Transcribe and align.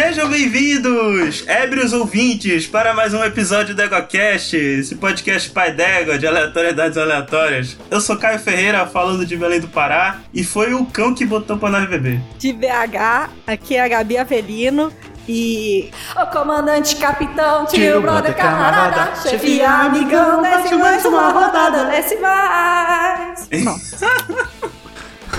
Sejam 0.00 0.28
bem-vindos, 0.28 1.42
ébrios 1.48 1.92
ouvintes, 1.92 2.68
para 2.68 2.94
mais 2.94 3.12
um 3.12 3.24
episódio 3.24 3.74
do 3.74 3.82
EgoCast, 3.82 4.56
esse 4.56 4.94
podcast 4.94 5.50
pai 5.50 5.72
d'égua 5.72 6.16
de 6.16 6.24
aleatoriedades 6.24 6.96
aleatórias. 6.96 7.76
Eu 7.90 8.00
sou 8.00 8.16
Caio 8.16 8.38
Ferreira, 8.38 8.86
falando 8.86 9.26
de 9.26 9.36
Belém 9.36 9.58
do 9.58 9.66
Pará, 9.66 10.20
e 10.32 10.44
foi 10.44 10.72
o 10.72 10.86
cão 10.86 11.12
que 11.12 11.26
botou 11.26 11.58
pra 11.58 11.68
nós 11.68 11.88
beber. 11.88 12.20
De 12.38 12.52
BH, 12.52 13.28
aqui 13.44 13.74
é 13.74 13.82
a 13.82 13.88
Gabi 13.88 14.16
Avelino. 14.18 14.92
E 15.28 15.90
o 16.16 16.26
comandante, 16.26 16.94
capitão, 16.94 17.66
tio, 17.66 18.00
brother, 18.00 18.36
camarada, 18.36 19.16
chefe, 19.16 19.60
amigão, 19.60 20.42
desce 20.42 20.76
mais 20.76 21.04
uma 21.04 21.28
rodada, 21.30 21.86
desce 21.86 22.14
mais. 22.20 23.48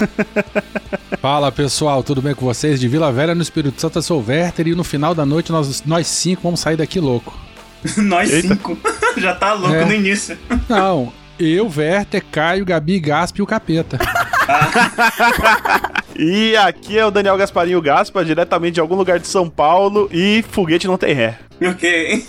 Fala 1.21 1.51
pessoal, 1.51 2.03
tudo 2.03 2.21
bem 2.21 2.33
com 2.33 2.45
vocês? 2.45 2.79
De 2.79 2.87
Vila 2.87 3.11
Velha 3.11 3.35
no 3.35 3.41
Espírito 3.41 3.79
Santo, 3.79 3.97
eu 3.97 4.01
sou 4.01 4.21
o 4.21 4.25
Werther 4.25 4.67
e 4.67 4.75
no 4.75 4.83
final 4.83 5.13
da 5.13 5.25
noite 5.25 5.51
nós, 5.51 5.83
nós 5.85 6.07
cinco 6.07 6.41
vamos 6.43 6.59
sair 6.59 6.77
daqui 6.77 6.99
louco. 6.99 7.37
nós 7.97 8.31
Eita. 8.31 8.49
cinco? 8.49 8.77
Já 9.17 9.35
tá 9.35 9.53
louco 9.53 9.75
é. 9.75 9.85
no 9.85 9.93
início. 9.93 10.37
Não, 10.67 11.11
eu, 11.39 11.71
Werther, 11.75 12.23
Caio, 12.31 12.65
Gabi, 12.65 12.99
Gasp 12.99 13.39
e 13.39 13.41
o 13.41 13.45
Capeta. 13.45 13.97
e 16.15 16.55
aqui 16.57 16.97
é 16.97 17.05
o 17.05 17.11
Daniel 17.11 17.37
Gasparinho 17.37 17.81
Gaspa, 17.81 18.23
diretamente 18.23 18.75
de 18.75 18.79
algum 18.79 18.95
lugar 18.95 19.19
de 19.19 19.27
São 19.27 19.49
Paulo 19.49 20.09
e 20.11 20.43
foguete 20.49 20.87
não 20.87 20.97
tem 20.97 21.13
ré. 21.13 21.39
Ok. 21.61 22.25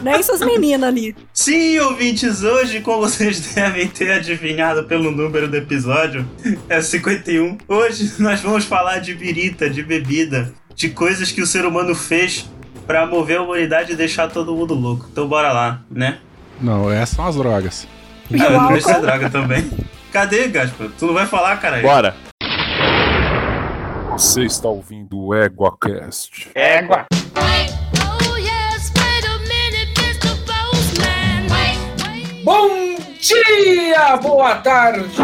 Nem 0.00 0.14
essas 0.14 0.40
meninas 0.40 0.88
ali. 0.88 1.14
Sim, 1.32 1.78
ouvintes, 1.80 2.42
hoje, 2.42 2.80
como 2.80 3.00
vocês 3.00 3.40
devem 3.54 3.88
ter 3.88 4.12
adivinhado 4.12 4.84
pelo 4.84 5.10
número 5.10 5.48
do 5.48 5.56
episódio, 5.56 6.28
é 6.68 6.80
51. 6.80 7.58
Hoje 7.68 8.12
nós 8.18 8.40
vamos 8.40 8.64
falar 8.64 8.98
de 8.98 9.14
birita, 9.14 9.70
de 9.70 9.82
bebida, 9.82 10.52
de 10.74 10.90
coisas 10.90 11.30
que 11.30 11.40
o 11.40 11.46
ser 11.46 11.64
humano 11.64 11.94
fez 11.94 12.48
para 12.86 13.06
mover 13.06 13.38
a 13.38 13.42
humanidade 13.42 13.92
e 13.92 13.96
deixar 13.96 14.28
todo 14.28 14.54
mundo 14.54 14.74
louco. 14.74 15.06
Então 15.10 15.26
bora 15.28 15.52
lá, 15.52 15.82
né? 15.90 16.18
Não, 16.60 16.90
essas 16.90 17.16
são 17.16 17.26
as 17.26 17.36
drogas. 17.36 17.86
Ah, 18.32 18.50
não, 18.50 18.76
isso 18.76 18.90
é 18.90 19.00
droga 19.00 19.30
também. 19.30 19.70
Cadê, 20.12 20.48
Gaspar? 20.48 20.88
Tu 20.98 21.06
não 21.06 21.14
vai 21.14 21.26
falar, 21.26 21.56
cara? 21.56 21.80
Bora. 21.80 22.14
Você 24.12 24.42
está 24.42 24.68
ouvindo 24.68 25.18
o 25.18 25.34
EguaCast. 25.34 26.50
Égua. 26.54 27.06
Bom 32.44 32.96
dia, 33.20 34.16
boa 34.16 34.56
tarde, 34.56 35.16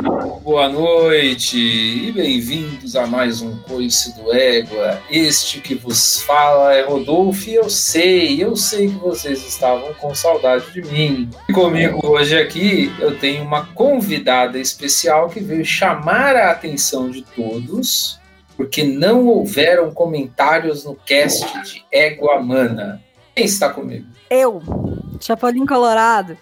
boa 0.45 0.69
noite 0.69 1.59
e 1.59 2.13
bem-vindos 2.13 2.95
a 2.95 3.09
mais 3.09 3.43
um 3.43 3.59
Coice 3.59 4.15
do 4.15 4.33
Égua. 4.33 5.03
Este 5.11 5.61
que 5.61 5.75
vos 5.75 6.21
fala 6.21 6.75
é 6.75 6.83
Rodolfo 6.83 7.51
e 7.51 7.55
eu 7.55 7.69
sei, 7.69 8.41
eu 8.41 8.55
sei 8.55 8.89
que 8.89 8.95
vocês 8.95 9.45
estavam 9.45 9.93
com 9.95 10.15
saudade 10.15 10.71
de 10.73 10.83
mim. 10.83 11.29
E 11.49 11.53
comigo 11.53 12.07
hoje 12.07 12.39
aqui 12.39 12.93
eu 13.01 13.19
tenho 13.19 13.43
uma 13.43 13.67
convidada 13.67 14.57
especial 14.57 15.29
que 15.29 15.41
veio 15.41 15.65
chamar 15.65 16.37
a 16.37 16.53
atenção 16.53 17.11
de 17.11 17.23
todos 17.23 18.21
porque 18.57 18.85
não 18.85 19.27
houveram 19.27 19.91
comentários 19.91 20.85
no 20.85 20.95
cast 20.95 21.45
de 21.65 21.85
Égua 21.93 22.41
Mana. 22.41 23.03
Quem 23.35 23.45
está 23.45 23.71
comigo? 23.71 24.07
Eu, 24.31 24.63
Chapolin 25.21 25.67
Colorado. 25.67 26.37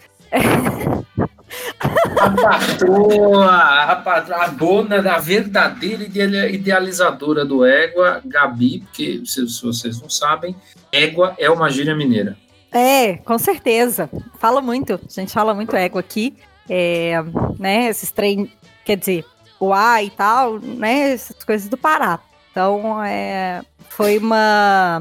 A 2.18 2.30
patroa, 2.30 3.54
a 3.92 3.96
patroa, 3.96 4.44
a 4.44 4.46
dona 4.48 5.02
da 5.02 5.18
verdadeira 5.18 6.04
idealizadora 6.48 7.44
do 7.44 7.64
Égua, 7.64 8.20
Gabi, 8.24 8.80
porque 8.80 9.22
se, 9.24 9.48
se 9.48 9.62
vocês 9.62 10.00
não 10.00 10.08
sabem, 10.08 10.56
Égua 10.90 11.34
é 11.38 11.50
uma 11.50 11.70
gíria 11.70 11.94
mineira. 11.94 12.36
É, 12.72 13.16
com 13.18 13.38
certeza. 13.38 14.10
Fala 14.38 14.60
muito. 14.60 14.94
A 14.94 15.20
gente 15.20 15.32
fala 15.32 15.54
muito 15.54 15.74
égua 15.76 16.00
aqui. 16.00 16.34
É, 16.68 17.14
né, 17.58 17.88
esses 17.88 18.10
trem, 18.10 18.50
quer 18.84 18.96
dizer, 18.96 19.24
o 19.60 19.72
A 19.72 20.02
e 20.02 20.10
tal, 20.10 20.58
né, 20.58 21.12
essas 21.12 21.44
coisas 21.44 21.68
do 21.68 21.76
Pará. 21.76 22.18
Então, 22.50 23.02
é, 23.04 23.62
foi 23.88 24.18
uma 24.18 25.00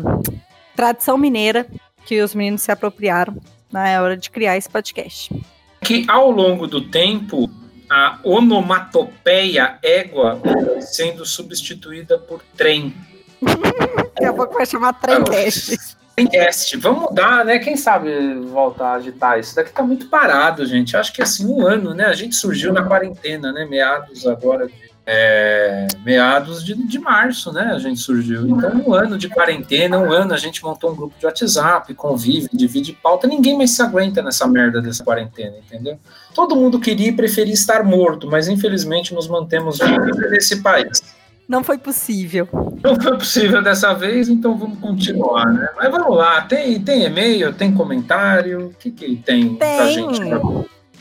tradição 0.76 1.18
mineira 1.18 1.66
que 2.06 2.22
os 2.22 2.36
meninos 2.36 2.62
se 2.62 2.72
apropriaram 2.72 3.36
na 3.72 4.02
hora 4.02 4.18
de 4.18 4.30
criar 4.30 4.58
esse 4.58 4.70
podcast. 4.70 5.34
Que 5.82 6.06
ao 6.08 6.32
longo 6.32 6.68
do 6.68 6.82
tempo, 6.90 7.50
a 7.90 8.20
onomatopeia 8.24 9.78
égua 9.84 10.42
sendo 10.82 11.26
substituída 11.26 12.18
por 12.18 12.42
trem. 12.56 12.96
Daqui 13.44 14.26
a 14.26 14.34
pouco 14.34 14.54
vai 14.54 14.66
chamar 14.66 14.94
Tremcast. 14.94 15.78
Tremcast. 16.16 16.78
Vamos 16.78 17.04
mudar, 17.04 17.46
né? 17.46 17.60
Quem 17.60 17.76
sabe 17.76 18.10
voltar 18.46 18.92
a 18.92 18.94
agitar 18.94 19.40
isso. 19.40 19.56
Daqui 19.56 19.72
tá 19.72 19.84
muito 19.84 20.08
parado, 20.08 20.66
gente. 20.66 20.96
Acho 20.96 21.14
que 21.14 21.22
assim, 21.22 21.46
um 21.46 21.66
ano, 21.66 21.94
né? 21.94 22.06
A 22.06 22.14
gente 22.14 22.36
surgiu 22.36 22.72
na 22.74 22.84
quarentena, 22.84 23.52
né? 23.52 23.66
Meados 23.66 24.26
agora 24.26 24.68
de 24.68 24.85
é, 25.06 25.88
meados 26.04 26.64
de, 26.64 26.74
de 26.74 27.00
março, 27.00 27.52
né? 27.54 27.72
A 27.74 27.80
gente 27.80 28.00
surgiu. 28.00 28.48
Então, 28.48 28.72
um 28.86 28.94
ano 28.94 29.18
de 29.18 29.30
quarentena, 29.30 30.00
um 30.00 30.12
ano 30.12 30.34
a 30.34 30.38
gente 30.38 30.64
montou 30.64 30.92
um 30.92 30.96
grupo 30.96 31.14
de 31.20 31.26
WhatsApp, 31.26 31.94
convive, 31.94 32.50
divide 32.52 32.94
pauta. 32.94 33.28
Ninguém 33.28 33.56
mais 33.56 33.72
se 33.72 33.82
aguenta 33.82 34.22
nessa 34.22 34.48
merda 34.48 34.82
dessa 34.82 35.04
quarentena, 35.04 35.58
entendeu? 35.58 36.00
Todo 36.34 36.56
mundo 36.56 36.80
queria 36.80 37.10
e 37.10 37.16
preferia 37.16 37.54
estar 37.54 37.84
morto, 37.84 38.28
mas 38.30 38.48
infelizmente 38.48 39.14
nos 39.14 39.28
mantemos 39.28 39.78
vivos 39.78 40.32
nesse 40.32 40.62
país. 40.62 41.02
Não 41.48 41.64
foi 41.64 41.78
possível. 41.78 42.48
Não 42.84 43.00
foi 43.00 43.18
possível 43.18 43.62
dessa 43.62 43.94
vez, 43.94 44.28
então 44.28 44.58
vamos 44.58 44.80
continuar, 44.80 45.46
né? 45.46 45.70
Mas 45.78 45.92
vamos 45.92 46.18
lá, 46.18 46.42
tem, 46.42 46.82
tem 46.82 47.04
e-mail, 47.04 47.54
tem 47.54 47.72
comentário, 47.72 48.68
o 48.68 48.74
que, 48.74 48.90
que 48.90 49.16
tem, 49.18 49.56
tem 49.56 49.56
pra 49.56 49.86
gente? 49.92 50.20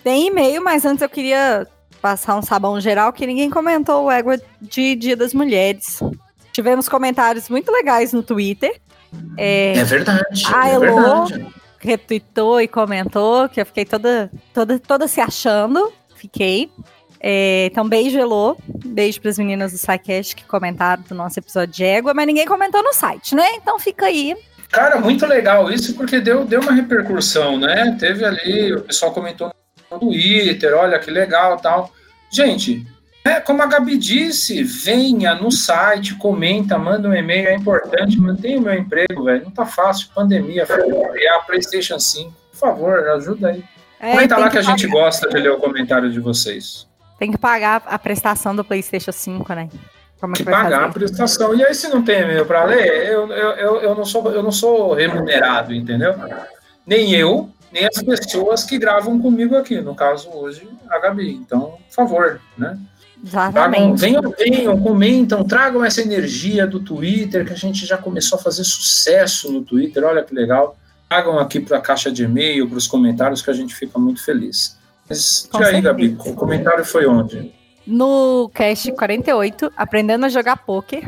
Tem 0.03 0.27
e-mail, 0.27 0.63
mas 0.63 0.85
antes 0.85 1.01
eu 1.01 1.09
queria 1.09 1.67
passar 2.05 2.37
um 2.37 2.43
sabão 2.43 2.79
geral 2.79 3.15
que 3.15 3.27
ninguém 3.27 3.49
comentou 3.49 4.05
o 4.05 4.11
égua 4.11 4.39
de 4.61 4.95
Dia 4.95 5.17
das 5.17 5.33
Mulheres. 5.33 6.01
Tivemos 6.53 6.87
comentários 6.87 7.49
muito 7.49 7.73
legais 7.73 8.13
no 8.13 8.23
Twitter. 8.23 8.79
É, 9.39 9.79
é 9.79 9.85
verdade. 9.85 10.45
A 10.53 10.69
é 10.69 10.75
Elo 10.75 10.83
verdade. 11.25 11.47
retweetou 11.81 12.61
e 12.61 12.69
comentou, 12.69 13.49
que 13.49 13.59
eu 13.59 13.65
fiquei 13.65 13.87
toda, 13.87 14.31
toda, 14.53 14.79
toda 14.79 15.09
se 15.09 15.19
achando. 15.19 15.91
Fiquei. 16.15 16.71
É, 17.19 17.71
então, 17.73 17.89
beijo, 17.89 18.19
Elô. 18.19 18.55
Beijo 18.85 19.19
para 19.23 19.31
as 19.31 19.39
meninas 19.39 19.73
do 19.73 19.79
SciCast 19.79 20.37
que 20.37 20.45
comentaram 20.45 21.03
do 21.09 21.15
nosso 21.15 21.39
episódio 21.39 21.73
de 21.73 21.85
égua, 21.85 22.13
mas 22.13 22.27
ninguém 22.27 22.45
comentou 22.45 22.83
no 22.83 22.93
site, 22.93 23.35
né? 23.35 23.55
Então 23.55 23.79
fica 23.79 24.05
aí. 24.05 24.37
Cara, 24.69 25.01
muito 25.01 25.25
legal 25.25 25.71
isso, 25.73 25.95
porque 25.95 26.21
deu, 26.21 26.45
deu 26.45 26.61
uma 26.61 26.73
repercussão, 26.73 27.59
né? 27.59 27.97
Teve 27.99 28.27
ali, 28.27 28.75
o 28.75 28.83
pessoal 28.83 29.11
comentou 29.11 29.49
no 29.49 29.64
Twitter, 29.99 30.75
olha 30.75 30.99
que 30.99 31.11
legal 31.11 31.57
tal. 31.59 31.91
Gente, 32.31 32.87
é, 33.25 33.41
como 33.41 33.63
a 33.63 33.67
Gabi 33.67 33.97
disse, 33.97 34.63
venha 34.63 35.35
no 35.35 35.51
site, 35.51 36.15
comenta, 36.17 36.77
manda 36.77 37.09
um 37.09 37.15
e-mail, 37.15 37.49
é 37.49 37.55
importante, 37.55 38.21
mantenha 38.21 38.59
o 38.59 38.63
meu 38.63 38.75
emprego, 38.75 39.25
velho. 39.25 39.45
Não 39.45 39.51
tá 39.51 39.65
fácil, 39.65 40.09
pandemia, 40.15 40.67
é 40.69 41.29
a 41.31 41.39
PlayStation 41.41 41.99
5. 41.99 42.31
Por 42.51 42.59
favor, 42.59 43.09
ajuda 43.09 43.49
aí. 43.49 43.65
É, 43.99 44.13
Comenta 44.13 44.37
lá 44.37 44.45
que, 44.47 44.53
que 44.53 44.59
a 44.59 44.63
gente 44.63 44.87
gosta 44.87 45.27
de 45.29 45.39
ler 45.39 45.53
o 45.53 45.57
comentário 45.57 46.13
de 46.13 46.21
vocês. 46.21 46.87
Tem 47.19 47.31
que 47.31 47.39
pagar 47.39 47.83
a 47.87 47.99
prestação 47.99 48.55
do 48.55 48.63
PlayStation 48.63 49.13
5, 49.13 49.55
né? 49.55 49.71
Como 50.21 50.35
é 50.35 50.37
que, 50.37 50.45
que 50.45 50.51
pagar 50.51 50.71
fazer? 50.71 50.85
a 50.85 50.89
prestação. 50.93 51.55
E 51.55 51.65
aí, 51.65 51.75
se 51.75 51.89
não 51.89 52.03
tem 52.03 52.21
e-mail 52.21 52.45
para 52.45 52.65
ler, 52.65 53.07
eu, 53.07 53.33
eu, 53.33 53.51
eu, 53.53 53.81
eu, 53.81 53.95
não 53.95 54.05
sou, 54.05 54.31
eu 54.31 54.43
não 54.43 54.53
sou 54.53 54.93
remunerado, 54.93 55.73
entendeu? 55.73 56.15
Nem 56.87 57.15
eu, 57.15 57.49
nem 57.75 57.87
as 57.87 58.01
pessoas 58.01 58.63
que 58.63 58.79
gravam 58.79 59.21
comigo 59.21 59.57
aqui, 59.57 59.81
no 59.81 59.97
caso 59.97 60.31
hoje 60.31 60.69
a 60.89 61.01
Gabi. 61.01 61.33
Então, 61.33 61.77
por 61.89 61.95
favor, 61.95 62.41
né? 62.57 62.79
Exatamente. 63.27 64.01
venham, 64.01 64.23
venham, 64.39 64.81
comentam, 64.81 65.43
tragam 65.43 65.85
essa 65.85 66.01
energia 66.01 66.69
do 66.69 66.79
Twitter, 66.79 67.45
que 67.45 67.53
a 67.53 67.57
gente 67.57 67.85
já 67.85 67.99
começou 67.99 68.39
a 68.39 68.43
fazer 68.43 68.63
sucesso 68.63 69.51
no 69.51 69.63
Twitter, 69.63 70.05
olha 70.05 70.23
que 70.23 70.33
legal. 70.33 70.77
Tragam 71.09 71.39
aqui 71.39 71.59
para 71.59 71.79
a 71.79 71.81
caixa 71.81 72.13
de 72.13 72.23
e-mail, 72.23 72.69
para 72.69 72.79
os 72.79 72.87
comentários, 72.87 73.43
que 73.43 73.51
a 73.51 73.55
gente 73.55 73.75
fica 73.75 73.99
muito 73.99 74.25
feliz. 74.25 74.79
Mas 75.09 75.49
e 75.53 75.65
aí, 75.65 75.81
Gabi, 75.81 76.17
o 76.25 76.35
comentário 76.35 76.85
foi 76.85 77.07
onde? 77.07 77.53
No 77.85 78.49
cast 78.55 78.93
48, 78.93 79.73
Aprendendo 79.77 80.27
a 80.27 80.29
Jogar 80.29 80.59
Poker, 80.59 81.05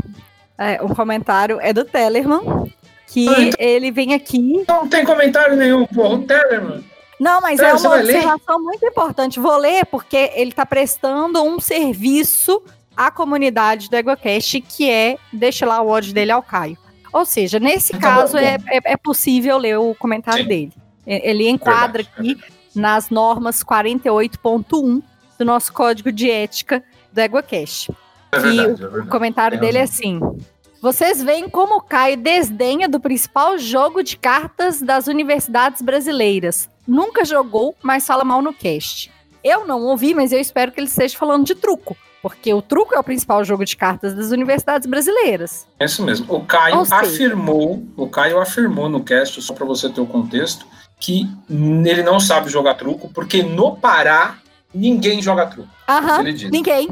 é, 0.58 0.82
um 0.82 0.88
comentário 0.88 1.60
é 1.60 1.72
do 1.72 1.84
Tellerman, 1.84 2.72
que 3.16 3.24
então, 3.24 3.50
ele 3.58 3.90
vem 3.90 4.12
aqui. 4.12 4.62
Não 4.68 4.86
tem 4.86 5.02
comentário 5.02 5.56
nenhum, 5.56 5.86
porra. 5.86 6.18
Tellerman. 6.18 6.84
Não, 7.18 7.40
mas 7.40 7.58
é 7.60 7.72
uma 7.72 7.96
observação 7.96 8.62
muito 8.62 8.84
importante. 8.84 9.40
Vou 9.40 9.56
ler 9.56 9.86
porque 9.86 10.30
ele 10.34 10.50
está 10.50 10.66
prestando 10.66 11.42
um 11.42 11.58
serviço 11.58 12.62
à 12.94 13.10
comunidade 13.10 13.88
do 13.88 13.96
EgoCast, 13.96 14.60
que 14.60 14.90
é 14.90 15.16
deixa 15.32 15.64
lá 15.64 15.80
o 15.80 15.88
ódio 15.88 16.12
dele 16.12 16.30
ao 16.30 16.42
Caio. 16.42 16.76
Ou 17.10 17.24
seja, 17.24 17.58
nesse 17.58 17.96
então, 17.96 18.16
caso 18.16 18.36
é, 18.36 18.58
é, 18.66 18.92
é, 18.92 18.96
possível 18.98 19.56
ler 19.56 19.78
o 19.78 19.94
comentário 19.94 20.42
Sim. 20.42 20.48
dele. 20.48 20.72
Ele 21.06 21.48
enquadra 21.48 22.02
verdade, 22.02 22.34
aqui 22.34 22.54
nas 22.74 23.08
normas 23.08 23.64
48.1 23.64 25.02
do 25.38 25.44
nosso 25.44 25.72
código 25.72 26.12
de 26.12 26.30
ética 26.30 26.84
do 27.10 27.18
EgoCast. 27.18 27.90
É 28.30 28.38
verdade, 28.38 28.60
é 28.60 28.74
verdade. 28.74 28.98
o 28.98 29.10
comentário 29.10 29.58
dele 29.58 29.78
é 29.78 29.82
assim: 29.82 30.20
Vocês 30.80 31.22
veem 31.22 31.48
como 31.48 31.76
o 31.76 31.80
Caio 31.80 32.16
desdenha 32.16 32.88
do 32.88 33.00
principal 33.00 33.58
jogo 33.58 34.02
de 34.02 34.16
cartas 34.16 34.80
das 34.80 35.06
universidades 35.06 35.82
brasileiras. 35.82 36.68
Nunca 36.86 37.24
jogou, 37.24 37.74
mas 37.82 38.06
fala 38.06 38.24
mal 38.24 38.42
no 38.42 38.52
cast. 38.52 39.10
Eu 39.42 39.66
não 39.66 39.82
ouvi, 39.82 40.14
mas 40.14 40.32
eu 40.32 40.40
espero 40.40 40.70
que 40.72 40.78
ele 40.78 40.88
esteja 40.88 41.16
falando 41.16 41.44
de 41.44 41.54
truco. 41.54 41.96
Porque 42.22 42.52
o 42.52 42.60
truco 42.60 42.94
é 42.94 42.98
o 42.98 43.04
principal 43.04 43.44
jogo 43.44 43.64
de 43.64 43.76
cartas 43.76 44.14
das 44.14 44.30
universidades 44.30 44.86
brasileiras. 44.88 45.66
É 45.78 45.84
isso 45.84 46.02
mesmo. 46.04 46.26
O 46.34 46.44
Caio 46.44 46.80
afirmou, 46.80 47.84
o 47.96 48.08
Caio 48.08 48.40
afirmou 48.40 48.88
no 48.88 49.02
cast, 49.02 49.40
só 49.40 49.54
para 49.54 49.64
você 49.64 49.88
ter 49.88 50.00
o 50.00 50.06
contexto, 50.06 50.66
que 50.98 51.28
ele 51.48 52.02
não 52.02 52.18
sabe 52.18 52.48
jogar 52.48 52.74
truco, 52.74 53.08
porque 53.12 53.42
no 53.42 53.76
Pará 53.76 54.38
ninguém 54.74 55.22
joga 55.22 55.46
truco. 55.46 55.68
Aham, 55.88 56.22
ninguém. 56.50 56.88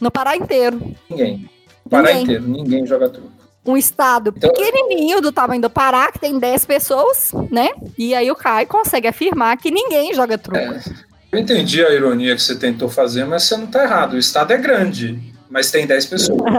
No 0.00 0.10
Pará 0.10 0.36
inteiro. 0.36 0.94
Ninguém. 1.08 1.48
No 1.86 1.90
Pará 1.90 2.08
ninguém. 2.08 2.22
inteiro, 2.22 2.48
ninguém 2.48 2.84
joga 2.84 3.08
truco. 3.08 3.30
Um 3.64 3.76
estado 3.76 4.34
então, 4.36 4.52
pequenininho 4.52 5.20
do 5.20 5.30
tamanho 5.30 5.62
do 5.62 5.70
Pará, 5.70 6.10
que 6.10 6.18
tem 6.18 6.36
10 6.36 6.66
pessoas, 6.66 7.30
né? 7.50 7.70
E 7.96 8.12
aí 8.12 8.28
o 8.28 8.34
Caio 8.34 8.66
consegue 8.66 9.06
afirmar 9.06 9.56
que 9.56 9.70
ninguém 9.70 10.12
joga 10.12 10.36
truco. 10.36 10.58
É, 10.58 10.82
eu 11.30 11.38
entendi 11.38 11.84
a 11.84 11.92
ironia 11.92 12.34
que 12.34 12.42
você 12.42 12.56
tentou 12.56 12.88
fazer, 12.88 13.24
mas 13.24 13.44
você 13.44 13.56
não 13.56 13.68
tá 13.68 13.84
errado. 13.84 14.14
O 14.14 14.18
estado 14.18 14.52
é 14.52 14.58
grande, 14.58 15.32
mas 15.48 15.70
tem 15.70 15.86
10 15.86 16.06
pessoas. 16.06 16.40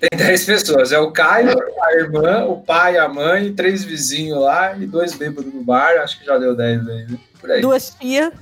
tem 0.00 0.18
10 0.18 0.44
pessoas. 0.44 0.90
É 0.90 0.98
o 0.98 1.12
Caio, 1.12 1.56
a 1.82 1.92
irmã, 1.94 2.44
o 2.46 2.60
pai, 2.60 2.98
a 2.98 3.08
mãe, 3.08 3.52
três 3.52 3.84
vizinhos 3.84 4.40
lá 4.40 4.76
e 4.76 4.86
dois 4.86 5.14
bêbados 5.14 5.54
no 5.54 5.62
bar. 5.62 5.98
Acho 6.02 6.18
que 6.18 6.26
já 6.26 6.36
deu 6.36 6.56
10 6.56 6.88
aí, 6.88 7.06
né? 7.06 7.18
Por 7.40 7.50
aí. 7.52 7.60
Duas 7.60 7.90
tias. 7.90 8.32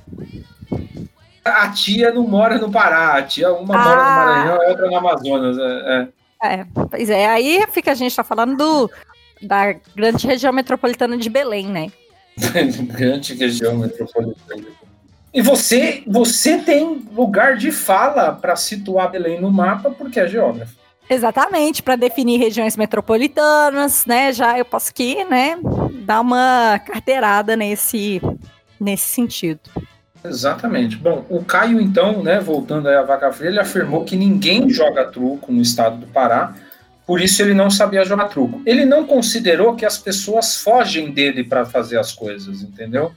A 1.45 1.69
tia 1.69 2.11
não 2.11 2.27
mora 2.27 2.57
no 2.57 2.71
Pará. 2.71 3.17
A 3.17 3.21
tia, 3.21 3.53
uma 3.53 3.75
ah. 3.75 3.83
mora 3.83 3.95
no 3.95 4.03
Maranhão, 4.03 4.61
a 4.61 4.69
outra 4.69 4.87
no 4.87 4.97
Amazonas. 4.97 5.57
É, 5.57 6.09
é. 6.43 6.53
é, 6.53 6.65
pois 6.89 7.09
é. 7.09 7.27
Aí 7.27 7.63
fica 7.71 7.91
a 7.91 7.95
gente 7.95 8.15
tá 8.15 8.23
falando 8.23 8.57
do, 8.57 8.91
da 9.41 9.73
grande 9.95 10.25
região 10.25 10.51
metropolitana 10.51 11.17
de 11.17 11.29
Belém, 11.29 11.67
né? 11.67 11.91
grande 12.97 13.35
região 13.35 13.77
metropolitana. 13.77 14.65
E 15.33 15.41
você, 15.41 16.01
você 16.07 16.57
tem 16.57 17.05
lugar 17.13 17.57
de 17.57 17.71
fala 17.71 18.31
para 18.31 18.55
situar 18.55 19.11
Belém 19.11 19.39
no 19.39 19.51
mapa, 19.51 19.91
porque 19.91 20.19
é 20.19 20.27
geógrafo. 20.27 20.73
Exatamente, 21.09 21.83
para 21.83 21.95
definir 21.95 22.39
regiões 22.39 22.75
metropolitanas, 22.75 24.05
né? 24.05 24.33
Já 24.33 24.57
eu 24.57 24.65
posso 24.65 24.89
aqui, 24.89 25.23
né, 25.25 25.57
dar 26.05 26.21
uma 26.21 26.79
carteirada 26.79 27.55
nesse, 27.55 28.19
nesse 28.79 29.09
sentido. 29.09 29.59
Exatamente. 30.27 30.95
Bom, 30.97 31.25
o 31.29 31.43
Caio, 31.43 31.79
então, 31.79 32.23
né, 32.23 32.39
voltando 32.39 32.87
aí 32.87 32.95
à 32.95 33.03
vaca 33.03 33.31
fria, 33.31 33.49
ele 33.49 33.59
afirmou 33.59 34.03
que 34.03 34.15
ninguém 34.15 34.69
joga 34.69 35.05
truco 35.05 35.51
no 35.51 35.61
estado 35.61 35.97
do 35.97 36.07
Pará, 36.07 36.53
por 37.05 37.21
isso 37.21 37.41
ele 37.41 37.53
não 37.53 37.69
sabia 37.69 38.03
jogar 38.03 38.29
truco. 38.29 38.61
Ele 38.65 38.83
não 38.83 39.05
considerou 39.05 39.75
que 39.75 39.85
as 39.85 39.97
pessoas 39.97 40.57
fogem 40.57 41.11
dele 41.11 41.43
para 41.43 41.65
fazer 41.65 41.99
as 41.99 42.11
coisas, 42.11 42.63
entendeu? 42.63 43.11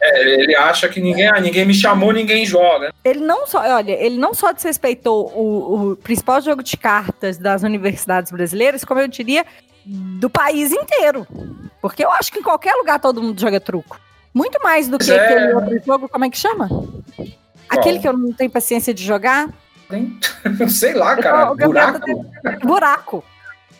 É, 0.00 0.40
ele 0.40 0.56
acha 0.56 0.88
que 0.88 1.00
ninguém, 1.00 1.26
ah, 1.26 1.40
ninguém 1.40 1.66
me 1.66 1.74
chamou, 1.74 2.12
ninguém 2.12 2.46
joga. 2.46 2.94
Ele 3.04 3.20
não 3.20 3.46
só, 3.46 3.60
olha, 3.60 3.92
ele 3.92 4.18
não 4.18 4.32
só 4.32 4.52
desrespeitou 4.52 5.30
o, 5.34 5.90
o 5.92 5.96
principal 5.96 6.40
jogo 6.40 6.62
de 6.62 6.76
cartas 6.76 7.36
das 7.36 7.62
universidades 7.62 8.32
brasileiras, 8.32 8.84
como 8.84 9.00
eu 9.00 9.08
diria, 9.08 9.44
do 9.84 10.30
país 10.30 10.72
inteiro. 10.72 11.26
Porque 11.82 12.04
eu 12.04 12.10
acho 12.12 12.32
que 12.32 12.38
em 12.38 12.42
qualquer 12.42 12.74
lugar 12.74 12.98
todo 12.98 13.22
mundo 13.22 13.38
joga 13.38 13.60
truco. 13.60 14.00
Muito 14.36 14.62
mais 14.62 14.86
do 14.86 14.98
que 14.98 15.10
é... 15.10 15.18
aquele 15.18 15.54
outro 15.54 15.82
jogo, 15.82 16.08
como 16.10 16.26
é 16.26 16.28
que 16.28 16.36
chama? 16.36 16.68
Aquele 17.70 17.98
que 17.98 18.06
eu 18.06 18.12
não 18.12 18.34
tenho 18.34 18.50
paciência 18.50 18.92
de 18.92 19.02
jogar. 19.02 19.48
Sei 20.68 20.92
lá, 20.92 21.16
cara. 21.16 21.54
buraco. 21.54 22.26
Buraco. 22.62 23.24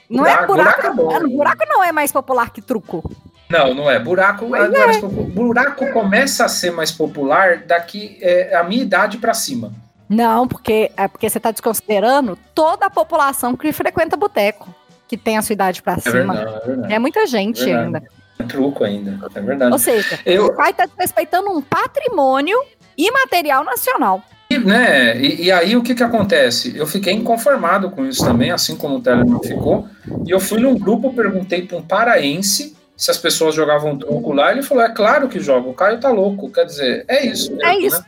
Não 0.09 0.25
buraco, 0.25 0.43
é 0.43 0.47
buraco. 0.47 0.95
Buraco, 0.95 1.27
é 1.27 1.29
buraco 1.29 1.65
não 1.69 1.85
é 1.85 1.93
mais 1.93 2.11
popular 2.11 2.49
que 2.49 2.63
truco. 2.63 3.05
Não, 3.51 3.75
não 3.75 3.91
é. 3.91 3.99
Buraco, 3.99 4.57
é. 4.57 4.63
é 4.65 5.01
buraco 5.03 5.93
começa 5.93 6.47
a 6.47 6.49
ser 6.49 6.71
mais 6.71 6.91
popular 6.91 7.59
daqui 7.59 8.17
é, 8.23 8.57
a 8.57 8.65
minha 8.65 8.83
idade 8.83 9.19
para 9.19 9.35
cima. 9.35 9.75
Não, 10.09 10.49
porque 10.49 10.91
é 10.97 11.07
porque 11.07 11.29
você 11.29 11.37
está 11.37 11.51
desconsiderando 11.51 12.39
toda 12.55 12.87
a 12.87 12.91
população 12.91 13.55
que 13.55 13.71
frequenta 13.75 14.17
boteco, 14.17 14.75
que 15.07 15.19
tem 15.19 15.37
a 15.37 15.43
sua 15.43 15.53
idade 15.53 15.83
para 15.83 15.99
é 15.99 16.01
cima. 16.01 16.35
Verdade, 16.35 16.57
é, 16.57 16.67
verdade. 16.67 16.95
é 16.95 16.99
muita 16.99 17.27
gente 17.27 17.71
ainda. 17.71 18.03
É 18.39 18.45
truco 18.45 18.85
ainda, 18.85 19.19
é 19.35 19.41
verdade. 19.41 19.73
Ou 19.73 19.79
seja, 19.79 20.19
Eu... 20.25 20.47
o 20.47 20.55
pai 20.55 20.71
está 20.71 20.89
respeitando 20.99 21.51
um 21.51 21.63
patrimônio 21.63 22.59
imaterial 22.97 23.65
nacional. 23.65 24.23
E, 24.49 24.59
né, 24.59 25.21
e, 25.21 25.45
e, 25.45 25.53
aí 25.53 25.77
o 25.77 25.83
que 25.83 25.95
que 25.95 26.05
acontece? 26.05 26.77
Eu 26.77 26.87
fiquei 26.87 27.13
inconformado 27.13 27.91
com 27.91 28.07
isso 28.07 28.25
também, 28.25 28.53
assim 28.53 28.77
como 28.77 28.97
o 28.97 29.03
Telemann 29.03 29.41
ficou, 29.43 29.89
e 30.25 30.31
eu 30.31 30.39
fui 30.39 30.61
num 30.61 30.79
grupo, 30.79 31.13
perguntei 31.13 31.63
para 31.63 31.77
um 31.77 31.83
paraense 31.83 32.77
se 32.97 33.11
as 33.11 33.19
pessoas 33.19 33.55
jogavam 33.55 33.99
truco 33.99 34.33
lá, 34.33 34.53
ele 34.53 34.63
falou, 34.63 34.85
é 34.85 34.89
claro 34.89 35.29
que 35.29 35.41
joga, 35.41 35.69
o 35.69 35.75
Caio 35.75 36.01
tá 36.01 36.11
louco, 36.11 36.51
quer 36.51 36.65
dizer, 36.65 37.05
é 37.09 37.27
isso 37.27 37.55
mesmo, 37.55 37.69
É 37.69 37.79
isso. 37.79 38.01
Né? 38.01 38.07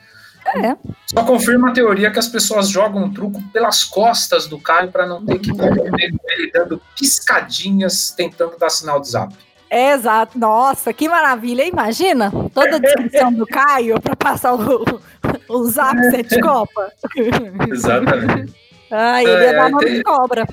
É. 0.57 0.77
Só 1.07 1.25
confirma 1.25 1.69
a 1.69 1.73
teoria 1.73 2.11
que 2.11 2.19
as 2.19 2.29
pessoas 2.29 2.71
jogam 2.71 3.13
truco 3.13 3.43
pelas 3.53 3.85
costas 3.85 4.47
do 4.47 4.59
Caio 4.59 4.91
para 4.91 5.07
não 5.07 5.23
ter 5.25 5.39
que 5.41 5.51
ele 5.51 6.51
dando 6.53 6.81
piscadinhas 6.97 8.13
tentando 8.17 8.57
dar 8.57 8.71
sinal 8.71 8.99
de 8.99 9.11
zap. 9.11 9.35
É, 9.71 9.93
exato. 9.93 10.39
Nossa, 10.39 10.93
que 10.93 11.09
maravilha. 11.09 11.65
Imagina 11.65 12.31
toda 12.55 12.77
a 12.77 12.79
descrição 12.79 13.33
do 13.33 13.47
Caio 13.47 14.01
para 14.01 14.17
passar 14.17 14.55
o, 14.55 15.01
o 15.49 15.65
zap 15.65 15.99
sete 16.11 16.41
copa. 16.41 16.91
Exatamente. 17.71 18.55
Ah, 18.91 19.23
ele 19.23 19.31
ia 19.31 19.51
é, 19.51 19.55
dar 19.55 19.71
nome 19.71 19.85
tem... 19.85 19.95
de 19.97 20.03
cobra. 20.03 20.47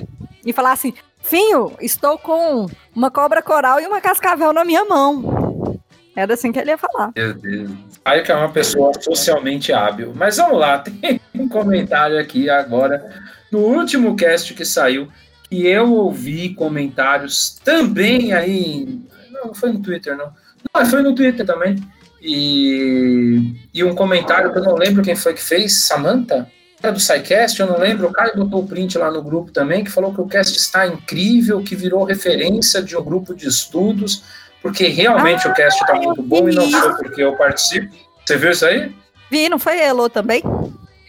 E 0.46 0.52
falar 0.52 0.74
assim: 0.74 0.94
Finho, 1.26 1.72
estou 1.82 2.20
com 2.20 2.68
uma 2.96 3.10
cobra 3.10 3.42
coral 3.42 3.80
e 3.80 3.88
uma 3.88 4.00
cascavel 4.00 4.54
na 4.54 4.64
minha 4.64 4.86
mão. 4.86 5.80
Era 6.16 6.36
assim 6.36 6.52
que 6.52 6.60
ele 6.60 6.70
ia 6.70 6.78
falar. 6.78 7.12
Meu 7.16 7.34
Deus. 7.34 7.72
Aí 8.06 8.22
que 8.22 8.32
é 8.32 8.36
uma 8.36 8.52
pessoa 8.52 8.92
socialmente 9.02 9.74
hábil. 9.74 10.14
Mas 10.16 10.38
vamos 10.38 10.60
lá, 10.60 10.78
tem 11.02 11.20
um 11.34 11.50
comentário 11.50 12.20
aqui 12.20 12.48
agora, 12.48 13.04
no 13.52 13.60
último 13.60 14.16
cast 14.16 14.54
que 14.54 14.64
saiu, 14.64 15.08
que 15.50 15.66
eu 15.66 15.94
ouvi 15.94 16.54
comentários 16.54 17.60
também 17.64 18.34
aí. 18.34 19.00
Não, 19.32 19.54
foi 19.54 19.72
no 19.72 19.82
Twitter, 19.82 20.18
não. 20.18 20.32
Não, 20.74 20.86
foi 20.86 21.02
no 21.02 21.14
Twitter 21.14 21.46
também. 21.46 21.76
E, 22.22 23.54
e 23.74 23.84
um 23.84 23.94
comentário 23.94 24.52
que 24.52 24.58
eu 24.58 24.64
não 24.64 24.76
lembro 24.76 25.04
quem 25.04 25.16
foi 25.16 25.34
que 25.34 25.44
fez, 25.44 25.86
Samantha? 25.86 26.50
Era 26.82 26.92
do 26.92 27.00
SciCast, 27.00 27.60
eu 27.60 27.68
não 27.68 27.78
lembro. 27.78 28.08
O 28.08 28.12
Caio 28.12 28.36
botou 28.36 28.62
o 28.64 28.68
print 28.68 28.98
lá 28.98 29.12
no 29.12 29.22
grupo 29.22 29.52
também, 29.52 29.84
que 29.84 29.92
falou 29.92 30.14
que 30.14 30.22
o 30.22 30.28
cast 30.28 30.58
está 30.58 30.86
incrível, 30.88 31.62
que 31.64 31.76
virou 31.76 32.04
referência 32.04 32.82
de 32.82 32.98
um 32.98 33.04
grupo 33.04 33.34
de 33.34 33.48
estudos, 33.48 34.24
porque 34.62 34.88
realmente 34.88 35.48
ah, 35.48 35.52
o 35.52 35.54
cast 35.54 35.82
está 35.82 35.96
muito 35.96 36.22
bom 36.22 36.50
e 36.50 36.56
não 36.56 36.70
só 36.70 36.96
porque 36.96 37.24
eu 37.24 37.36
participo. 37.36 37.96
Você 38.26 38.38
viu 38.38 38.52
isso 38.52 38.66
aí? 38.66 38.94
Vi, 39.30 39.50
não 39.50 39.60
foi 39.60 39.80
Elo 39.80 40.10
também? 40.10 40.44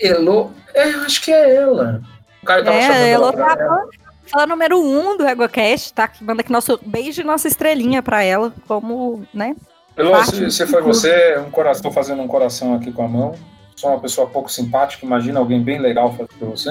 Elo, 0.01 0.53
é, 0.75 0.83
acho 0.83 1.23
que 1.23 1.33
é 1.33 1.57
ela. 1.57 2.03
O 2.43 2.47
Caio 2.47 2.65
tava 2.65 2.77
é, 2.77 3.11
Elo 3.11 3.33
tá 3.33 3.87
fã 4.27 4.47
número 4.47 4.81
um 4.81 5.17
do 5.17 5.27
EgoCast, 5.27 5.93
tá? 5.93 6.09
Que 6.09 6.23
manda 6.23 6.41
aqui 6.41 6.53
nosso 6.53 6.79
beijo 6.85 7.21
e 7.21 7.25
nossa 7.25 7.49
estrelinha 7.49 8.03
pra 8.03 8.23
ela, 8.23 8.53
como, 8.67 9.27
né? 9.33 9.57
Elo, 9.97 10.25
se, 10.25 10.51
se 10.51 10.67
foi 10.67 10.83
você, 10.83 11.39
um 11.39 11.51
coração, 11.51 11.91
fazendo 11.91 12.21
um 12.23 12.29
coração 12.29 12.75
aqui 12.75 12.93
com 12.93 13.03
a 13.03 13.09
mão 13.09 13.35
sou 13.77 13.91
uma 13.91 14.01
pessoa 14.01 14.27
pouco 14.27 14.51
simpática, 14.51 15.05
imagina 15.05 15.39
alguém 15.39 15.63
bem 15.63 15.79
legal 15.79 16.11
fazer 16.13 16.29
para 16.39 16.49
você. 16.49 16.71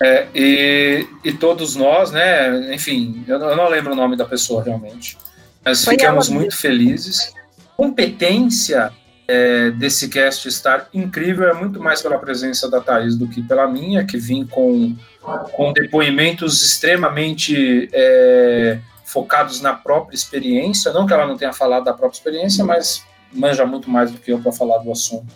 É, 0.00 0.28
e, 0.34 1.06
e 1.24 1.32
todos 1.32 1.74
nós, 1.74 2.10
né, 2.10 2.74
enfim, 2.74 3.24
eu, 3.26 3.38
eu, 3.38 3.56
não 3.56 3.68
lembro 3.68 3.92
o 3.92 3.96
nome 3.96 4.16
da 4.16 4.24
pessoa 4.24 4.62
realmente, 4.62 5.16
mas 5.64 5.84
Foi 5.84 5.94
ficamos 5.94 6.28
muito 6.28 6.56
felizes. 6.56 7.32
Competência 7.76 8.92
é, 9.30 9.70
desse 9.70 10.08
cast 10.08 10.48
estar 10.48 10.88
incrível 10.92 11.48
é 11.48 11.54
muito 11.54 11.80
mais 11.80 12.02
pela 12.02 12.18
presença 12.18 12.68
da 12.68 12.80
Thaís 12.80 13.14
do 13.14 13.28
que 13.28 13.40
pela 13.40 13.68
minha, 13.68 14.04
que 14.04 14.18
vim 14.18 14.44
com, 14.44 14.96
com 15.52 15.72
depoimentos 15.72 16.60
extremamente 16.62 17.88
é, 17.92 18.80
focados 19.04 19.60
na 19.60 19.72
própria 19.72 20.16
experiência. 20.16 20.92
Não 20.92 21.06
que 21.06 21.12
ela 21.12 21.28
não 21.28 21.36
tenha 21.36 21.52
falado 21.52 21.84
da 21.84 21.92
própria 21.92 22.18
experiência, 22.18 22.64
mas 22.64 23.04
manja 23.32 23.64
muito 23.64 23.88
mais 23.88 24.10
do 24.10 24.18
que 24.18 24.32
eu 24.32 24.40
para 24.40 24.50
falar 24.50 24.78
do 24.78 24.90
assunto. 24.90 25.32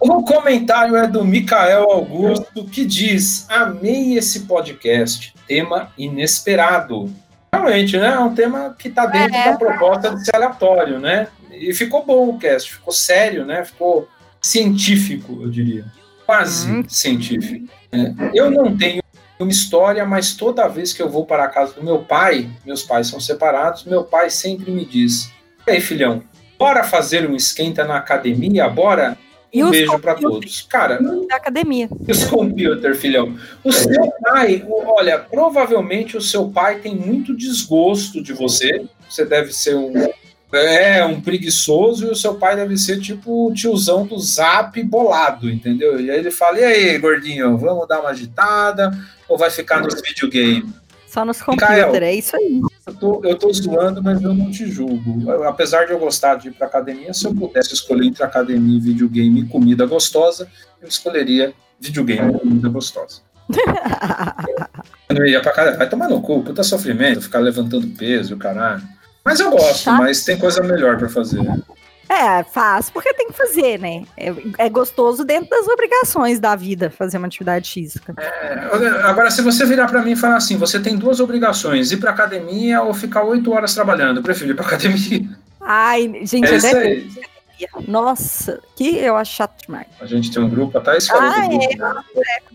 O 0.00 0.24
comentário 0.24 0.96
é 0.96 1.06
do 1.06 1.24
Micael 1.24 1.88
Augusto, 1.88 2.64
que 2.64 2.84
diz: 2.84 3.48
Amei 3.48 4.18
esse 4.18 4.40
podcast, 4.40 5.32
tema 5.46 5.92
inesperado. 5.96 7.14
Realmente, 7.54 7.96
né? 7.96 8.08
É 8.08 8.18
um 8.18 8.34
tema 8.34 8.74
que 8.76 8.88
está 8.88 9.06
dentro 9.06 9.36
é. 9.36 9.52
da 9.52 9.56
proposta 9.56 10.16
de 10.16 10.24
ser 10.24 10.34
aleatório, 10.34 10.98
né? 10.98 11.28
E 11.58 11.74
ficou 11.74 12.04
bom 12.04 12.28
o 12.28 12.38
cast, 12.38 12.72
ficou 12.72 12.92
sério, 12.92 13.44
né? 13.44 13.64
Ficou 13.64 14.08
científico, 14.40 15.40
eu 15.42 15.50
diria. 15.50 15.84
Quase 16.24 16.70
hum. 16.70 16.84
científico. 16.88 17.68
Né? 17.92 18.14
Eu 18.34 18.50
não 18.50 18.76
tenho 18.76 19.02
uma 19.38 19.50
história, 19.50 20.04
mas 20.04 20.34
toda 20.34 20.68
vez 20.68 20.92
que 20.92 21.02
eu 21.02 21.08
vou 21.08 21.26
para 21.26 21.44
a 21.44 21.48
casa 21.48 21.74
do 21.74 21.82
meu 21.82 22.00
pai, 22.00 22.48
meus 22.64 22.82
pais 22.82 23.06
são 23.08 23.20
separados, 23.20 23.84
meu 23.84 24.04
pai 24.04 24.30
sempre 24.30 24.70
me 24.70 24.84
diz: 24.84 25.30
E 25.66 25.72
aí, 25.72 25.80
filhão, 25.80 26.22
bora 26.58 26.82
fazer 26.84 27.28
um 27.28 27.36
esquenta 27.36 27.84
na 27.84 27.96
academia? 27.96 28.68
Bora? 28.68 29.16
E 29.52 29.62
um 29.62 29.70
beijo 29.70 29.92
computer? 29.92 30.20
todos. 30.20 30.62
Cara, 30.62 31.00
Da 31.00 31.36
academia. 31.36 31.88
os 32.06 32.24
computer, 32.24 32.94
filhão. 32.94 33.38
O 33.64 33.72
seu 33.72 34.12
pai, 34.22 34.62
olha, 34.68 35.18
provavelmente 35.18 36.16
o 36.16 36.20
seu 36.20 36.50
pai 36.50 36.80
tem 36.80 36.94
muito 36.94 37.34
desgosto 37.34 38.22
de 38.22 38.32
você. 38.32 38.84
Você 39.08 39.24
deve 39.24 39.52
ser 39.52 39.74
um. 39.76 39.92
É, 40.52 41.04
um 41.04 41.20
preguiçoso 41.20 42.06
e 42.06 42.10
o 42.10 42.14
seu 42.16 42.34
pai 42.36 42.54
deve 42.56 42.76
ser 42.76 43.00
tipo 43.00 43.48
o 43.48 43.52
tiozão 43.52 44.06
do 44.06 44.18
zap 44.18 44.80
bolado, 44.84 45.50
entendeu? 45.50 46.00
E 46.00 46.10
aí 46.10 46.18
ele 46.18 46.30
fala: 46.30 46.58
e 46.60 46.64
aí, 46.64 46.98
gordinho, 46.98 47.58
vamos 47.58 47.86
dar 47.88 48.00
uma 48.00 48.10
agitada 48.10 48.96
ou 49.28 49.36
vai 49.36 49.50
ficar 49.50 49.80
nos 49.82 50.00
videogames? 50.00 50.64
Só 51.08 51.24
nos 51.24 51.40
computers, 51.40 51.94
é 52.02 52.14
isso 52.14 52.36
aí. 52.36 52.60
Eu 52.86 52.94
tô, 52.94 53.20
eu 53.24 53.36
tô 53.36 53.50
zoando, 53.52 54.02
mas 54.02 54.20
eu 54.22 54.34
não 54.34 54.50
te 54.50 54.70
julgo. 54.70 55.28
Eu- 55.30 55.44
Apesar 55.48 55.86
de 55.86 55.92
eu 55.92 55.98
gostar 55.98 56.34
de 56.36 56.48
ir 56.48 56.52
pra 56.52 56.66
academia, 56.66 57.12
se 57.14 57.24
eu 57.26 57.34
pudesse 57.34 57.72
escolher 57.74 58.06
entre 58.06 58.22
academia, 58.22 58.78
videogame 58.80 59.40
e 59.40 59.44
comida 59.48 59.86
gostosa, 59.86 60.46
eu 60.80 60.86
escolheria 60.88 61.54
videogame 61.80 62.34
e 62.34 62.38
comida 62.38 62.68
gostosa. 62.68 63.20
Eu 65.08 65.14
não 65.16 65.24
ia 65.26 65.40
pra 65.40 65.52
academia. 65.52 65.78
Vai 65.78 65.88
tomar 65.88 66.08
no 66.08 66.20
cu, 66.20 66.42
puta 66.42 66.62
sofrimento, 66.64 67.22
ficar 67.22 67.38
levantando 67.38 67.86
peso, 67.96 68.32
e 68.32 68.34
o 68.34 68.38
caralho. 68.38 68.82
Mas 69.26 69.40
eu 69.40 69.50
gosto, 69.50 69.90
mas 69.90 70.24
tem 70.24 70.38
coisa 70.38 70.62
melhor 70.62 70.96
pra 70.96 71.08
fazer. 71.08 71.40
É, 72.08 72.44
faz 72.44 72.88
porque 72.88 73.12
tem 73.12 73.26
que 73.26 73.32
fazer, 73.32 73.80
né? 73.80 74.04
É, 74.16 74.32
é 74.58 74.68
gostoso 74.68 75.24
dentro 75.24 75.50
das 75.50 75.66
obrigações 75.66 76.38
da 76.38 76.54
vida 76.54 76.88
fazer 76.88 77.18
uma 77.18 77.26
atividade 77.26 77.68
física. 77.68 78.14
É, 78.16 78.70
Agora, 79.02 79.28
se 79.32 79.42
você 79.42 79.66
virar 79.66 79.88
pra 79.88 80.00
mim 80.02 80.12
e 80.12 80.16
falar 80.16 80.36
assim, 80.36 80.56
você 80.56 80.78
tem 80.78 80.96
duas 80.96 81.18
obrigações, 81.18 81.90
ir 81.90 81.96
pra 81.96 82.12
academia 82.12 82.80
ou 82.82 82.94
ficar 82.94 83.24
oito 83.24 83.50
horas 83.52 83.74
trabalhando, 83.74 84.18
eu 84.18 84.22
prefiro 84.22 84.52
ir 84.52 84.54
pra 84.54 84.64
academia. 84.64 85.28
Ai, 85.60 86.20
gente, 86.22 86.46
É 86.46 86.56
isso 86.56 86.76
aí. 86.76 87.10
Nossa, 87.88 88.60
que 88.76 88.96
eu 88.98 89.16
acho 89.16 89.34
chato 89.34 89.66
demais. 89.66 89.86
A 90.00 90.06
gente 90.06 90.30
tem 90.30 90.40
um 90.40 90.48
grupo, 90.48 90.78
a 90.78 90.80
Thaís 90.80 91.08
falou 91.08 91.24
Ah, 91.28 91.40
do 91.40 91.48
grupo 91.48 91.84
né, 91.84 92.02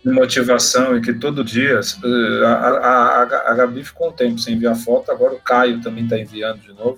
de 0.03 0.11
motivação 0.11 0.97
e 0.97 1.01
que 1.01 1.13
todo 1.13 1.43
dia 1.43 1.79
eh, 1.79 2.45
a, 2.45 2.49
a, 2.49 3.23
a, 3.23 3.51
a 3.51 3.53
Gabi 3.53 3.83
ficou 3.83 4.09
um 4.09 4.11
tempo 4.11 4.39
sem 4.39 4.55
enviar 4.55 4.75
foto, 4.75 5.11
agora 5.11 5.33
o 5.33 5.39
Caio 5.39 5.81
também 5.81 6.03
está 6.03 6.17
enviando 6.17 6.59
de 6.59 6.73
novo. 6.73 6.97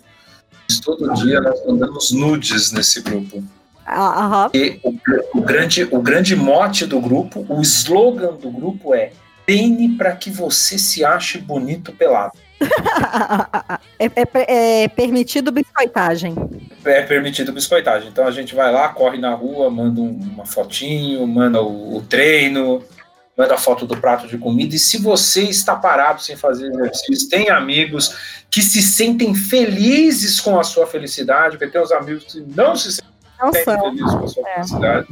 Mas 0.67 0.79
todo 0.79 1.13
dia 1.15 1.41
nós 1.41 1.65
mandamos 1.65 2.11
nudes 2.11 2.71
nesse 2.71 3.01
grupo. 3.01 3.43
Ah. 3.85 4.49
E 4.53 4.79
o, 4.81 4.93
o 5.35 5.41
grande, 5.41 5.87
o 5.91 6.01
grande 6.01 6.35
mote 6.35 6.85
do 6.85 7.01
grupo, 7.01 7.45
o 7.49 7.61
slogan 7.61 8.35
do 8.35 8.49
grupo 8.49 8.93
é 8.95 9.11
treine 9.45 9.97
para 9.97 10.15
que 10.15 10.29
você 10.29 10.77
se 10.77 11.03
ache 11.03 11.37
bonito 11.37 11.91
pelado. 11.91 12.31
É, 13.99 14.05
é- 14.05 14.83
é 14.83 14.87
permitido 14.87 15.51
biscoitagem. 15.51 16.35
É 16.85 17.01
permitido 17.03 17.51
biscoitagem. 17.53 18.09
Então 18.09 18.25
a 18.27 18.31
gente 18.31 18.53
vai 18.55 18.71
lá, 18.71 18.89
corre 18.89 19.17
na 19.17 19.33
rua, 19.33 19.69
manda 19.69 20.01
um- 20.01 20.19
uma 20.33 20.45
fotinho, 20.45 21.25
manda 21.27 21.61
o, 21.61 21.97
o 21.97 22.01
treino, 22.01 22.83
manda 23.37 23.53
a 23.55 23.57
foto 23.57 23.85
do 23.85 23.97
prato 23.97 24.27
de 24.27 24.37
comida. 24.37 24.75
E 24.75 24.79
se 24.79 24.97
você 24.97 25.43
está 25.43 25.75
parado 25.75 26.21
sem 26.21 26.35
fazer 26.35 26.67
exercício, 26.69 27.29
tem 27.29 27.49
amigos 27.49 28.43
que 28.49 28.61
se 28.61 28.81
sentem 28.81 29.33
felizes 29.33 30.39
com 30.39 30.59
a 30.59 30.63
sua 30.63 30.85
felicidade, 30.85 31.57
porque 31.57 31.71
tem 31.71 31.81
os 31.81 31.91
amigos 31.91 32.25
que 32.25 32.41
não 32.55 32.75
se 32.75 33.01
Não 33.41 33.51
sentem 33.51 33.63
são. 33.63 33.81
felizes 33.81 34.11
com 34.13 34.23
a 34.23 34.27
sua 34.27 34.49
É. 34.49 34.53
felicidade. 34.55 35.07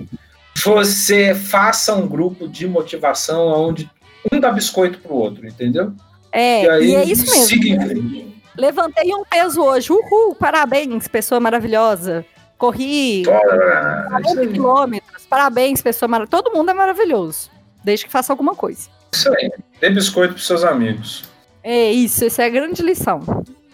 Você 0.63 1.33
faça 1.33 1.95
um 1.95 2.07
grupo 2.07 2.47
de 2.47 2.67
motivação 2.67 3.47
onde 3.47 3.89
um 4.31 4.39
dá 4.39 4.51
biscoito 4.51 4.99
pro 4.99 5.15
outro, 5.15 5.47
entendeu? 5.47 5.93
É, 6.31 6.63
e 6.63 6.69
aí, 6.69 6.85
e 6.91 6.95
é 6.95 7.03
isso 7.05 7.29
mesmo. 7.29 8.31
Levantei 8.57 9.13
um 9.13 9.23
peso 9.23 9.61
hoje. 9.61 9.91
Uhul, 9.91 10.35
parabéns, 10.35 11.07
pessoa 11.07 11.39
maravilhosa. 11.39 12.25
Corri 12.57 13.21
isso 13.21 13.31
40 13.31 14.39
aí. 14.39 14.47
quilômetros. 14.47 15.25
Parabéns, 15.25 15.81
pessoa 15.81 16.07
maravilhosa. 16.07 16.43
Todo 16.43 16.55
mundo 16.55 16.69
é 16.69 16.73
maravilhoso. 16.73 17.49
Desde 17.83 18.05
que 18.05 18.11
faça 18.11 18.31
alguma 18.31 18.53
coisa. 18.55 18.87
Isso 19.11 19.29
aí. 19.35 19.51
Dê 19.79 19.89
biscoito 19.89 20.33
pros 20.35 20.45
seus 20.45 20.63
amigos. 20.63 21.23
É 21.63 21.91
isso, 21.91 22.25
essa 22.25 22.43
é 22.43 22.45
a 22.45 22.49
grande 22.49 22.81
lição 22.81 23.19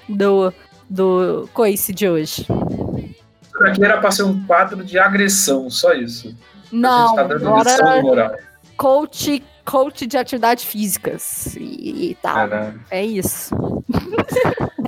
do, 0.07 0.53
do 0.89 1.49
coice 1.53 1.93
de 1.93 2.07
hoje. 2.07 2.41
Isso 2.41 3.59
daqui 3.59 3.83
era 3.83 3.97
pra 3.99 4.11
ser 4.11 4.23
um 4.23 4.43
quadro 4.45 4.83
de 4.83 4.97
agressão, 4.99 5.69
só 5.69 5.93
isso. 5.93 6.29
a 6.29 6.75
Não, 6.75 7.07
gente 7.07 7.15
tá 7.15 7.23
dando 7.23 7.57
lição 7.57 7.87
agora 7.87 8.01
moral. 8.01 8.35
coach, 8.75 9.43
coach 9.67 10.07
de 10.07 10.17
atividades 10.17 10.63
físicas 10.63 11.55
e, 11.57 12.11
e 12.11 12.17
tal. 12.21 12.47
né? 12.47 12.73
É 12.89 13.05
isso. 13.05 13.53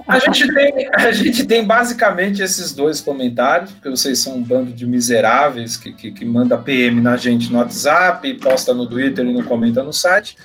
A 0.07 0.17
gente, 0.19 0.51
tem, 0.53 0.89
a 0.95 1.11
gente 1.11 1.45
tem 1.45 1.63
basicamente 1.65 2.41
esses 2.41 2.73
dois 2.73 3.01
comentários, 3.01 3.71
porque 3.71 3.89
vocês 3.89 4.19
são 4.19 4.37
um 4.37 4.43
bando 4.43 4.71
de 4.71 4.85
miseráveis 4.87 5.75
que, 5.77 5.91
que, 5.93 6.11
que 6.11 6.25
manda 6.25 6.57
PM 6.57 6.99
na 7.01 7.15
gente 7.17 7.51
no 7.51 7.59
WhatsApp, 7.59 8.33
posta 8.35 8.73
no 8.73 8.87
Twitter 8.87 9.25
e 9.25 9.33
não 9.33 9.43
comenta 9.43 9.83
no 9.83 9.93
site. 9.93 10.35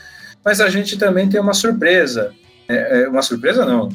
Mas 0.44 0.60
a 0.60 0.68
gente 0.68 0.98
também 0.98 1.28
tem 1.28 1.40
uma 1.40 1.54
surpresa. 1.54 2.32
É, 2.68 3.04
é 3.04 3.08
uma 3.08 3.22
surpresa 3.22 3.64
não. 3.64 3.88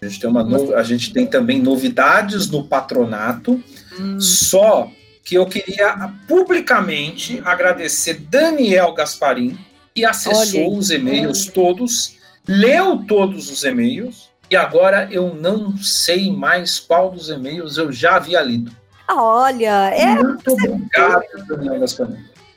A 0.00 0.06
gente, 0.06 0.20
tem 0.20 0.30
uma 0.30 0.44
no- 0.44 0.74
a 0.76 0.82
gente 0.82 1.12
tem 1.12 1.26
também 1.26 1.60
novidades 1.60 2.48
no 2.50 2.62
patronato. 2.64 3.60
Hum, 3.98 4.20
Só 4.20 4.90
que 5.24 5.34
eu 5.34 5.46
queria 5.46 6.12
publicamente 6.28 7.42
agradecer 7.44 8.14
Daniel 8.30 8.94
Gasparim, 8.94 9.58
Olha 10.04 10.10
acessou 10.10 10.76
os 10.76 10.90
e-mails 10.90 11.46
todos, 11.46 12.16
leu 12.46 13.04
todos 13.06 13.50
os 13.50 13.64
e-mails, 13.64 14.30
e 14.50 14.56
agora 14.56 15.08
eu 15.10 15.34
não 15.34 15.76
sei 15.76 16.30
mais 16.32 16.78
qual 16.78 17.10
dos 17.10 17.28
e-mails 17.30 17.76
eu 17.78 17.90
já 17.90 18.16
havia 18.16 18.40
lido. 18.42 18.70
Olha, 19.08 19.90
é 19.94 20.14
Muito 20.14 20.52
obrigado, 20.52 21.24
Daniel. 21.48 21.74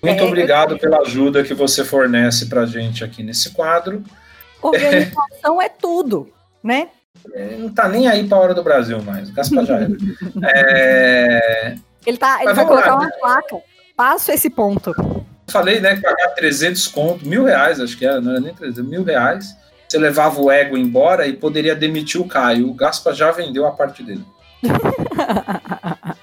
Muito 0.02 0.24
É, 0.24 0.24
obrigado 0.24 0.78
pela 0.80 1.00
ajuda 1.02 1.44
que 1.44 1.54
você 1.54 1.84
fornece 1.84 2.46
pra 2.48 2.66
gente 2.66 3.04
aqui 3.04 3.22
nesse 3.22 3.52
quadro. 3.52 4.04
organização 4.62 5.62
é 5.62 5.70
tudo, 5.70 6.30
né? 6.64 6.90
Ele 7.34 7.58
não 7.58 7.70
tá 7.70 7.88
nem 7.88 8.08
aí 8.08 8.28
pra 8.28 8.38
hora 8.38 8.54
do 8.54 8.64
Brasil 8.64 9.02
mais. 9.02 9.30
Gaspar 9.30 9.66
já 9.66 9.76
era. 9.76 9.90
É, 10.56 11.76
Ele, 12.06 12.18
tá, 12.18 12.38
ele 12.42 12.54
vai 12.54 12.66
vamos 12.66 12.76
lá, 12.76 12.84
colocar 12.84 12.96
uma 12.96 13.12
placa. 13.20 13.58
Passo 13.96 14.32
esse 14.32 14.50
ponto. 14.50 14.94
Falei, 15.50 15.80
né, 15.80 15.96
que 15.96 16.02
pagar 16.02 16.30
300 16.36 16.88
conto, 16.88 17.28
mil 17.28 17.46
reais, 17.46 17.80
acho 17.80 17.98
que 17.98 18.06
era, 18.06 18.22
não 18.22 18.32
era 18.32 18.40
nem 18.40 18.54
300, 18.54 18.84
mil 18.84 19.04
reais. 19.04 19.56
Você 19.88 19.98
levava 19.98 20.40
o 20.40 20.52
ego 20.52 20.78
embora 20.78 21.26
e 21.26 21.34
poderia 21.34 21.76
demitir 21.76 22.22
o 22.22 22.28
Caio. 22.28 22.70
O 22.70 22.74
Gaspa 22.74 23.14
já 23.14 23.32
vendeu 23.32 23.66
a 23.66 23.72
parte 23.72 24.04
dele. 24.04 24.24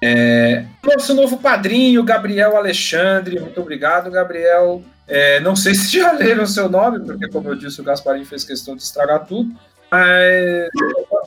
É, 0.00 0.64
nosso 0.84 1.12
novo 1.12 1.38
padrinho, 1.38 2.04
Gabriel 2.04 2.56
Alexandre. 2.56 3.40
Muito 3.40 3.60
obrigado, 3.60 4.10
Gabriel. 4.10 4.82
É, 5.06 5.40
não 5.40 5.56
sei 5.56 5.74
se 5.74 5.98
já 5.98 6.12
leram 6.12 6.44
o 6.44 6.46
seu 6.46 6.68
nome, 6.68 7.00
porque, 7.00 7.28
como 7.28 7.48
eu 7.48 7.56
disse, 7.56 7.80
o 7.80 7.84
Gasparim 7.84 8.24
fez 8.24 8.44
questão 8.44 8.76
de 8.76 8.82
estragar 8.82 9.26
tudo. 9.26 9.50
Mas 9.90 10.68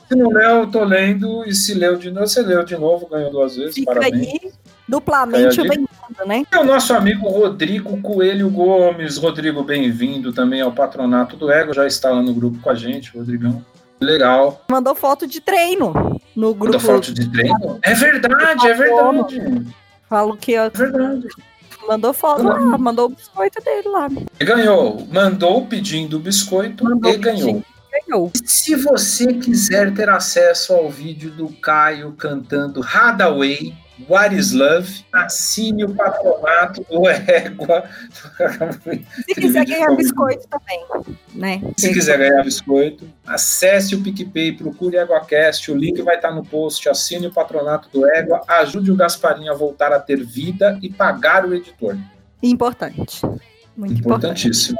se 0.08 0.16
não 0.16 0.30
leu, 0.30 0.60
eu 0.60 0.70
tô 0.70 0.84
lendo. 0.84 1.44
E 1.44 1.54
se 1.54 1.74
leu 1.74 1.96
de 1.96 2.10
novo, 2.10 2.26
você 2.26 2.42
leu 2.42 2.64
de 2.64 2.76
novo, 2.76 3.08
ganhou 3.08 3.30
duas 3.30 3.56
vezes. 3.56 3.74
Fica 3.74 3.92
parabéns. 3.92 4.26
aí 4.26 4.52
duplamente 4.92 5.58
a 5.58 5.64
bem-vindo, 5.64 6.26
né? 6.26 6.44
E 6.52 6.56
o 6.56 6.64
nosso 6.64 6.92
amigo 6.92 7.26
Rodrigo 7.26 7.98
Coelho 8.02 8.50
Gomes. 8.50 9.16
Rodrigo, 9.16 9.62
bem-vindo 9.62 10.34
também 10.34 10.60
ao 10.60 10.70
patronato 10.70 11.34
do 11.34 11.50
Ego. 11.50 11.72
Já 11.72 11.86
está 11.86 12.10
lá 12.10 12.20
no 12.20 12.34
grupo 12.34 12.58
com 12.60 12.68
a 12.68 12.74
gente, 12.74 13.16
Rodrigão. 13.16 13.64
Legal. 13.98 14.62
Mandou 14.70 14.94
foto 14.94 15.26
de 15.26 15.40
treino 15.40 16.20
no 16.36 16.54
grupo. 16.54 16.78
foto 16.78 17.14
de 17.14 17.26
treino. 17.30 17.78
É 17.82 17.94
verdade, 17.94 18.68
é 18.68 18.74
verdade. 18.74 19.66
Falo 20.10 20.36
que 20.36 20.54
É 20.56 20.68
verdade. 20.68 21.26
mandou 21.88 22.12
foto 22.12 22.42
lá, 22.42 22.58
mandou 22.76 23.06
o 23.06 23.08
biscoito 23.08 23.64
dele 23.64 23.88
lá. 23.88 24.08
Ganhou. 24.38 25.08
Mandou 25.10 25.64
pedindo 25.66 26.18
o 26.18 26.20
biscoito 26.20 26.84
Mandou 26.84 27.10
e 27.10 27.16
ganhou. 27.16 27.62
Ganhou. 28.06 28.30
Se 28.44 28.74
você 28.74 29.32
quiser 29.32 29.94
ter 29.94 30.10
acesso 30.10 30.74
ao 30.74 30.90
vídeo 30.90 31.30
do 31.30 31.48
Caio 31.48 32.12
cantando 32.12 32.82
Hadaway, 32.82 33.74
What 34.08 34.34
is 34.34 34.52
Love, 34.52 35.04
assine 35.12 35.84
o 35.84 35.94
patronato 35.94 36.84
do 36.90 37.06
Égua. 37.08 37.84
Se 39.28 39.34
quiser 39.34 39.66
ganhar 39.66 39.94
biscoito 39.94 40.48
também, 40.48 40.84
né? 41.34 41.62
Se 41.76 41.92
quiser 41.92 42.18
ganhar 42.18 42.42
biscoito, 42.42 43.06
acesse 43.26 43.94
o 43.94 44.02
PicPay, 44.02 44.52
procure 44.52 44.96
EguaCast, 44.96 45.70
o 45.70 45.76
link 45.76 46.00
vai 46.02 46.16
estar 46.16 46.32
no 46.32 46.44
post, 46.44 46.88
assine 46.88 47.26
o 47.26 47.32
patronato 47.32 47.88
do 47.92 48.08
Égua, 48.08 48.42
ajude 48.48 48.90
o 48.90 48.96
Gasparinho 48.96 49.52
a 49.52 49.54
voltar 49.54 49.92
a 49.92 50.00
ter 50.00 50.24
vida 50.24 50.78
e 50.82 50.90
pagar 50.90 51.46
o 51.46 51.54
editor. 51.54 51.96
Importante. 52.42 53.22
Muito 53.76 54.00
importante. 54.00 54.48
Importantíssimo. 54.48 54.78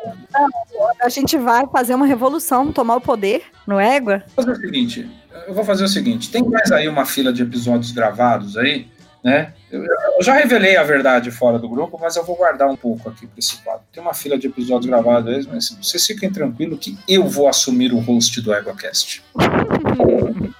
A 1.00 1.08
gente 1.08 1.38
vai 1.38 1.66
fazer 1.66 1.94
uma 1.94 2.06
revolução, 2.06 2.72
tomar 2.72 2.96
o 2.96 3.00
poder 3.00 3.42
no 3.66 3.78
Égua. 3.78 4.22
Vou 4.36 4.44
fazer 4.44 4.52
o 4.52 4.60
seguinte, 4.60 5.10
eu 5.46 5.54
vou 5.54 5.64
fazer 5.64 5.84
o 5.84 5.88
seguinte, 5.88 6.30
tem 6.30 6.42
mais 6.42 6.70
aí 6.70 6.88
uma 6.88 7.04
fila 7.04 7.32
de 7.32 7.42
episódios 7.42 7.90
gravados 7.92 8.56
aí, 8.56 8.88
né? 9.22 9.52
Eu, 9.70 9.84
eu 9.84 10.22
já 10.22 10.34
revelei 10.34 10.76
a 10.76 10.82
verdade 10.82 11.30
fora 11.30 11.58
do 11.58 11.68
grupo, 11.68 11.98
mas 12.00 12.16
eu 12.16 12.24
vou 12.24 12.36
guardar 12.36 12.68
um 12.68 12.76
pouco 12.76 13.08
aqui 13.08 13.26
para 13.26 13.38
esse 13.38 13.56
quadro. 13.58 13.82
Tem 13.92 14.02
uma 14.02 14.14
fila 14.14 14.38
de 14.38 14.46
episódios 14.46 14.86
gravados 14.86 15.32
aí, 15.32 15.46
mas 15.50 15.76
vocês 15.80 16.06
fiquem 16.06 16.30
tranquilos 16.30 16.78
que 16.80 16.98
eu 17.08 17.26
vou 17.26 17.48
assumir 17.48 17.92
o 17.92 18.00
host 18.00 18.40
do 18.40 18.52
EguaCast. 18.52 19.22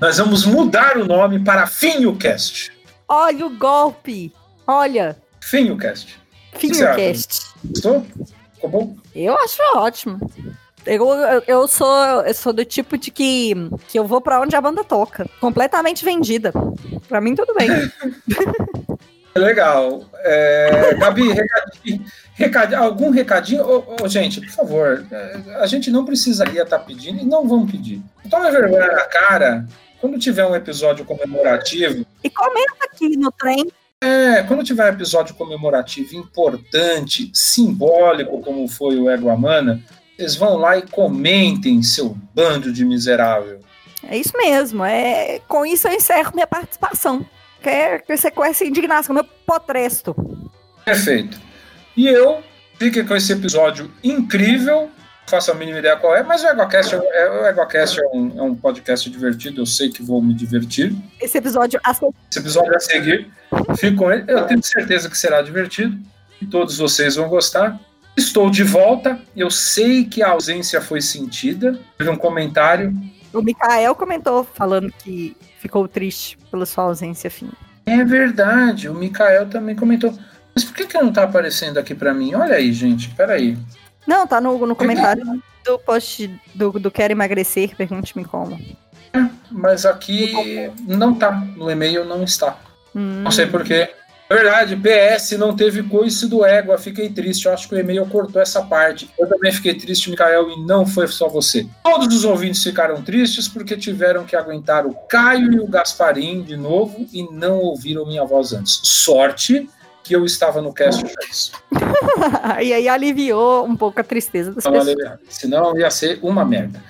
Nós 0.00 0.18
vamos 0.18 0.44
mudar 0.44 0.96
o 0.96 1.04
nome 1.04 1.42
para 1.42 1.66
FinhoCast. 1.66 2.72
Olha 3.08 3.46
o 3.46 3.50
golpe! 3.56 4.32
Olha. 4.66 5.16
Finhocast. 5.40 6.20
Finhocast. 6.52 7.54
Gostou? 7.64 8.06
Ficou 8.52 8.68
bom? 8.68 8.96
Eu 9.14 9.34
acho 9.38 9.62
ótimo. 9.76 10.20
Eu, 10.86 11.06
eu, 11.46 11.68
sou, 11.68 12.22
eu 12.22 12.34
sou 12.34 12.52
do 12.52 12.64
tipo 12.64 12.96
de 12.96 13.10
que, 13.10 13.54
que 13.88 13.98
eu 13.98 14.06
vou 14.06 14.20
para 14.20 14.40
onde 14.40 14.56
a 14.56 14.60
banda 14.60 14.82
toca. 14.82 15.28
Completamente 15.40 16.04
vendida. 16.04 16.52
Para 17.08 17.20
mim, 17.20 17.34
tudo 17.34 17.54
bem. 17.54 17.68
Legal. 19.36 20.04
É, 20.16 20.94
Gabi, 20.94 21.32
recadinho, 21.32 22.04
recadinho, 22.34 22.82
algum 22.82 23.10
recadinho? 23.10 23.64
Oh, 23.64 23.96
oh, 24.02 24.08
gente, 24.08 24.40
por 24.40 24.50
favor, 24.50 25.06
é, 25.10 25.36
a 25.60 25.66
gente 25.66 25.90
não 25.90 26.04
precisaria 26.04 26.62
estar 26.62 26.78
tá 26.78 26.84
pedindo 26.84 27.20
e 27.20 27.24
não 27.24 27.46
vamos 27.46 27.70
pedir. 27.70 28.02
Toma 28.28 28.50
vergonha 28.50 28.88
na 28.88 29.04
cara 29.04 29.66
quando 30.00 30.18
tiver 30.18 30.44
um 30.44 30.56
episódio 30.56 31.04
comemorativo. 31.04 32.04
E 32.22 32.30
comenta 32.30 32.84
aqui 32.84 33.16
no 33.16 33.30
trem. 33.32 33.70
É, 34.00 34.44
quando 34.44 34.62
tiver 34.62 34.84
um 34.84 34.94
episódio 34.94 35.34
comemorativo 35.34 36.14
importante, 36.14 37.30
simbólico, 37.34 38.40
como 38.40 38.68
foi 38.68 38.96
o 38.96 39.10
Ego 39.10 39.28
Amana, 39.28 39.82
vocês 40.18 40.34
vão 40.34 40.56
lá 40.56 40.76
e 40.76 40.82
comentem, 40.82 41.80
seu 41.80 42.16
bando 42.34 42.72
de 42.72 42.84
miserável. 42.84 43.60
É 44.02 44.16
isso 44.16 44.32
mesmo. 44.36 44.84
É, 44.84 45.40
com 45.46 45.64
isso 45.64 45.86
eu 45.86 45.92
encerro 45.92 46.32
minha 46.34 46.46
participação. 46.46 47.24
Quer 47.62 48.02
que 48.02 48.16
você 48.16 48.30
com 48.30 48.44
essa 48.44 48.64
indignação, 48.64 49.14
meu 49.14 49.24
potresto. 49.46 50.14
Perfeito. 50.84 51.38
E 51.96 52.08
eu 52.08 52.42
fiquei 52.78 53.04
com 53.04 53.14
esse 53.14 53.32
episódio 53.32 53.90
incrível 54.02 54.90
faço 55.28 55.50
a 55.50 55.54
mínima 55.54 55.78
ideia 55.78 55.94
qual 55.96 56.16
é, 56.16 56.22
mas 56.22 56.42
o 56.42 56.46
EgoCast, 56.48 56.94
é, 56.94 57.30
o 57.30 57.46
EgoCast 57.46 58.00
é, 58.00 58.06
um, 58.14 58.38
é 58.38 58.42
um 58.42 58.54
podcast 58.54 59.10
divertido, 59.10 59.60
eu 59.60 59.66
sei 59.66 59.90
que 59.90 60.02
vou 60.02 60.22
me 60.22 60.32
divertir. 60.32 60.94
Esse 61.20 61.36
episódio 61.36 61.78
a 61.84 61.92
seguir. 61.92 62.14
Esse 62.30 62.38
episódio 62.38 62.74
a 62.74 62.80
seguir. 62.80 63.30
Fico. 63.76 64.10
Eu 64.10 64.46
tenho 64.46 64.62
certeza 64.62 65.08
que 65.10 65.18
será 65.18 65.42
divertido 65.42 65.98
e 66.40 66.46
todos 66.46 66.78
vocês 66.78 67.16
vão 67.16 67.28
gostar. 67.28 67.78
Estou 68.18 68.50
de 68.50 68.64
volta. 68.64 69.20
Eu 69.36 69.48
sei 69.48 70.04
que 70.04 70.24
a 70.24 70.30
ausência 70.30 70.80
foi 70.80 71.00
sentida. 71.00 71.78
Teve 71.96 72.10
um 72.10 72.16
comentário. 72.16 72.92
O 73.32 73.40
Mikael 73.40 73.94
comentou 73.94 74.42
falando 74.42 74.92
que 75.04 75.36
ficou 75.60 75.86
triste 75.86 76.36
pela 76.50 76.66
sua 76.66 76.82
ausência, 76.82 77.30
fim. 77.30 77.48
É 77.86 78.04
verdade. 78.04 78.88
O 78.88 78.94
Mikael 78.94 79.48
também 79.48 79.76
comentou. 79.76 80.12
Mas 80.52 80.64
por 80.64 80.74
que, 80.74 80.86
que 80.86 80.98
não 80.98 81.10
está 81.10 81.22
aparecendo 81.22 81.78
aqui 81.78 81.94
para 81.94 82.12
mim? 82.12 82.34
Olha 82.34 82.56
aí, 82.56 82.72
gente. 82.72 83.08
Peraí. 83.10 83.56
Não, 84.04 84.26
tá 84.26 84.40
no, 84.40 84.66
no 84.66 84.74
comentário 84.74 85.24
do 85.64 85.78
post 85.78 86.28
do, 86.52 86.72
do 86.72 86.90
Quero 86.90 87.12
Emagrecer, 87.12 87.76
pergunte-me 87.76 88.24
como. 88.24 88.58
É, 89.12 89.28
mas 89.48 89.86
aqui 89.86 90.72
não 90.88 91.14
tá. 91.14 91.30
No 91.56 91.70
e-mail 91.70 92.04
não 92.04 92.24
está. 92.24 92.58
Hum. 92.96 93.22
Não 93.22 93.30
sei 93.30 93.46
porquê. 93.46 93.88
Verdade, 94.28 94.76
PS 94.76 95.32
não 95.32 95.56
teve 95.56 95.82
coice 95.82 96.28
do 96.28 96.44
égua, 96.44 96.76
fiquei 96.76 97.08
triste. 97.08 97.46
Eu 97.46 97.54
acho 97.54 97.66
que 97.66 97.74
o 97.74 97.78
e-mail 97.78 98.04
cortou 98.06 98.42
essa 98.42 98.62
parte. 98.62 99.10
Eu 99.18 99.26
também 99.26 99.50
fiquei 99.50 99.74
triste, 99.74 100.10
Mikael, 100.10 100.50
e 100.50 100.60
não 100.66 100.86
foi 100.86 101.08
só 101.08 101.28
você. 101.28 101.66
Todos 101.82 102.14
os 102.14 102.24
ouvintes 102.24 102.62
ficaram 102.62 103.02
tristes 103.02 103.48
porque 103.48 103.74
tiveram 103.74 104.24
que 104.24 104.36
aguentar 104.36 104.86
o 104.86 104.94
Caio 105.08 105.54
e 105.54 105.60
o 105.60 105.66
Gasparim 105.66 106.42
de 106.42 106.56
novo 106.56 107.06
e 107.10 107.22
não 107.32 107.58
ouviram 107.58 108.04
minha 108.04 108.24
voz 108.24 108.52
antes. 108.52 108.80
Sorte 108.82 109.68
que 110.04 110.14
eu 110.14 110.24
estava 110.26 110.60
no 110.60 110.74
cast 110.74 111.04
isso. 111.30 111.52
e 112.62 112.72
aí 112.72 112.88
aliviou 112.88 113.64
um 113.64 113.76
pouco 113.76 114.00
a 114.00 114.04
tristeza 114.04 114.52
das 114.52 114.64
pessoas. 114.64 114.88
Aliviado. 114.88 115.20
Senão 115.28 115.78
ia 115.78 115.90
ser 115.90 116.18
uma 116.22 116.44
merda. 116.44 116.82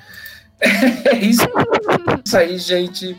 É 1.05 1.15
isso. 1.15 1.47
isso 2.25 2.37
aí, 2.37 2.59
gente. 2.59 3.17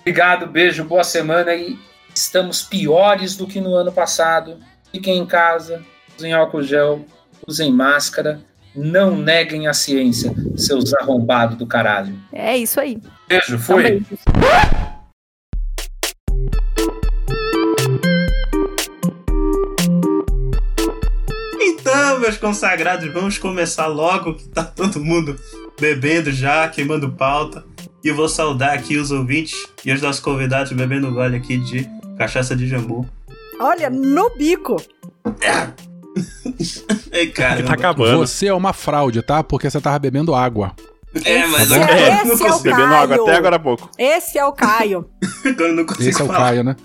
Obrigado, 0.00 0.46
beijo, 0.46 0.82
boa 0.82 1.04
semana 1.04 1.54
e 1.54 1.78
estamos 2.20 2.62
piores 2.62 3.36
do 3.36 3.46
que 3.46 3.60
no 3.60 3.74
ano 3.74 3.90
passado. 3.90 4.58
Fiquem 4.92 5.18
em 5.18 5.26
casa, 5.26 5.82
usem 6.16 6.32
álcool 6.32 6.62
gel, 6.62 7.04
usem 7.46 7.72
máscara, 7.72 8.40
não 8.74 9.16
neguem 9.16 9.66
a 9.66 9.72
ciência, 9.72 10.32
seus 10.56 10.92
arrombados 10.94 11.56
do 11.56 11.66
caralho. 11.66 12.16
É 12.32 12.56
isso 12.56 12.78
aí. 12.78 12.98
Beijo, 13.28 13.58
fui. 13.58 14.02
meus 22.20 22.36
consagrados, 22.36 23.10
vamos 23.12 23.38
começar 23.38 23.86
logo 23.86 24.34
que 24.34 24.46
tá 24.48 24.62
todo 24.62 25.02
mundo 25.02 25.36
bebendo 25.80 26.30
já, 26.30 26.68
queimando 26.68 27.10
pauta. 27.10 27.64
E 28.04 28.08
eu 28.08 28.14
vou 28.14 28.28
saudar 28.28 28.74
aqui 28.74 28.96
os 28.98 29.10
ouvintes 29.10 29.54
e 29.84 29.92
os 29.92 30.00
nossos 30.00 30.20
convidados 30.20 30.70
bebendo 30.72 31.12
gole 31.12 31.36
aqui 31.36 31.56
de 31.56 31.88
cachaça 32.20 32.54
de 32.54 32.66
jambu. 32.66 33.08
Olha, 33.58 33.88
no 33.88 34.28
bico! 34.36 34.76
Ei, 37.10 37.28
cara. 37.28 37.62
Tá 37.62 37.72
acabando. 37.72 38.18
Você 38.18 38.48
é 38.48 38.52
uma 38.52 38.74
fraude, 38.74 39.22
tá? 39.22 39.42
Porque 39.42 39.70
você 39.70 39.80
tava 39.80 39.98
bebendo 39.98 40.34
água. 40.34 40.74
É, 41.24 41.46
mas 41.46 41.70
esse, 41.70 41.74
é, 41.74 42.08
é, 42.10 42.22
esse 42.28 42.46
é 42.46 42.52
o 42.52 42.58
bebendo 42.58 42.94
água 42.94 43.16
até 43.16 43.36
agora 43.36 43.56
há 43.56 43.58
pouco. 43.58 43.90
Esse 43.98 44.38
é 44.38 44.44
o 44.44 44.52
Caio. 44.52 45.08
esse 45.98 46.20
é 46.20 46.24
o 46.24 46.28
Caio, 46.28 46.62
né? 46.62 46.76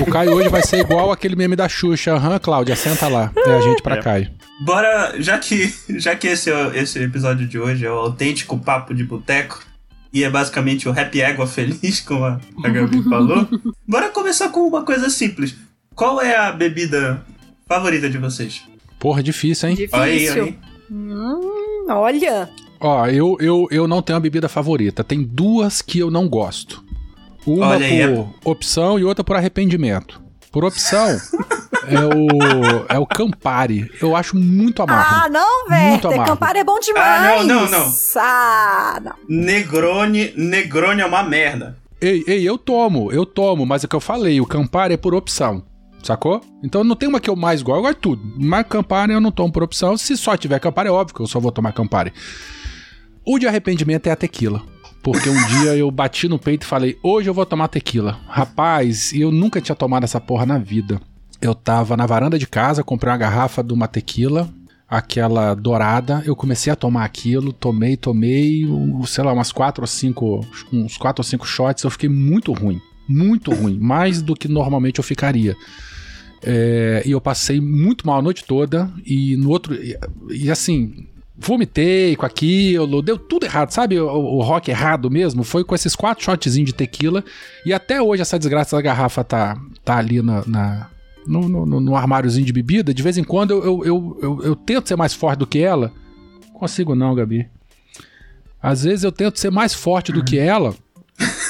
O 0.00 0.04
Caio 0.04 0.34
hoje 0.34 0.50
vai 0.50 0.62
ser 0.62 0.80
igual 0.80 1.10
aquele 1.10 1.34
meme 1.34 1.56
da 1.56 1.66
Xuxa. 1.66 2.12
Aham, 2.12 2.38
Cláudia, 2.38 2.76
senta 2.76 3.08
lá. 3.08 3.32
É 3.34 3.54
a 3.54 3.60
gente 3.62 3.82
pra 3.82 3.96
é. 3.96 4.02
Caio. 4.02 4.30
Bora, 4.66 5.14
já 5.18 5.38
que, 5.38 5.74
já 5.96 6.14
que 6.14 6.28
esse, 6.28 6.50
esse 6.74 7.02
episódio 7.02 7.48
de 7.48 7.58
hoje 7.58 7.86
é 7.86 7.90
o 7.90 7.94
autêntico 7.94 8.58
papo 8.58 8.94
de 8.94 9.02
boteco, 9.02 9.62
e 10.14 10.22
é 10.22 10.30
basicamente 10.30 10.88
o 10.88 10.92
happy 10.92 11.20
égua 11.20 11.44
feliz, 11.44 12.00
como 12.00 12.24
a, 12.24 12.40
a 12.62 12.68
Gabi 12.68 13.02
falou, 13.02 13.48
bora 13.86 14.08
começar 14.10 14.48
com 14.50 14.60
uma 14.60 14.84
coisa 14.84 15.10
simples. 15.10 15.56
Qual 15.92 16.22
é 16.22 16.36
a 16.36 16.52
bebida 16.52 17.24
favorita 17.66 18.08
de 18.08 18.16
vocês? 18.16 18.62
Porra, 19.00 19.24
difícil, 19.24 19.68
hein? 19.68 19.74
Difícil. 19.74 20.00
Aí, 20.00 20.28
aí. 20.28 20.58
Hum, 20.88 21.86
olha. 21.88 22.48
Ó, 22.80 23.06
eu, 23.08 23.36
eu, 23.40 23.66
eu 23.72 23.88
não 23.88 24.00
tenho 24.00 24.16
uma 24.16 24.22
bebida 24.22 24.48
favorita. 24.48 25.02
Tem 25.02 25.22
duas 25.22 25.82
que 25.82 25.98
eu 25.98 26.10
não 26.10 26.28
gosto. 26.28 26.84
Uma 27.44 27.68
Olha 27.70 27.78
por 27.78 27.84
aí, 27.84 28.00
é... 28.00 28.26
opção 28.44 28.98
e 28.98 29.04
outra 29.04 29.24
por 29.24 29.36
arrependimento. 29.36 30.22
Por 30.52 30.64
opção, 30.64 31.08
é 31.88 32.04
o, 32.04 32.86
é 32.88 32.98
o 32.98 33.06
Campari. 33.06 33.90
Eu 34.00 34.16
acho 34.16 34.36
muito 34.36 34.82
amargo. 34.82 35.14
Ah, 35.24 35.28
não, 35.28 35.68
velho. 35.68 36.24
Campari 36.24 36.58
é 36.60 36.64
bom 36.64 36.78
demais. 36.78 37.06
Ah, 37.06 37.44
não, 37.44 37.44
não, 37.44 37.70
não. 37.70 37.92
Ah, 38.16 39.00
não. 39.02 39.12
Negroni, 39.28 40.32
Negroni 40.36 41.00
é 41.00 41.06
uma 41.06 41.22
merda. 41.22 41.78
Ei, 42.00 42.22
ei, 42.26 42.46
eu 42.46 42.58
tomo, 42.58 43.10
eu 43.10 43.24
tomo, 43.24 43.64
mas 43.64 43.82
é 43.82 43.86
o 43.86 43.88
que 43.88 43.96
eu 43.96 44.00
falei, 44.00 44.40
o 44.40 44.46
Campari 44.46 44.94
é 44.94 44.96
por 44.96 45.14
opção. 45.14 45.64
Sacou? 46.02 46.42
Então 46.62 46.84
não 46.84 46.94
tem 46.94 47.08
uma 47.08 47.18
que 47.18 47.30
eu 47.30 47.36
mais 47.36 47.62
gosto, 47.62 47.78
eu 47.78 47.82
gosto 47.82 47.94
de 47.94 48.00
tudo. 48.00 48.22
Mas 48.38 48.66
Campari 48.68 49.14
eu 49.14 49.20
não 49.22 49.30
tomo 49.30 49.50
por 49.50 49.62
opção. 49.62 49.96
Se 49.96 50.14
só 50.18 50.36
tiver 50.36 50.58
Campari, 50.60 50.88
é 50.88 50.92
óbvio 50.92 51.14
que 51.14 51.22
eu 51.22 51.26
só 51.26 51.40
vou 51.40 51.50
tomar 51.50 51.72
Campari. 51.72 52.12
O 53.24 53.38
de 53.38 53.46
arrependimento 53.48 54.06
é 54.06 54.10
a 54.10 54.16
tequila. 54.16 54.62
Porque 55.02 55.28
um 55.30 55.46
dia 55.46 55.76
eu 55.76 55.90
bati 55.90 56.28
no 56.28 56.38
peito 56.38 56.62
e 56.62 56.66
falei, 56.66 56.98
hoje 57.02 57.28
eu 57.28 57.34
vou 57.34 57.46
tomar 57.46 57.68
tequila. 57.68 58.18
Rapaz, 58.26 59.12
eu 59.14 59.30
nunca 59.30 59.60
tinha 59.60 59.74
tomado 59.74 60.04
essa 60.04 60.20
porra 60.20 60.44
na 60.44 60.58
vida. 60.58 61.00
Eu 61.44 61.54
tava 61.54 61.94
na 61.94 62.06
varanda 62.06 62.38
de 62.38 62.46
casa, 62.46 62.82
comprei 62.82 63.12
uma 63.12 63.18
garrafa 63.18 63.62
de 63.62 63.74
uma 63.74 63.86
tequila, 63.86 64.48
aquela 64.88 65.52
dourada. 65.52 66.22
Eu 66.24 66.34
comecei 66.34 66.72
a 66.72 66.76
tomar 66.76 67.04
aquilo, 67.04 67.52
tomei, 67.52 67.98
tomei, 67.98 68.66
sei 69.06 69.22
lá, 69.22 69.30
umas 69.30 69.52
quatro 69.52 69.82
ou 69.82 69.86
cinco, 69.86 70.40
uns 70.72 70.96
quatro 70.96 71.20
ou 71.20 71.24
cinco 71.24 71.46
shots. 71.46 71.84
Eu 71.84 71.90
fiquei 71.90 72.08
muito 72.08 72.50
ruim, 72.54 72.80
muito 73.06 73.52
ruim, 73.52 73.78
mais 73.78 74.22
do 74.22 74.34
que 74.34 74.48
normalmente 74.48 75.00
eu 75.00 75.04
ficaria. 75.04 75.54
É, 76.42 77.02
e 77.04 77.10
eu 77.10 77.20
passei 77.20 77.60
muito 77.60 78.06
mal 78.06 78.20
a 78.20 78.22
noite 78.22 78.42
toda. 78.44 78.90
E 79.04 79.36
no 79.36 79.50
outro. 79.50 79.74
E, 79.74 79.98
e 80.30 80.50
assim, 80.50 81.06
vomitei 81.36 82.16
com 82.16 82.24
aquilo, 82.24 83.02
deu 83.02 83.18
tudo 83.18 83.44
errado, 83.44 83.70
sabe? 83.70 84.00
O, 84.00 84.06
o, 84.06 84.40
rock 84.40 84.70
errado 84.70 85.10
mesmo. 85.10 85.44
Foi 85.44 85.62
com 85.62 85.74
esses 85.74 85.94
quatro 85.94 86.24
shotzinhos 86.24 86.68
de 86.68 86.74
tequila. 86.74 87.22
E 87.66 87.72
até 87.74 88.00
hoje 88.00 88.22
essa 88.22 88.38
desgraça 88.38 88.76
da 88.76 88.80
garrafa 88.80 89.22
tá, 89.22 89.60
tá 89.84 89.98
ali 89.98 90.22
na, 90.22 90.42
na 90.46 90.93
no, 91.26 91.48
no, 91.48 91.80
no, 91.80 91.96
armáriozinho 91.96 92.46
de 92.46 92.52
bebida. 92.52 92.92
De 92.92 93.02
vez 93.02 93.16
em 93.18 93.24
quando 93.24 93.52
eu, 93.52 93.84
eu, 93.84 94.18
eu, 94.22 94.42
eu, 94.42 94.56
tento 94.56 94.88
ser 94.88 94.96
mais 94.96 95.14
forte 95.14 95.38
do 95.38 95.46
que 95.46 95.58
ela. 95.58 95.92
Consigo 96.52 96.94
não, 96.94 97.14
Gabi. 97.14 97.48
Às 98.62 98.84
vezes 98.84 99.04
eu 99.04 99.12
tento 99.12 99.38
ser 99.38 99.50
mais 99.50 99.74
forte 99.74 100.12
do 100.12 100.24
que 100.24 100.38
ela. 100.38 100.74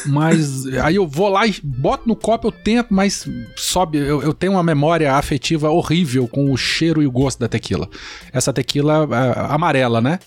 Mas 0.07 0.67
aí 0.67 0.97
eu 0.97 1.07
vou 1.07 1.29
lá 1.29 1.47
e 1.47 1.55
boto 1.63 2.07
no 2.07 2.15
copo, 2.15 2.49
eu 2.49 2.53
tento, 2.53 2.93
mas 2.93 3.27
sobe. 3.57 3.99
Eu, 3.99 4.23
eu, 4.23 4.35
tenho 4.35 4.53
uma 4.53 4.63
memória 4.63 5.15
afetiva 5.15 5.71
horrível 5.71 6.29
com 6.29 6.53
o 6.53 6.57
cheiro 6.57 7.03
e 7.03 7.07
o 7.07 7.11
gosto 7.11 7.39
da 7.39 7.49
tequila. 7.49 7.89
Essa 8.33 8.53
tequila 8.53 9.09
é, 9.11 9.53
amarela, 9.53 10.01
né? 10.01 10.19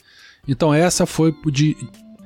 Então 0.47 0.73
essa 0.73 1.05
foi 1.05 1.35
de. 1.51 1.77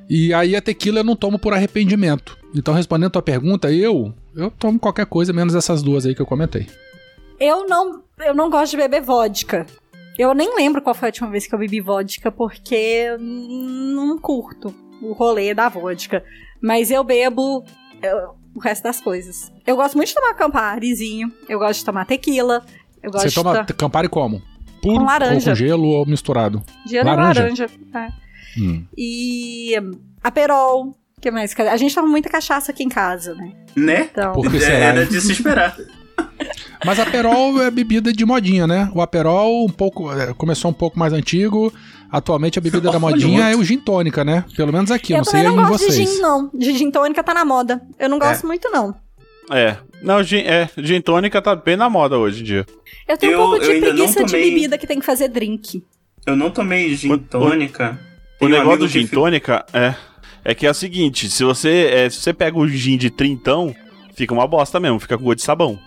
E 0.09 0.33
aí 0.33 0.55
a 0.55 0.61
tequila 0.61 0.99
eu 0.99 1.03
não 1.03 1.15
tomo 1.15 1.37
por 1.37 1.53
arrependimento. 1.53 2.37
Então, 2.53 2.73
respondendo 2.73 3.07
a 3.07 3.11
tua 3.11 3.21
pergunta, 3.21 3.71
eu 3.71 4.13
eu 4.35 4.49
tomo 4.51 4.79
qualquer 4.79 5.05
coisa, 5.05 5.33
menos 5.33 5.55
essas 5.55 5.81
duas 5.81 6.05
aí 6.05 6.15
que 6.15 6.21
eu 6.21 6.25
comentei. 6.25 6.67
Eu 7.43 7.65
não, 7.67 8.03
eu 8.19 8.35
não 8.35 8.49
gosto 8.51 8.71
de 8.71 8.77
beber 8.77 9.01
vodka. 9.01 9.65
Eu 10.17 10.33
nem 10.35 10.55
lembro 10.55 10.81
qual 10.81 10.93
foi 10.93 11.07
a 11.07 11.09
última 11.09 11.29
vez 11.31 11.47
que 11.47 11.55
eu 11.55 11.59
bebi 11.59 11.81
vodka, 11.81 12.31
porque 12.31 13.17
não 13.19 14.19
curto 14.19 14.73
o 15.01 15.13
rolê 15.13 15.51
da 15.53 15.67
vodka. 15.67 16.23
Mas 16.61 16.91
eu 16.91 17.03
bebo. 17.03 17.63
Eu, 18.01 18.35
o 18.53 18.59
resto 18.59 18.83
das 18.83 19.01
coisas. 19.01 19.51
Eu 19.65 19.75
gosto 19.75 19.95
muito 19.95 20.09
de 20.09 20.15
tomar 20.15 20.33
Camparizinho, 20.35 21.31
eu 21.49 21.57
gosto 21.57 21.79
de 21.79 21.85
tomar 21.85 22.05
tequila, 22.05 22.63
eu 23.01 23.09
gosto 23.09 23.27
Você 23.29 23.33
toma 23.33 23.63
de 23.63 23.73
Campari 23.73 24.07
como? 24.09 24.41
Puro 24.81 24.99
Com 24.99 25.05
laranja. 25.05 25.51
ou 25.51 25.55
com 25.55 25.55
gelo 25.55 25.87
ou 25.87 26.05
misturado? 26.05 26.61
gelo 26.87 27.05
laranja. 27.07 27.39
e 27.39 27.43
laranja. 27.43 27.69
é. 27.95 28.59
Hum. 28.59 28.85
E 28.97 29.73
Aperol, 30.23 30.93
que 31.21 31.31
mais? 31.31 31.57
A 31.59 31.77
gente 31.77 31.95
toma 31.95 32.07
muita 32.09 32.29
cachaça 32.29 32.71
aqui 32.71 32.83
em 32.83 32.89
casa, 32.89 33.33
né? 33.33 33.53
Né? 33.75 34.09
Então, 34.11 34.33
Por 34.33 34.51
que 34.51 34.57
É, 34.57 34.59
será? 34.59 34.77
Era 34.85 35.05
de 35.05 35.21
se 35.21 35.31
esperar. 35.31 35.75
Mas 36.85 36.99
Aperol 36.99 37.61
é 37.61 37.69
bebida 37.69 38.11
de 38.11 38.25
modinha, 38.25 38.65
né? 38.65 38.91
O 38.95 39.01
Aperol 39.01 39.65
um 39.65 39.69
pouco, 39.69 40.11
é, 40.11 40.33
começou 40.33 40.71
um 40.71 40.73
pouco 40.73 40.97
mais 40.97 41.13
antigo. 41.13 41.71
Atualmente 42.11 42.57
a 42.59 42.61
bebida 42.61 42.81
da 42.83 42.89
Olha 42.91 42.99
modinha 42.99 43.49
é 43.49 43.55
o 43.55 43.63
gin 43.63 43.77
tônica, 43.77 44.25
né? 44.25 44.43
Pelo 44.55 44.73
menos 44.73 44.89
aqui, 44.91 45.13
eu 45.13 45.17
não 45.19 45.23
sei 45.23 45.43
também 45.43 45.49
aí 45.49 45.55
não 45.55 45.63
em 45.63 45.67
gosto 45.69 45.85
vocês. 45.85 46.09
de 46.09 46.15
gin, 46.15 46.21
não. 46.21 46.49
De 46.53 46.73
gin 46.77 46.91
tônica 46.91 47.23
tá 47.23 47.33
na 47.33 47.45
moda. 47.45 47.81
Eu 47.99 48.09
não 48.09 48.17
gosto 48.19 48.45
muito, 48.47 48.69
não. 48.71 48.93
É. 49.51 49.77
Não, 50.01 50.21
gin, 50.23 50.39
é, 50.39 50.67
gin 50.79 50.99
tônica 51.01 51.41
tá 51.41 51.55
bem 51.55 51.77
na 51.77 51.89
moda 51.89 52.17
hoje 52.17 52.41
em 52.41 52.43
dia. 52.43 52.65
Eu 53.07 53.17
tenho 53.17 53.33
Eu- 53.33 53.39
um 53.39 53.49
pouco 53.51 53.55
eu 53.57 53.73
de 53.73 53.79
não 53.79 53.79
preguiça 53.81 54.23
de 54.25 54.31
tomei- 54.31 54.49
bebida 54.49 54.77
que 54.77 54.87
tem 54.87 54.99
que 54.99 55.05
fazer 55.05 55.27
drink. 55.29 55.83
Eu 56.25 56.35
não 56.35 56.49
tomei 56.49 56.93
gin 56.95 57.11
O- 57.13 57.17
tônica. 57.17 57.99
O 58.39 58.45
um 58.45 58.49
negócio 58.49 58.79
do 58.79 58.87
gin 58.87 59.05
que 59.05 59.13
tônica 59.13 59.63
é, 59.71 59.93
é 60.43 60.55
que 60.55 60.65
é 60.65 60.71
o 60.71 60.73
seguinte, 60.73 61.29
se 61.29 61.43
você, 61.43 61.89
é, 61.93 62.09
se 62.09 62.17
você 62.17 62.33
pega 62.33 62.57
o 62.57 62.67
gin 62.67 62.97
de 62.97 63.09
trintão, 63.11 63.73
fica 64.15 64.33
uma 64.33 64.47
bosta 64.47 64.79
mesmo, 64.79 64.99
fica 64.99 65.17
com 65.17 65.23
gosto 65.23 65.37
de 65.37 65.43
sabão. 65.43 65.79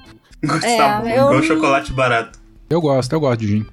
Gosto 0.46 0.60
de 0.60 0.66
É, 0.66 0.78
eu- 1.18 1.26
igual 1.28 1.42
chocolate 1.42 1.92
barato. 1.92 2.38
Eu 2.70 2.80
gosto, 2.80 3.12
eu 3.12 3.20
gosto 3.20 3.40
de 3.40 3.46
gin. 3.48 3.66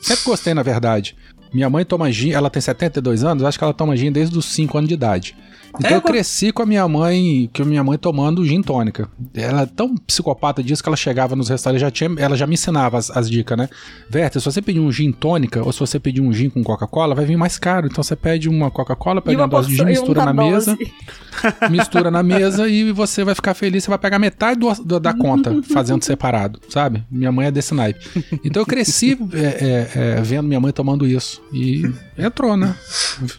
Sempre 0.00 0.24
gostei, 0.24 0.54
na 0.54 0.62
verdade. 0.62 1.16
Minha 1.52 1.70
mãe 1.70 1.84
toma 1.84 2.10
gin, 2.12 2.32
ela 2.32 2.50
tem 2.50 2.60
72 2.60 3.24
anos, 3.24 3.42
acho 3.44 3.58
que 3.58 3.64
ela 3.64 3.72
toma 3.74 3.96
gin 3.96 4.12
desde 4.12 4.36
os 4.38 4.44
5 4.46 4.76
anos 4.78 4.88
de 4.88 4.94
idade. 4.94 5.36
Então 5.78 5.90
É, 5.90 5.94
eu 5.96 6.02
cresci 6.02 6.52
com 6.52 6.62
a 6.62 6.66
minha 6.66 6.86
mãe, 6.88 7.50
com 7.54 7.62
a 7.62 7.66
minha 7.66 7.84
mãe 7.84 7.98
tomando 7.98 8.44
gin 8.44 8.62
tônica. 8.62 9.08
Ela 9.34 9.62
é 9.62 9.66
tão 9.66 9.96
psicopata 9.96 10.62
disso 10.62 10.82
que 10.82 10.88
ela 10.88 10.96
chegava 10.96 11.36
nos 11.36 11.48
restaurantes, 11.48 11.80
já 11.82 11.90
tinha, 11.90 12.10
ela 12.18 12.36
já 12.36 12.46
me 12.46 12.54
ensinava 12.54 12.98
as, 12.98 13.10
as 13.10 13.28
dicas, 13.30 13.56
né? 13.58 13.68
Verta, 14.10 14.38
se 14.40 14.44
você 14.44 14.60
pedir 14.62 14.80
um 14.80 14.90
gin 14.90 15.12
tônica 15.12 15.62
ou 15.64 15.72
se 15.72 15.80
você 15.80 15.98
pedir 15.98 16.20
um 16.20 16.32
gin 16.32 16.48
com 16.50 16.62
Coca-Cola, 16.62 17.14
vai 17.14 17.24
vir 17.24 17.36
mais 17.36 17.58
caro. 17.58 17.86
Então 17.86 18.02
você 18.02 18.16
pede 18.16 18.48
uma 18.48 18.70
Coca-Cola, 18.70 19.20
pede 19.22 19.36
uma, 19.36 19.46
dose 19.48 19.68
de 19.68 19.76
gin, 19.76 19.84
mistura 19.84 20.20
uma 20.20 20.32
na 20.32 20.42
mesa, 20.42 20.76
dose. 20.76 20.92
mistura 21.70 22.10
na 22.10 22.22
mesa 22.22 22.68
e 22.68 22.90
você 22.92 23.24
vai 23.24 23.34
ficar 23.34 23.54
feliz, 23.54 23.84
você 23.84 23.90
vai 23.90 23.98
pegar 23.98 24.18
metade 24.18 24.58
do- 24.60 24.84
do- 24.84 25.00
da 25.00 25.12
conta 25.14 25.54
fazendo 25.72 26.02
separado, 26.02 26.60
sabe? 26.68 27.04
Minha 27.10 27.30
mãe 27.32 27.46
é 27.46 27.50
desse 27.50 27.74
naipe. 27.74 28.00
Então 28.44 28.62
eu 28.62 28.66
cresci 28.66 29.18
é, 29.32 29.38
é, 29.38 29.90
é, 30.18 30.20
vendo 30.22 30.46
minha 30.48 30.60
mãe 30.60 30.72
tomando 30.72 31.06
isso. 31.06 31.42
E 31.52 31.82
entrou, 32.18 32.56
né? 32.56 32.74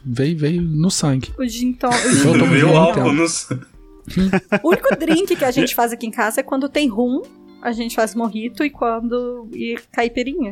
Veio, 0.06 0.38
veio 0.38 0.62
no 0.62 0.90
sangue. 0.92 1.30
O 1.38 1.44
gin 1.46 1.68
gin 1.68 1.74
o 2.32 2.44
há 2.44 2.48
muito 2.48 2.68
álcool 2.68 3.04
tempo. 3.04 3.14
no... 3.14 3.68
O 4.64 4.70
único 4.70 4.96
drink 4.96 5.36
que 5.36 5.46
a 5.46 5.52
gente 5.52 5.74
faz 5.76 5.92
aqui 5.92 6.08
em 6.08 6.12
casa 6.12 6.40
é 6.40 6.44
quando 6.44 6.70
tem 6.70 6.88
rum, 6.88 7.22
a 7.62 7.72
gente 7.72 7.96
faz 7.96 8.16
morrito 8.16 8.64
e 8.64 8.70
quando. 8.70 9.48
e 9.54 9.78
caipirinha. 9.92 10.52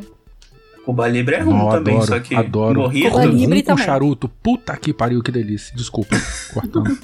Cuba 0.84 1.08
Libre 1.08 1.34
é 1.34 1.40
rum 1.40 1.56
Não, 1.56 1.70
também, 1.70 1.94
adoro, 1.96 2.06
só 2.08 2.20
que 2.20 2.34
adoro. 2.34 2.80
morrito. 2.82 3.10
Cuba 3.10 3.24
Libre 3.24 3.56
Rum 3.56 3.62
com 3.62 3.66
também. 3.66 3.84
charuto. 3.84 4.28
Puta 4.28 4.76
que 4.76 4.92
pariu, 4.92 5.22
que 5.22 5.32
delícia. 5.32 5.74
Desculpa, 5.74 6.16
cortando. 6.54 6.96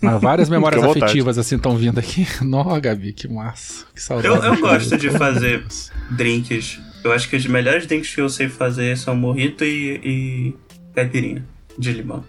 Mas 0.00 0.20
várias 0.20 0.48
memórias 0.48 0.82
afetivas 0.82 1.36
assim 1.36 1.56
estão 1.56 1.76
vindo 1.76 1.98
aqui. 1.98 2.26
Nó, 2.42 2.78
Gabi, 2.80 3.12
que 3.12 3.26
massa. 3.28 3.86
Que 3.94 4.00
saudade. 4.00 4.28
Eu, 4.28 4.42
eu 4.42 4.60
gosto 4.60 4.96
de 4.96 5.10
fazer 5.10 5.64
drinks. 6.10 6.80
Eu 7.02 7.12
acho 7.12 7.28
que 7.28 7.36
os 7.36 7.46
melhores 7.46 7.86
drinks 7.86 8.14
que 8.14 8.20
eu 8.20 8.28
sei 8.28 8.48
fazer 8.48 8.96
são 8.96 9.14
morrito 9.16 9.64
e, 9.64 10.00
e 10.04 10.54
caipirinha 10.94 11.44
de 11.78 11.92
limão. 11.92 12.24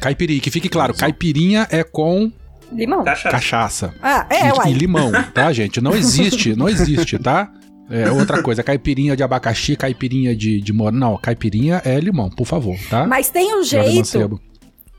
Caipirinha, 0.00 0.40
que 0.40 0.50
fique 0.50 0.68
claro, 0.68 0.94
caipirinha 0.94 1.66
é 1.70 1.82
com 1.82 2.30
Limão. 2.72 3.04
Cachaça. 3.04 3.30
cachaça. 3.30 3.94
Ah, 4.02 4.26
é, 4.28 4.48
e, 4.48 4.52
uai. 4.52 4.70
e 4.70 4.72
limão, 4.72 5.12
tá, 5.32 5.52
gente? 5.52 5.80
Não 5.80 5.94
existe, 5.94 6.56
não 6.56 6.68
existe, 6.68 7.18
tá? 7.18 7.50
É 7.88 8.10
outra 8.10 8.42
coisa, 8.42 8.64
caipirinha 8.64 9.16
de 9.16 9.22
abacaxi, 9.22 9.76
caipirinha 9.76 10.34
de, 10.34 10.60
de 10.60 10.72
morango. 10.72 10.98
Não, 10.98 11.16
caipirinha 11.16 11.80
é 11.84 12.00
limão, 12.00 12.28
por 12.28 12.44
favor, 12.44 12.76
tá? 12.90 13.06
Mas 13.06 13.30
tem 13.30 13.56
um 13.56 13.62
jeito 13.62 14.40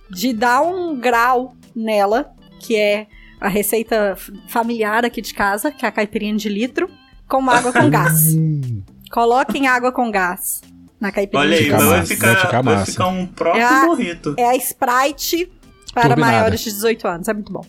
de 0.10 0.31
dar 0.31 0.62
um 0.62 0.97
grau 0.97 1.53
nela, 1.75 2.31
que 2.62 2.77
é 2.77 3.07
a 3.41 3.49
receita 3.49 4.15
familiar 4.47 5.03
aqui 5.03 5.21
de 5.21 5.33
casa, 5.33 5.69
que 5.69 5.86
é 5.86 5.89
a 5.89 5.91
caipirinha 5.91 6.36
de 6.38 6.47
litro, 6.47 6.89
com 7.27 7.49
água 7.49 7.73
com 7.73 7.89
gás. 7.91 8.33
Hum, 8.33 8.81
Coloquem 9.12 9.67
água 9.67 9.91
com 9.91 10.10
gás 10.10 10.62
na 10.99 11.12
caipirinha 11.12 11.41
Olha 11.47 11.57
aí, 11.57 11.63
de 11.63 11.69
Fica 11.69 11.77
vai 11.86 12.05
ficar, 12.05 12.27
vai 12.33 12.41
ficar 12.41 12.62
vai 12.62 12.86
ficar 12.86 13.07
um 13.07 13.25
próprio 13.25 13.62
É 13.62 13.65
a-. 13.65 14.41
É 14.41 14.49
a 14.49 14.55
Sprite 14.55 15.51
para 15.93 16.10
Turbinada. 16.10 16.31
maiores 16.33 16.60
de 16.62 16.71
18 16.71 17.07
anos. 17.07 17.27
É 17.27 17.33
muito 17.33 17.51
bom. 17.51 17.65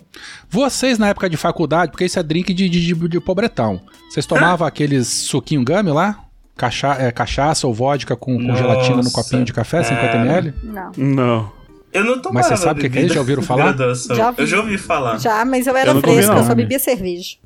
Vocês, 0.50 0.98
na 0.98 1.08
época 1.08 1.30
de 1.30 1.36
faculdade, 1.36 1.90
porque 1.90 2.04
isso 2.04 2.18
é 2.18 2.22
drink 2.22 2.52
de, 2.52 2.68
de, 2.68 2.94
de, 2.94 3.08
de 3.08 3.20
pobretão, 3.20 3.80
vocês 4.10 4.26
tomavam 4.26 4.66
aqueles 4.66 5.06
suquinho 5.08 5.64
gummy 5.64 5.90
lá? 5.90 6.24
Cacha, 6.56 6.88
é, 6.98 7.12
cachaça 7.12 7.66
ou 7.66 7.72
vodka 7.72 8.16
com, 8.16 8.36
com 8.36 8.42
Nossa, 8.42 8.60
gelatina 8.60 8.96
no 9.02 9.10
copinho 9.12 9.44
de 9.44 9.52
café, 9.52 9.80
50ml? 9.80 10.52
Não. 10.62 10.92
Não. 10.96 11.52
Eu 11.92 12.04
não 12.04 12.18
tomava 12.20 12.34
Mas 12.34 12.46
você 12.46 12.56
sabe 12.64 12.80
o 12.80 12.82
que 12.82 12.90
que 12.90 12.98
é 12.98 13.02
isso? 13.02 13.14
Já 13.14 13.20
ouviram 13.20 13.42
falar? 13.42 13.74
Já 13.76 14.30
vi. 14.32 14.42
Eu 14.42 14.46
já 14.46 14.58
ouvi 14.58 14.76
falar. 14.76 15.18
Já, 15.18 15.44
mas 15.44 15.66
eu 15.66 15.76
era 15.76 15.92
Eu 15.92 16.00
fresca, 16.00 16.32
eu 16.32 16.36
não. 16.36 16.44
só 16.46 16.54
bebia 16.54 16.78
cerveja. 16.78 17.36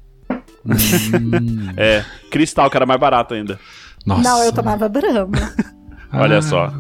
Hum, 0.64 1.72
É, 1.76 2.04
cristal, 2.30 2.70
que 2.70 2.76
era 2.76 2.86
mais 2.86 2.98
barato 2.98 3.34
ainda. 3.34 3.60
Nossa. 4.06 4.22
Não, 4.22 4.42
eu 4.44 4.52
tomava 4.52 4.88
Brahma. 4.88 5.30
Olha 6.14 6.38
Ah, 6.38 6.42
só. 6.42 6.72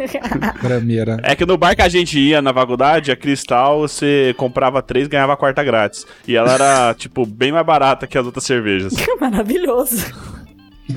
Grameira. 0.62 1.18
É 1.22 1.34
que 1.36 1.44
no 1.44 1.58
bar 1.58 1.74
que 1.76 1.82
a 1.82 1.88
gente 1.88 2.18
ia 2.18 2.40
na 2.40 2.52
faculdade, 2.54 3.10
a 3.10 3.16
Cristal, 3.16 3.80
você 3.80 4.34
comprava 4.38 4.80
três 4.80 5.06
e 5.06 5.10
ganhava 5.10 5.34
a 5.34 5.36
quarta 5.36 5.62
grátis. 5.62 6.06
E 6.26 6.34
ela 6.36 6.52
era, 6.54 6.94
tipo, 6.98 7.26
bem 7.26 7.52
mais 7.52 7.66
barata 7.66 8.06
que 8.06 8.16
as 8.16 8.24
outras 8.24 8.44
cervejas. 8.44 8.94
Maravilhoso. 9.20 10.06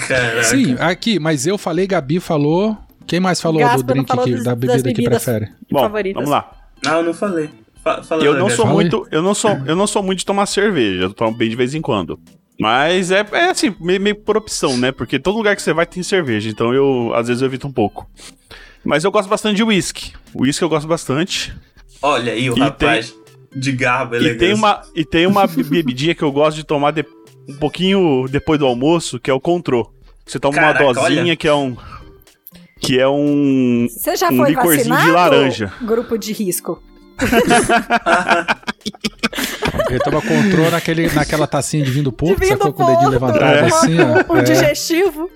Caraca. 0.08 0.44
Sim, 0.44 0.76
aqui, 0.80 1.20
mas 1.20 1.46
eu 1.46 1.58
falei, 1.58 1.86
Gabi 1.86 2.20
falou. 2.20 2.78
Quem 3.06 3.20
mais 3.20 3.42
falou 3.42 3.60
Gaspa 3.60 3.78
do 3.78 3.84
drink 3.94 4.08
falou 4.08 4.24
que- 4.26 4.32
das- 4.36 4.44
da 4.46 4.56
bebida 4.56 4.94
que 4.94 5.04
prefere? 5.04 5.50
Bom, 5.70 5.82
favoritas. 5.82 6.16
vamos 6.16 6.30
lá. 6.30 6.50
Não, 6.86 6.98
eu 7.00 7.04
não 7.04 7.14
falei. 7.14 7.50
Fa- 7.84 8.02
fala 8.04 8.24
Eu 8.24 8.36
não 8.38 8.50
sou 8.50 8.66
muito, 8.68 9.06
eu 9.12 9.22
não 9.22 9.34
sou, 9.34 9.52
eu 9.66 9.76
não 9.76 9.86
sou 9.88 10.02
muito 10.02 10.20
de 10.20 10.26
tomar 10.26 10.46
cerveja, 10.46 11.04
eu 11.04 11.14
tomo 11.14 11.36
bem 11.36 11.50
de 11.50 11.56
vez 11.58 11.74
em 11.76 11.82
quando. 11.82 12.18
Mas 12.62 13.10
é, 13.12 13.26
é 13.32 13.50
assim, 13.50 13.76
meio, 13.80 14.00
meio 14.00 14.16
por 14.16 14.38
opção, 14.38 14.78
né? 14.78 14.92
Porque 14.92 15.18
todo 15.18 15.36
lugar 15.38 15.56
que 15.56 15.62
você 15.62 15.74
vai 15.74 15.86
tem 15.86 16.04
cerveja, 16.04 16.50
então 16.50 16.74
eu 16.74 17.12
às 17.16 17.28
vezes 17.28 17.42
eu 17.42 17.48
evito 17.48 17.68
um 17.68 17.72
pouco. 17.72 18.08
Mas 18.86 19.04
eu 19.04 19.12
gosto 19.12 19.28
bastante 19.30 19.56
de 19.58 19.64
whisky. 19.64 20.14
Whisky 20.36 20.64
eu 20.64 20.70
gosto 20.70 20.88
bastante. 20.88 21.54
Olha 22.02 22.34
aí 22.34 22.50
o 22.50 22.58
E 22.58 22.60
rapaz 22.60 23.14
de 23.56 23.72
garbo 23.72 24.16
E 24.16 24.18
elegante. 24.18 24.40
tem 24.40 24.54
uma 24.54 24.82
e 24.96 25.06
tem 25.06 25.28
uma 25.28 25.48
be- 25.48 25.64
bebidinha 25.64 26.16
que 26.16 26.24
eu 26.24 26.32
gosto 26.32 26.56
de 26.58 26.64
tomar 26.64 26.92
de- 26.92 27.06
um 27.50 27.58
pouquinho 27.58 28.28
depois 28.30 28.60
do 28.60 28.66
almoço, 28.66 29.20
que 29.20 29.30
é 29.30 29.34
o 29.34 29.40
Contrô. 29.40 29.92
Você 30.26 30.40
toma 30.40 30.56
Caraca, 30.56 30.84
uma 30.86 30.94
dosinha 30.94 31.22
olha. 31.24 31.36
que 31.36 31.48
é 31.48 31.54
um 31.54 31.76
que 32.80 33.00
é 33.00 33.08
um 33.08 33.88
Você 33.90 34.16
já 34.16 34.30
Um 34.32 34.38
foi 34.38 34.50
licorzinho 34.50 34.84
de 34.84 34.90
vacinado? 34.90 35.14
laranja. 35.16 35.74
Grupo 35.82 36.18
de 36.18 36.32
risco. 36.34 36.82
Ele 39.90 40.00
tava 40.00 40.22
controle 40.22 40.70
naquele, 40.72 41.08
naquela 41.12 41.48
tacinha 41.48 41.84
de 41.84 41.92
vinho 41.92 42.06
do 42.06 42.12
porco, 42.12 42.44
sacou 42.46 42.74
com 42.74 42.84
o 42.84 42.88
dedinho 42.88 43.10
levantado 43.10 43.44
É. 43.44 43.66
assim, 43.68 43.98
ó. 44.00 44.34
um 44.34 44.38
É. 44.38 44.44
digestivo. 44.44 45.30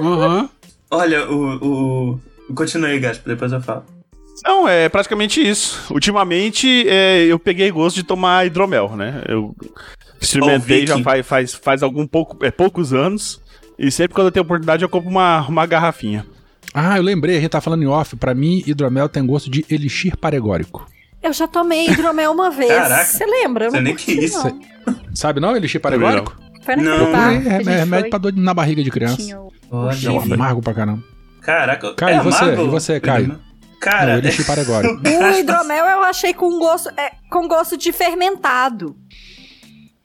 Uhum. 0.00 0.48
Olha, 0.90 1.30
o. 1.30 2.14
o... 2.14 2.20
Continue 2.54 2.92
aí, 2.92 2.98
Gaspa, 2.98 3.28
depois 3.28 3.52
eu 3.52 3.60
falo. 3.60 3.84
Não, 4.44 4.68
é 4.68 4.88
praticamente 4.88 5.46
isso. 5.46 5.92
Ultimamente, 5.92 6.88
é, 6.88 7.24
eu 7.24 7.38
peguei 7.38 7.70
gosto 7.70 7.96
de 7.96 8.02
tomar 8.04 8.46
hidromel, 8.46 8.96
né? 8.96 9.22
Eu 9.28 9.54
experimentei 10.20 10.86
já 10.86 10.98
faz, 11.02 11.26
faz, 11.26 11.54
faz 11.54 11.82
algum 11.82 12.06
pouco, 12.06 12.42
é, 12.44 12.50
poucos 12.50 12.92
anos. 12.94 13.40
E 13.78 13.90
sempre 13.90 14.14
quando 14.14 14.28
eu 14.28 14.32
tenho 14.32 14.44
oportunidade, 14.44 14.82
eu 14.82 14.88
compro 14.88 15.10
uma, 15.10 15.46
uma 15.46 15.66
garrafinha. 15.66 16.24
Ah, 16.72 16.96
eu 16.96 17.02
lembrei, 17.02 17.36
a 17.36 17.40
gente 17.40 17.50
tá 17.50 17.60
falando 17.60 17.82
em 17.82 17.86
off. 17.86 18.16
Pra 18.16 18.34
mim, 18.34 18.62
hidromel 18.66 19.08
tem 19.08 19.24
gosto 19.26 19.50
de 19.50 19.64
elixir 19.68 20.16
paregórico. 20.16 20.86
Eu 21.22 21.32
já 21.32 21.46
tomei 21.48 21.88
hidromel 21.88 22.32
uma 22.32 22.50
vez. 22.52 22.70
Caraca. 22.72 23.04
Você 23.04 23.26
lembra? 23.26 23.70
Não 23.70 23.80
nem 23.80 23.94
que 23.94 24.12
isso. 24.12 24.42
não. 24.44 24.96
Sabe 25.14 25.40
não, 25.40 25.56
elixir 25.56 25.80
paregórico? 25.80 26.36
Foi 26.62 26.76
na 26.76 26.82
Não. 26.82 27.12
Canadá 27.12 27.32
É, 27.32 27.36
é, 27.36 27.74
é 27.74 27.76
remédio 27.78 28.00
foi. 28.02 28.10
pra 28.10 28.18
dor 28.18 28.32
na 28.36 28.54
barriga 28.54 28.82
de 28.82 28.90
criança. 28.90 29.16
Tinha 29.16 29.40
o- 29.40 29.52
Olha, 29.70 29.96
É 30.30 30.34
amargo 30.34 30.62
pra 30.62 30.72
caramba. 30.74 31.02
Caraca, 31.42 31.94
Caio, 31.94 32.16
é 32.16 32.18
e 32.18 32.22
você? 32.22 32.44
amargo? 32.44 32.62
E 32.64 32.68
você, 32.68 33.00
Caio? 33.00 33.38
Cara, 33.80 34.12
não, 34.12 34.18
elixir 34.18 34.46
paregórico. 34.46 34.94
O 35.06 35.38
hidromel 35.38 35.84
eu 35.86 36.02
achei 36.04 36.32
com 36.34 36.58
gosto, 36.58 36.88
é, 36.98 37.12
com 37.30 37.46
gosto 37.48 37.76
de 37.76 37.92
fermentado. 37.92 38.96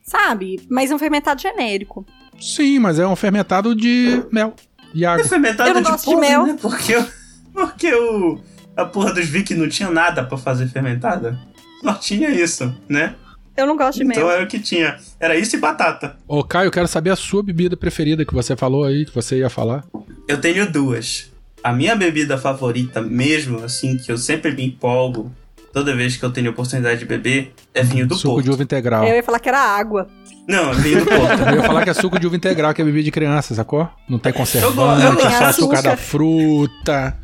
Sabe? 0.01 0.61
Mas 0.69 0.91
um 0.91 0.99
fermentado 0.99 1.41
genérico. 1.41 2.05
Sim, 2.39 2.79
mas 2.79 2.99
é 2.99 3.07
um 3.07 3.15
fermentado 3.15 3.73
de 3.75 4.23
mel 4.31 4.53
e 4.93 5.05
é 5.05 5.07
água. 5.07 5.25
fermentado 5.25 5.69
Eu 5.69 5.73
não 5.75 5.81
de 5.81 5.89
gosto 5.91 6.09
de 6.09 6.15
mel. 6.17 6.45
né? 6.45 6.57
Porque, 6.61 6.95
o- 6.97 7.07
porque 7.53 7.93
o, 7.93 8.39
a 8.75 8.85
porra 8.85 9.13
dos 9.13 9.25
Viking 9.27 9.55
não 9.55 9.69
tinha 9.69 9.89
nada 9.89 10.23
pra 10.23 10.37
fazer 10.37 10.67
fermentada. 10.67 11.37
Só 11.83 11.93
tinha 11.95 12.29
isso, 12.29 12.73
né? 12.87 13.15
Eu 13.55 13.67
não 13.67 13.77
gosto 13.77 13.99
de 13.99 14.03
Então 14.05 14.23
mel. 14.23 14.31
era 14.31 14.43
o 14.43 14.47
que 14.47 14.59
tinha. 14.59 14.97
Era 15.19 15.37
isso 15.37 15.55
e 15.55 15.59
batata. 15.59 16.15
Ô, 16.27 16.43
Caio, 16.43 16.67
eu 16.67 16.71
quero 16.71 16.87
saber 16.87 17.11
a 17.11 17.15
sua 17.15 17.43
bebida 17.43 17.77
preferida 17.77 18.25
que 18.25 18.33
você 18.33 18.55
falou 18.55 18.83
aí, 18.83 19.05
que 19.05 19.13
você 19.13 19.37
ia 19.39 19.49
falar. 19.49 19.83
Eu 20.27 20.41
tenho 20.41 20.71
duas. 20.71 21.31
A 21.63 21.71
minha 21.71 21.95
bebida 21.95 22.37
favorita 22.37 23.01
mesmo, 23.01 23.63
assim, 23.63 23.95
que 23.97 24.11
eu 24.11 24.17
sempre 24.17 24.51
me 24.51 24.65
empolgo 24.65 25.31
toda 25.71 25.95
vez 25.95 26.15
que 26.17 26.23
eu 26.25 26.31
tenho 26.31 26.51
oportunidade 26.51 26.99
de 26.99 27.05
beber, 27.05 27.53
é 27.73 27.81
vinho 27.83 28.07
do 28.07 28.13
Suco 28.15 28.35
Porto. 28.35 28.45
de 28.45 28.51
uva 28.51 28.63
integral. 28.63 29.03
Eu 29.05 29.15
ia 29.15 29.23
falar 29.23 29.39
que 29.39 29.49
era 29.49 29.59
água. 29.59 30.07
Não, 30.47 30.69
é 30.71 30.73
vinho 30.75 30.99
do 30.99 31.05
Porto. 31.05 31.41
Eu 31.49 31.55
ia 31.55 31.63
falar 31.63 31.83
que 31.83 31.89
é 31.89 31.93
suco 31.93 32.19
de 32.19 32.27
uva 32.27 32.35
integral, 32.35 32.73
que 32.73 32.81
é 32.81 32.85
bebida 32.85 33.03
de 33.05 33.11
criança, 33.11 33.55
sacou? 33.55 33.89
Não 34.09 34.19
tem 34.19 34.31
Eu 34.31 34.35
conservante, 34.35 34.75
gosto- 34.75 35.03
eu 35.03 35.13
só 35.21 35.29
gosto. 35.29 35.43
açúcar 35.45 35.81
da 35.81 35.95
fruta, 35.97 37.17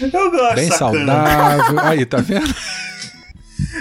Eu 0.00 0.30
gosto, 0.30 0.54
bem 0.54 0.70
sacana. 0.70 1.14
saudável. 1.14 1.80
Aí, 1.84 2.06
tá 2.06 2.18
vendo? 2.18 2.54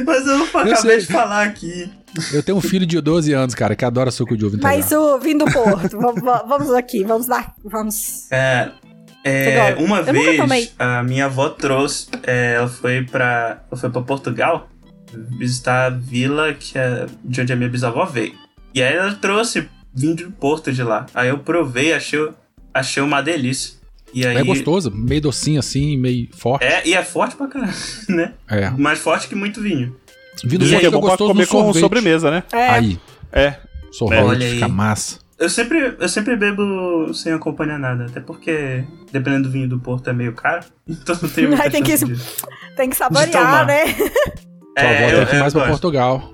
Mas 0.05 0.25
eu 0.25 0.43
acabei 0.43 0.75
sei. 0.75 0.97
de 0.99 1.05
falar 1.07 1.43
aqui. 1.43 1.91
Eu 2.31 2.43
tenho 2.43 2.57
um 2.57 2.61
filho 2.61 2.85
de 2.85 2.99
12 3.01 3.33
anos, 3.33 3.55
cara, 3.55 3.75
que 3.75 3.83
adora 3.83 4.11
suco 4.11 4.37
de 4.37 4.45
uva 4.45 4.55
integral. 4.55 4.77
Mas 4.77 4.91
o 4.91 5.17
vinho 5.19 5.39
do 5.39 5.45
Porto, 5.45 5.97
vamos, 6.47 6.71
aqui, 6.73 7.03
vamos 7.03 7.25
dar. 7.27 7.55
Vamos. 7.63 8.31
É, 8.31 8.69
é, 9.23 9.75
uma 9.79 9.99
Eu 9.99 10.13
vez 10.13 10.73
a 10.77 11.01
minha 11.01 11.25
avó 11.25 11.49
trouxe, 11.49 12.07
é, 12.23 12.55
ela 12.55 12.67
foi 12.67 13.03
pra, 13.03 13.63
ela 13.71 13.79
foi 13.79 13.89
pra 13.89 14.01
Portugal 14.01 14.69
visitar 15.37 15.85
a 15.85 15.89
vila 15.89 16.53
que 16.53 16.77
é 16.77 17.05
de 17.23 17.41
onde 17.41 17.53
a 17.53 17.55
minha 17.55 17.69
bisavó 17.69 18.05
veio. 18.05 18.33
E 18.73 18.81
aí 18.81 18.95
ela 18.95 19.15
trouxe 19.15 19.69
vinho 19.93 20.15
do 20.15 20.31
Porto 20.31 20.71
de 20.71 20.83
lá. 20.83 21.05
Aí 21.13 21.29
eu 21.29 21.39
provei, 21.39 21.93
achei, 21.93 22.29
achei 22.73 23.01
uma 23.01 23.21
delícia. 23.21 23.75
E 24.13 24.25
aí, 24.25 24.37
É 24.37 24.43
gostoso, 24.43 24.91
meio 24.91 25.21
docinho 25.21 25.59
assim, 25.59 25.97
meio 25.97 26.27
forte. 26.37 26.63
É, 26.63 26.87
e 26.87 26.93
é 26.93 27.03
forte 27.03 27.35
pra 27.35 27.47
caralho, 27.47 27.73
né? 28.09 28.33
É. 28.47 28.69
Mais 28.71 28.99
forte 28.99 29.27
que 29.27 29.35
muito 29.35 29.61
vinho. 29.61 29.95
Vinho 30.43 30.59
que 30.79 30.85
é 30.85 30.89
bom 30.89 30.99
pra 30.99 31.09
gostoso 31.09 31.31
comer 31.31 31.47
com 31.47 31.73
sobremesa, 31.73 32.29
né? 32.31 32.43
É, 32.51 32.69
Aí, 32.69 32.99
É. 33.31 33.55
sorvete, 33.91 34.43
aí. 34.43 34.53
fica 34.55 34.67
massa. 34.67 35.19
Eu 35.39 35.49
sempre, 35.49 35.95
eu 35.99 36.07
sempre 36.07 36.35
bebo 36.35 37.11
sem 37.13 37.33
acompanhar 37.33 37.77
nada, 37.79 38.05
até 38.05 38.19
porque, 38.21 38.83
dependendo 39.11 39.43
do 39.49 39.51
vinho 39.51 39.67
do 39.67 39.79
Porto, 39.79 40.09
é 40.09 40.13
meio 40.13 40.33
caro. 40.33 40.63
Então 40.87 41.17
não 41.21 41.29
tem 41.29 41.47
muita 41.47 41.69
tem 41.71 41.83
que- 41.83 41.97
de- 41.97 42.15
tem 42.77 42.89
que 42.89 42.95
saborear, 42.95 43.65
né? 43.65 43.81
Eu- 43.83 43.95
tem 44.75 45.25
que 45.27 45.33
ir 45.33 45.35
eu 45.35 45.39
mais 45.39 45.53
pra 45.53 45.61
gosto. 45.67 45.69
Portugal. 45.71 46.33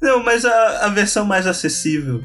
Não, 0.00 0.22
mas 0.22 0.44
a, 0.44 0.86
a 0.86 0.88
versão 0.88 1.24
mais 1.24 1.46
acessível, 1.46 2.22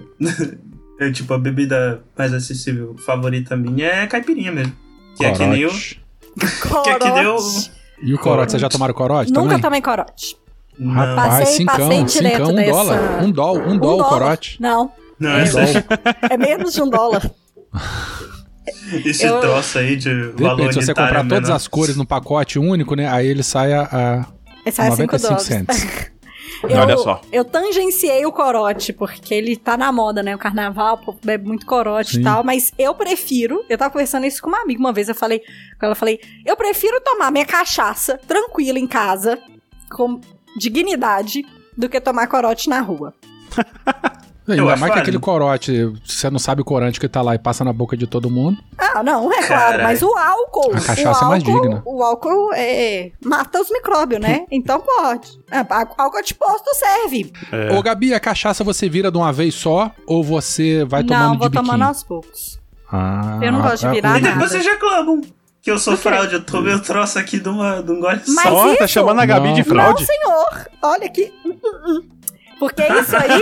é, 1.00 1.12
tipo, 1.12 1.34
a 1.34 1.38
bebida 1.40 2.02
mais 2.18 2.34
acessível 2.34 2.96
favorita 3.06 3.56
minha 3.56 3.88
é 3.88 4.08
caipirinha 4.08 4.52
mesmo. 4.52 4.74
Que 5.18 5.26
é 5.26 5.32
que 5.32 5.46
nem 5.46 5.66
o. 5.66 5.70
Corote. 5.70 6.00
Que 6.84 6.90
é 6.90 7.00
que 7.00 7.12
deu. 7.12 7.36
Corote. 7.36 7.72
E 8.02 8.14
o 8.14 8.18
corote, 8.20 8.52
vocês 8.52 8.62
já 8.62 8.70
tomaram 8.70 8.94
corote 8.94 9.32
Nunca 9.34 9.48
também? 9.48 9.62
tomei 9.62 9.82
corote. 9.82 10.38
Não, 10.78 10.94
Rapaz, 10.94 11.40
Passei- 11.40 11.58
cincão, 11.58 12.08
cincão, 12.08 12.50
um 12.52 12.56
dessa- 12.56 12.72
dólar. 12.72 13.24
Um 13.24 13.32
dólar, 13.32 13.68
um 13.68 13.78
dólar 13.78 14.06
o 14.06 14.10
corote. 14.10 14.58
Não, 14.62 14.92
não, 15.20 15.32
Um 15.32 15.44
dólar. 15.44 15.86
é 16.30 16.38
menos 16.38 16.74
de 16.74 16.82
um 16.82 16.90
dólar. 16.90 17.30
esse 19.06 19.26
Eu- 19.26 19.42
troço 19.42 19.78
aí 19.80 19.96
de 19.98 20.32
De 20.34 20.44
valor 20.44 20.72
se 20.74 20.82
você 20.82 20.94
comprar 20.94 21.24
todas 21.28 21.42
menor. 21.44 21.56
as 21.56 21.68
cores 21.68 21.96
num 21.98 22.06
pacote 22.06 22.58
único, 22.58 22.96
né? 22.96 23.08
Aí 23.10 23.28
ele 23.28 23.44
sai 23.44 23.74
a, 23.74 23.82
a 23.84 24.72
5 24.72 24.90
95 24.92 25.18
dólares. 25.18 25.44
cents. 25.44 26.12
Eu, 26.64 26.78
Olha 26.78 26.98
só. 26.98 27.22
Eu 27.32 27.46
tangenciei 27.46 28.26
o 28.26 28.32
corote, 28.32 28.92
porque 28.92 29.34
ele 29.34 29.56
tá 29.56 29.78
na 29.78 29.92
moda, 29.92 30.22
né? 30.22 30.36
O 30.36 30.40
carnaval, 30.40 30.96
o 30.96 30.98
povo 30.98 31.20
bebe 31.24 31.48
muito 31.48 31.66
corote 31.66 32.14
Sim. 32.14 32.22
e 32.22 32.24
tal, 32.24 32.44
mas 32.44 32.74
eu 32.78 32.94
prefiro. 32.94 33.64
Eu 33.70 33.78
tava 33.78 33.92
conversando 33.92 34.26
isso 34.26 34.42
com 34.42 34.50
uma 34.50 34.62
amiga 34.62 34.80
uma 34.80 34.92
vez, 34.94 35.08
eu 35.08 35.16
falei, 35.16 35.40
com 35.80 35.86
ela 35.86 35.96
falei, 35.96 36.20
eu 36.46 36.58
prefiro 36.58 37.00
tomar 37.02 37.32
minha 37.32 37.46
cachaça 37.46 38.20
tranquila 38.28 38.80
em 38.80 38.88
casa, 38.88 39.40
com 39.92 40.20
dignidade, 40.58 41.46
do 41.78 41.88
que 41.88 42.02
tomar 42.02 42.28
corote 42.28 42.70
na 42.70 42.82
rua. 42.82 43.14
Ainda 44.54 44.76
mais 44.78 44.94
que 44.94 45.00
aquele 45.00 45.20
corote, 45.20 45.86
você 46.06 46.30
não 46.30 46.40
sabe 46.40 46.62
o 46.62 46.66
corante 46.66 47.00
que 47.00 47.08
tá 47.08 47.22
lá 47.22 47.36
e 47.36 47.40
passa 47.40 47.64
na 47.64 47.72
boca 47.74 47.96
de 47.98 48.08
todo 48.08 48.30
mundo. 48.30 48.58
Ah, 48.78 49.04
não, 49.04 49.32
é 49.32 49.38
claro, 49.44 49.48
Caralho. 49.48 49.84
mas 49.84 50.02
o 50.02 50.16
álcool. 50.18 50.72
A 50.76 50.82
cachaça 50.82 51.24
o 51.24 51.28
é 51.28 51.30
mais 51.30 51.44
álcool- 51.46 51.62
digna. 51.62 51.82
O 51.86 52.04
álcool 52.04 52.54
é, 52.54 53.12
mata 53.24 53.62
os 53.62 53.70
micróbios, 53.70 54.20
né? 54.22 54.46
Então 54.52 54.80
pode. 54.82 55.40
É, 55.52 55.60
álcool 55.98 56.22
de 56.24 56.34
posto 56.34 56.70
serve. 56.76 57.32
É. 57.52 57.74
Ô, 57.78 57.82
Gabi, 57.82 58.14
a 58.14 58.20
cachaça 58.20 58.64
você 58.64 58.90
vira 58.90 59.12
de 59.12 59.18
uma 59.18 59.32
vez 59.32 59.54
só 59.56 59.92
ou 60.08 60.24
você 60.24 60.84
vai 60.86 61.04
tomando 61.04 61.24
não, 61.24 61.32
de 61.34 61.38
vou 61.40 61.50
biquinho? 61.50 61.66
tomando 61.66 61.84
aos 61.84 62.04
poucos. 62.04 62.60
Ah, 62.92 63.40
Eu 63.42 63.52
não 63.52 63.62
gosto 63.62 63.88
de 63.88 63.94
virar 63.94 64.18
E 64.18 64.22
nada. 64.22 64.34
depois 64.34 64.52
vocês 64.52 64.66
reclamam 64.66 65.22
que 65.62 65.70
eu 65.70 65.78
sou 65.78 65.96
fraude, 65.98 66.34
eu 66.36 66.44
tomei 66.44 66.74
o 66.74 66.82
troço 66.82 67.20
aqui 67.20 67.38
de, 67.40 67.50
uma, 67.50 67.84
de 67.84 67.92
um 67.92 68.00
gole 68.00 68.22
Mas 68.30 68.44
só. 68.46 68.54
Ó, 68.56 68.76
tá 68.76 68.86
isso- 68.86 68.88
chamando 68.94 69.20
a 69.20 69.26
Gabi 69.26 69.50
Não. 69.50 69.54
de 69.56 69.64
fraude. 69.64 70.02
Não, 70.02 70.08
senhor. 70.08 70.68
Olha 70.82 71.06
aqui. 71.06 71.32
Uh, 71.46 71.50
uh, 71.50 71.98
uh. 72.00 72.04
Porque 72.60 72.84
isso 72.84 73.16
aí 73.16 73.42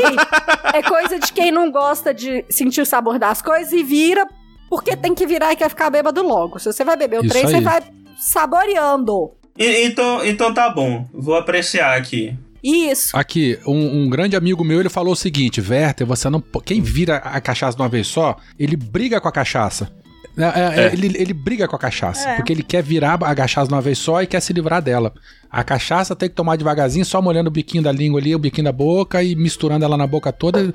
é 0.74 0.84
coisa 0.84 1.20
de 1.20 1.34
quem 1.34 1.52
não 1.52 1.72
gosta 1.72 2.14
de 2.14 2.46
sentir 2.50 2.82
o 2.82 2.86
sabor 2.86 3.18
das 3.18 3.42
coisas 3.42 3.74
e 3.74 3.84
vira 3.84 4.28
porque 4.70 4.96
tem 4.96 5.16
que 5.16 5.26
virar 5.26 5.52
e 5.54 5.56
quer 5.56 5.70
ficar 5.70 5.90
bêbado 5.90 6.22
logo. 6.22 6.60
Se 6.60 6.72
você 6.72 6.84
vai 6.84 6.96
beber 6.98 7.22
o 7.22 7.26
Isso 7.26 7.30
trem, 7.30 7.46
você 7.46 7.56
aí. 7.56 7.62
vai 7.64 7.82
saboreando. 8.18 9.32
E- 9.58 9.86
então, 9.86 10.24
então 10.26 10.54
tá 10.54 10.70
bom, 10.70 11.06
vou 11.14 11.36
apreciar 11.36 11.98
aqui. 11.98 12.38
Isso. 12.64 13.16
Aqui, 13.16 13.58
um, 13.66 14.04
um 14.04 14.10
grande 14.10 14.36
amigo 14.36 14.64
meu, 14.64 14.80
ele 14.80 14.90
falou 14.90 15.14
o 15.14 15.16
seguinte, 15.16 15.62
Werther, 15.62 16.06
você 16.06 16.30
não... 16.30 16.42
Quem 16.66 16.82
vira 16.82 17.18
a 17.18 17.40
cachaça 17.40 17.78
de 17.78 17.82
uma 17.82 17.88
vez 17.88 18.08
só, 18.08 18.36
ele 18.60 18.76
briga 18.76 19.22
com 19.22 19.28
a 19.28 19.32
cachaça. 19.32 19.92
É, 20.38 20.44
é, 20.44 20.86
É. 20.88 20.94
Ele, 20.94 21.18
ele 21.18 21.34
briga 21.34 21.68
com 21.68 21.76
a 21.76 21.80
cachaça, 21.80 22.30
É. 22.30 22.36
porque 22.36 22.54
ele 22.54 22.64
quer 22.64 22.84
virar 22.84 23.16
a 23.16 23.36
cachaça 23.36 23.68
de 23.68 23.74
uma 23.74 23.82
vez 23.82 23.98
só 23.98 24.22
e 24.22 24.28
quer 24.28 24.40
se 24.40 24.54
livrar 24.54 24.82
dela. 24.82 25.14
A 25.50 25.64
cachaça 25.64 26.14
tem 26.16 26.28
que 26.30 26.36
tomar 26.36 26.58
devagarzinho, 26.58 27.06
só 27.06 27.22
molhando 27.22 27.48
o 27.48 27.52
biquinho 27.52 27.82
da 27.82 27.92
língua 27.92 28.20
ali, 28.20 28.36
o 28.36 28.40
biquinho 28.40 28.66
da 28.66 28.72
boca 28.72 29.24
e 29.24 29.34
misturando 29.34 29.86
ela 29.86 29.96
na 29.96 30.06
boca 30.06 30.32
toda. 30.32 30.72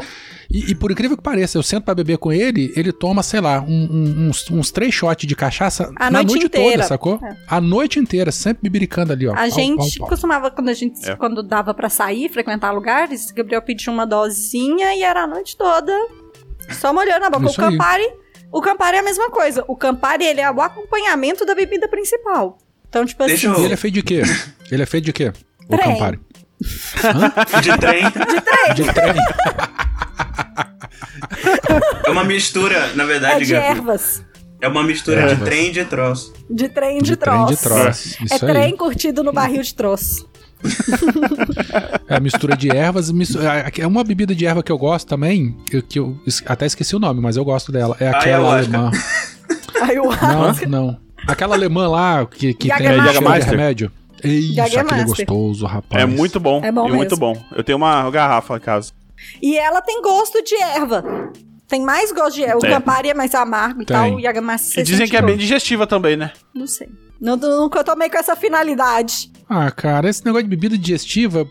E, 0.51 0.71
e 0.71 0.75
por 0.75 0.91
incrível 0.91 1.15
que 1.17 1.23
pareça, 1.23 1.59
eu 1.59 1.63
sento 1.63 1.85
pra 1.85 1.95
beber 1.95 2.17
com 2.17 2.33
ele, 2.33 2.73
ele 2.75 2.91
toma, 2.91 3.23
sei 3.23 3.41
lá, 3.41 3.61
um- 3.61 3.69
um- 3.69 4.29
uns, 4.31 4.51
uns 4.51 4.71
três 4.71 4.95
shots 4.95 5.27
de 5.29 5.37
cachaça 5.37 5.93
A 5.97 6.11
na 6.11 6.19
noite 6.23 6.31
noite 6.31 6.47
inteira. 6.47 6.73
toda, 6.73 6.83
sacou? 6.85 7.21
É. 7.23 7.37
A 7.47 7.61
noite 7.61 7.99
inteira, 7.99 8.33
sempre 8.33 8.63
bibiricando 8.63 9.13
ali, 9.13 9.27
ó. 9.29 9.33
A 9.33 9.37
Pau, 9.37 9.51
gente 9.51 9.77
pau, 9.77 9.89
pau. 9.99 10.09
costumava, 10.09 10.51
quando 10.51 10.71
a 10.71 10.75
gente, 10.75 11.07
É. 11.09 11.15
quando 11.17 11.43
dava 11.43 11.75
pra 11.75 11.89
sair, 11.91 12.31
frequentar 12.31 12.73
lugares, 12.73 13.31
Gabriel 13.31 13.61
pedia 13.63 13.93
uma 13.93 14.07
dosinha 14.07 14.95
e 14.97 15.03
era 15.03 15.25
a 15.25 15.27
noite 15.27 15.55
toda 15.57 15.93
só 16.71 16.93
molhando 16.95 17.27
a 17.27 17.31
boca. 17.31 17.47
Isso 17.47 17.61
o 17.61 17.65
aí. 17.65 17.71
Campari, 17.73 18.09
o 18.53 18.61
Campari 18.61 18.97
é 18.97 19.01
a 19.01 19.03
mesma 19.03 19.31
coisa. 19.31 19.65
O 19.67 19.75
Campari, 19.77 20.25
ele 20.25 20.41
é 20.41 20.51
o 20.51 20.61
acompanhamento 20.61 21.45
da 21.47 21.55
bebida 21.55 21.89
principal. 21.89 22.59
Então, 22.89 23.05
tipo 23.07 23.25
Deixa 23.25 23.51
assim, 23.51 23.63
E 23.63 23.65
ele 23.65 23.75
é 23.75 23.77
feito 23.77 23.95
de 23.95 24.03
quê? 24.03 24.23
Ele 24.71 24.83
é 24.83 24.87
feito 24.87 25.05
de 25.07 25.13
quê? 25.13 25.33
O 25.69 25.77
Trem. 25.77 25.93
Campari. 25.95 26.21
De 27.63 27.79
trem. 27.79 28.05
De 28.75 28.93
trem. 28.93 29.15
É 32.05 32.11
uma 32.11 32.25
mistura, 32.25 32.93
na 32.95 33.05
é 33.05 33.07
verdade, 33.07 33.45
de 33.47 33.53
Gabi. 33.53 33.67
ervas. 33.67 34.23
É 34.61 34.69
uma 34.69 34.83
mistura 34.85 35.23
Ervas. 35.23 35.39
de 35.39 35.45
trem 35.45 35.69
e 35.69 35.73
de 35.73 35.85
troço. 35.85 36.33
De 36.49 36.69
trem 36.69 36.99
de, 36.99 37.05
De 37.11 37.17
trem 37.17 37.35
troço. 37.35 37.55
de 37.57 37.61
troço. 37.63 38.17
É 38.21 38.25
Isso 38.37 38.45
aí. 38.45 38.53
trem 38.53 38.77
curtido 38.77 39.25
no 39.25 39.33
barril 39.33 39.61
de 39.63 39.75
troço. 39.75 40.31
É 42.09 42.17
a 42.17 42.21
mistura 42.21 42.57
de 42.57 42.69
ervas. 42.71 43.11
mistu- 43.11 43.39
É 43.79 43.87
uma 43.87 44.05
bebida 44.05 44.35
de 44.35 44.47
erva 44.47 44.63
que 44.63 44.71
eu 44.71 44.79
gosto 44.79 45.07
também, 45.09 45.57
que, 45.89 45.99
eu 45.99 46.17
até 46.47 46.67
esqueci 46.67 46.95
o 46.95 46.99
nome, 46.99 47.21
mas 47.21 47.37
eu 47.37 47.45
gosto 47.45 47.73
dela. 47.73 47.97
É 47.99 48.09
aquela 48.09 48.55
Ayahuasca. 48.55 48.77
alemã. 48.79 48.91
Aí 49.83 49.99
o 49.99 50.05
Não, 50.05 50.69
não. 50.87 51.01
Aquela 51.27 51.55
alemã 51.57 51.89
lá 51.89 52.27
que, 52.27 52.53
que 52.55 52.69
tem 52.69 52.77
cheiro 52.77 53.03
de 53.03 53.47
remédio. 53.47 53.91
Isso, 54.23 54.61
aquele 54.61 55.01
é 55.01 55.05
gostoso, 55.05 55.67
rapaz. 55.67 56.03
É 56.03 56.07
muito 56.07 56.39
bom. 56.39 56.61
É 56.65 56.71
bom 56.71 56.89
e 56.89 56.93
muito 56.93 57.17
bom. 57.17 57.37
Eu 57.57 57.65
tenho 57.65 57.77
uma 57.79 58.09
garrafa 58.11 58.57
em 58.57 58.61
casa. 58.61 58.93
E 59.41 59.57
ela 59.59 59.81
tem 59.81 60.01
gosto 60.03 60.43
de 60.43 60.55
erva. 60.55 61.03
Tem 61.69 61.81
mais 61.83 62.13
gosto 62.13 62.35
de 62.37 62.45
erva. 62.45 62.59
O 62.63 62.67
É. 62.67 62.71
Campari 62.71 63.09
é 63.11 63.15
mais 63.15 63.35
amargo 63.35 63.83
e 63.83 63.87
Tem. 63.87 63.97
tal. 63.97 64.15
O 64.15 64.21
E 64.21 64.83
dizem 64.83 65.09
que 65.09 65.17
é 65.17 65.23
bem 65.23 65.37
digestiva 65.37 65.87
também, 65.87 66.17
né? 66.17 66.31
Não 66.55 66.67
sei. 66.67 66.89
Não, 67.23 67.37
nunca 67.37 67.85
tomei 67.85 68.11
com 68.11 68.19
essa 68.19 68.35
finalidade. 68.35 69.31
Ah, 69.49 69.71
cara, 69.71 70.11
esse 70.11 70.25
negócio 70.27 70.43
de 70.45 70.51
bebida 70.51 70.77
digestiva. 70.77 71.47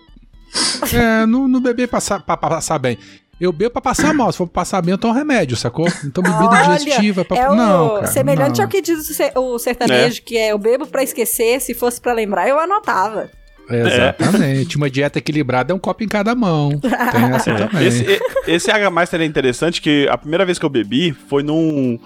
é, 0.93 1.25
não, 1.25 1.47
não 1.47 1.61
beber 1.61 1.87
passar, 1.87 2.19
pra, 2.21 2.35
pra 2.35 2.49
passar 2.49 2.77
bem. 2.77 2.97
Eu 3.39 3.51
bebo 3.51 3.71
pra 3.71 3.81
passar 3.81 4.13
mal. 4.13 4.31
Se 4.31 4.37
for 4.37 4.45
pra 4.45 4.61
passar 4.61 4.81
bem, 4.81 4.91
eu 4.91 4.97
tomo 4.97 5.13
remédio, 5.13 5.55
sacou? 5.57 5.87
Então 6.05 6.21
bebida 6.21 6.45
Olha, 6.49 6.77
digestiva. 6.77 7.23
Pra... 7.25 7.37
É 7.37 7.49
o 7.49 7.55
não, 7.55 7.95
cara. 7.95 8.07
semelhante 8.07 8.57
não. 8.57 8.65
ao 8.65 8.69
que 8.69 8.81
diz 8.81 9.09
o 9.09 9.13
ser- 9.13 9.31
o 9.35 9.57
sertanejo, 9.57 10.21
que 10.23 10.37
é 10.37 10.51
eu 10.51 10.59
bebo 10.59 10.85
pra 10.85 11.01
esquecer, 11.01 11.59
se 11.59 11.73
fosse 11.73 11.99
pra 11.99 12.13
lembrar, 12.13 12.47
eu 12.47 12.59
anotava. 12.59 13.29
Exatamente. 13.69 14.77
Uma 14.77 14.89
dieta 14.89 15.19
equilibrada 15.19 15.71
é 15.71 15.75
um 15.75 15.79
copo 15.79 16.03
em 16.03 16.07
cada 16.07 16.35
mão. 16.35 16.79
Tem 16.79 16.91
essa 17.33 17.55
também. 17.55 17.87
Esse, 17.87 18.19
esse 18.45 18.69
Hagameister 18.71 19.21
é 19.21 19.25
interessante 19.25 19.81
que 19.81 20.07
a 20.09 20.17
primeira 20.17 20.45
vez 20.45 20.59
que 20.59 20.65
eu 20.65 20.69
bebi 20.69 21.13
foi 21.29 21.41
num. 21.41 21.97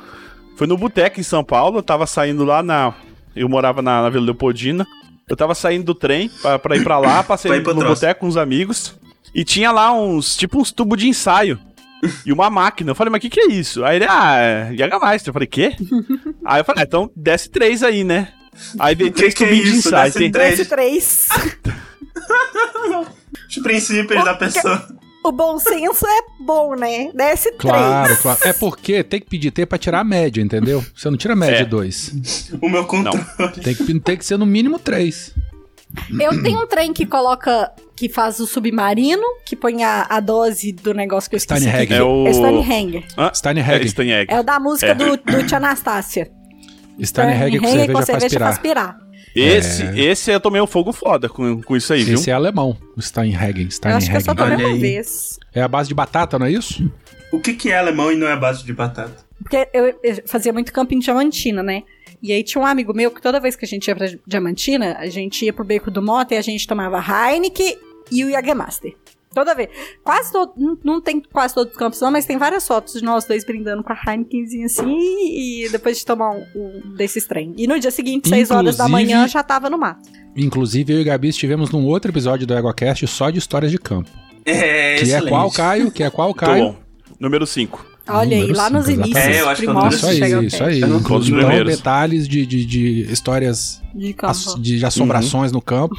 Foi 0.55 0.67
no 0.67 0.77
boteco 0.77 1.19
em 1.19 1.23
São 1.23 1.43
Paulo. 1.43 1.79
Eu 1.79 1.83
tava 1.83 2.05
saindo 2.05 2.45
lá 2.45 2.61
na. 2.63 2.93
Eu 3.35 3.49
morava 3.49 3.81
na, 3.81 4.03
na 4.03 4.09
Vila 4.09 4.25
Leopoldina. 4.25 4.85
Eu 5.27 5.35
tava 5.35 5.55
saindo 5.55 5.85
do 5.85 5.95
trem 5.95 6.29
pra, 6.41 6.59
pra 6.59 6.77
ir 6.77 6.83
pra 6.83 6.99
lá, 6.99 7.21
passei 7.23 7.49
Pra 7.49 7.57
ir 7.57 7.63
pro 7.63 7.73
no 7.73 7.83
boteco 7.83 8.21
com 8.21 8.27
uns 8.27 8.37
amigos. 8.37 8.95
E 9.33 9.43
tinha 9.43 9.71
lá 9.71 9.91
uns. 9.91 10.35
Tipo 10.35 10.59
uns 10.59 10.71
tubos 10.71 10.99
de 10.99 11.07
ensaio. 11.07 11.59
E 12.25 12.31
uma 12.31 12.49
máquina. 12.49 12.91
Eu 12.91 12.95
falei, 12.95 13.11
mas 13.11 13.19
o 13.19 13.21
que, 13.21 13.29
que 13.29 13.39
é 13.39 13.47
isso? 13.47 13.83
Aí 13.83 13.97
ele, 13.97 14.05
ah, 14.07 14.35
é 14.37 14.69
Jägermeister. 14.75 15.29
Eu 15.29 15.33
falei, 15.33 15.47
quê? 15.47 15.75
aí 16.45 16.61
eu 16.61 16.65
falei, 16.65 16.83
ah, 16.83 16.87
então 16.87 17.09
desce 17.15 17.49
três 17.49 17.81
aí, 17.83 18.03
né? 18.03 18.29
Aí 18.79 18.95
veio 18.95 19.11
três 19.11 19.33
Que 19.33 19.39
que 19.39 19.43
é 19.43 19.47
tubinhos 19.47 19.71
de 19.71 19.77
ensaio. 19.79 20.05
Desce 20.05 20.19
Tem- 20.19 20.31
três. 20.31 20.59
Esse 20.59 20.69
três. 20.69 21.27
Os 23.49 23.57
princípios 23.63 24.23
da 24.23 24.33
pessoa. 24.35 24.87
O 25.27 25.31
bom 25.31 25.57
senso 25.59 26.05
é 26.05 26.21
bom, 26.43 26.75
né? 26.75 27.11
Desce 27.13 27.51
Claro, 27.53 28.05
três. 28.07 28.21
claro. 28.21 28.39
É 28.43 28.53
porque 28.53 29.03
tem 29.03 29.19
que 29.19 29.27
pedir 29.27 29.51
T 29.51 29.65
pra 29.65 29.77
tirar 29.77 29.99
a 29.99 30.03
média, 30.03 30.41
entendeu? 30.41 30.83
Você 30.95 31.09
não 31.09 31.17
tira 31.17 31.33
a 31.33 31.35
média 31.35 31.57
É. 31.61 31.65
2. 31.65 32.53
O 32.61 32.69
meu 32.69 32.85
controle. 32.85 33.23
Tem 33.63 33.75
que, 33.75 33.99
tem 33.99 34.17
que 34.17 34.25
ser 34.25 34.37
no 34.37 34.45
mínimo 34.45 34.77
3. 34.79 35.33
Eu 36.19 36.41
tenho 36.43 36.61
um 36.61 36.67
trem 36.67 36.91
que 36.91 37.05
coloca, 37.05 37.71
que 37.95 38.09
faz 38.09 38.39
o 38.41 38.45
submarino, 38.47 39.23
que 39.45 39.55
põe 39.55 39.81
a, 39.83 40.05
a 40.09 40.19
dose 40.19 40.73
do 40.73 40.93
negócio 40.93 41.29
que 41.29 41.35
eu 41.35 41.37
esqueci. 41.37 41.61
Steinhagen. 41.61 41.97
É 41.97 42.03
o- 42.03 42.27
É. 42.27 43.03
Ah, 43.15 43.31
Steinhagen. 43.33 43.81
É, 43.81 43.87
Steinhagen. 43.87 44.35
É 44.35 44.39
o 44.39 44.43
da 44.43 44.59
música 44.59 44.87
É. 44.91 44.95
do, 44.95 45.15
do 45.15 45.45
Tia 45.47 45.57
Anastácia. 45.57 46.29
Steinhagen 47.01 47.59
com 47.59 48.01
cerveja 48.01 48.37
pra 48.37 48.49
aspirar. 48.49 48.49
faz 48.49 48.59
pirar. 48.59 48.97
Esse, 49.33 49.83
esse 49.99 50.31
eu 50.31 50.39
tomei 50.39 50.61
um 50.61 50.67
fogo 50.67 50.91
foda 50.91 51.27
com, 51.29 51.61
com 51.61 51.75
isso 51.75 51.91
aí, 51.93 52.03
viu? 52.03 52.15
Esse 52.15 52.29
é 52.29 52.33
alemão, 52.33 52.77
o 52.95 53.01
Steinhagen. 53.01 53.67
Eu 53.83 53.95
acho 53.95 54.09
que 54.09 54.15
eu 54.15 54.21
só 54.21 54.31
Steinhagen. 54.31 54.35
tomei 54.35 54.55
Olha 54.55 54.67
uma 54.67 54.75
aí. 54.75 54.81
vez. 54.81 55.39
É 55.53 55.61
a 55.61 55.67
base 55.67 55.87
de 55.89 55.95
batata, 55.95 56.37
não 56.39 56.45
é 56.45 56.51
isso? 56.51 56.89
O 57.31 57.39
que, 57.39 57.53
que 57.53 57.71
é 57.71 57.77
alemão 57.77 58.11
e 58.11 58.15
não 58.15 58.27
é 58.27 58.33
a 58.33 58.37
base 58.37 58.63
de 58.63 58.71
batata? 58.73 59.25
Porque 59.41 59.67
eu, 59.73 59.87
eu 60.03 60.23
fazia 60.25 60.53
muito 60.53 60.71
camping 60.71 60.95
em 60.95 60.99
Diamantina, 60.99 61.61
né? 61.61 61.83
E 62.21 62.31
aí 62.31 62.43
tinha 62.43 62.61
um 62.61 62.65
amigo 62.65 62.93
meu 62.93 63.11
que 63.11 63.21
toda 63.21 63.39
vez 63.39 63.55
que 63.55 63.65
a 63.65 63.67
gente 63.67 63.87
ia 63.87 63.95
pra 63.95 64.07
Diamantina, 64.25 64.95
a 64.97 65.07
gente 65.07 65.43
ia 65.45 65.53
pro 65.53 65.63
Beco 65.65 65.91
do 65.91 66.01
Mota 66.01 66.33
e 66.33 66.37
a 66.37 66.41
gente 66.41 66.65
tomava 66.65 66.97
Heineken 66.99 67.77
e 68.11 68.23
o 68.23 68.29
Jägermaster. 68.29 68.93
Toda 69.35 69.53
vez. 69.53 69.69
Quase 70.03 70.31
todo. 70.31 70.53
Não, 70.83 71.01
tem 71.01 71.19
quase 71.21 71.53
todos 71.53 71.73
os 71.73 71.77
campos, 71.77 71.99
não, 71.99 72.09
mas 72.09 72.25
tem 72.25 72.37
várias 72.37 72.65
fotos 72.65 72.93
de 72.93 73.03
nós 73.03 73.25
dois 73.25 73.45
brindando 73.45 73.83
com 73.83 73.91
a 73.93 73.97
Heinekenzinha 74.07 74.65
assim 74.65 74.95
e 74.97 75.67
depois 75.69 75.97
de 75.99 76.05
tomar 76.05 76.31
um, 76.31 76.45
um 76.55 76.95
desses 76.95 77.27
trem. 77.27 77.53
E 77.57 77.67
no 77.67 77.77
dia 77.79 77.91
seguinte, 77.91 78.29
6 78.29 78.49
horas 78.49 78.77
da 78.77 78.85
Inclusive- 78.87 78.91
manhã, 79.13 79.27
já 79.27 79.43
tava 79.43 79.69
no 79.69 79.77
mato. 79.77 80.09
Inclusive, 80.37 80.93
eu 80.93 81.01
e 81.01 81.03
Gabi 81.03 81.27
estivemos 81.29 81.69
num 81.69 81.85
outro 81.85 82.09
episódio 82.11 82.47
do 82.47 82.53
EgoCast 82.57 83.05
só 83.07 83.29
de 83.29 83.37
histórias 83.39 83.71
de 83.71 83.77
campo. 83.77 84.09
É, 84.45 84.95
que 84.95 85.03
excelente. 85.03 85.25
é 85.27 85.29
qual, 85.29 85.51
Caio? 85.51 85.91
Que 85.91 86.03
é 86.03 86.09
qual, 86.09 86.33
Caio? 86.33 86.63
bom. 86.69 86.75
Número 87.19 87.45
5. 87.45 87.85
Olha 88.07 88.37
aí, 88.37 88.51
lá 88.53 88.69
nos 88.69 88.87
inícios. 88.87 89.15
É, 89.17 89.41
eu 89.41 89.49
acho 89.49 89.61
que 89.61 89.67
é 89.67 89.71
o 89.71 89.87
Isso 89.87 90.05
aí, 90.07 90.45
isso 90.45 90.63
aí. 90.63 90.77
Então, 90.79 91.01
primeiros. 91.19 91.75
detalhes 91.75 92.27
de, 92.27 92.45
de, 92.45 92.65
de 92.65 93.11
histórias 93.11 93.81
De 93.95 94.13
de 94.77 94.85
assombrações 94.85 95.51
no 95.51 95.61
campo. 95.61 95.95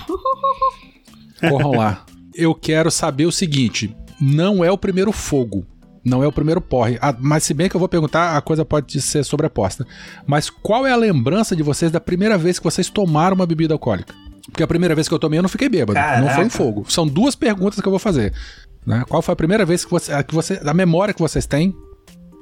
Corram 1.51 1.73
lá. 1.73 2.05
Eu 2.37 2.55
quero 2.55 2.91
saber 2.91 3.27
o 3.27 3.33
seguinte: 3.33 3.97
não 4.21 4.65
é 4.65 4.71
o 4.71 4.79
primeiro 4.79 5.13
fogo. 5.13 5.67
Não 6.05 6.23
é 6.23 6.27
o 6.27 6.33
primeiro 6.33 6.61
porre. 6.61 6.99
Ah, 7.03 7.13
mas 7.19 7.43
se 7.43 7.53
bem 7.53 7.69
que 7.69 7.75
eu 7.75 7.81
vou 7.81 7.89
perguntar, 7.89 8.37
a 8.37 8.41
coisa 8.41 8.65
pode 8.65 9.01
ser 9.01 9.25
sobreposta. 9.25 9.85
Mas 10.25 10.49
qual 10.49 10.87
é 10.87 10.93
a 10.93 10.97
lembrança 10.97 11.57
de 11.57 11.65
vocês 11.65 11.91
da 11.91 11.99
primeira 11.99 12.39
vez 12.39 12.61
que 12.61 12.65
vocês 12.65 12.89
tomaram 12.89 13.35
uma 13.35 13.45
bebida 13.45 13.75
alcoólica? 13.75 14.15
Porque 14.49 14.63
a 14.63 14.67
primeira 14.69 14.95
vez 14.95 15.09
que 15.09 15.15
eu 15.15 15.19
tomei 15.19 15.41
eu 15.41 15.43
não 15.43 15.49
fiquei 15.49 15.69
bêbado. 15.69 15.99
Não 15.99 16.29
foi 16.29 16.45
um 16.45 16.49
Caraca. 16.49 16.51
fogo. 16.51 16.87
São 16.89 17.09
duas 17.09 17.35
perguntas 17.35 17.81
que 17.81 17.87
eu 17.89 17.91
vou 17.91 17.99
fazer. 17.99 18.33
né? 18.87 19.05
Qual 19.09 19.21
foi 19.21 19.33
a 19.33 19.37
primeira 19.37 19.65
vez 19.65 19.85
que 19.85 19.91
você, 19.91 20.13
a 20.13 20.23
que 20.23 20.33
você. 20.33 20.61
A 20.65 20.73
memória 20.73 21.13
que 21.13 21.21
vocês 21.21 21.45
têm 21.45 21.75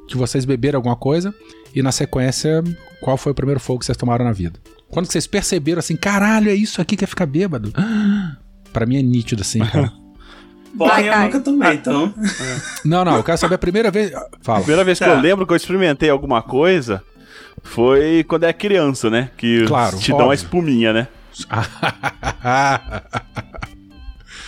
que 0.06 0.16
vocês 0.16 0.44
beberam 0.44 0.76
alguma 0.78 0.96
coisa? 0.96 1.34
E 1.74 1.82
na 1.82 1.90
sequência, 1.90 2.62
qual 3.00 3.16
foi 3.16 3.32
o 3.32 3.34
primeiro 3.34 3.58
fogo 3.58 3.78
que 3.78 3.86
vocês 3.86 3.96
tomaram 3.96 4.26
na 4.26 4.32
vida? 4.32 4.60
Quando 4.90 5.06
vocês 5.06 5.26
perceberam 5.26 5.78
assim, 5.78 5.96
caralho, 5.96 6.50
é 6.50 6.54
isso 6.54 6.82
aqui 6.82 6.96
que 6.96 7.04
é 7.04 7.06
ficar 7.06 7.24
bêbado? 7.26 7.72
Pra 8.74 8.84
mim 8.84 8.98
é 8.98 9.02
nítido 9.02 9.40
assim, 9.40 9.60
cara. 9.60 9.90
Porra, 10.76 10.90
Vai, 10.94 11.08
eu 11.08 11.18
nunca 11.20 11.38
tomei, 11.40 11.72
então. 11.74 12.12
Não, 12.84 13.04
não, 13.04 13.14
eu 13.16 13.22
quero 13.22 13.38
saber 13.38 13.54
a 13.54 13.58
primeira 13.58 13.90
vez. 13.92 14.10
Fala. 14.42 14.58
Primeira 14.58 14.82
vez 14.84 14.98
que 14.98 15.04
Tá. 15.04 15.12
eu 15.12 15.20
lembro 15.20 15.46
que 15.46 15.52
eu 15.52 15.56
experimentei 15.56 16.10
alguma 16.10 16.42
coisa 16.42 17.00
foi 17.62 18.24
quando 18.28 18.42
era 18.42 18.52
criança, 18.52 19.08
né? 19.08 19.30
Que 19.36 19.64
Claro, 19.66 19.96
te 19.98 20.08
dão 20.08 20.16
óbvio. 20.16 20.28
uma 20.30 20.34
espuminha, 20.34 20.92
né? 20.92 21.06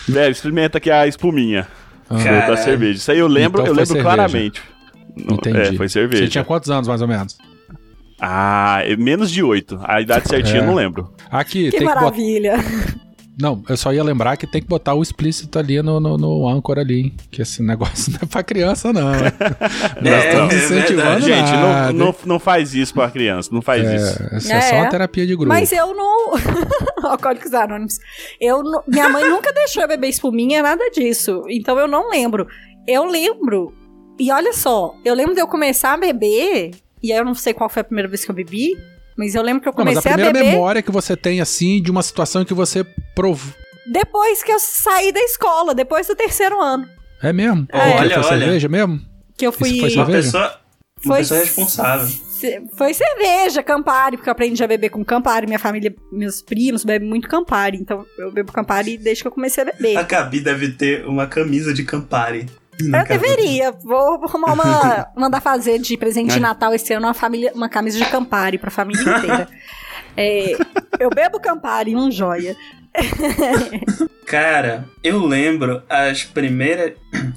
Velho, 0.07 0.31
experimenta 0.31 0.77
aqui 0.77 0.89
a 0.91 1.07
espuminha 1.07 1.67
da 2.09 2.57
cerveja. 2.57 2.97
Isso 2.97 3.11
aí 3.11 3.19
eu 3.19 3.27
lembro, 3.27 3.61
Então 3.61 3.67
eu 3.67 3.73
lembro 3.73 3.85
cerveja. 3.87 4.03
claramente. 4.03 4.61
Entendi. 5.17 5.57
É, 5.59 5.73
foi 5.73 5.89
cerveja. 5.89 6.23
Você 6.23 6.29
tinha 6.29 6.43
quantos 6.43 6.69
anos, 6.69 6.87
mais 6.87 7.01
ou 7.01 7.07
menos? 7.07 7.37
Ah, 8.19 8.79
é 8.83 8.95
menos 8.95 9.29
de 9.31 9.43
oito. 9.43 9.79
A 9.83 10.01
idade 10.01 10.27
certinha 10.27 10.57
É. 10.57 10.61
eu 10.61 10.65
não 10.65 10.75
lembro. 10.75 11.13
Aqui, 11.29 11.71
Que 11.71 11.77
tem 11.77 11.87
que 11.87 11.93
botar. 11.93 12.11
Não, 13.39 13.61
eu 13.69 13.77
só 13.77 13.93
ia 13.93 14.03
lembrar 14.03 14.35
que 14.35 14.47
tem 14.47 14.61
que 14.61 14.67
botar 14.67 14.95
o 14.95 15.01
explícito 15.03 15.59
ali 15.59 15.79
no, 15.83 15.99
no, 15.99 16.17
no 16.17 16.47
âncora 16.47 16.81
ali. 16.81 16.99
hein? 17.01 17.15
Que 17.29 17.43
esse 17.43 17.61
negócio 17.61 18.11
não 18.13 18.19
é 18.23 18.25
pra 18.25 18.41
criança, 18.41 18.91
não. 18.91 19.11
né? 19.11 19.31
Nós 20.01 20.13
É, 20.13 20.29
estamos 20.29 20.53
é 20.53 20.57
incentivando. 20.57 21.21
Gente, 21.21 21.51
não, 21.51 21.93
não, 21.93 22.15
não 22.25 22.39
faz 22.39 22.73
isso 22.73 22.93
pra 22.95 23.11
criança. 23.11 23.49
Não 23.51 23.61
faz 23.61 23.83
isso. 23.83 24.23
É, 24.33 24.37
isso 24.37 24.51
é, 24.51 24.61
só 24.61 24.75
É. 24.75 24.81
uma 24.81 24.89
terapia 24.89 25.27
de 25.27 25.35
grupo. 25.35 25.49
Mas 25.49 25.71
eu 25.71 25.93
não. 25.93 26.33
Alcoólicos 27.11 27.53
Anônimos. 27.53 27.99
Eu 28.41 28.63
não- 28.63 28.83
Minha 28.87 29.09
mãe 29.09 29.29
nunca 29.29 29.53
deixou 29.53 29.83
eu 29.83 29.87
beber 29.87 30.07
espuminha, 30.09 30.63
nada 30.63 30.89
disso. 30.89 31.43
Então 31.49 31.77
eu 31.77 31.87
não 31.87 32.09
lembro. 32.09 32.47
Eu 32.87 33.05
lembro. 33.05 33.73
E 34.19 34.31
olha 34.31 34.51
só, 34.53 34.95
eu 35.05 35.13
lembro 35.13 35.35
de 35.35 35.41
eu 35.41 35.47
começar 35.47 35.93
a 35.93 35.97
beber. 35.97 36.71
E 37.03 37.13
aí 37.13 37.19
eu 37.19 37.25
não 37.25 37.35
sei 37.35 37.53
qual 37.53 37.69
foi 37.69 37.81
a 37.81 37.85
primeira 37.85 38.09
vez 38.09 38.25
que 38.25 38.31
eu 38.31 38.35
bebi. 38.35 38.75
Mas 39.17 39.33
eu 39.35 39.41
lembro 39.41 39.61
que 39.61 39.67
eu 39.67 39.73
Não, 39.75 39.83
mas 39.85 39.97
a 39.97 40.01
comecei 40.01 40.11
a, 40.11 40.15
primeira 40.15 40.33
beber 40.39 40.51
memória 40.53 40.81
que 40.81 40.91
você 40.91 41.15
tem, 41.17 41.41
assim, 41.41 41.81
de 41.81 41.89
uma 41.89 42.03
situação 42.03 42.45
que 42.45 42.53
você 42.53 42.85
provou. 43.15 43.53
depois 43.91 44.43
que 44.43 44.51
eu 44.51 44.59
saí 44.59 45.11
da 45.11 45.19
escola, 45.21 45.73
depois 45.73 46.05
do 46.07 46.15
terceiro 46.15 46.61
ano. 46.61 46.87
É 47.23 47.33
mesmo? 47.33 47.65
É. 47.69 47.79
Porque 47.79 47.97
Olha, 48.03 48.23
foi 48.23 48.31
olha. 48.31 48.39
cerveja 48.45 48.67
mesmo? 48.69 49.01
Que 49.35 49.47
eu 49.47 49.51
fui. 49.51 49.69
Isso 49.69 49.79
foi 49.79 49.89
Uma 49.89 50.05
cerveja? 50.05 50.21
pessoa, 50.23 50.43
uma 51.03 51.13
Foi 51.13 51.17
pessoa 51.19 51.39
responsável. 51.39 52.07
Foi 52.77 52.93
cerveja, 52.93 53.63
Campari, 53.63 54.15
porque 54.17 54.29
eu 54.29 54.31
aprendi 54.31 54.63
a 54.63 54.67
beber 54.67 54.89
com 54.91 55.03
Campari. 55.03 55.47
Minha 55.47 55.57
família, 55.57 55.95
meus 56.11 56.39
primos 56.43 56.83
bebem 56.85 57.09
muito 57.09 57.27
Campari. 57.27 57.77
Então 57.77 58.05
eu 58.19 58.31
bebo 58.31 58.51
Campari 58.51 58.95
desde 58.97 59.23
que 59.23 59.27
eu 59.27 59.31
comecei 59.31 59.63
a 59.63 59.65
beber. 59.65 59.97
A 59.97 60.03
Gabi 60.03 60.39
deve 60.41 60.69
ter 60.73 61.03
uma 61.07 61.25
camisa 61.25 61.73
de 61.73 61.83
Campari. 61.83 62.45
Eu 62.79 63.05
deveria. 63.05 63.71
Vou 63.71 64.23
arrumar 64.23 64.53
uma. 64.53 65.07
mandar 65.17 65.41
fazer 65.41 65.79
de 65.79 65.97
presente 65.97 66.33
de 66.33 66.39
Natal 66.39 66.73
esse 66.73 66.93
ano 66.93 67.07
uma, 67.07 67.13
família, 67.13 67.51
uma 67.55 67.69
camisa 67.69 67.97
de 67.97 68.05
Campari 68.05 68.57
pra 68.57 68.71
família 68.71 69.01
inteira. 69.01 69.47
É, 70.19 70.53
eu 70.99 71.11
bebo 71.11 71.39
Campari, 71.39 71.95
um 71.95 72.09
joia. 72.09 72.55
Cara, 74.25 74.85
eu 75.01 75.25
lembro 75.25 75.81
as 75.89 76.23
primeiras. 76.23 76.93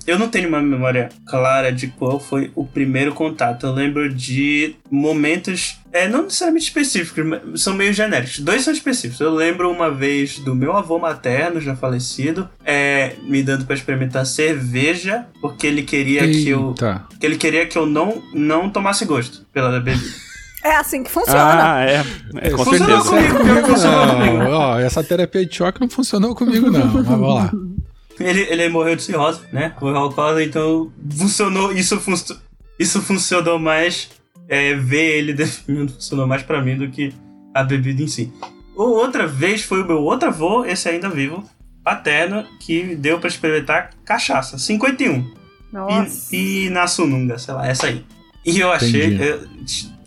Eu 0.06 0.18
não 0.18 0.28
tenho 0.28 0.48
uma 0.48 0.60
memória 0.60 1.08
clara 1.24 1.70
de 1.70 1.86
qual 1.86 2.18
foi 2.18 2.50
o 2.54 2.66
primeiro 2.66 3.14
contato. 3.14 3.66
Eu 3.66 3.72
lembro 3.72 4.12
de 4.12 4.74
momentos. 4.90 5.78
É, 5.92 6.08
não 6.08 6.24
necessariamente 6.24 6.66
específicos, 6.66 7.24
mas 7.24 7.62
são 7.62 7.74
meio 7.74 7.92
genéricos. 7.92 8.40
Dois 8.40 8.62
são 8.62 8.72
específicos. 8.72 9.20
Eu 9.20 9.32
lembro 9.32 9.70
uma 9.70 9.90
vez 9.90 10.38
do 10.40 10.54
meu 10.54 10.76
avô 10.76 10.98
materno, 10.98 11.60
já 11.60 11.76
falecido, 11.76 12.48
é, 12.64 13.14
me 13.22 13.42
dando 13.42 13.64
pra 13.64 13.74
experimentar 13.74 14.26
cerveja, 14.26 15.26
porque 15.40 15.66
ele 15.66 15.82
queria 15.82 16.28
que 16.28 16.48
eu. 16.48 16.70
Eita. 16.70 17.04
que 17.18 17.26
ele 17.26 17.36
queria 17.36 17.66
que 17.66 17.78
eu 17.78 17.86
não, 17.86 18.22
não 18.34 18.68
tomasse 18.68 19.04
gosto 19.04 19.46
pela 19.52 19.78
bebida. 19.78 20.29
É 20.62 20.76
assim 20.76 21.02
que 21.02 21.10
funciona. 21.10 21.74
Ah, 21.74 21.84
é. 21.84 22.04
É, 22.36 22.50
com 22.50 22.64
Funcionou 22.64 23.02
certeza. 23.02 23.38
comigo, 23.38 23.66
funcionou 23.66 24.14
comigo. 24.14 24.38
Não, 24.38 24.50
ó, 24.52 24.78
essa 24.78 25.02
terapia 25.02 25.46
de 25.46 25.56
choque 25.56 25.80
não 25.80 25.88
funcionou 25.88 26.34
comigo, 26.34 26.70
não. 26.70 26.86
Mas 26.86 27.06
vamos 27.06 27.34
lá. 27.34 27.50
Ele, 28.18 28.40
ele 28.42 28.68
morreu 28.68 28.94
de 28.96 29.02
cirrose, 29.02 29.40
né? 29.52 29.74
Foi 29.80 29.94
alcoólatra, 29.94 30.44
então 30.44 30.92
funcionou. 31.16 31.72
Isso, 31.72 31.98
func- 31.98 32.36
isso 32.78 33.00
funcionou 33.00 33.58
mais. 33.58 34.10
É, 34.48 34.74
ver 34.74 35.16
ele 35.18 35.32
definindo 35.32 35.92
funcionou 35.92 36.26
mais 36.26 36.42
pra 36.42 36.60
mim 36.60 36.76
do 36.76 36.88
que 36.90 37.14
a 37.54 37.62
bebida 37.62 38.02
em 38.02 38.08
si. 38.08 38.32
Outra 38.76 39.26
vez 39.26 39.62
foi 39.62 39.82
o 39.82 39.86
meu 39.86 39.98
outro 40.02 40.28
avô, 40.28 40.64
esse 40.64 40.88
ainda 40.88 41.08
vivo, 41.08 41.44
paterno, 41.84 42.44
que 42.60 42.96
deu 42.96 43.18
pra 43.20 43.28
experimentar 43.28 43.90
cachaça. 44.04 44.58
51. 44.58 45.24
Nossa. 45.72 46.34
E, 46.34 46.66
e 46.66 46.70
na 46.70 46.86
sununga, 46.88 47.38
sei 47.38 47.54
lá, 47.54 47.66
essa 47.68 47.86
aí. 47.86 48.04
E 48.44 48.58
eu 48.58 48.72
achei. 48.72 49.06
Entendi. 49.14 49.22
eu- 49.22 49.40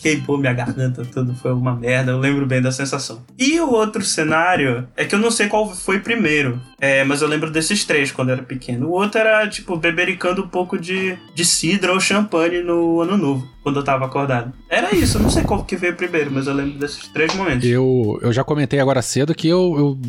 queimou 0.04 0.38
minha 0.38 0.52
garganta, 0.52 1.06
tudo 1.06 1.34
foi 1.34 1.54
uma 1.54 1.74
merda. 1.74 2.12
Eu 2.12 2.20
lembro 2.20 2.46
bem 2.46 2.62
da 2.62 2.74
sensação. 2.74 3.24
E 3.40 3.58
o 3.62 3.72
outro 3.72 4.04
cenário 4.04 4.86
é 4.98 5.06
que 5.06 5.16
eu 5.16 5.20
não 5.20 5.32
sei 5.32 5.48
qual 5.48 5.74
foi 5.74 6.00
primeiro. 6.00 6.62
É, 6.80 7.06
mas 7.06 7.22
eu 7.22 7.28
lembro 7.30 7.50
desses 7.50 7.86
três 7.86 8.12
quando 8.12 8.30
eu 8.30 8.34
era 8.34 8.44
pequeno. 8.44 8.90
O 8.90 8.92
outro 8.92 9.18
era, 9.18 9.48
tipo, 9.48 9.78
bebericando 9.78 10.44
um 10.44 10.48
pouco 10.48 10.78
de, 10.78 11.18
de 11.34 11.46
cidra 11.46 11.94
ou 11.94 12.00
champanhe 12.02 12.62
no 12.62 13.00
ano 13.00 13.16
novo, 13.16 13.48
quando 13.64 13.80
eu 13.80 13.84
tava 13.84 14.06
acordado. 14.06 14.52
Era 14.70 14.94
isso, 14.94 15.18
eu 15.18 15.22
não 15.22 15.30
sei 15.30 15.44
qual 15.44 15.64
que 15.64 15.78
veio 15.78 15.96
primeiro, 15.96 16.30
mas 16.30 16.48
eu 16.48 16.54
lembro 16.54 16.78
desses 16.78 17.08
três 17.08 17.34
momentos. 17.34 17.66
Eu, 17.66 18.20
eu 18.22 18.34
já 18.34 18.44
comentei 18.44 18.82
agora 18.82 19.02
cedo 19.02 19.34
que 19.34 19.48
eu, 19.48 19.76
eu 19.78 20.00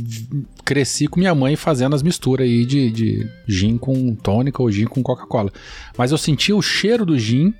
cresci 0.64 1.06
com 1.06 1.20
minha 1.20 1.34
mãe 1.34 1.54
fazendo 1.54 1.94
as 1.94 2.02
misturas 2.02 2.44
aí 2.44 2.66
de, 2.66 2.90
de 2.90 3.30
gin 3.46 3.78
com 3.78 4.12
tônica 4.16 4.60
ou 4.60 4.68
gin 4.68 4.86
com 4.86 5.00
Coca-Cola. 5.00 5.52
Mas 5.96 6.10
eu 6.10 6.18
senti 6.18 6.52
o 6.52 6.60
cheiro 6.60 7.06
do 7.06 7.16
gin, 7.16 7.54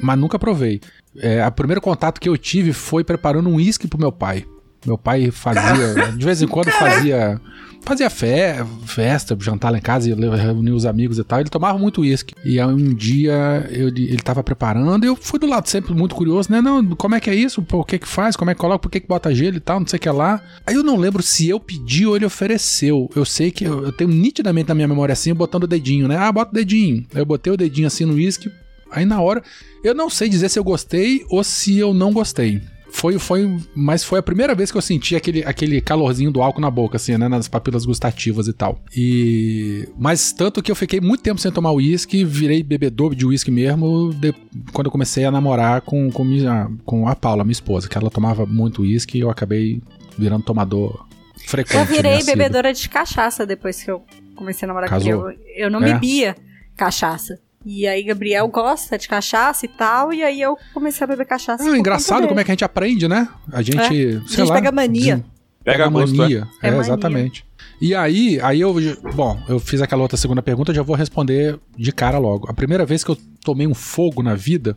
mas 0.00 0.16
nunca 0.16 0.38
provei. 0.38 0.80
É, 1.18 1.46
o 1.46 1.52
primeiro 1.52 1.80
contato 1.80 2.20
que 2.20 2.28
eu 2.28 2.36
tive 2.36 2.72
foi 2.72 3.04
preparando 3.04 3.48
um 3.48 3.56
uísque 3.56 3.86
pro 3.86 3.98
meu 3.98 4.12
pai. 4.12 4.46
Meu 4.84 4.98
pai 4.98 5.30
fazia, 5.30 6.12
de 6.16 6.24
vez 6.24 6.42
em 6.42 6.48
quando 6.48 6.70
fazia 6.70 7.40
fazia 7.84 8.08
fe 8.08 8.64
festa, 8.84 9.36
jantar 9.40 9.70
lá 9.70 9.78
em 9.78 9.82
casa 9.82 10.08
e 10.08 10.14
reunir 10.14 10.70
os 10.70 10.86
amigos 10.86 11.18
e 11.18 11.24
tal. 11.24 11.40
Ele 11.40 11.48
tomava 11.48 11.78
muito 11.78 12.00
uísque. 12.00 12.34
E 12.44 12.60
aí 12.60 12.66
um 12.66 12.94
dia 12.94 13.66
eu, 13.70 13.88
ele 13.88 14.22
tava 14.22 14.42
preparando 14.42 15.04
e 15.04 15.08
eu 15.08 15.16
fui 15.16 15.38
do 15.38 15.46
lado 15.46 15.68
sempre 15.68 15.92
muito 15.94 16.14
curioso, 16.14 16.50
né? 16.50 16.60
Não, 16.60 16.84
como 16.94 17.14
é 17.14 17.20
que 17.20 17.28
é 17.28 17.34
isso? 17.34 17.62
Pô, 17.62 17.80
o 17.80 17.84
que 17.84 17.98
que 17.98 18.08
faz? 18.08 18.36
Como 18.36 18.50
é 18.50 18.54
que 18.54 18.60
coloca? 18.60 18.78
Por 18.78 18.90
que 18.90 19.00
que 19.00 19.08
bota 19.08 19.34
gelo 19.34 19.56
e 19.56 19.60
tal? 19.60 19.80
Não 19.80 19.86
sei 19.86 19.98
o 19.98 20.00
que 20.00 20.10
lá. 20.10 20.40
Aí 20.66 20.74
eu 20.74 20.82
não 20.82 20.96
lembro 20.96 21.22
se 21.22 21.48
eu 21.48 21.58
pedi 21.58 22.06
ou 22.06 22.16
ele 22.16 22.24
ofereceu. 22.24 23.10
Eu 23.14 23.24
sei 23.24 23.50
que 23.50 23.64
eu, 23.64 23.84
eu 23.84 23.92
tenho 23.92 24.10
nitidamente 24.10 24.68
na 24.68 24.74
minha 24.74 24.88
memória 24.88 25.12
assim, 25.12 25.34
botando 25.34 25.64
o 25.64 25.68
dedinho, 25.68 26.08
né? 26.08 26.16
Ah, 26.16 26.30
bota 26.30 26.50
o 26.50 26.54
dedinho. 26.54 27.04
Eu 27.14 27.26
botei 27.26 27.52
o 27.52 27.56
dedinho 27.56 27.86
assim 27.86 28.04
no 28.04 28.14
uísque. 28.14 28.50
Aí 28.92 29.04
na 29.04 29.20
hora, 29.20 29.42
eu 29.82 29.94
não 29.94 30.08
sei 30.08 30.28
dizer 30.28 30.48
se 30.48 30.58
eu 30.58 30.64
gostei 30.64 31.24
ou 31.28 31.42
se 31.42 31.78
eu 31.78 31.92
não 31.92 32.12
gostei. 32.12 32.60
Foi, 32.92 33.18
foi, 33.18 33.58
mas 33.74 34.04
foi 34.04 34.18
a 34.18 34.22
primeira 34.22 34.54
vez 34.54 34.70
que 34.70 34.76
eu 34.76 34.82
senti 34.82 35.16
aquele, 35.16 35.42
aquele 35.44 35.80
calorzinho 35.80 36.30
do 36.30 36.42
álcool 36.42 36.60
na 36.60 36.70
boca, 36.70 36.96
assim, 36.96 37.16
né? 37.16 37.26
Nas 37.26 37.48
papilas 37.48 37.86
gustativas 37.86 38.46
e 38.48 38.52
tal. 38.52 38.78
E. 38.94 39.88
Mas 39.98 40.30
tanto 40.30 40.62
que 40.62 40.70
eu 40.70 40.76
fiquei 40.76 41.00
muito 41.00 41.22
tempo 41.22 41.40
sem 41.40 41.50
tomar 41.50 41.72
uísque, 41.72 42.22
virei 42.22 42.62
bebedor 42.62 43.14
de 43.14 43.24
uísque 43.24 43.50
mesmo, 43.50 44.12
de, 44.12 44.34
quando 44.74 44.88
eu 44.88 44.90
comecei 44.92 45.24
a 45.24 45.30
namorar 45.30 45.80
com, 45.80 46.10
com, 46.10 46.22
minha, 46.22 46.70
com 46.84 47.08
a 47.08 47.16
Paula, 47.16 47.44
minha 47.44 47.52
esposa, 47.52 47.88
que 47.88 47.96
ela 47.96 48.10
tomava 48.10 48.44
muito 48.44 48.82
uísque 48.82 49.16
e 49.16 49.22
eu 49.22 49.30
acabei 49.30 49.82
virando 50.18 50.44
tomador 50.44 51.06
frequente. 51.46 51.78
Eu 51.78 51.86
virei 51.86 52.22
bebedora 52.22 52.74
de 52.74 52.88
cachaça 52.90 53.46
depois 53.46 53.82
que 53.82 53.90
eu 53.90 54.04
comecei 54.36 54.66
a 54.66 54.68
namorar 54.68 54.90
Casou. 54.90 55.22
com 55.22 55.30
ele. 55.30 55.40
Eu, 55.56 55.64
eu 55.64 55.70
não 55.70 55.82
é. 55.82 55.94
bebia 55.94 56.36
cachaça. 56.76 57.40
E 57.64 57.86
aí 57.86 58.02
Gabriel 58.02 58.46
gosta 58.48 58.98
de 58.98 59.08
cachaça 59.08 59.64
e 59.64 59.68
tal, 59.68 60.12
e 60.12 60.22
aí 60.22 60.40
eu 60.40 60.56
comecei 60.74 61.04
a 61.04 61.06
beber 61.06 61.26
cachaça. 61.26 61.64
É 61.64 61.78
engraçado 61.78 62.26
como 62.26 62.40
é 62.40 62.44
que 62.44 62.50
a 62.50 62.54
gente 62.54 62.64
aprende, 62.64 63.08
né? 63.08 63.28
A 63.52 63.62
gente, 63.62 63.78
é. 63.78 63.88
sei 63.88 64.16
a 64.16 64.20
gente 64.20 64.48
lá, 64.48 64.54
pega 64.54 64.72
mania. 64.72 65.24
Pega, 65.64 65.88
mania, 65.88 66.48
é, 66.60 66.68
é, 66.68 66.74
é 66.74 66.78
exatamente. 66.78 67.44
E 67.80 67.94
aí, 67.94 68.40
aí 68.40 68.60
eu, 68.60 68.74
bom, 69.14 69.40
eu 69.48 69.58
fiz 69.58 69.80
aquela 69.80 70.02
outra 70.02 70.16
segunda 70.16 70.42
pergunta, 70.42 70.74
já 70.74 70.82
vou 70.82 70.96
responder 70.96 71.58
de 71.76 71.92
cara 71.92 72.18
logo. 72.18 72.48
A 72.48 72.54
primeira 72.54 72.84
vez 72.84 73.04
que 73.04 73.10
eu 73.10 73.18
tomei 73.44 73.66
um 73.66 73.74
fogo 73.74 74.22
na 74.22 74.34
vida, 74.34 74.76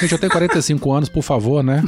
gente, 0.00 0.12
eu 0.12 0.18
tenho 0.18 0.32
45 0.32 0.92
anos, 0.92 1.08
por 1.08 1.22
favor, 1.22 1.62
né? 1.62 1.82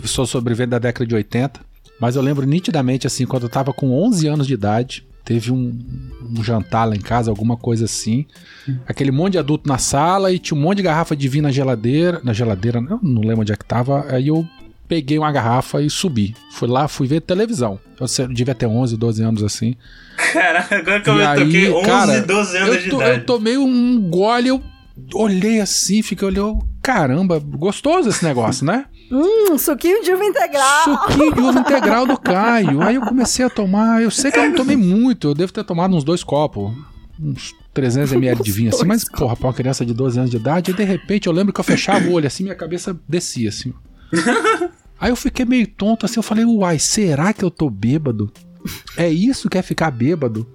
Eu 0.00 0.06
sou 0.06 0.26
sobrevivente 0.26 0.70
da 0.70 0.78
década 0.78 1.06
de 1.06 1.14
80, 1.14 1.60
mas 2.00 2.16
eu 2.16 2.22
lembro 2.22 2.46
nitidamente 2.46 3.06
assim, 3.06 3.26
quando 3.26 3.44
eu 3.44 3.48
tava 3.48 3.72
com 3.72 3.92
11 3.92 4.26
anos 4.26 4.46
de 4.46 4.54
idade, 4.54 5.06
teve 5.26 5.50
um, 5.52 5.76
um, 6.22 6.42
jantar 6.42 6.84
lá 6.84 6.94
em 6.94 7.00
casa, 7.00 7.30
alguma 7.30 7.56
coisa 7.56 7.84
assim. 7.84 8.24
Aquele 8.86 9.10
monte 9.10 9.32
de 9.32 9.38
adulto 9.38 9.68
na 9.68 9.76
sala 9.76 10.32
e 10.32 10.38
tinha 10.38 10.56
um 10.56 10.62
monte 10.62 10.76
de 10.76 10.84
garrafa 10.84 11.16
de 11.16 11.28
vinho 11.28 11.42
na 11.42 11.50
geladeira. 11.50 12.20
Na 12.22 12.32
geladeira, 12.32 12.78
eu 12.78 13.00
não 13.02 13.22
lembro 13.22 13.40
onde 13.40 13.52
é 13.52 13.56
que 13.56 13.64
tava. 13.64 14.06
Aí 14.08 14.28
eu 14.28 14.46
peguei 14.86 15.18
uma 15.18 15.30
garrafa 15.32 15.82
e 15.82 15.90
subi. 15.90 16.36
Fui 16.52 16.68
lá, 16.68 16.86
fui 16.86 17.08
ver 17.08 17.20
televisão. 17.20 17.78
Eu 18.00 18.06
devia 18.28 18.54
ter 18.54 18.66
11, 18.66 18.96
12 18.96 19.22
anos 19.24 19.42
assim. 19.42 19.74
Caraca, 20.32 20.76
agora 20.76 21.00
que 21.00 21.10
eu 21.10 21.14
me 21.14 21.24
toquei, 21.24 21.70
11, 21.70 21.86
cara, 21.86 22.20
12 22.20 22.56
anos 22.56 22.82
de 22.82 22.88
idade. 22.88 23.18
Eu 23.18 23.26
tomei 23.26 23.58
um 23.58 24.00
gole, 24.08 24.48
eu 24.48 24.62
olhei 25.12 25.60
assim, 25.60 26.02
fiquei 26.02 26.28
olhando, 26.28 26.64
caramba, 26.80 27.40
gostoso 27.40 28.08
esse 28.08 28.24
negócio, 28.24 28.64
né? 28.64 28.86
Hum, 29.10 29.56
suquinho 29.58 30.02
de 30.02 30.12
uva 30.12 30.24
integral. 30.24 30.84
Suquinho 30.84 31.34
de 31.34 31.40
uva 31.40 31.60
integral 31.60 32.06
do 32.06 32.18
Caio. 32.18 32.82
Aí 32.82 32.96
eu 32.96 33.02
comecei 33.02 33.44
a 33.44 33.50
tomar, 33.50 34.02
eu 34.02 34.10
sei 34.10 34.30
que 34.30 34.38
eu 34.38 34.44
não 34.44 34.54
tomei 34.54 34.76
muito, 34.76 35.28
eu 35.28 35.34
devo 35.34 35.52
ter 35.52 35.64
tomado 35.64 35.94
uns 35.96 36.04
dois 36.04 36.24
copos, 36.24 36.72
uns 37.20 37.54
300 37.72 38.12
ml 38.12 38.42
de 38.42 38.50
vinho 38.50 38.70
assim, 38.70 38.84
mas 38.84 39.04
porra, 39.04 39.36
pra 39.36 39.48
uma 39.48 39.54
criança 39.54 39.84
de 39.84 39.92
12 39.92 40.18
anos 40.18 40.30
de 40.30 40.36
idade, 40.36 40.70
e 40.70 40.74
de 40.74 40.84
repente 40.84 41.26
eu 41.26 41.32
lembro 41.32 41.52
que 41.52 41.60
eu 41.60 41.64
fechava 41.64 42.06
o 42.08 42.12
olho 42.12 42.26
assim, 42.26 42.42
minha 42.42 42.54
cabeça 42.54 42.98
descia 43.08 43.48
assim. 43.48 43.72
Aí 44.98 45.10
eu 45.10 45.16
fiquei 45.16 45.44
meio 45.44 45.66
tonto 45.66 46.06
assim, 46.06 46.18
eu 46.18 46.22
falei, 46.22 46.44
uai, 46.44 46.78
será 46.78 47.32
que 47.32 47.44
eu 47.44 47.50
tô 47.50 47.68
bêbado? 47.68 48.32
É 48.96 49.08
isso 49.08 49.48
que 49.48 49.58
é 49.58 49.62
ficar 49.62 49.90
bêbado? 49.90 50.46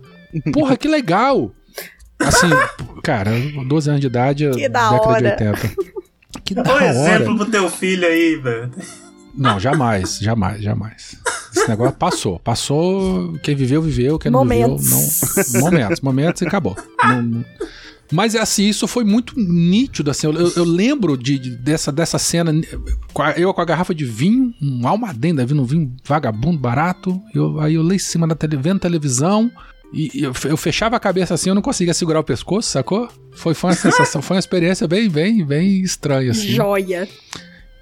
Porra, 0.52 0.76
que 0.76 0.88
legal! 0.88 1.54
Assim, 2.20 2.50
cara, 3.04 3.32
12 3.68 3.90
anos 3.90 4.02
de 4.02 4.08
idade, 4.08 4.50
que 4.52 4.68
década 4.68 5.22
de 5.22 5.28
80. 5.44 5.91
Que 6.44 6.56
da 6.56 6.62
hora. 6.72 6.88
exemplo 6.88 7.38
pro 7.38 7.46
teu 7.46 7.70
filho 7.70 8.06
aí, 8.06 8.36
velho. 8.36 8.72
Não, 9.34 9.60
jamais, 9.60 10.20
jamais, 10.20 10.62
jamais. 10.62 11.16
Esse 11.56 11.68
negócio 11.68 11.96
passou. 11.96 12.40
Passou, 12.40 13.34
quem 13.44 13.56
viveu, 13.56 13.82
viveu, 13.82 14.20
quem 14.20 14.32
não 14.32 14.46
viveu, 14.46 14.68
não. 14.68 15.62
Momentos, 15.62 16.02
momentos 16.02 16.42
e 16.42 16.48
acabou. 16.48 16.76
Não, 17.04 17.22
não. 17.22 17.46
Mas 18.12 18.36
assim, 18.36 18.68
isso 18.68 18.88
foi 18.88 19.06
muito 19.06 19.40
nítido, 19.40 20.12
assim. 20.12 20.28
Eu, 20.28 20.34
eu 20.34 20.64
lembro 20.66 21.18
de, 21.18 21.40
de, 21.40 21.56
dessa, 21.56 21.92
dessa 21.92 22.20
cena, 22.20 22.52
eu 23.38 23.54
com 23.54 23.62
a 23.62 23.66
garrafa 23.66 23.96
de 23.96 24.04
vinho, 24.04 24.54
um 24.62 24.86
almadenda, 24.86 25.46
vindo 25.46 25.62
um 25.62 25.66
vinho 25.66 25.96
vagabundo, 26.04 26.60
barato. 26.60 27.22
Eu, 27.34 27.60
aí 27.62 27.76
eu 27.76 27.84
lá 27.84 27.96
em 27.96 28.00
cima 28.00 28.28
da 28.28 28.36
tele, 28.36 28.58
vendo 28.58 28.80
televisão. 28.80 29.50
E 29.94 30.24
eu, 30.24 30.32
eu, 30.46 30.56
fechava 30.56 30.96
a 30.96 31.00
cabeça 31.00 31.34
assim, 31.34 31.50
eu 31.50 31.56
não 31.56 31.62
conseguia 31.62 31.94
segurar 31.94 32.20
o 32.20 32.24
pescoço, 32.24 32.70
sacou? 32.70 33.10
Foi, 33.34 33.54
foi 33.54 33.72
uma 33.72 33.76
sensação, 33.76 34.22
foi 34.22 34.38
uma 34.38 34.40
experiência 34.40 34.88
bem, 34.88 35.10
bem, 35.10 35.44
bem 35.44 35.82
estranha, 35.82 36.32
assim. 36.32 36.48
Joia. 36.48 37.08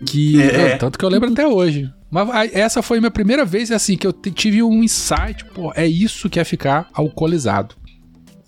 Que, 0.05 0.41
é. 0.41 0.77
tanto 0.77 0.97
que 0.97 1.05
eu 1.05 1.09
lembro 1.09 1.31
até 1.31 1.47
hoje. 1.47 1.91
Mas 2.09 2.51
essa 2.53 2.81
foi 2.81 2.97
a 2.97 3.01
minha 3.01 3.11
primeira 3.11 3.45
vez, 3.45 3.71
assim, 3.71 3.95
que 3.95 4.07
eu 4.07 4.13
tive 4.13 4.63
um 4.63 4.83
insight, 4.83 5.45
pô, 5.53 5.71
é 5.75 5.85
isso 5.85 6.29
que 6.29 6.39
é 6.39 6.43
ficar 6.43 6.89
alcoolizado. 6.93 7.75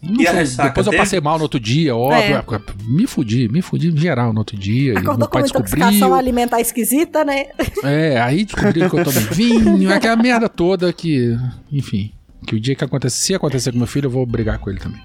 E 0.03 0.27
a 0.27 0.33
depois 0.63 0.87
eu 0.87 0.97
passei 0.97 1.21
mal 1.21 1.37
no 1.37 1.43
outro 1.43 1.59
dia, 1.59 1.95
óbvio. 1.95 2.37
É. 2.37 2.43
Me 2.87 3.05
fudi, 3.05 3.47
me 3.47 3.61
fudi 3.61 3.89
em 3.89 3.97
geral 3.97 4.33
no 4.33 4.39
outro 4.39 4.57
dia. 4.57 4.93
Acordou 4.93 5.13
e 5.13 5.17
meu 5.19 5.27
pai 5.29 5.43
com 5.43 5.59
uma 5.59 5.63
descobriu. 5.63 6.13
alimentar 6.15 6.59
esquisita, 6.59 7.23
né? 7.23 7.47
É, 7.83 8.19
aí 8.19 8.43
descobriu 8.43 8.89
que 8.89 8.97
eu 8.97 9.03
tomei 9.03 9.23
vinho, 9.31 9.93
aquela 9.93 10.15
merda 10.15 10.49
toda 10.49 10.91
que, 10.91 11.37
enfim. 11.71 12.11
Que 12.45 12.55
o 12.55 12.59
dia 12.59 12.75
que 12.75 12.83
acontecer, 12.83 13.17
se 13.17 13.35
acontecer 13.35 13.71
com 13.71 13.77
meu 13.77 13.87
filho, 13.87 14.07
eu 14.07 14.11
vou 14.11 14.25
brigar 14.25 14.59
com 14.59 14.69
ele 14.69 14.79
também. 14.79 15.01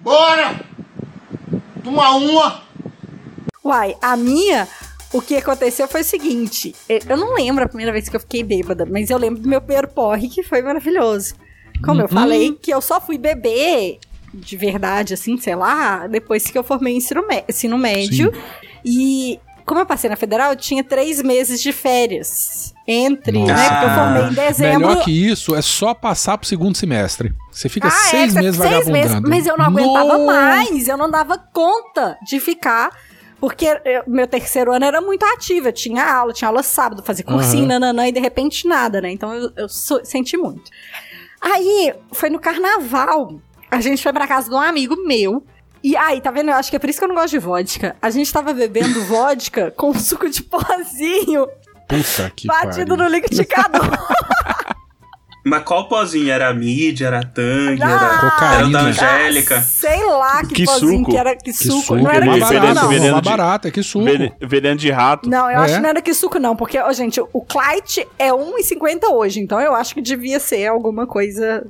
Bora! 0.00 0.60
Toma 1.82 2.16
uma! 2.16 2.62
Uai, 3.64 3.96
a 4.00 4.16
minha, 4.16 4.66
o 5.12 5.20
que 5.20 5.36
aconteceu 5.36 5.88
foi 5.88 6.02
o 6.02 6.04
seguinte: 6.04 6.74
eu 6.88 7.16
não 7.16 7.34
lembro 7.34 7.64
a 7.64 7.68
primeira 7.68 7.92
vez 7.92 8.08
que 8.08 8.16
eu 8.16 8.20
fiquei 8.20 8.42
bêbada, 8.42 8.86
mas 8.86 9.10
eu 9.10 9.18
lembro 9.18 9.40
do 9.40 9.48
meu 9.48 9.60
primeiro 9.60 9.88
porre, 9.88 10.28
que 10.28 10.42
foi 10.42 10.62
maravilhoso. 10.62 11.34
Como 11.84 12.00
eu 12.00 12.06
uhum. 12.06 12.12
falei, 12.12 12.52
que 12.60 12.72
eu 12.72 12.80
só 12.80 13.00
fui 13.00 13.18
beber 13.18 13.98
de 14.32 14.56
verdade, 14.56 15.14
assim, 15.14 15.38
sei 15.38 15.54
lá, 15.54 16.06
depois 16.06 16.44
que 16.44 16.58
eu 16.58 16.64
formei 16.64 16.96
ensino, 16.96 17.22
ensino 17.48 17.78
médio. 17.78 18.32
Sim. 18.32 18.40
E 18.84 19.40
como 19.68 19.80
eu 19.80 19.86
passei 19.86 20.08
na 20.08 20.16
federal, 20.16 20.52
eu 20.52 20.56
tinha 20.56 20.82
três 20.82 21.22
meses 21.22 21.60
de 21.60 21.72
férias 21.72 22.74
entre, 22.86 23.38
Nossa. 23.38 23.52
né? 23.52 23.68
Porque 23.68 23.84
eu 23.84 23.90
formei 23.90 24.22
em 24.22 24.32
dezembro. 24.32 24.88
Melhor 24.88 25.04
que 25.04 25.28
isso 25.28 25.54
é 25.54 25.60
só 25.60 25.92
passar 25.92 26.38
pro 26.38 26.48
segundo 26.48 26.74
semestre. 26.74 27.34
Você 27.52 27.68
fica 27.68 27.88
ah, 27.88 27.90
seis 27.90 28.34
é, 28.34 28.40
meses 28.40 28.58
seis 28.58 28.70
vagabundando. 28.70 28.92
Meses, 28.92 29.20
mas 29.28 29.46
eu 29.46 29.58
não 29.58 29.66
aguentava 29.66 30.18
no... 30.18 30.26
mais, 30.26 30.88
eu 30.88 30.96
não 30.96 31.10
dava 31.10 31.36
conta 31.36 32.16
de 32.26 32.40
ficar. 32.40 32.90
Porque 33.38 33.66
eu, 33.84 34.02
meu 34.06 34.26
terceiro 34.26 34.72
ano 34.72 34.86
era 34.86 35.02
muito 35.02 35.22
ativo, 35.24 35.68
eu 35.68 35.72
tinha 35.72 36.02
aula, 36.02 36.32
tinha 36.32 36.48
aula 36.48 36.62
sábado, 36.62 37.04
fazia 37.04 37.24
cursinho, 37.24 37.62
uhum. 37.62 37.68
nananã, 37.68 38.08
e 38.08 38.12
de 38.12 38.18
repente 38.18 38.66
nada, 38.66 39.00
né? 39.00 39.12
Então 39.12 39.32
eu, 39.32 39.52
eu 39.54 39.68
so, 39.68 40.00
senti 40.02 40.36
muito. 40.36 40.68
Aí, 41.40 41.94
foi 42.10 42.30
no 42.30 42.40
carnaval, 42.40 43.38
a 43.70 43.80
gente 43.80 44.02
foi 44.02 44.12
pra 44.12 44.26
casa 44.26 44.48
de 44.48 44.54
um 44.56 44.60
amigo 44.60 44.96
meu, 45.06 45.44
e 45.82 45.96
aí, 45.96 46.20
tá 46.20 46.30
vendo? 46.30 46.50
Eu 46.50 46.56
acho 46.56 46.70
que 46.70 46.76
é 46.76 46.78
por 46.78 46.88
isso 46.88 46.98
que 46.98 47.04
eu 47.04 47.08
não 47.08 47.14
gosto 47.14 47.30
de 47.30 47.38
vodka. 47.38 47.96
A 48.00 48.10
gente 48.10 48.32
tava 48.32 48.52
bebendo 48.52 49.02
vodka 49.06 49.70
com 49.70 49.94
suco 49.94 50.28
de 50.28 50.42
pozinho 50.42 51.46
Puta 51.88 52.30
que 52.36 52.46
Batido 52.46 52.96
pariu. 52.96 52.96
no 52.96 53.08
liquidificador. 53.08 53.80
Mas 55.42 55.62
qual 55.62 55.88
pozinho? 55.88 56.30
Era 56.30 56.52
mídia, 56.52 57.06
era 57.06 57.22
tangue, 57.22 57.82
ah, 57.82 57.88
era 57.88 58.18
cocaína, 58.18 58.52
era 58.52 58.68
da 58.68 58.80
Angélica? 58.82 59.56
Ah, 59.56 59.62
sei 59.62 60.04
lá 60.04 60.42
que, 60.42 60.54
que 60.54 60.64
pozinho 60.64 60.98
suco. 60.98 61.10
que 61.10 61.16
era. 61.16 61.34
Que, 61.34 61.44
que 61.44 61.52
suco. 61.54 61.80
suco. 61.80 61.96
Não 61.96 62.10
era 62.10 62.26
que 62.26 62.40
suco, 62.40 62.52
não. 62.52 62.74
não. 62.74 62.88
Veneno 62.88 63.22
de, 63.22 63.30
barata, 63.30 63.70
que 63.70 63.82
suco. 63.82 64.04
Veneno 64.40 64.76
de 64.76 64.90
rato. 64.90 65.28
Não, 65.30 65.50
eu 65.50 65.60
é. 65.60 65.64
acho 65.64 65.74
que 65.76 65.80
não 65.80 65.88
era 65.88 66.02
que 66.02 66.12
suco, 66.12 66.38
não. 66.38 66.54
Porque, 66.54 66.78
ó, 66.78 66.92
gente, 66.92 67.18
o 67.20 67.40
Clyde 67.40 68.06
é 68.18 68.30
1,50 68.30 69.04
hoje. 69.10 69.40
Então 69.40 69.58
eu 69.58 69.74
acho 69.74 69.94
que 69.94 70.02
devia 70.02 70.38
ser 70.38 70.66
alguma 70.66 71.06
coisa, 71.06 71.66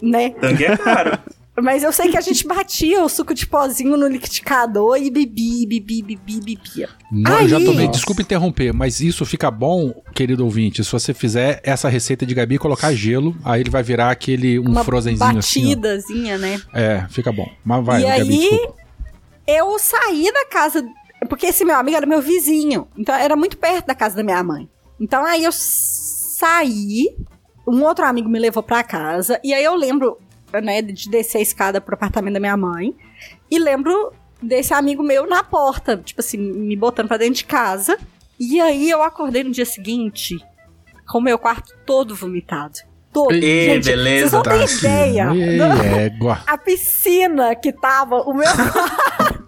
né? 0.00 0.30
Tangue 0.30 0.64
é 0.64 0.76
caro. 0.76 1.18
Mas 1.62 1.84
eu 1.84 1.92
sei 1.92 2.10
que 2.10 2.16
a 2.16 2.20
gente 2.20 2.46
batia 2.48 3.02
o 3.02 3.08
suco 3.08 3.32
de 3.32 3.46
pozinho 3.46 3.96
no 3.96 4.08
liquidificador 4.08 4.96
e 4.96 5.10
bebia, 5.10 5.68
bebia, 5.68 6.04
bebia, 6.04 6.40
bebia. 6.40 6.88
Não, 7.12 7.40
eu 7.42 7.48
já 7.48 7.60
tomei, 7.60 7.86
desculpa 7.88 8.22
interromper, 8.22 8.72
mas 8.72 9.00
isso 9.00 9.24
fica 9.24 9.50
bom, 9.50 10.02
querido 10.12 10.44
ouvinte, 10.44 10.82
se 10.82 10.90
você 10.90 11.14
fizer 11.14 11.60
essa 11.62 11.88
receita 11.88 12.26
de 12.26 12.34
Gabi 12.34 12.56
e 12.56 12.58
colocar 12.58 12.92
gelo, 12.92 13.36
aí 13.44 13.60
ele 13.60 13.70
vai 13.70 13.82
virar 13.82 14.10
aquele, 14.10 14.58
um 14.58 14.64
Uma 14.64 14.82
frozenzinho 14.84 15.38
assim. 15.38 15.62
batidazinha, 15.62 16.38
né? 16.38 16.60
É, 16.72 17.06
fica 17.08 17.30
bom. 17.30 17.48
Mas 17.64 17.84
vai, 17.84 18.00
e 18.00 18.04
Gabi, 18.04 18.20
aí, 18.20 18.28
desculpa. 18.28 18.74
eu 19.46 19.78
saí 19.78 20.32
da 20.32 20.46
casa, 20.46 20.84
porque 21.28 21.46
esse 21.46 21.64
meu 21.64 21.76
amigo 21.76 21.96
era 21.96 22.06
meu 22.06 22.20
vizinho, 22.20 22.88
então 22.98 23.14
era 23.14 23.36
muito 23.36 23.56
perto 23.56 23.86
da 23.86 23.94
casa 23.94 24.16
da 24.16 24.24
minha 24.24 24.42
mãe. 24.42 24.68
Então 24.98 25.24
aí 25.24 25.44
eu 25.44 25.52
saí, 25.52 27.16
um 27.66 27.82
outro 27.84 28.04
amigo 28.04 28.28
me 28.28 28.38
levou 28.40 28.62
pra 28.62 28.82
casa, 28.82 29.38
e 29.44 29.54
aí 29.54 29.62
eu 29.62 29.74
lembro, 29.76 30.18
né, 30.60 30.82
de 30.82 31.08
descer 31.08 31.38
a 31.38 31.42
escada 31.42 31.80
pro 31.80 31.94
apartamento 31.94 32.34
da 32.34 32.40
minha 32.40 32.56
mãe. 32.56 32.94
E 33.50 33.58
lembro 33.58 34.12
desse 34.42 34.74
amigo 34.74 35.02
meu 35.02 35.26
na 35.26 35.42
porta, 35.42 35.96
tipo 35.96 36.20
assim, 36.20 36.36
me 36.38 36.76
botando 36.76 37.08
pra 37.08 37.16
dentro 37.16 37.34
de 37.36 37.44
casa. 37.44 37.98
E 38.38 38.60
aí 38.60 38.90
eu 38.90 39.02
acordei 39.02 39.44
no 39.44 39.50
dia 39.50 39.64
seguinte 39.64 40.38
com 41.06 41.18
o 41.18 41.22
meu 41.22 41.38
quarto 41.38 41.72
todo 41.86 42.14
vomitado. 42.14 42.74
Todo. 43.12 43.32
Ih, 43.32 43.40
Gente, 43.66 43.84
beleza. 43.84 44.28
vocês 44.28 44.32
não 44.32 44.42
têm 44.42 44.66
Tá 44.66 44.72
ideia. 44.74 45.28
aqui. 45.30 45.40
Ei, 45.40 46.04
égua. 46.06 46.40
A 46.48 46.58
piscina 46.58 47.54
que 47.54 47.72
tava 47.72 48.16
o 48.22 48.34
meu 48.34 48.48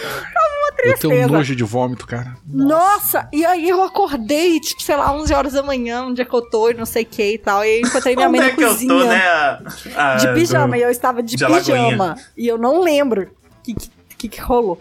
Eu 0.00 0.76
tenho 0.76 0.96
tristeza. 0.98 1.26
nojo 1.32 1.56
de 1.56 1.64
vômito, 1.64 2.06
cara. 2.06 2.36
Nossa, 2.46 3.28
e 3.32 3.44
aí 3.44 3.68
eu 3.68 3.82
acordei, 3.82 4.60
tipo, 4.60 4.80
sei 4.82 4.94
lá, 4.96 5.12
11 5.12 5.34
horas 5.34 5.52
da 5.54 5.62
manhã, 5.62 6.04
onde 6.04 6.22
é 6.22 6.24
que 6.24 6.32
eu 6.34 6.42
tô 6.42 6.70
e 6.70 6.74
não 6.74 6.86
sei 6.86 7.02
o 7.02 7.06
que 7.06 7.32
e 7.34 7.38
tal. 7.38 7.64
E 7.64 7.68
aí 7.68 7.80
eu 7.80 7.88
encontrei 7.88 8.14
minha 8.14 8.28
mãe 8.28 8.40
é 8.40 8.42
na 8.44 8.50
que 8.50 8.62
eu 8.62 8.68
cozinha. 8.68 8.88
tô, 8.94 9.04
né? 9.04 9.26
a- 9.28 9.62
a- 9.96 10.16
De 10.16 10.32
pijama, 10.34 10.68
do- 10.68 10.76
e 10.76 10.82
eu 10.82 10.90
estava 10.90 11.22
de, 11.22 11.36
de 11.36 11.44
pijama. 11.46 12.16
E 12.36 12.46
eu 12.46 12.56
não 12.56 12.80
lembro 12.82 13.22
o 13.24 13.62
que, 13.62 13.74
que, 14.16 14.28
que 14.28 14.40
rolou. 14.40 14.80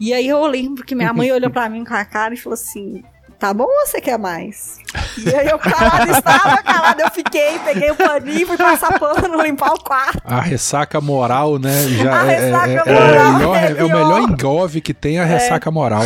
E 0.00 0.12
aí 0.12 0.26
eu 0.28 0.44
lembro 0.46 0.84
que 0.84 0.94
minha 0.94 1.12
mãe 1.14 1.30
olhou 1.30 1.50
pra 1.50 1.68
mim 1.68 1.84
com 1.84 1.94
a 1.94 2.04
cara 2.04 2.34
e 2.34 2.36
falou 2.36 2.54
assim: 2.54 3.04
Tá 3.38 3.54
bom 3.54 3.64
ou 3.64 3.86
você 3.86 4.00
quer 4.00 4.18
mais? 4.18 4.78
E 5.16 5.32
aí 5.32 5.46
eu 5.46 5.58
calado, 5.60 6.10
estava 6.10 6.60
calado, 6.60 7.00
eu 7.02 7.10
fiquei, 7.12 7.56
peguei 7.60 7.90
o 7.90 7.94
paninho, 7.94 8.46
fui 8.48 8.56
passar 8.56 8.98
pano, 8.98 9.40
limpar 9.42 9.74
o 9.74 9.80
quarto. 9.80 10.20
A 10.24 10.40
ressaca 10.40 11.00
moral, 11.00 11.56
né? 11.56 11.86
Já 11.88 12.22
A 12.22 12.32
é, 12.32 12.34
é- 12.34 12.40
ressaca 12.40 12.70
é- 12.70 12.74
é 12.74 12.92
moral 12.92 13.28
o 13.30 13.32
melhor, 13.38 13.56
é 13.56 13.70
é 13.70 13.84
o 13.84 13.88
melhor 13.88 14.20
engove 14.22 14.80
que 14.80 14.92
tem 14.92 15.20
a 15.20 15.24
ressaca 15.24 15.70
moral. 15.70 16.02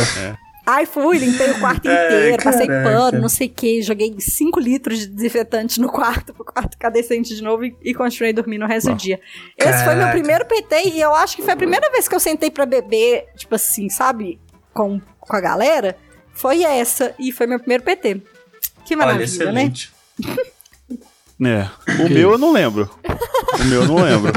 Aí 0.65 0.85
fui, 0.85 1.17
limpei 1.17 1.51
o 1.51 1.59
quarto 1.59 1.89
Ai, 1.89 1.93
inteiro, 2.05 2.43
passei 2.43 2.67
caraca. 2.67 2.89
pano, 2.89 3.21
não 3.21 3.27
sei 3.29 3.47
o 3.47 3.49
que, 3.49 3.81
joguei 3.81 4.15
5 4.19 4.59
litros 4.59 4.99
de 4.99 5.07
desinfetante 5.07 5.81
no 5.81 5.91
quarto, 5.91 6.33
pro 6.35 6.45
quarto 6.45 6.73
ficar 6.73 6.89
decente 6.89 7.35
de 7.35 7.41
novo 7.43 7.65
e, 7.65 7.75
e 7.83 7.93
continuei 7.95 8.31
dormindo 8.31 8.63
o 8.63 8.67
resto 8.67 8.91
do 8.91 8.95
dia. 8.95 9.19
Esse 9.57 9.83
foi 9.83 9.95
meu 9.95 10.05
Caraca. 10.05 10.11
primeiro 10.11 10.45
PT 10.45 10.89
e 10.89 11.01
eu 11.01 11.13
acho 11.15 11.35
que 11.35 11.41
foi 11.41 11.53
a 11.53 11.57
primeira 11.57 11.89
vez 11.91 12.07
que 12.07 12.13
eu 12.15 12.19
sentei 12.19 12.49
pra 12.51 12.65
beber, 12.65 13.25
tipo 13.35 13.55
assim, 13.55 13.89
sabe, 13.89 14.39
com, 14.73 15.01
com 15.19 15.35
a 15.35 15.41
galera. 15.41 15.97
Foi 16.33 16.63
essa 16.63 17.13
e 17.19 17.31
foi 17.31 17.47
meu 17.47 17.59
primeiro 17.59 17.83
PT. 17.83 18.21
Que 18.85 18.95
Olha, 18.95 19.05
maravilha, 19.05 19.51
né? 19.51 19.63
excelente. 19.63 19.91
É. 21.45 21.67
O 22.05 22.09
meu 22.09 22.31
eu 22.31 22.37
não 22.37 22.53
lembro. 22.53 22.89
O 23.59 23.63
meu 23.65 23.81
eu 23.81 23.87
não 23.87 23.95
lembro. 23.95 24.31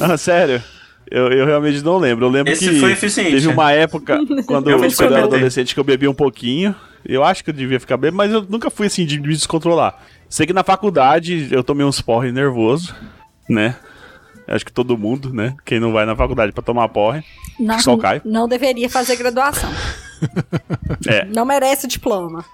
Ah, 0.00 0.16
sério. 0.18 0.62
Eu, 1.10 1.28
eu 1.28 1.46
realmente 1.46 1.82
não 1.82 1.96
lembro. 1.96 2.26
Eu 2.26 2.30
lembro 2.30 2.52
Esse 2.52 2.68
que 2.68 2.80
foi 2.80 2.92
eficiente. 2.92 3.30
teve 3.30 3.46
uma 3.48 3.72
época, 3.72 4.18
quando 4.46 4.68
eu, 4.68 4.78
quando 4.78 5.00
eu 5.00 5.16
era 5.16 5.24
adolescente, 5.24 5.72
que 5.72 5.80
eu 5.80 5.84
bebia 5.84 6.10
um 6.10 6.14
pouquinho. 6.14 6.74
Eu 7.04 7.22
acho 7.24 7.44
que 7.44 7.50
eu 7.50 7.54
devia 7.54 7.78
ficar 7.78 7.96
bem, 7.96 8.10
mas 8.10 8.32
eu 8.32 8.42
nunca 8.42 8.68
fui 8.68 8.88
assim 8.88 9.06
de 9.06 9.18
me 9.20 9.28
descontrolar. 9.28 9.96
Sei 10.28 10.44
que 10.44 10.52
na 10.52 10.64
faculdade 10.64 11.48
eu 11.52 11.62
tomei 11.62 11.86
uns 11.86 12.00
porre 12.02 12.32
nervoso, 12.32 12.94
né? 13.48 13.76
Acho 14.48 14.64
que 14.66 14.72
todo 14.72 14.98
mundo, 14.98 15.32
né? 15.32 15.54
Quem 15.64 15.78
não 15.78 15.92
vai 15.92 16.04
na 16.04 16.16
faculdade 16.16 16.52
pra 16.52 16.62
tomar 16.62 16.88
porre. 16.88 17.22
Não, 17.58 17.78
Só 17.78 17.96
cai. 17.96 18.20
não 18.24 18.48
deveria 18.48 18.90
fazer 18.90 19.16
graduação. 19.16 19.70
É. 21.06 21.24
Não 21.32 21.44
merece 21.44 21.86
diploma. 21.86 22.44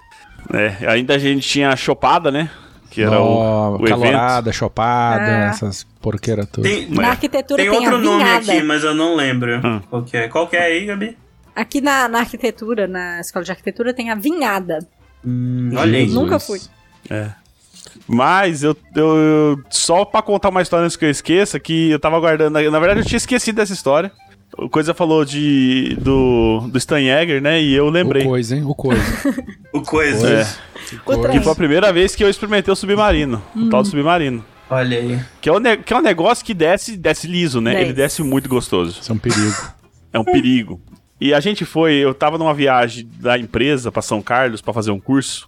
É, 0.53 0.87
ainda 0.89 1.15
a 1.15 1.19
gente 1.19 1.47
tinha 1.49 1.71
a 1.71 1.77
chopada, 1.77 2.31
né? 2.31 2.51
Que 2.91 3.01
era 3.03 3.13
Nó, 3.13 3.23
o, 3.25 3.73
o 3.73 3.77
evento. 3.87 3.89
calorada, 3.89 4.53
chopada, 4.53 5.25
É. 5.25 5.47
essas 5.49 5.85
porqueiras 6.01 6.47
tudo. 6.51 6.65
Tem, 6.65 6.89
Na 6.91 7.11
arquitetura 7.11 7.63
tem 7.63 7.71
tem, 7.71 7.79
outro 7.81 7.97
a 7.97 8.01
nome 8.01 8.23
aqui, 8.31 8.63
mas 8.63 8.85
eu 8.85 8.95
não 8.95 9.15
lembro. 9.17 9.61
Hum. 9.67 9.81
Qual 9.89 10.03
que 10.03 10.17
é? 10.17 10.29
Qual 10.29 10.47
que 10.49 10.57
é 10.57 10.63
aí, 10.65 10.85
Gabi? 10.87 11.17
Aqui 11.57 11.81
na, 11.81 12.09
na 12.09 12.19
arquitetura, 12.21 12.87
na 12.87 13.21
escola 13.21 13.45
de 13.45 13.51
arquitetura, 13.51 13.95
tem 13.95 14.11
a 14.11 14.15
vinhada. 14.15 14.87
Hum, 15.25 15.71
olha. 15.77 16.01
Jesus. 16.01 16.15
Nunca 16.15 16.39
fui. 16.39 16.61
Mas 18.07 18.63
eu, 18.63 18.77
eu- 18.95 19.17
eu- 19.17 19.59
Só 19.71 20.05
pra 20.05 20.23
contar 20.23 20.49
uma 20.51 20.63
história 20.63 20.85
antes 20.85 20.97
que 20.97 21.05
eu 21.05 21.11
esqueça, 21.11 21.59
que 21.61 21.91
eu 21.91 21.99
tava 21.99 22.19
guardando. 22.21 22.55
Na 22.71 22.79
verdade, 22.79 23.01
eu 23.01 23.05
tinha 23.07 23.17
esquecido 23.17 23.57
dessa 23.57 23.73
história. 23.73 24.11
O 24.59 24.69
Coisa 24.69 24.93
falou 24.93 25.25
de. 25.25 25.97
do, 26.01 26.69
do 26.69 26.79
Steinjäger, 26.79 27.41
né? 27.41 27.61
E 27.61 27.73
eu 27.73 27.89
lembrei. 27.89 28.23
O 28.25 28.29
coisa, 28.29 28.57
hein? 28.57 28.65
O 28.67 28.75
coisa. 28.75 29.03
O 29.73 29.81
coisa. 29.81 30.29
É, 30.31 30.43
O 31.07 31.17
que 31.17 31.23
trem. 31.23 31.43
foi 31.43 31.53
a 31.53 31.57
primeira 31.57 31.91
vez 31.91 32.15
que 32.15 32.23
eu 32.23 32.29
experimentei 32.29 32.71
o 32.71 32.77
submarino. 32.77 33.43
O 33.57 33.71
tal 33.71 33.83
do 33.83 33.89
submarino. 33.89 34.45
Olha 34.69 34.99
aí. 34.99 35.19
Que 35.41 35.49
é, 35.49 35.53
um 35.53 35.59
ne- 35.59 35.79
que 35.79 35.95
é 35.95 35.97
um 35.97 36.03
negócio 36.03 36.45
que 36.45 36.53
desce, 36.53 36.95
desce 36.99 37.27
liso, 37.27 37.59
né? 37.59 37.71
Desce. 37.73 37.85
Ele 37.85 37.93
desce 37.95 38.23
muito 38.23 38.49
gostoso. 38.51 38.99
Isso 39.01 39.11
é 39.11 39.15
um 39.15 39.19
perigo. 39.19 39.55
É 40.13 40.19
um 40.19 40.25
perigo. 40.25 40.79
E 41.19 41.33
a 41.33 41.41
gente 41.41 41.65
foi, 41.65 41.95
eu 41.95 42.13
tava 42.13 42.37
numa 42.37 42.53
viagem 42.53 43.09
da 43.19 43.39
empresa 43.39 43.91
pra 43.91 44.03
São 44.03 44.21
Carlos 44.21 44.61
pra 44.61 44.75
fazer 44.75 44.91
um 44.91 45.01
curso. 45.01 45.47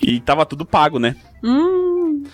E 0.00 0.18
tava 0.18 0.44
tudo 0.44 0.66
pago, 0.66 0.98
né? 0.98 1.14
Hum, 1.44 2.24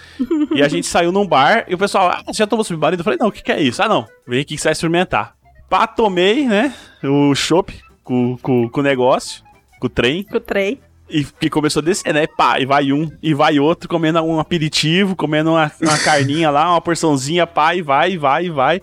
E 0.55 0.63
a 0.63 0.69
gente 0.69 0.87
saiu 0.87 1.13
num 1.13 1.27
bar 1.27 1.67
e 1.69 1.75
o 1.75 1.79
pessoal, 1.79 2.09
ah, 2.09 2.23
você 2.27 2.39
já 2.39 2.47
tomou 2.47 2.65
submarino? 2.65 3.01
Eu 3.01 3.05
falei, 3.05 3.19
não, 3.21 3.29
o 3.29 3.33
que, 3.33 3.43
que 3.43 3.53
é 3.53 3.61
isso? 3.61 3.83
Ah, 3.83 3.89
não, 3.89 4.07
vem 4.27 4.41
aqui 4.41 4.55
que 4.55 4.61
você 4.63 4.69
vai 4.69 4.73
experimentar. 4.73 5.35
Pá, 5.69 5.87
tomei, 5.87 6.47
né? 6.47 6.75
O 7.05 7.35
chopp 7.35 7.75
com, 8.03 8.39
com, 8.39 8.69
com 8.69 8.81
o 8.81 8.83
negócio, 8.83 9.45
com 9.79 9.87
o 9.87 9.91
trem. 9.91 10.27
o 10.33 10.41
trem. 10.41 10.81
E 11.11 11.25
que 11.25 11.51
começou 11.51 11.81
a 11.81 11.85
descer, 11.85 12.13
né? 12.13 12.27
Pá, 12.27 12.59
e 12.59 12.67
vai 12.67 12.93
um, 12.93 13.11
e 13.23 13.35
vai 13.35 13.59
outro, 13.59 13.89
comendo 13.89 14.21
um 14.23 14.41
aperitivo, 14.41 15.15
comendo 15.15 15.51
uma, 15.51 15.71
uma 15.81 15.99
carninha 15.99 16.51
lá, 16.51 16.71
uma 16.71 16.81
porçãozinha, 16.81 17.47
pá, 17.47 17.75
e 17.75 17.83
vai, 17.83 18.13
e 18.13 18.17
vai, 18.17 18.47
e 18.47 18.51
vai. 18.51 18.83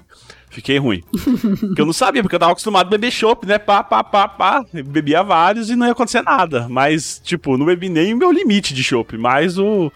Fiquei 0.49 0.77
ruim. 0.77 1.03
Porque 1.59 1.81
eu 1.81 1.85
não 1.85 1.91
sabia, 1.91 2.21
porque 2.21 2.35
eu 2.35 2.39
tava 2.39 2.53
acostumado 2.53 2.87
a 2.87 2.89
beber 2.89 3.11
chopp, 3.11 3.45
né? 3.45 3.57
Pá, 3.57 3.83
pá, 3.83 4.03
pá, 4.03 4.27
pá. 4.27 4.65
Eu 4.73 4.85
bebia 4.85 5.21
vários 5.21 5.69
e 5.69 5.75
não 5.75 5.85
ia 5.85 5.91
acontecer 5.91 6.21
nada. 6.21 6.67
Mas, 6.69 7.19
tipo, 7.23 7.57
não 7.57 7.65
bebi 7.65 7.89
nem 7.89 8.13
o 8.13 8.17
meu 8.17 8.31
limite 8.31 8.73
de 8.73 8.81
chopp, 8.81 9.17
mas 9.17 9.57
o, 9.57 9.91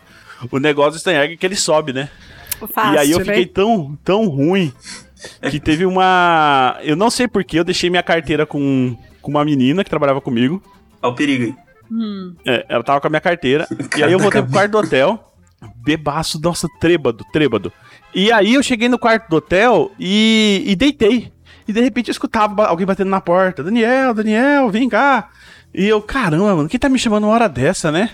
o 0.51 0.59
negócio 0.59 0.93
do 0.93 0.99
Steinegger 0.99 1.37
que 1.37 1.45
ele 1.45 1.55
sobe, 1.55 1.93
né? 1.93 2.09
Fácil, 2.73 2.93
e 2.93 2.97
aí 2.97 3.11
eu 3.11 3.19
né? 3.19 3.25
fiquei 3.25 3.45
tão, 3.45 3.97
tão 4.03 4.27
ruim 4.27 4.73
que 5.49 5.59
teve 5.59 5.85
uma. 5.85 6.77
Eu 6.81 6.95
não 6.95 7.09
sei 7.09 7.27
porquê, 7.27 7.59
eu 7.59 7.63
deixei 7.63 7.89
minha 7.89 8.03
carteira 8.03 8.45
com, 8.45 8.97
com 9.21 9.31
uma 9.31 9.43
menina 9.45 9.83
que 9.83 9.89
trabalhava 9.89 10.21
comigo. 10.21 10.61
Olha 11.01 11.13
o 11.13 11.15
perigo 11.15 11.43
aí. 11.45 11.55
Hum. 11.91 12.35
É, 12.45 12.65
ela 12.69 12.83
tava 12.83 13.01
com 13.01 13.07
a 13.07 13.09
minha 13.09 13.21
carteira. 13.21 13.67
e 13.97 14.03
aí 14.03 14.11
eu 14.11 14.19
voltei 14.19 14.41
pro 14.41 14.51
quarto 14.51 14.71
do 14.71 14.77
hotel. 14.79 15.25
Bebaço, 15.83 16.39
nossa, 16.39 16.67
trêbado, 16.79 17.25
trêbado. 17.33 17.71
E 18.13 18.31
aí 18.31 18.53
eu 18.53 18.63
cheguei 18.63 18.87
no 18.87 18.97
quarto 18.97 19.29
do 19.29 19.37
hotel 19.37 19.91
e, 19.99 20.63
e 20.65 20.75
deitei. 20.75 21.31
E 21.67 21.73
de 21.73 21.81
repente 21.81 22.09
eu 22.09 22.13
escutava 22.13 22.65
alguém 22.65 22.85
batendo 22.85 23.09
na 23.09 23.21
porta. 23.21 23.63
Daniel, 23.63 24.13
Daniel, 24.13 24.69
vem 24.69 24.87
cá. 24.87 25.29
E 25.73 25.85
eu, 25.85 26.01
caramba, 26.01 26.55
mano, 26.55 26.69
quem 26.69 26.79
tá 26.79 26.89
me 26.89 26.97
chamando 26.97 27.25
uma 27.25 27.33
hora 27.33 27.47
dessa, 27.47 27.91
né? 27.91 28.09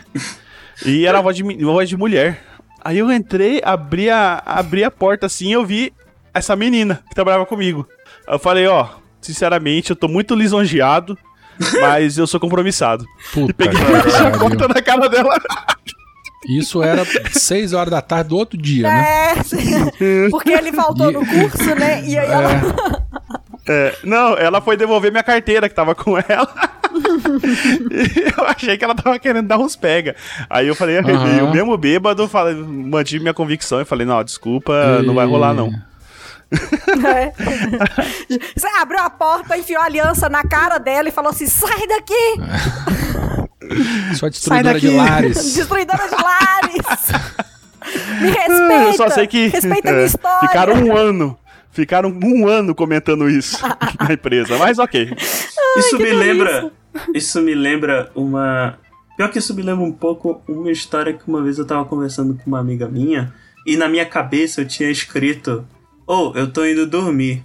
E 0.86 1.06
era 1.06 1.18
uma 1.18 1.24
voz 1.24 1.38
de, 1.38 1.44
uma 1.44 1.72
voz 1.72 1.88
de 1.88 1.96
mulher. 1.96 2.44
Aí 2.84 2.98
eu 2.98 3.12
entrei, 3.12 3.62
abri 3.64 4.10
a, 4.10 4.44
abri 4.46 4.84
a 4.84 4.92
porta 4.92 5.26
assim 5.26 5.50
e 5.50 5.54
eu 5.54 5.66
vi 5.66 5.94
essa 6.36 6.56
menina 6.56 7.02
que 7.10 7.16
trabalhava 7.16 7.46
comigo. 7.46 7.88
Eu 8.28 8.38
falei, 8.38 8.68
ó, 8.68 8.88
sinceramente, 9.22 9.90
eu 9.92 9.96
tô 9.96 10.08
muito 10.08 10.36
lisonjeado, 10.36 11.18
mas 11.82 12.18
eu 12.18 12.28
sou 12.28 12.40
compromissado. 12.40 13.06
Puta 13.34 13.52
E 13.52 13.54
peguei 13.54 13.80
e 13.82 14.16
a 14.28 14.32
porta 14.38 14.68
na 14.68 14.82
cara 14.82 15.08
dela. 15.10 15.36
Isso 16.48 16.84
era 16.84 17.04
6 17.32 17.74
horas 17.74 17.90
da 17.90 18.02
tarde 18.02 18.30
do 18.30 18.38
outro 18.38 18.56
dia, 18.56 18.84
né? 18.88 19.06
É, 20.00 20.30
porque 20.30 20.52
ele 20.52 20.72
faltou 20.72 21.10
E- 21.10 21.14
no 21.14 21.26
curso, 21.26 21.74
né? 21.76 22.04
E 22.06 22.18
aí 22.18 22.30
ela. 22.30 22.52
É, 23.68 23.96
não, 24.04 24.36
ela 24.38 24.62
foi 24.62 24.78
devolver 24.78 25.10
minha 25.12 25.24
carteira 25.24 25.68
que 25.68 25.74
tava 25.74 25.96
com 25.96 26.18
ela. 26.18 26.54
E 27.92 28.40
eu 28.40 28.46
achei 28.46 28.78
que 28.78 28.86
ela 28.86 28.96
tava 28.96 29.20
querendo 29.20 29.48
dar 29.48 29.58
uns 29.58 29.76
pega. 29.76 30.16
Aí 30.50 30.66
eu 30.68 30.76
falei, 30.76 30.98
Aham. 31.00 31.38
e 31.38 31.42
o 31.42 31.52
mesmo 31.52 31.76
bêbado, 31.78 32.26
falei, 32.28 32.54
mantive 32.56 33.22
minha 33.22 33.34
convicção 33.34 33.82
e 33.82 33.86
falei, 33.86 34.06
não, 34.08 34.24
desculpa, 34.24 35.02
não 35.04 35.14
vai 35.14 35.26
rolar 35.26 35.54
não. 35.54 35.74
É. 36.52 37.34
Você 38.56 38.68
abriu 38.80 39.00
a 39.00 39.10
porta, 39.10 39.58
enfiou 39.58 39.82
a 39.82 39.86
aliança 39.86 40.30
na 40.30 40.44
cara 40.44 40.78
dela 40.78 41.10
e 41.10 41.12
falou 41.12 41.32
assim: 41.32 41.48
sai 41.48 41.88
daqui! 41.88 42.14
Sua 44.16 44.30
destruidora 44.30 44.80
de 44.80 44.90
lares. 44.90 45.36
Destruidora 45.56 46.08
de 46.08 46.16
lares! 46.16 46.82
Me 48.22 48.30
respeita! 48.30 48.84
Eu 48.84 48.94
só 48.94 49.10
sei 49.10 49.28
que 49.28 49.48
Respeita 49.48 49.90
a 49.90 49.92
é, 49.92 49.96
minha 49.96 50.06
história! 50.06 50.48
ficaram 50.48 50.74
um 50.76 50.96
ano. 50.96 51.38
Ficaram 51.72 52.10
um 52.24 52.48
ano 52.48 52.74
comentando 52.74 53.30
isso 53.30 53.62
na 54.00 54.14
empresa, 54.14 54.58
mas 54.58 54.80
ok. 54.80 55.14
Isso 55.78 55.98
me 55.98 56.14
lembra. 56.14 56.72
Isso 57.14 57.42
me 57.42 57.54
lembra 57.54 58.10
uma. 58.16 58.78
Pior 59.18 59.30
que 59.30 59.40
isso 59.40 59.54
me 59.54 59.62
lembra 59.62 59.84
um 59.84 59.92
pouco 59.92 60.42
uma 60.48 60.72
história 60.72 61.14
que 61.14 61.28
uma 61.28 61.44
vez 61.44 61.58
eu 61.58 61.66
tava 61.66 61.84
conversando 61.86 62.34
com 62.34 62.44
uma 62.48 62.60
amiga 62.60 62.88
minha 62.88 63.34
e 63.66 63.76
na 63.76 63.90
minha 63.90 64.06
cabeça 64.06 64.62
eu 64.62 64.68
tinha 64.68 64.90
escrito: 64.90 65.68
Oh, 66.08 66.32
eu 66.36 66.52
tô 66.52 66.66
indo 66.66 66.86
dormir. 66.86 67.44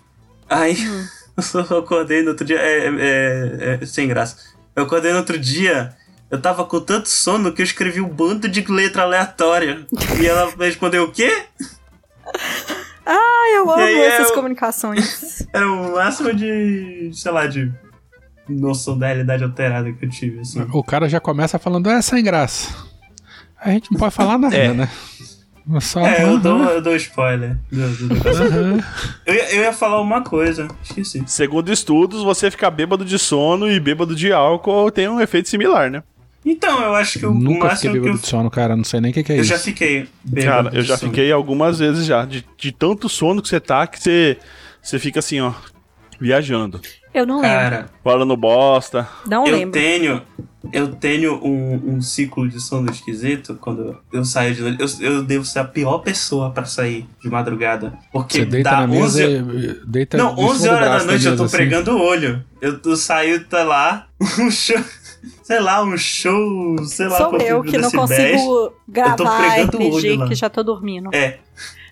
Aí 0.48 0.76
eu 1.36 1.42
só 1.42 1.60
acordei 1.78 2.22
no 2.22 2.30
outro 2.30 2.44
dia. 2.44 2.58
É, 2.58 2.86
é- 2.86 2.96
é- 2.98 3.78
é 3.82 3.86
sem 3.86 4.06
graça. 4.08 4.36
Eu 4.76 4.84
acordei 4.84 5.12
no 5.12 5.18
outro 5.18 5.38
dia. 5.38 5.94
Eu 6.30 6.40
tava 6.40 6.64
com 6.64 6.80
tanto 6.80 7.08
sono 7.08 7.52
que 7.52 7.60
eu 7.60 7.64
escrevi 7.64 8.00
um 8.00 8.08
bando 8.08 8.48
de 8.48 8.60
letra 8.70 9.02
aleatória. 9.02 9.84
E 10.20 10.26
ela 10.26 10.52
respondeu 10.58 11.04
o 11.04 11.10
quê? 11.12 11.42
Ai, 13.04 13.56
eu 13.56 13.62
amo 13.70 13.82
aí 13.82 13.98
essas 14.02 14.28
eu- 14.28 14.34
comunicações. 14.34 15.46
Era 15.52 15.66
o 15.70 15.94
máximo 15.94 16.32
de. 16.32 17.10
sei 17.12 17.32
lá, 17.32 17.46
de 17.46 17.72
noção 18.48 18.96
da 18.98 19.06
realidade 19.08 19.42
alterada 19.42 19.92
que 19.92 20.04
eu 20.04 20.08
tive, 20.10 20.40
assim. 20.40 20.64
O 20.72 20.84
cara 20.84 21.08
já 21.08 21.18
começa 21.20 21.58
falando, 21.58 21.88
é 21.90 22.00
sem 22.02 22.22
graça. 22.22 22.72
A 23.60 23.70
gente 23.70 23.90
não 23.92 23.98
pode 23.98 24.14
falar 24.14 24.38
nada, 24.38 24.54
É. 24.56 24.72
né? 24.72 24.88
Só, 25.80 26.00
É, 26.04 26.24
eu 26.24 26.38
dou, 26.38 26.62
eu 26.64 26.82
dou 26.82 26.96
spoiler. 26.96 27.56
eu, 29.26 29.34
ia, 29.34 29.54
eu 29.54 29.62
ia 29.62 29.72
falar 29.72 30.00
uma 30.00 30.22
coisa, 30.22 30.68
esqueci. 30.82 31.22
Segundo 31.26 31.72
estudos, 31.72 32.22
você 32.22 32.50
ficar 32.50 32.70
bêbado 32.70 33.04
de 33.04 33.18
sono 33.18 33.70
e 33.70 33.78
bêbado 33.78 34.14
de 34.14 34.32
álcool 34.32 34.90
tem 34.90 35.08
um 35.08 35.20
efeito 35.20 35.48
similar, 35.48 35.90
né? 35.90 36.02
Então, 36.44 36.82
eu 36.82 36.94
acho 36.94 37.18
que 37.18 37.26
o 37.26 37.34
Nunca 37.34 37.44
fiquei 37.50 37.68
máximo 37.68 37.92
que 37.92 37.98
bêbado 38.00 38.16
eu, 38.16 38.20
de 38.22 38.26
sono, 38.26 38.50
cara. 38.50 38.74
Não 38.74 38.84
sei 38.84 39.00
nem 39.00 39.10
o 39.10 39.14
que, 39.14 39.22
que 39.22 39.32
é 39.32 39.36
eu 39.36 39.40
isso. 39.42 39.50
já 39.50 39.58
fiquei 39.58 40.08
bêbado. 40.24 40.64
Cara, 40.70 40.76
eu 40.78 40.82
já 40.82 40.96
sono. 40.96 41.10
fiquei 41.12 41.30
algumas 41.30 41.78
vezes 41.78 42.06
já. 42.06 42.24
De, 42.24 42.44
de 42.56 42.72
tanto 42.72 43.08
sono 43.10 43.42
que 43.42 43.48
você 43.48 43.60
tá, 43.60 43.86
que 43.86 44.00
você, 44.02 44.38
você 44.82 44.98
fica 44.98 45.18
assim, 45.18 45.38
ó, 45.40 45.52
viajando. 46.18 46.80
Eu 47.12 47.26
não 47.26 47.40
lembro. 47.40 47.48
Cara, 47.58 47.86
Falando 48.04 48.36
bosta. 48.36 49.08
Não 49.26 49.46
eu 49.46 49.56
lembro. 49.56 49.72
tenho. 49.72 50.22
Eu 50.72 50.94
tenho 50.94 51.42
um, 51.42 51.94
um 51.94 52.02
ciclo 52.02 52.46
de 52.48 52.60
sono 52.60 52.90
esquisito 52.90 53.56
quando 53.60 53.96
eu 54.12 54.24
saio 54.24 54.54
de 54.54 54.60
noite. 54.62 55.02
Eu, 55.02 55.14
eu 55.14 55.22
devo 55.22 55.44
ser 55.44 55.60
a 55.60 55.64
pior 55.64 55.98
pessoa 55.98 56.50
pra 56.50 56.64
sair 56.66 57.08
de 57.20 57.28
madrugada. 57.30 57.98
Porque 58.12 58.40
Você 58.40 58.44
deita 58.44 58.70
dá 58.70 58.80
na 58.82 58.86
mesa 58.86 59.24
11 59.26 59.56
e 59.56 59.86
deita 59.86 60.16
Não, 60.18 60.32
em 60.32 60.36
cima 60.36 60.50
11 60.50 60.68
do 60.68 60.74
horas 60.74 60.88
da 60.90 61.04
noite 61.04 61.26
eu 61.26 61.36
tô 61.36 61.44
assim. 61.44 61.56
pregando 61.56 61.90
o 61.96 62.00
olho. 62.00 62.44
Eu, 62.60 62.78
eu 62.84 62.96
saio, 62.96 63.42
tá 63.46 63.64
lá, 63.64 64.06
um 64.38 64.50
show. 64.50 64.78
Sei 65.42 65.58
lá, 65.60 65.82
um 65.82 65.96
show. 65.96 66.84
Sei 66.86 67.08
lá 67.08 67.16
Sou 67.16 67.36
eu 67.38 67.62
que 67.62 67.78
não 67.78 67.90
consigo 67.90 68.72
gravar 68.86 69.64
olho 69.80 70.16
lá. 70.18 70.28
que 70.28 70.34
já 70.34 70.48
tô 70.50 70.62
dormindo. 70.62 71.08
É. 71.12 71.38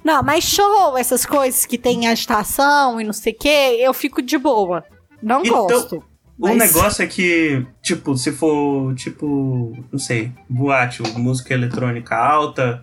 Não, 0.05 0.23
mas 0.23 0.45
show, 0.45 0.97
essas 0.97 1.27
coisas 1.27 1.67
que 1.67 1.77
tem 1.77 2.07
agitação 2.07 3.01
e 3.01 3.05
não 3.05 3.13
sei 3.13 3.33
o 3.33 3.37
que, 3.37 3.49
eu 3.49 3.93
fico 3.93 4.23
de 4.23 4.39
boa. 4.39 4.85
Não 5.23 5.43
Então, 5.43 5.67
gosto. 5.67 6.05
O 6.41 6.47
Mas- 6.47 6.57
negócio 6.73 7.03
é 7.03 7.07
que, 7.09 7.67
tipo, 7.83 8.17
se 8.17 8.31
for, 8.31 8.95
tipo, 8.95 9.77
não 9.91 9.99
sei, 9.99 10.31
boate, 10.49 11.03
música 11.19 11.53
eletrônica 11.53 12.15
alta, 12.17 12.81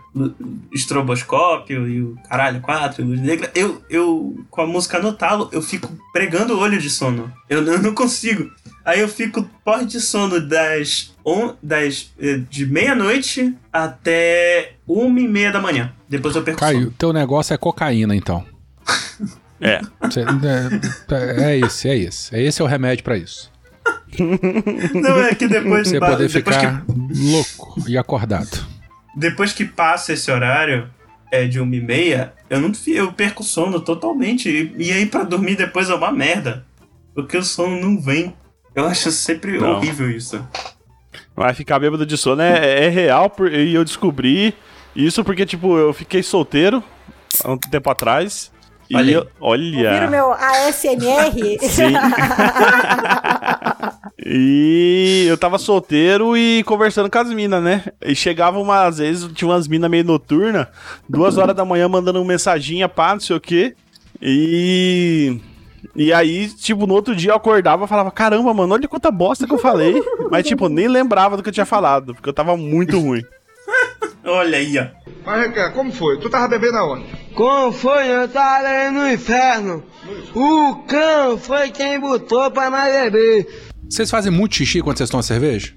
estroboscópio 0.74 1.88
e 1.88 2.02
o 2.02 2.18
caralho, 2.30 2.60
quatro, 2.62 3.06
luz 3.06 3.20
negra, 3.22 3.50
eu, 3.56 3.82
eu, 3.90 4.44
com 4.50 4.62
a 4.62 4.68
música 4.68 5.00
no 5.00 5.14
talo, 5.14 5.50
eu 5.54 5.62
fico 5.62 5.90
pregando 6.12 6.54
o 6.56 6.60
olho 6.60 6.78
de 6.78 6.90
sono. 6.90 7.32
Eu, 7.50 7.62
não- 7.62 7.74
eu 7.74 7.82
não 7.82 7.94
consigo. 7.94 8.50
Aí 8.84 9.00
eu 9.00 9.08
fico 9.08 9.44
porre 9.64 9.86
de 9.86 10.00
sono 10.00 10.40
das, 10.40 11.16
on, 11.26 11.54
das 11.64 12.12
eh, 12.20 12.42
de 12.50 12.66
meia-noite 12.68 13.56
até 13.74 14.74
uma 14.88 15.20
e 15.20 15.28
meia 15.28 15.52
da 15.52 15.60
manhã. 15.62 15.92
Depois 16.08 16.36
eu 16.36 16.44
perco 16.44 16.60
sono. 16.60 16.92
teu 16.92 17.12
negócio 17.12 17.54
é 17.54 17.58
cocaína, 17.58 18.16
então. 18.16 18.46
É. 19.62 19.80
Cê- 20.12 20.26
é, 21.12 21.53
é 21.53 21.58
esse, 21.60 21.89
é 21.89 21.97
esse. 21.97 22.36
É 22.36 22.41
esse 22.41 22.62
é 22.62 22.66
o 22.66 22.68
remédio 22.68 23.03
pra 23.03 23.18
isso. 23.18 23.51
Não, 24.93 25.20
é 25.24 25.36
que 25.36 25.47
depois, 25.47 25.88
Você 25.88 25.99
poder 25.99 26.28
depois 26.28 26.34
que 26.34 26.39
ficar 26.43 26.84
louco 26.88 27.84
e 27.88 27.97
acordado. 27.97 28.66
depois 29.16 29.53
que 29.53 29.66
passa 29.66 30.14
esse 30.14 30.32
horário 30.32 30.89
é, 31.32 31.45
de 31.47 31.60
uma 31.60 31.76
e 31.76 31.82
meia, 31.82 32.34
eu 32.49 32.60
não 32.60 32.72
eu 32.88 33.12
perco 33.14 33.43
o 33.43 33.45
sono 33.45 33.80
totalmente. 33.80 34.49
E, 34.49 34.88
e 34.88 34.91
aí 34.91 35.06
pra 35.06 35.24
dormir 35.24 35.56
depois 35.56 35.89
é 35.89 35.93
uma 35.95 36.12
merda. 36.12 36.66
Porque 37.14 37.38
o 37.38 37.43
sono 37.43 37.80
não 37.80 37.99
vem. 38.01 38.34
Eu 38.74 38.86
acho 38.86 39.10
sempre 39.12 39.58
Não. 39.58 39.78
horrível 39.78 40.10
isso. 40.12 40.45
Mas 41.36 41.56
ficar 41.58 41.80
bêbado 41.80 42.06
de 42.06 42.18
sono 42.18 42.41
é, 42.41 42.86
é 42.86 42.89
real 42.89 43.30
por- 43.30 43.51
e 43.51 43.74
eu 43.74 43.84
descobri 43.86 44.53
isso 44.95 45.24
porque, 45.24 45.45
tipo, 45.45 45.78
eu 45.78 45.93
fiquei 45.93 46.22
solteiro 46.24 46.84
há 47.43 47.51
um 47.51 47.58
tempo 47.58 47.89
atrás. 47.89 48.51
E 48.90 48.96
Olha 48.96 49.12
eu- 49.12 49.28
olha. 49.42 49.90
Ouviram 49.92 50.12
meu 50.12 50.34
ASMR? 50.34 51.58
Sim. 51.68 51.94
e 54.26 55.26
eu 55.28 55.38
tava 55.38 55.58
solteiro 55.58 56.38
e 56.38 56.64
conversando 56.64 57.10
com 57.10 57.18
as 57.20 57.30
minas, 57.30 57.64
né? 57.64 57.84
E 58.04 58.16
chegava 58.16 58.60
umas 58.60 58.88
às 58.88 58.98
vezes, 59.00 59.32
tinha 59.34 59.48
umas 59.50 59.68
minas 59.68 59.90
meio 59.90 60.04
noturna, 60.04 60.70
duas 61.10 61.38
horas 61.38 61.56
da 61.56 61.66
manhã 61.66 61.88
mandando 61.88 62.20
uma 62.20 62.28
mensaginha, 62.28 62.88
pá, 62.88 63.14
não 63.14 63.20
sei 63.20 63.36
o 63.36 63.42
quê. 63.42 63.76
E. 64.22 65.40
E 65.96 66.12
aí, 66.12 66.48
tipo, 66.50 66.88
no 66.88 66.94
outro 66.94 67.16
dia 67.16 67.32
eu 67.32 67.36
acordava 67.36 67.86
e 67.86 67.88
falava: 67.88 68.12
Caramba, 68.12 68.54
mano, 68.54 68.74
olha 68.74 68.88
quanta 68.88 69.12
bosta 69.12 69.46
que 69.48 69.54
eu 69.54 69.58
falei. 69.58 70.02
Mas, 70.32 70.46
tipo, 70.48 70.68
nem 70.68 70.88
lembrava 70.88 71.38
do 71.38 71.44
que 71.44 71.50
eu 71.50 71.54
tinha 71.54 71.66
falado, 71.66 72.14
porque 72.16 72.28
eu 72.28 72.34
tava 72.34 72.58
muito 72.58 73.00
ruim. 73.00 73.24
Olha 74.26 74.58
aí, 74.58 74.78
ó. 74.80 74.86
Mas, 75.24 75.74
como 75.74 75.92
foi? 75.92 76.18
Tu 76.20 76.30
tava 76.30 76.48
bebendo 76.48 76.78
aonde? 76.78 77.06
Como 77.36 77.72
foi? 77.72 78.08
Eu 78.10 78.28
tava 78.30 78.66
aí 78.68 78.92
no 78.92 79.10
inferno. 79.12 79.84
O 80.34 80.76
cão 80.88 81.38
foi 81.38 81.70
quem 81.70 82.00
botou 82.00 82.50
pra 82.50 82.70
nós 82.70 82.92
beber. 82.94 83.48
Vocês 83.90 84.10
fazem 84.10 84.32
muito 84.32 84.56
xixi 84.56 84.82
quando 84.82 84.98
vocês 84.98 85.10
tomam 85.10 85.22
cerveja? 85.24 85.74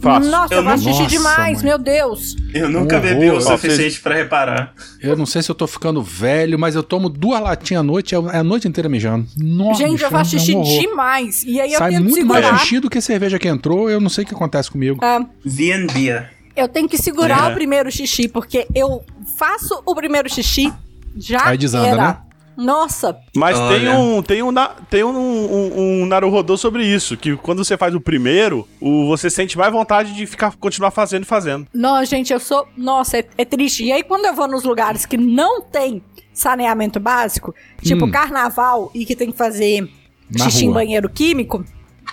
Faço. 0.00 0.28
Nossa, 0.30 0.54
Eu 0.54 0.58
eu 0.58 0.64
faço 0.64 0.84
não- 0.84 0.92
xixi 0.92 1.02
Nossa, 1.02 1.16
demais, 1.32 1.58
mãe. 1.58 1.64
meu 1.66 1.78
Deus. 1.78 2.34
Eu 2.52 2.68
nunca 2.68 2.98
bebi 2.98 3.30
o 3.30 3.40
suficiente 3.40 4.00
pra 4.00 4.16
reparar. 4.16 4.74
Eu 5.00 5.16
não 5.16 5.24
sei 5.26 5.42
se 5.42 5.50
eu 5.50 5.54
tô 5.54 5.66
ficando 5.66 6.02
velho, 6.02 6.58
mas 6.58 6.74
eu 6.74 6.82
tomo 6.82 7.08
duas 7.08 7.40
latinhas 7.40 7.80
à 7.80 7.82
noite, 7.84 8.14
é 8.14 8.18
a 8.18 8.42
noite 8.42 8.66
inteira 8.66 8.88
mijando. 8.88 9.26
Nossa, 9.36 9.78
Gente, 9.80 9.92
bicho, 9.92 10.04
eu 10.06 10.10
faço 10.10 10.34
é 10.34 10.38
um 10.38 10.42
xixi 10.64 10.80
demais. 10.80 11.44
E 11.44 11.60
aí 11.60 11.72
eu 11.72 11.78
Sai 11.78 11.90
tento 11.92 12.02
muito 12.02 12.16
segurar. 12.16 12.40
mais 12.52 12.62
xixi 12.62 12.80
do 12.80 12.90
que 12.90 13.00
cerveja 13.00 13.38
que 13.38 13.46
entrou, 13.46 13.88
eu 13.88 14.00
não 14.00 14.08
sei 14.08 14.24
o 14.24 14.26
que 14.26 14.34
acontece 14.34 14.70
comigo. 14.70 14.98
Ah, 15.02 15.24
V&B. 15.44 16.20
eu 16.56 16.66
tenho 16.66 16.88
que 16.88 16.98
segurar 16.98 17.48
É. 17.50 17.52
o 17.52 17.54
primeiro 17.54 17.90
xixi, 17.92 18.26
porque 18.28 18.66
eu 18.74 19.04
faço 19.38 19.80
o 19.86 19.94
primeiro 19.94 20.28
xixi, 20.28 20.72
já 21.16 21.46
Aí 21.48 21.58
desanda, 21.58 21.86
era. 21.88 22.02
né? 22.02 22.18
Nossa, 22.54 23.16
Mas 23.34 23.58
Olha. 23.58 23.78
tem 23.80 23.88
um 23.88 24.22
tem 24.22 24.42
um, 24.42 24.52
tem 24.90 25.02
um, 25.02 25.08
um, 25.10 26.02
um 26.02 26.06
Naruhodô 26.06 26.54
sobre 26.58 26.84
isso, 26.84 27.16
que 27.16 27.34
quando 27.34 27.64
você 27.64 27.78
faz 27.78 27.94
o 27.94 28.00
primeiro, 28.00 28.68
o, 28.78 29.06
você 29.08 29.30
sente 29.30 29.56
mais 29.56 29.72
vontade 29.72 30.12
de 30.14 30.26
ficar 30.26 30.54
continuar 30.56 30.90
fazendo 30.90 31.22
e 31.22 31.26
fazendo. 31.26 31.66
não, 31.72 32.04
gente, 32.04 32.30
eu 32.30 32.38
sou. 32.38 32.68
Nossa, 32.76 33.16
é, 33.18 33.24
é 33.38 33.44
triste. 33.46 33.84
E 33.84 33.90
aí, 33.90 34.02
quando 34.02 34.26
eu 34.26 34.34
vou 34.34 34.46
nos 34.46 34.64
lugares 34.64 35.06
que 35.06 35.16
não 35.16 35.62
tem 35.62 36.02
saneamento 36.34 37.00
básico, 37.00 37.54
tipo 37.82 38.04
Hum. 38.04 38.10
carnaval, 38.10 38.90
e 38.94 39.06
que 39.06 39.16
tem 39.16 39.32
que 39.32 39.38
fazer 39.38 39.88
Na 40.30 40.44
xixi 40.44 40.64
em 40.64 40.68
rua. 40.68 40.74
banheiro 40.74 41.08
químico. 41.08 41.64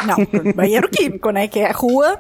Não, 0.05 0.15
banheiro 0.55 0.87
químico, 0.89 1.31
né? 1.31 1.49
Que 1.49 1.59
é 1.59 1.71
rua. 1.71 2.17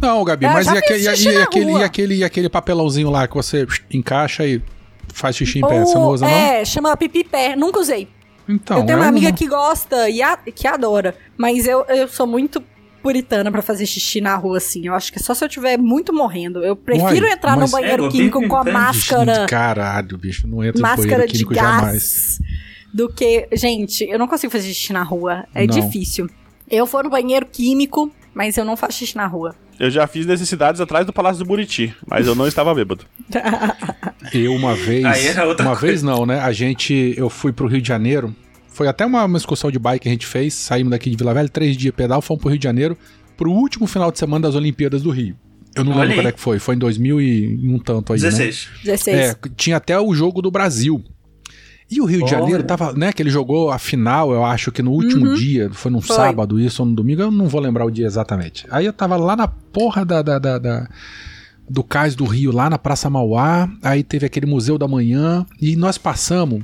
Não, 0.00 0.24
Gabi, 0.24 0.46
Eu 0.46 0.50
mas 0.52 0.66
e, 0.66 0.70
aquele, 0.76 1.00
e- 1.00 1.04
e 1.04 1.08
aquele, 1.38 1.72
e, 1.72 1.82
aquele, 1.84 2.14
e 2.16 2.24
aquele 2.24 2.48
papelãozinho 2.48 3.08
lá 3.10 3.28
que 3.28 3.34
você 3.34 3.66
encaixa 3.90 4.44
e 4.44 4.60
faz 5.18 5.36
xixi 5.36 5.58
em 5.58 5.62
pé? 5.66 5.80
Ou- 5.80 5.86
Você 5.86 5.94
não 5.94 6.08
usa, 6.08 6.26
não? 6.26 6.32
é, 6.32 6.64
chama 6.64 6.96
pipi 6.96 7.24
pé. 7.24 7.56
Nunca 7.56 7.80
usei. 7.80 8.08
Então, 8.48 8.78
eu 8.78 8.86
tenho 8.86 8.98
uma 8.98 9.06
é 9.06 9.08
amiga 9.08 9.32
que 9.32 9.46
gosta 9.46 10.08
e 10.08 10.22
a- 10.22 10.36
que 10.36 10.66
adora. 10.68 11.16
Mas 11.36 11.66
eu, 11.66 11.84
eu 11.88 12.06
sou 12.08 12.26
muito 12.26 12.62
puritana 13.02 13.50
pra 13.50 13.60
fazer 13.62 13.86
xixi 13.86 14.20
na 14.20 14.34
rua, 14.36 14.58
assim. 14.58 14.86
Eu 14.86 14.94
acho 14.94 15.12
que 15.12 15.18
é 15.18 15.22
só 15.22 15.32
se 15.34 15.42
eu 15.44 15.48
estiver 15.48 15.76
muito 15.78 16.12
morrendo. 16.12 16.62
Eu 16.64 16.74
prefiro 16.76 17.24
Uai, 17.26 17.32
entrar 17.34 17.56
no 17.56 17.68
banheiro 17.68 18.06
É, 18.06 18.08
químico 18.08 18.46
com 18.48 18.56
a 18.56 18.64
máscara. 18.64 19.46
Caralho, 19.48 20.16
bicho, 20.18 20.46
não 20.46 20.62
entra 20.64 20.80
máscara 20.80 21.08
banheiro 21.08 21.26
de 21.32 21.38
químico 21.38 21.54
gás. 21.54 21.64
jamais. 21.80 22.38
Do 22.94 23.08
que. 23.12 23.48
Gente, 23.52 24.04
eu 24.04 24.18
não 24.18 24.26
consigo 24.28 24.50
fazer 24.52 24.68
xixi 24.68 24.92
na 24.92 25.02
rua. 25.02 25.44
É 25.54 25.66
Não. 25.66 25.74
difícil. 25.74 26.28
Eu 26.70 26.86
vou 26.86 27.02
no 27.02 27.10
banheiro 27.10 27.46
químico, 27.46 28.10
mas 28.34 28.56
eu 28.56 28.64
não 28.64 28.76
faço 28.76 28.98
xixi 28.98 29.16
na 29.16 29.26
rua. 29.26 29.54
Eu 29.78 29.90
já 29.90 30.06
fiz 30.06 30.24
necessidades 30.26 30.80
atrás 30.80 31.04
do 31.04 31.12
Palácio 31.12 31.44
do 31.44 31.46
Buriti, 31.46 31.94
mas 32.06 32.26
eu 32.26 32.34
não 32.34 32.46
estava 32.46 32.74
bêbado. 32.74 33.04
Eu 34.32 34.54
uma 34.54 34.74
vez. 34.74 35.04
Aí 35.04 35.26
era 35.26 35.46
outra 35.46 35.64
uma 35.64 35.76
coisa. 35.76 35.86
vez 35.86 36.02
não, 36.02 36.24
né? 36.24 36.40
A 36.40 36.52
gente. 36.52 37.14
Eu 37.16 37.28
fui 37.28 37.52
pro 37.52 37.66
Rio 37.66 37.80
de 37.80 37.88
Janeiro. 37.88 38.34
Foi 38.68 38.88
até 38.88 39.06
uma, 39.06 39.24
uma 39.24 39.38
excursão 39.38 39.70
de 39.70 39.78
bike 39.78 40.02
que 40.02 40.08
a 40.08 40.12
gente 40.12 40.26
fez. 40.26 40.54
Saímos 40.54 40.90
daqui 40.90 41.10
de 41.10 41.16
Vila 41.16 41.32
Velha, 41.32 41.48
três 41.48 41.76
dias 41.76 41.94
pedal, 41.94 42.20
fomos 42.20 42.40
pro 42.40 42.50
Rio 42.50 42.58
de 42.58 42.64
Janeiro 42.64 42.96
pro 43.36 43.50
último 43.50 43.86
final 43.86 44.10
de 44.10 44.18
semana 44.18 44.48
das 44.48 44.54
Olimpíadas 44.54 45.02
do 45.02 45.10
Rio. 45.10 45.36
Eu 45.74 45.84
não 45.84 45.92
Olha 45.92 46.00
lembro 46.00 46.12
aí. 46.12 46.18
quando 46.18 46.28
é 46.28 46.32
que 46.32 46.40
foi. 46.40 46.58
Foi 46.58 46.74
em 46.74 46.78
2000 46.78 47.20
e 47.20 47.68
um 47.68 47.78
tanto 47.78 48.12
aí, 48.14 48.20
né? 48.20 48.28
16. 48.30 48.68
16. 48.82 49.16
É, 49.16 49.36
tinha 49.54 49.76
até 49.76 50.00
o 50.00 50.14
jogo 50.14 50.40
do 50.40 50.50
Brasil. 50.50 51.04
E 51.90 52.00
o 52.00 52.04
Rio 52.04 52.24
de. 52.24 52.30
Janeiro 52.30 52.64
tava, 52.64 52.92
né, 52.92 53.12
que 53.12 53.22
ele 53.22 53.30
jogou 53.30 53.70
a 53.70 53.78
final, 53.78 54.32
eu 54.32 54.44
acho 54.44 54.72
que 54.72 54.82
no 54.82 54.90
último 54.90 55.26
Uhum. 55.28 55.34
dia, 55.34 55.70
foi 55.72 55.90
num 55.90 56.00
Foi. 56.00 56.16
sábado 56.16 56.58
isso 56.58 56.82
ou 56.82 56.88
no 56.88 56.94
domingo, 56.94 57.22
eu 57.22 57.30
não 57.30 57.46
vou 57.46 57.60
lembrar 57.60 57.84
o 57.84 57.90
dia 57.90 58.06
exatamente. 58.06 58.66
Aí 58.70 58.84
eu 58.86 58.92
tava 58.92 59.16
lá 59.16 59.36
na 59.36 59.46
porra 59.46 60.04
da, 60.04 60.20
da, 60.20 60.38
da- 60.38 60.58
da- 60.58 60.88
do 61.68 61.82
cais 61.84 62.14
do 62.16 62.24
Rio, 62.24 62.50
lá 62.52 62.68
na 62.70 62.78
Praça 62.78 63.08
Mauá, 63.10 63.68
aí 63.82 64.02
teve 64.02 64.26
aquele 64.26 64.46
Museu 64.46 64.76
da 64.78 64.86
Manhã, 64.88 65.46
e 65.60 65.76
nós 65.76 65.96
passamos 65.98 66.62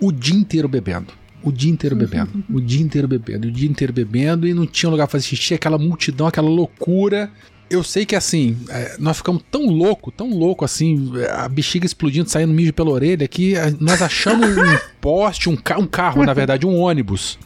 o 0.00 0.12
dia 0.12 0.36
inteiro 0.38 0.68
bebendo. 0.68 1.12
O 1.42 1.52
dia 1.52 1.70
inteiro 1.70 1.94
bebendo, 1.96 2.44
o 2.52 2.60
dia 2.60 2.82
inteiro 2.82 3.06
bebendo, 3.08 3.48
o 3.48 3.50
dia 3.50 3.68
inteiro 3.68 3.92
bebendo, 3.92 4.46
e 4.46 4.52
não 4.52 4.66
tinha 4.66 4.90
lugar 4.90 5.06
pra 5.06 5.12
fazer 5.12 5.24
xixi, 5.26 5.54
aquela 5.54 5.78
multidão, 5.78 6.26
aquela 6.26 6.48
loucura. 6.48 7.30
Eu 7.70 7.84
sei 7.84 8.06
que 8.06 8.16
assim, 8.16 8.56
é, 8.70 8.96
nós 8.98 9.18
ficamos 9.18 9.42
tão 9.50 9.66
louco, 9.66 10.10
tão 10.10 10.30
louco 10.30 10.64
assim, 10.64 11.12
a 11.30 11.48
bexiga 11.48 11.84
explodindo, 11.84 12.28
saindo 12.28 12.52
mijo 12.52 12.72
pela 12.72 12.90
orelha, 12.90 13.28
que 13.28 13.54
é, 13.54 13.70
nós 13.78 14.00
achamos 14.00 14.56
um 14.56 14.78
poste, 15.00 15.50
um, 15.50 15.56
ca 15.56 15.78
um 15.78 15.86
carro, 15.86 16.24
na 16.24 16.32
verdade, 16.32 16.66
um 16.66 16.78
ônibus. 16.78 17.38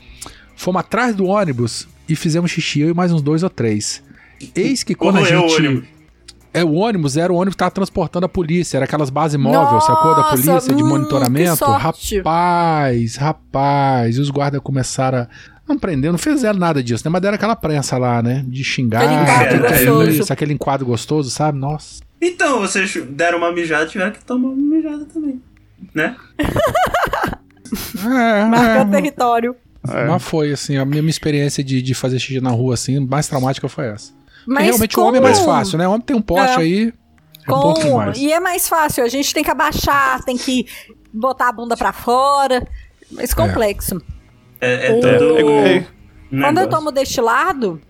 Fomos 0.54 0.80
atrás 0.80 1.16
do 1.16 1.26
ônibus 1.26 1.88
e 2.08 2.14
fizemos 2.14 2.50
xixi, 2.50 2.80
eu 2.80 2.90
e 2.90 2.94
mais 2.94 3.10
uns 3.10 3.22
dois 3.22 3.42
ou 3.42 3.50
três. 3.50 4.02
Eis 4.54 4.84
que 4.84 4.94
quando 4.94 5.16
a 5.16 5.20
Corroeu 5.20 5.44
o 5.44 5.48
gente. 5.48 5.66
ônibus. 5.66 5.88
É, 6.54 6.62
o 6.62 6.72
ônibus 6.74 7.16
era 7.16 7.32
o 7.32 7.36
ônibus 7.36 7.54
que 7.54 7.58
tava 7.58 7.70
transportando 7.70 8.26
a 8.26 8.28
polícia, 8.28 8.76
era 8.76 8.84
aquelas 8.84 9.08
bases 9.08 9.40
móveis, 9.40 9.84
sacou? 9.84 10.14
Da 10.14 10.24
polícia, 10.24 10.60
de 10.60 10.82
hum, 10.82 10.86
monitoramento. 10.86 11.52
que 11.52 11.56
sorte. 11.56 12.18
Rapaz, 12.18 13.16
rapaz. 13.16 14.16
E 14.18 14.20
os 14.20 14.28
guardas 14.28 14.60
começaram 14.62 15.18
a. 15.20 15.28
Não 15.72 15.78
prenderam, 15.78 16.12
não 16.12 16.18
fizeram 16.18 16.58
nada 16.58 16.82
disso, 16.82 17.02
né? 17.04 17.10
Mas 17.10 17.22
deram 17.22 17.34
aquela 17.34 17.56
prensa 17.56 17.96
lá, 17.96 18.22
né? 18.22 18.44
De 18.46 18.62
xingar, 18.62 19.02
Aquele 19.02 19.22
enquadro 19.22 19.66
é 19.66 19.70
gostoso. 19.70 20.10
isso, 20.10 20.32
aquele 20.32 20.52
enquadro 20.52 20.86
gostoso, 20.86 21.30
sabe? 21.30 21.58
Nossa. 21.58 22.02
Então, 22.20 22.60
vocês 22.60 22.94
deram 23.10 23.38
uma 23.38 23.52
mijada, 23.52 23.86
tiveram 23.86 24.12
que 24.12 24.22
tomar 24.24 24.48
uma 24.48 24.76
mijada 24.76 25.04
também. 25.06 25.40
Né? 25.94 26.14
É, 26.38 28.44
Marcando 28.46 28.94
é, 28.94 29.00
território. 29.00 29.56
É. 29.88 30.06
mas 30.06 30.22
foi 30.22 30.52
assim, 30.52 30.76
a 30.76 30.84
minha, 30.84 31.02
experiência 31.08 31.64
de, 31.64 31.82
de 31.82 31.94
fazer 31.94 32.20
xixi 32.20 32.40
na 32.40 32.50
rua 32.50 32.74
assim, 32.74 33.00
mais 33.00 33.26
traumática 33.26 33.68
foi 33.68 33.86
essa. 33.86 34.12
Mas 34.46 34.66
realmente 34.66 34.94
com... 34.94 35.00
o 35.00 35.06
homem 35.06 35.20
é 35.20 35.22
mais 35.22 35.40
fácil, 35.40 35.78
né? 35.78 35.88
O 35.88 35.92
homem 35.92 36.02
tem 36.02 36.14
um 36.14 36.22
pote 36.22 36.52
É. 36.52 36.56
aí. 36.56 36.92
É 37.42 37.50
Com... 37.50 37.74
demais. 37.74 38.18
E 38.18 38.30
é 38.30 38.38
mais 38.38 38.68
fácil, 38.68 39.02
a 39.02 39.08
gente 39.08 39.34
tem 39.34 39.42
que 39.42 39.50
abaixar, 39.50 40.22
tem 40.22 40.36
que 40.36 40.66
botar 41.12 41.48
a 41.48 41.52
bunda 41.52 41.76
pra 41.76 41.92
fora. 41.92 42.64
Mais 43.10 43.34
complexo. 43.34 43.96
É, 43.96 44.21
é 44.66 44.92
O- 44.92 45.00
todo. 45.00 45.38
É, 45.38 45.76
é, 45.76 45.86
Quando 46.40 46.58
eu 46.58 46.68
tomo 46.68 46.90
destilado, 46.92 47.80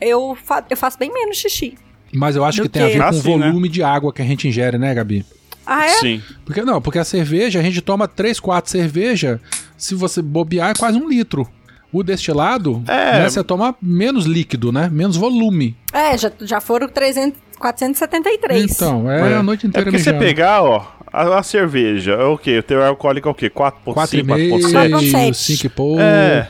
eu, 0.00 0.36
fa 0.42 0.64
eu 0.70 0.76
faço 0.76 0.98
bem 0.98 1.12
menos 1.12 1.36
xixi. 1.36 1.76
Mas 2.12 2.34
eu 2.36 2.44
acho 2.44 2.58
Do 2.58 2.62
que 2.64 2.68
tem 2.70 2.82
a 2.82 2.86
ver 2.86 3.02
Ah, 3.02 3.10
com 3.10 3.16
o 3.16 3.20
sim, 3.20 3.36
né? 3.36 3.46
volume 3.48 3.68
de 3.68 3.82
água 3.82 4.12
que 4.12 4.20
a 4.22 4.24
gente 4.24 4.48
ingere, 4.48 4.78
né, 4.78 4.92
Gabi? 4.94 5.24
Ah, 5.66 5.84
é? 5.86 5.90
Sim. 5.90 6.22
Porque 6.44 6.62
não, 6.62 6.80
porque 6.82 6.98
a 6.98 7.04
cerveja, 7.04 7.60
a 7.60 7.62
gente 7.62 7.80
toma 7.80 8.08
3, 8.08 8.40
4 8.40 8.70
cerveja, 8.70 9.40
se 9.76 9.94
você 9.94 10.20
bobear 10.20 10.70
é 10.70 10.74
quase 10.74 10.98
um 10.98 11.08
litro. 11.08 11.46
O 11.92 12.02
destilado, 12.02 12.82
É. 12.88 13.20
né, 13.20 13.28
você 13.28 13.42
toma 13.44 13.74
menos 13.82 14.24
líquido, 14.24 14.72
né? 14.72 14.88
Menos 14.90 15.16
volume. 15.16 15.76
É, 15.92 16.16
já, 16.16 16.30
já 16.40 16.60
foram 16.60 16.88
300, 16.88 17.38
473. 17.58 18.72
Então, 18.72 19.10
é, 19.10 19.34
a 19.34 19.42
noite 19.42 19.66
É 19.66 19.68
inteira 19.68 19.84
porque 19.90 19.98
você 20.02 20.12
mijando. 20.12 20.24
pegar, 20.24 20.62
ó, 20.62 20.84
a, 21.12 21.38
a 21.38 21.42
cerveja, 21.42 22.12
é 22.12 22.24
o 22.24 22.36
quê? 22.38 22.58
O 22.58 22.62
teu 22.62 22.82
alcoólico 22.84 23.28
é 23.28 23.32
o 23.32 23.34
quê? 23.34 23.50
4,5, 23.50 23.94
4,7? 23.94 24.24
4,5, 24.24 25.34
5 25.34 25.66
e 25.66 25.68
pouco. 25.68 26.00
É. 26.00 26.48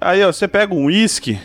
Aí, 0.00 0.22
ó, 0.24 0.32
você 0.32 0.46
pega 0.48 0.74
um 0.74 0.84
uísque, 0.86 1.38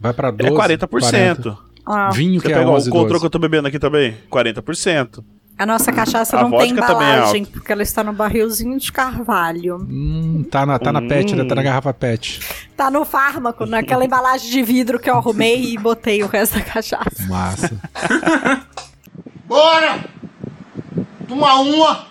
Vai 0.00 0.12
pra 0.12 0.30
12, 0.30 0.52
é 0.52 0.76
40%. 0.76 0.88
40. 0.88 1.58
Ah, 1.86 2.10
Vinho 2.10 2.40
Você 2.40 2.46
que 2.46 2.52
é 2.52 2.56
pega 2.56 2.68
ó, 2.70 2.74
11, 2.76 2.88
o 2.88 2.92
controle 2.92 3.08
12. 3.12 3.20
que 3.20 3.26
eu 3.26 3.30
tô 3.30 3.38
bebendo 3.38 3.68
aqui 3.68 3.78
também, 3.78 4.16
40%. 4.30 5.22
a 5.58 5.66
nossa 5.66 5.92
cachaça 5.92 6.38
A 6.38 6.42
não 6.42 6.50
tem 6.50 6.68
é 6.68 6.72
embalagem, 6.72 7.44
porque 7.44 7.70
ela 7.72 7.82
está 7.82 8.02
no 8.04 8.12
barrilzinho 8.12 8.78
de 8.78 8.90
carvalho. 8.92 9.76
Hum, 9.88 10.44
tá 10.50 10.64
na, 10.66 10.78
tá 10.78 10.92
na 10.92 11.00
Hum. 11.00 11.08
pet, 11.08 11.34
né? 11.34 11.44
Tá 11.44 11.54
na 11.54 11.62
garrafa 11.62 11.92
pet. 11.94 12.40
Tá 12.76 12.90
no 12.90 13.04
fármaco, 13.04 13.64
naquela 13.66 14.04
embalagem 14.04 14.50
de 14.50 14.62
vidro 14.62 14.98
que 14.98 15.08
eu 15.08 15.14
arrumei 15.16 15.72
e 15.74 15.78
botei 15.78 16.22
o 16.22 16.26
resto 16.26 16.58
da 16.58 16.64
cachaça. 16.64 17.26
Massa. 17.28 17.78
Bora! 19.46 20.04
Toma 21.28 21.54
uma! 21.60 22.06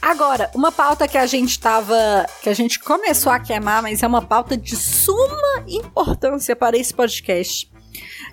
Agora, 0.00 0.50
uma 0.54 0.70
pauta 0.70 1.08
que 1.08 1.18
a 1.18 1.26
gente 1.26 1.58
tava. 1.58 1.96
que 2.42 2.48
a 2.48 2.54
gente 2.54 2.78
começou 2.78 3.32
a 3.32 3.38
queimar, 3.40 3.82
mas 3.82 4.02
é 4.02 4.06
uma 4.06 4.22
pauta 4.22 4.56
de 4.56 4.76
suma 4.76 5.64
importância 5.66 6.54
para 6.54 6.76
esse 6.76 6.94
podcast. 6.94 7.70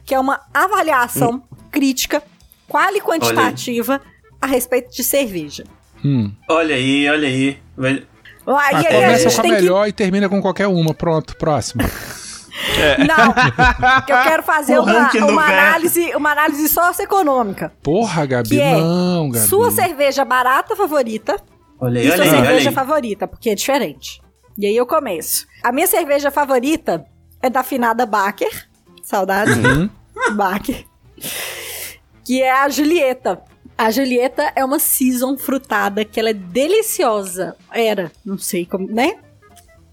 Que 0.05 0.13
é 0.13 0.19
uma 0.19 0.41
avaliação 0.53 1.43
crítica, 1.71 2.21
qual 2.67 2.95
e 2.95 3.01
quantitativa 3.01 3.99
a 4.39 4.45
respeito 4.45 4.91
de 4.95 5.03
cerveja. 5.03 5.63
Hum. 6.03 6.31
Olha 6.47 6.75
aí, 6.75 7.09
olha 7.09 7.27
aí. 7.27 7.57
Vai- 7.75 8.03
Ah, 8.45 8.59
aí 8.77 8.85
começa 8.85 9.31
com 9.31 9.39
a 9.39 9.41
tem 9.41 9.51
que. 9.55 9.61
melhor 9.61 9.87
e 9.87 9.91
termina 9.91 10.29
com 10.29 10.39
qualquer 10.41 10.67
uma. 10.67 10.93
Pronto, 10.93 11.35
próximo. 11.35 11.81
Não, 13.07 14.01
que 14.03 14.11
eu 14.11 14.21
quero 14.23 14.43
fazer 14.43 14.79
O 14.79 14.83
uma, 14.83 15.09
uma 15.11 15.45
análise, 15.45 16.15
uma 16.15 16.31
análise 16.31 16.67
socioeconômica. 16.69 17.71
Porra, 17.83 18.25
Gabi, 18.25 18.49
Que 18.49 18.61
é 18.61 18.75
não, 18.77 19.29
Gabi. 19.29 19.47
Sua 19.47 19.71
cerveja 19.71 20.25
barata 20.25 20.75
favorita 20.75 21.35
Olha 21.79 21.99
aí, 22.01 22.07
e 22.07 22.11
olha 22.11 22.15
sua 22.17 22.25
aí, 22.25 22.31
olha 22.31 22.45
cerveja 22.47 22.69
aí. 22.69 22.75
favorita, 22.75 23.27
porque 23.27 23.49
é 23.49 23.55
diferente. 23.55 24.21
E 24.57 24.65
aí 24.65 24.75
eu 24.75 24.85
começo. 24.85 25.45
A 25.63 25.71
minha 25.71 25.87
cerveja 25.87 26.31
favorita 26.31 27.05
é 27.41 27.49
da 27.49 27.63
finada 27.63 28.05
Baker. 28.05 28.67
Saudades. 29.03 29.57
Uhum. 29.57 29.89
Baker. 30.35 30.85
Que 32.23 32.41
é 32.41 32.51
a 32.51 32.69
Julieta. 32.69 33.41
A 33.77 33.91
Julieta 33.91 34.53
é 34.55 34.63
uma 34.63 34.79
season 34.79 35.37
frutada 35.37 36.05
que 36.05 36.17
ela 36.19 36.29
é 36.29 36.33
deliciosa. 36.33 37.55
Era, 37.71 38.09
não 38.25 38.37
sei 38.37 38.65
como, 38.65 38.87
né? 38.87 39.17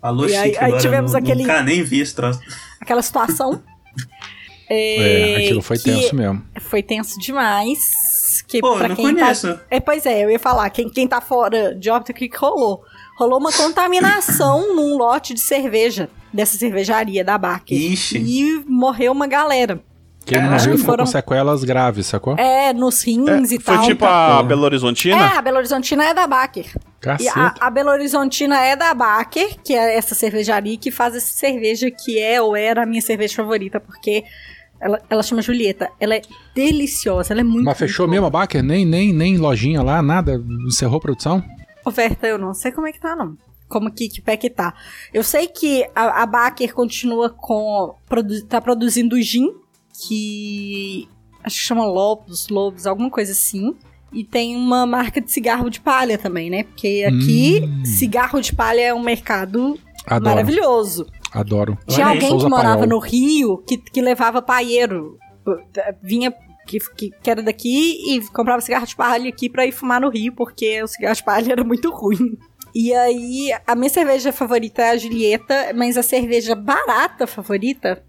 Falou 0.02 0.28
E 0.28 0.36
aí- 0.36 0.50
chique 0.50 0.62
aí 0.64 0.78
tivemos 0.78 1.12
não- 1.12 1.18
aquele- 1.20 1.42
Nunca 1.42 1.62
nem 1.62 1.82
vi 1.82 2.00
esse 2.00 2.14
troço. 2.14 2.40
Aquela 2.80 3.00
situação. 3.00 3.62
É, 4.74 5.36
aquilo 5.44 5.60
foi 5.60 5.78
tenso 5.78 6.14
mesmo. 6.16 6.42
Foi 6.60 6.82
tenso 6.82 7.18
demais. 7.20 8.42
Que 8.48 8.58
Pô, 8.60 8.76
pra 8.76 8.88
não 8.88 8.96
quem 8.96 9.14
conheço. 9.14 9.52
tá. 9.54 9.60
É, 9.70 9.78
pois 9.78 10.06
é, 10.06 10.24
eu 10.24 10.30
ia 10.30 10.38
falar, 10.38 10.70
quem, 10.70 10.88
quem 10.88 11.06
tá 11.06 11.20
fora 11.20 11.74
de 11.74 11.90
óbito, 11.90 12.12
o 12.12 12.14
que 12.14 12.26
que 12.26 12.36
rolou? 12.38 12.82
Rolou 13.18 13.38
uma 13.38 13.52
contaminação 13.52 14.72
num 14.74 14.96
lote 14.96 15.34
de 15.34 15.40
cerveja 15.40 16.08
dessa 16.32 16.56
cervejaria 16.56 17.22
da 17.22 17.36
Baker. 17.36 17.76
Ixi. 17.76 18.16
E 18.18 18.64
morreu 18.66 19.12
uma 19.12 19.26
galera. 19.26 19.82
Quem 20.24 20.38
Acho 20.38 20.50
morreu 20.50 20.58
que 20.72 20.78
ficou 20.78 20.84
foram- 20.92 21.04
com 21.04 21.10
sequelas 21.10 21.64
graves, 21.64 22.06
sacou? 22.06 22.36
É, 22.38 22.72
nos 22.72 23.02
rins 23.02 23.50
e 23.50 23.58
Foi 23.60 23.74
tal. 23.76 23.84
tipo 23.84 24.04
tá, 24.04 24.38
a. 24.38 24.42
Belo 24.42 24.62
É, 24.62 24.66
Horizontina? 24.66 25.26
a 25.38 25.42
Belo 25.42 25.56
Horizontina 25.58 26.04
é 26.04 26.14
da 26.14 26.26
Baker. 26.26 26.66
E 27.20 27.28
a, 27.28 27.54
a 27.60 27.70
Belo 27.70 27.90
Horizontina 27.90 28.60
é 28.60 28.76
da 28.76 28.94
Baker, 28.94 29.56
que 29.64 29.74
é 29.74 29.96
essa 29.96 30.14
cervejaria 30.14 30.78
que 30.78 30.90
faz 30.90 31.16
essa 31.16 31.34
cerveja 31.34 31.90
que 31.90 32.18
é 32.20 32.40
ou 32.40 32.54
era 32.54 32.84
a 32.84 32.86
minha 32.86 33.02
cerveja 33.02 33.34
favorita, 33.34 33.80
porque 33.80 34.22
ela, 34.80 35.00
ela 35.10 35.22
chama 35.22 35.42
Julieta. 35.42 35.90
Ela 35.98 36.14
é 36.16 36.22
deliciosa, 36.54 37.32
ela 37.34 37.40
é 37.40 37.44
muito 37.44 37.64
Mas 37.64 37.76
fechou 37.78 38.06
muito 38.06 38.12
mesmo 38.12 38.26
a 38.26 38.30
Baker? 38.30 38.62
Nem, 38.62 38.84
nem, 38.86 39.12
nem 39.12 39.36
lojinha 39.36 39.82
lá, 39.82 40.00
nada? 40.00 40.40
Encerrou 40.66 40.98
a 40.98 41.00
produção? 41.00 41.42
Oferta 41.84 42.26
eu 42.28 42.38
não 42.38 42.54
sei 42.54 42.70
como 42.70 42.86
é 42.86 42.92
que 42.92 43.00
tá, 43.00 43.16
não. 43.16 43.36
Como 43.68 43.90
que, 43.90 44.08
que 44.08 44.20
pé 44.20 44.36
que 44.36 44.48
tá. 44.50 44.72
Eu 45.12 45.24
sei 45.24 45.46
que 45.48 45.84
a, 45.94 46.22
a 46.22 46.26
Baker 46.26 46.72
continua 46.74 47.30
com. 47.30 47.94
Produ, 48.06 48.44
tá 48.44 48.60
produzindo 48.60 49.20
gin, 49.20 49.48
que. 49.92 51.08
Acho 51.44 51.56
que 51.56 51.62
chama 51.64 51.84
Lobos, 51.84 52.48
Lobos, 52.48 52.86
alguma 52.86 53.10
coisa 53.10 53.32
assim. 53.32 53.74
E 54.12 54.22
tem 54.24 54.54
uma 54.54 54.86
marca 54.86 55.20
de 55.20 55.30
cigarro 55.32 55.70
de 55.70 55.80
palha 55.80 56.18
também, 56.18 56.50
né? 56.50 56.64
Porque 56.64 57.04
aqui, 57.06 57.62
Hum. 57.64 57.84
cigarro 57.84 58.40
de 58.40 58.54
palha 58.54 58.80
é 58.82 58.94
um 58.94 59.02
mercado 59.02 59.78
Adoro, 60.06 60.24
maravilhoso. 60.34 61.06
adoro. 61.32 61.78
Tinha 61.88 62.06
alguém 62.08 62.28
Souza 62.28 62.44
que 62.44 62.50
morava 62.50 62.80
Paiol. 62.80 62.88
no 62.90 62.98
Rio 62.98 63.58
que, 63.66 63.78
que 63.78 64.02
levava 64.02 64.42
paieiro. 64.42 65.18
Vinha. 66.02 66.32
Que, 66.64 66.78
que, 66.94 67.10
que 67.10 67.28
era 67.28 67.42
daqui 67.42 68.14
e 68.14 68.20
comprava 68.28 68.60
cigarro 68.60 68.86
de 68.86 68.94
palha 68.94 69.28
aqui 69.28 69.48
pra 69.48 69.66
ir 69.66 69.72
fumar 69.72 70.00
no 70.00 70.08
Rio, 70.08 70.32
porque 70.32 70.80
o 70.80 70.86
cigarro 70.86 71.16
de 71.16 71.24
palha 71.24 71.52
era 71.52 71.64
muito 71.64 71.90
ruim. 71.90 72.38
E 72.74 72.94
aí, 72.94 73.50
a 73.66 73.74
minha 73.74 73.90
cerveja 73.90 74.30
favorita 74.32 74.80
é 74.80 74.90
a 74.90 74.96
Julieta, 74.96 75.72
mas 75.74 75.96
a 75.96 76.02
cerveja 76.04 76.54
barata 76.54 77.26
favorita. 77.26 78.04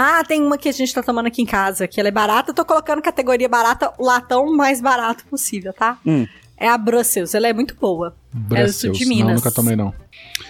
Ah, 0.00 0.22
tem 0.24 0.40
uma 0.42 0.56
que 0.56 0.68
a 0.68 0.72
gente 0.72 0.94
tá 0.94 1.02
tomando 1.02 1.26
aqui 1.26 1.42
em 1.42 1.46
casa, 1.46 1.88
que 1.88 1.98
ela 1.98 2.08
é 2.08 2.12
barata. 2.12 2.50
Eu 2.50 2.54
tô 2.54 2.64
colocando 2.64 3.02
categoria 3.02 3.48
barata, 3.48 3.92
o 3.98 4.04
latão 4.04 4.54
mais 4.54 4.80
barato 4.80 5.24
possível, 5.26 5.72
tá? 5.72 5.98
Hum. 6.06 6.26
É 6.56 6.68
a 6.68 6.76
Brussels, 6.78 7.34
ela 7.34 7.46
é 7.48 7.52
muito 7.52 7.76
boa. 7.80 8.14
Brussels. 8.32 8.96
de 8.98 9.04
Não, 9.04 9.14
Minas. 9.16 9.34
nunca 9.36 9.50
tomei 9.50 9.76
não. 9.76 9.92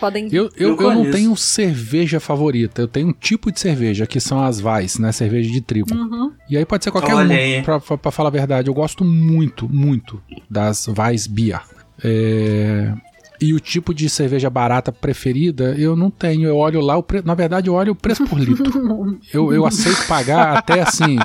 Podem. 0.01 0.28
Eu, 0.32 0.51
eu, 0.57 0.76
Não 0.76 0.82
eu 0.82 0.94
não 1.05 1.11
tenho 1.11 1.36
cerveja 1.36 2.18
favorita, 2.20 2.80
eu 2.80 2.88
tenho 2.88 3.09
um 3.09 3.12
tipo 3.12 3.51
de 3.53 3.61
cerveja, 3.61 4.07
que 4.07 4.20
são 4.20 4.42
as 4.42 4.61
Weiss, 4.62 4.99
né? 4.99 5.12
Cerveja 5.12 5.51
de 5.51 5.61
trigo. 5.61 5.92
Uhum. 5.94 6.32
E 6.49 6.57
aí 6.57 6.64
pode 6.64 6.84
ser 6.84 6.90
qualquer 6.90 7.14
Olha 7.14 7.26
uma, 7.26 7.34
aí. 7.34 7.62
pra, 7.62 7.80
pra, 7.80 7.96
pra 7.99 8.11
falar 8.11 8.28
a 8.28 8.32
verdade. 8.32 8.68
Eu 8.68 8.74
gosto 8.74 9.05
muito, 9.05 9.68
muito 9.68 10.22
das 10.49 10.88
Weiss 10.88 11.26
Beer. 11.26 11.61
É, 12.03 12.92
E 13.41 13.55
o 13.55 13.61
tipo 13.61 13.95
de 13.95 14.09
cerveja 14.09 14.51
barata 14.51 14.91
preferida, 14.91 15.74
eu 15.78 15.95
não 15.95 16.11
tenho. 16.11 16.49
Eu 16.49 16.57
olho 16.57 16.80
lá, 16.80 16.97
o 16.97 17.03
pre... 17.03 17.22
na 17.24 17.34
verdade, 17.34 17.68
eu 17.68 17.74
olho 17.74 17.93
o 17.93 17.97
preço 17.97 18.24
por 18.26 18.39
litro. 18.39 19.18
eu, 19.32 19.53
eu 19.53 19.64
aceito 19.64 20.07
pagar 20.09 20.57
até 20.59 20.80
assim, 20.80 21.18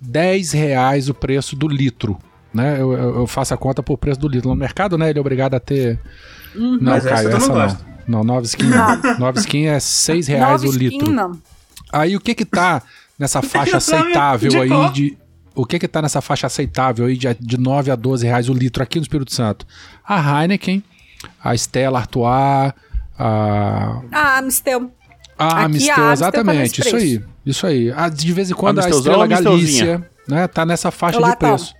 10 0.00 0.52
reais 0.52 1.08
o 1.08 1.14
preço 1.14 1.56
do 1.56 1.66
litro. 1.66 2.16
Né? 2.54 2.80
Eu, 2.80 2.92
eu 2.92 3.26
faço 3.26 3.52
a 3.54 3.56
conta 3.56 3.82
por 3.82 3.98
preço 3.98 4.20
do 4.20 4.28
litro. 4.28 4.48
No 4.48 4.56
mercado, 4.56 4.96
né? 4.96 5.10
Ele 5.10 5.18
é 5.18 5.20
obrigado 5.20 5.54
a 5.54 5.60
ter. 5.60 5.98
Não, 6.54 6.78
Mas 6.80 7.04
essa 7.04 7.14
Caio, 7.14 7.30
não 7.30 7.36
essa 7.36 7.52
não. 7.52 7.88
Não, 8.08 8.24
9 8.24 8.46
skin 8.46 8.64
não. 8.64 9.18
9 9.18 9.38
skin 9.40 9.66
é 9.66 9.78
6 9.78 10.26
reais 10.28 10.62
o 10.62 10.66
skin, 10.66 10.78
litro. 10.78 11.10
não. 11.10 11.32
Aí 11.92 12.16
o 12.16 12.20
que 12.20 12.34
que 12.34 12.44
tá 12.44 12.82
nessa 13.18 13.42
faixa 13.42 13.76
aceitável 13.76 14.50
de 14.50 14.56
aí 14.56 14.68
qual? 14.68 14.92
de. 14.92 15.16
O 15.54 15.66
que 15.66 15.78
que 15.78 15.88
tá 15.88 16.00
nessa 16.00 16.20
faixa 16.20 16.46
aceitável 16.46 17.06
aí 17.06 17.16
de, 17.16 17.34
de 17.34 17.58
9 17.58 17.90
a 17.90 17.96
12 17.96 18.24
reais 18.24 18.48
o 18.48 18.54
litro 18.54 18.82
aqui 18.82 18.98
no 18.98 19.02
Espírito 19.02 19.34
Santo? 19.34 19.66
A 20.06 20.42
Heineken, 20.42 20.84
a 21.42 21.54
Stella 21.54 21.98
Artois, 22.00 22.72
a. 23.18 24.02
Ah, 24.12 24.38
Amistel. 24.38 24.90
A 25.38 25.46
Aqui 25.48 25.64
Amistel, 25.64 25.64
a 25.64 25.64
Amistel 25.64 26.04
tá 26.06 26.12
exatamente, 26.12 26.58
nesse 26.58 26.80
isso 26.80 26.90
preço. 26.90 26.96
aí. 27.06 27.24
Isso 27.46 27.66
aí. 27.66 27.92
A, 27.92 28.08
de 28.08 28.32
vez 28.32 28.50
em 28.50 28.54
quando 28.54 28.80
a, 28.80 28.88
Estrela? 28.88 29.26
Galícia, 29.26 30.04
né? 30.26 30.46
Tá 30.48 30.66
nessa 30.66 30.90
faixa 30.90 31.18
de 31.18 31.22
latão. 31.22 31.50
preço. 31.50 31.74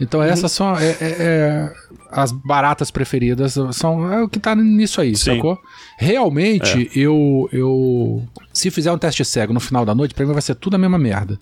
Então 0.00 0.20
essas 0.20 0.50
são 0.50 0.76
é, 0.76 0.90
é- 0.90 0.96
é, 1.00 1.72
as 2.10 2.32
baratas 2.32 2.90
preferidas, 2.90 3.56
são 3.72 4.12
é 4.12 4.22
o 4.24 4.28
que 4.28 4.40
tá 4.40 4.54
nisso 4.56 5.00
aí, 5.00 5.14
Sim. 5.16 5.36
sacou? 5.36 5.56
Realmente, 5.96 6.90
eu, 6.96 7.48
eu. 7.52 8.24
Se 8.52 8.70
fizer 8.72 8.90
um 8.90 8.98
teste 8.98 9.24
cego 9.24 9.52
no 9.52 9.60
final 9.60 9.84
da 9.86 9.94
noite, 9.94 10.12
pra 10.12 10.26
mim 10.26 10.32
vai 10.32 10.42
ser 10.42 10.56
tudo 10.56 10.74
a 10.74 10.78
mesma 10.78 10.98
merda. 10.98 11.38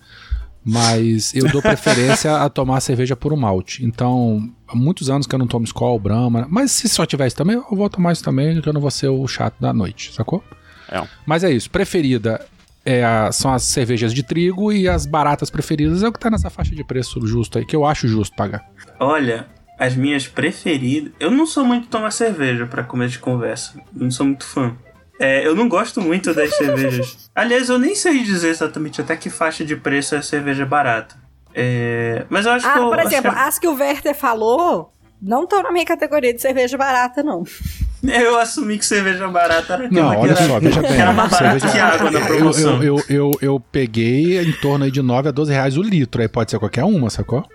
Mas 0.63 1.33
eu 1.35 1.49
dou 1.51 1.61
preferência 1.61 2.37
a 2.37 2.47
tomar 2.47 2.79
cerveja 2.79 3.15
por 3.15 3.33
um 3.33 3.35
malte. 3.37 3.83
Então, 3.83 4.49
há 4.73 4.75
muitos 4.77 5.09
anos 5.09 5.25
que 5.27 5.33
eu 5.35 5.39
não 5.39 5.47
tomo 5.47 5.65
Skol, 5.65 5.97
Brahma. 5.99 6.47
Mas 6.49 6.71
se 6.71 6.87
só 6.89 7.05
tiver 7.05 7.27
isso 7.27 7.35
também, 7.35 7.55
eu 7.55 7.65
vou 7.77 7.89
tomar 7.89 8.11
isso 8.11 8.23
também, 8.23 8.61
que 8.61 8.67
eu 8.67 8.73
não 8.73 8.81
vou 8.81 8.91
ser 8.91 9.07
o 9.07 9.27
chato 9.27 9.55
da 9.59 9.71
noite, 9.73 10.13
sacou? 10.13 10.43
É. 10.91 11.01
Mas 11.25 11.43
é 11.43 11.51
isso. 11.51 11.69
Preferida 11.69 12.45
é 12.85 13.03
a- 13.03 13.31
são 13.31 13.53
as 13.53 13.63
cervejas 13.63 14.13
de 14.13 14.23
trigo 14.23 14.71
e 14.71 14.87
as 14.87 15.05
baratas 15.05 15.49
preferidas 15.49 16.03
é 16.03 16.07
o 16.07 16.11
que 16.11 16.19
tá 16.19 16.29
nessa 16.29 16.49
faixa 16.49 16.75
de 16.75 16.83
preço 16.83 17.25
justo 17.25 17.57
aí, 17.57 17.65
que 17.65 17.75
eu 17.75 17.85
acho 17.85 18.07
justo 18.07 18.35
pagar. 18.35 18.63
Olha, 18.99 19.47
as 19.79 19.95
minhas 19.95 20.27
preferidas. 20.27 21.11
Eu 21.19 21.31
não 21.31 21.45
sou 21.47 21.65
muito 21.65 21.83
de 21.83 21.89
tomar 21.89 22.11
cerveja 22.11 22.65
pra 22.65 22.83
comer 22.83 23.07
de 23.09 23.19
conversa. 23.19 23.73
Não 23.93 24.11
sou 24.11 24.25
muito 24.25 24.45
fã. 24.45 24.75
É, 25.19 25.45
eu 25.47 25.55
não 25.55 25.69
gosto 25.69 26.01
muito 26.01 26.33
das 26.33 26.55
cervejas. 26.57 27.29
Aliás, 27.35 27.69
eu 27.69 27.77
nem 27.79 27.95
sei 27.95 28.23
dizer 28.23 28.49
exatamente 28.49 28.99
até 28.99 29.15
que 29.15 29.29
faixa 29.29 29.63
de 29.63 29.75
preço 29.75 30.15
é 30.15 30.21
cerveja 30.21 30.65
barata. 30.65 31.15
É, 31.53 32.25
mas 32.29 32.45
eu 32.45 32.53
acho 32.53 32.67
ah, 32.67 32.73
que. 32.73 32.79
Eu, 32.79 32.89
por 32.89 32.99
exemplo, 32.99 33.31
que... 33.31 33.39
as 33.39 33.59
que 33.59 33.67
o 33.67 33.75
Werther 33.75 34.15
falou 34.15 34.91
não 35.21 35.43
estão 35.43 35.63
na 35.63 35.71
minha 35.71 35.85
categoria 35.85 36.33
de 36.33 36.41
cerveja 36.41 36.77
barata, 36.77 37.23
não. 37.23 37.43
Eu 38.03 38.37
assumi 38.37 38.77
que 38.77 38.85
cerveja 38.85 39.25
barata 39.29 39.75
era 39.75 39.89
Não, 39.89 40.19
olha 40.19 40.31
era, 40.31 40.45
só, 40.45 40.59
veja 40.59 40.81
bem. 40.81 40.99
Era 40.99 41.13
mais 41.13 41.31
barata 41.31 41.69
que 41.69 41.79
água 41.79 42.11
na 42.11 42.19
promoção. 42.19 42.83
Eu, 42.83 42.97
eu, 42.97 43.05
eu, 43.07 43.31
eu, 43.41 43.59
peguei 43.71 44.41
em 44.41 44.51
torno 44.51 44.83
aí 44.83 44.91
de 44.91 45.01
9 45.01 45.29
a 45.29 45.31
12 45.31 45.53
reais 45.53 45.77
o 45.77 45.81
litro. 45.81 46.21
Aí 46.21 46.27
pode 46.27 46.51
ser 46.51 46.59
qualquer 46.59 46.83
uma, 46.83 47.09
sacou? 47.09 47.45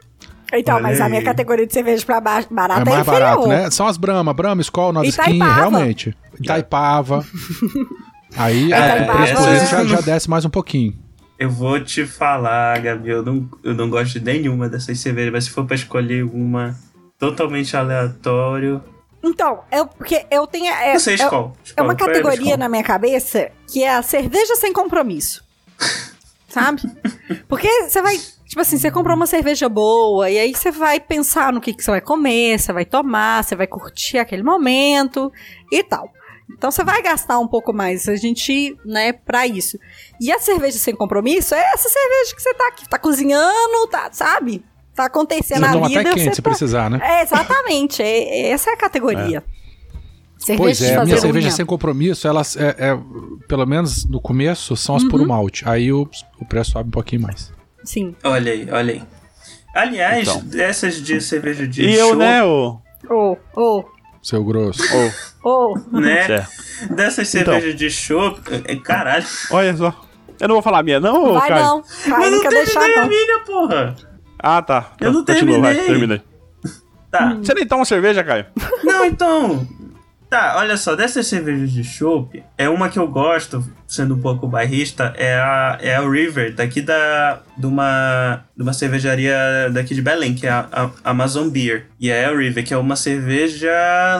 Então, 0.50 0.76
Olha 0.76 0.84
mas 0.84 1.00
aí. 1.02 1.06
a 1.06 1.08
minha 1.10 1.22
categoria 1.22 1.66
de 1.66 1.74
cerveja 1.74 2.02
pra 2.06 2.18
baixo, 2.18 2.48
barata 2.50 2.80
é, 2.80 2.82
é 2.82 2.84
mais 2.86 3.06
inferior. 3.06 3.20
barato, 3.20 3.46
né? 3.46 3.70
São 3.70 3.86
as 3.86 3.98
Brahma, 3.98 4.32
Brahma, 4.32 4.62
Skol, 4.62 4.90
Nova 4.90 5.06
Skin, 5.06 5.38
realmente. 5.38 6.16
Itaipava. 6.40 7.22
aí 8.34 8.72
é, 8.72 9.02
o 9.02 9.16
preço 9.16 9.34
por 9.34 9.66
já, 9.66 9.84
já 9.84 10.00
desce 10.00 10.30
mais 10.30 10.46
um 10.46 10.50
pouquinho. 10.50 10.94
Eu 11.38 11.50
vou 11.50 11.80
te 11.82 12.04
falar, 12.04 12.80
Gabi, 12.80 13.10
eu 13.10 13.22
não, 13.22 13.48
eu 13.62 13.74
não 13.74 13.88
gosto 13.88 14.18
de 14.18 14.24
nenhuma 14.24 14.68
dessas 14.68 14.98
cervejas, 14.98 15.32
mas 15.32 15.44
se 15.44 15.50
for 15.50 15.64
pra 15.64 15.76
escolher 15.76 16.24
uma 16.24 16.76
totalmente 17.18 17.76
aleatório, 17.76 18.82
então, 19.22 19.64
eu, 19.72 19.84
porque 19.86 20.24
eu 20.30 20.46
tenho. 20.46 20.72
É, 20.72 20.96
Você 20.96 21.14
é, 21.14 21.28
é 21.76 21.82
uma 21.82 21.96
categoria 21.96 22.56
na 22.56 22.68
minha 22.68 22.84
cabeça 22.84 23.50
que 23.66 23.82
é 23.82 23.96
a 23.96 24.00
cerveja 24.00 24.54
sem 24.54 24.72
compromisso. 24.72 25.44
sabe? 26.48 26.82
Porque 27.46 27.68
você 27.82 28.00
vai. 28.00 28.18
Tipo 28.46 28.62
assim, 28.62 28.78
você 28.78 28.90
comprou 28.90 29.14
uma 29.14 29.26
cerveja 29.26 29.68
boa, 29.68 30.30
e 30.30 30.38
aí 30.38 30.54
você 30.54 30.70
vai 30.70 30.98
pensar 30.98 31.52
no 31.52 31.60
que, 31.60 31.74
que 31.74 31.84
você 31.84 31.90
vai 31.90 32.00
comer, 32.00 32.58
você 32.58 32.72
vai 32.72 32.84
tomar, 32.84 33.44
você 33.44 33.54
vai 33.54 33.66
curtir 33.66 34.16
aquele 34.16 34.42
momento 34.42 35.30
e 35.70 35.82
tal. 35.82 36.10
Então 36.50 36.70
você 36.70 36.82
vai 36.82 37.02
gastar 37.02 37.38
um 37.38 37.46
pouco 37.46 37.74
mais 37.74 38.08
a 38.08 38.16
gente, 38.16 38.74
né, 38.86 39.12
pra 39.12 39.46
isso. 39.46 39.78
E 40.20 40.32
a 40.32 40.38
cerveja 40.38 40.78
sem 40.78 40.94
compromisso 40.94 41.54
é 41.54 41.60
essa 41.72 41.88
cerveja 41.88 42.34
que 42.34 42.42
você 42.42 42.54
tá 42.54 42.68
aqui, 42.68 42.88
tá 42.88 42.98
cozinhando, 42.98 43.86
tá, 43.90 44.08
sabe? 44.12 44.64
tá 44.98 45.04
acontecendo 45.04 45.60
na 45.60 45.86
vida. 45.86 46.00
Até 46.00 46.14
quente, 46.14 46.34
se 46.34 46.42
tá... 46.42 46.50
precisar, 46.50 46.90
né? 46.90 46.98
É, 47.00 47.22
exatamente. 47.22 48.02
É, 48.02 48.50
essa 48.50 48.70
é 48.70 48.72
a 48.72 48.76
categoria. 48.76 49.38
É. 49.38 49.58
Cerveja 50.38 50.62
pois 50.62 50.82
é, 50.82 50.96
a 50.96 51.04
minha 51.04 51.18
cerveja 51.18 51.50
sem 51.50 51.66
compromisso, 51.66 52.26
elas, 52.26 52.56
é, 52.56 52.76
é, 52.78 52.98
pelo 53.48 53.66
menos 53.66 54.04
no 54.04 54.20
começo, 54.20 54.76
são 54.76 54.94
as 54.94 55.02
uhum. 55.02 55.08
puro 55.08 55.26
malte. 55.26 55.68
Aí 55.68 55.92
o, 55.92 56.08
o 56.40 56.44
preço 56.44 56.72
sobe 56.72 56.88
um 56.88 56.92
pouquinho 56.92 57.22
mais. 57.22 57.52
Sim. 57.84 58.14
Olha 58.22 58.52
aí, 58.52 58.68
olha 58.70 58.94
aí. 58.94 59.02
Aliás, 59.74 60.28
então. 60.28 60.60
essas 60.60 61.02
de 61.02 61.20
cerveja 61.20 61.66
de 61.66 61.84
E 61.84 61.96
show, 61.96 62.10
eu, 62.10 62.16
né, 62.16 62.44
ô? 62.44 62.78
Ô, 63.08 63.36
ô. 63.54 63.84
Seu 64.22 64.44
grosso. 64.44 64.82
Ô. 65.42 65.72
Ô. 65.72 65.78
Né? 66.00 66.26
Certo. 66.26 66.94
Dessas 66.94 67.34
então. 67.34 67.54
cervejas 67.54 67.74
então. 67.74 67.88
de 67.88 67.90
chopp, 67.90 68.40
é, 68.64 68.76
caralho. 68.76 69.26
Olha 69.50 69.76
só. 69.76 70.07
Eu 70.40 70.48
não 70.48 70.54
vou 70.54 70.62
falar 70.62 70.78
a 70.80 70.82
minha, 70.82 71.00
não, 71.00 71.34
Vai 71.34 71.48
Caio? 71.48 71.64
não. 71.64 71.82
Caio, 71.82 72.18
Mas 72.18 72.30
não 72.32 72.40
quer 72.40 72.48
deixar, 72.50 72.80
nem 72.80 72.96
não. 72.96 73.02
a 73.02 73.06
minha, 73.06 73.38
porra. 73.40 73.96
Ah, 74.38 74.62
tá. 74.62 74.92
Eu 75.00 75.12
não 75.12 75.24
Continua, 75.24 75.36
terminei. 75.36 75.60
Vai, 75.60 75.86
terminei. 75.86 76.22
Tá. 77.10 77.36
Você 77.42 77.54
nem 77.54 77.66
toma 77.66 77.84
cerveja, 77.84 78.22
Caio? 78.22 78.46
Não, 78.84 79.04
então. 79.04 79.66
Tá, 80.30 80.56
olha 80.58 80.76
só, 80.76 80.94
dessas 80.94 81.26
cervejas 81.26 81.72
de 81.72 81.82
chopp, 81.82 82.44
é 82.58 82.68
uma 82.68 82.90
que 82.90 82.98
eu 82.98 83.08
gosto, 83.08 83.64
sendo 83.86 84.14
um 84.14 84.20
pouco 84.20 84.46
bairrista, 84.46 85.14
é 85.16 85.32
a, 85.36 85.78
é 85.80 85.96
a 85.96 86.00
River, 86.02 86.54
daqui 86.54 86.82
da, 86.82 87.40
de, 87.56 87.66
uma, 87.66 88.44
de 88.54 88.62
uma 88.62 88.74
cervejaria 88.74 89.34
daqui 89.72 89.94
de 89.94 90.02
Belém, 90.02 90.34
que 90.34 90.46
é 90.46 90.50
a, 90.50 90.68
a 90.70 90.90
Amazon 91.10 91.48
Beer. 91.48 91.86
E 91.98 92.10
é 92.10 92.26
a 92.26 92.36
River, 92.36 92.62
que 92.62 92.74
é 92.74 92.76
uma 92.76 92.94
cerveja 92.94 93.70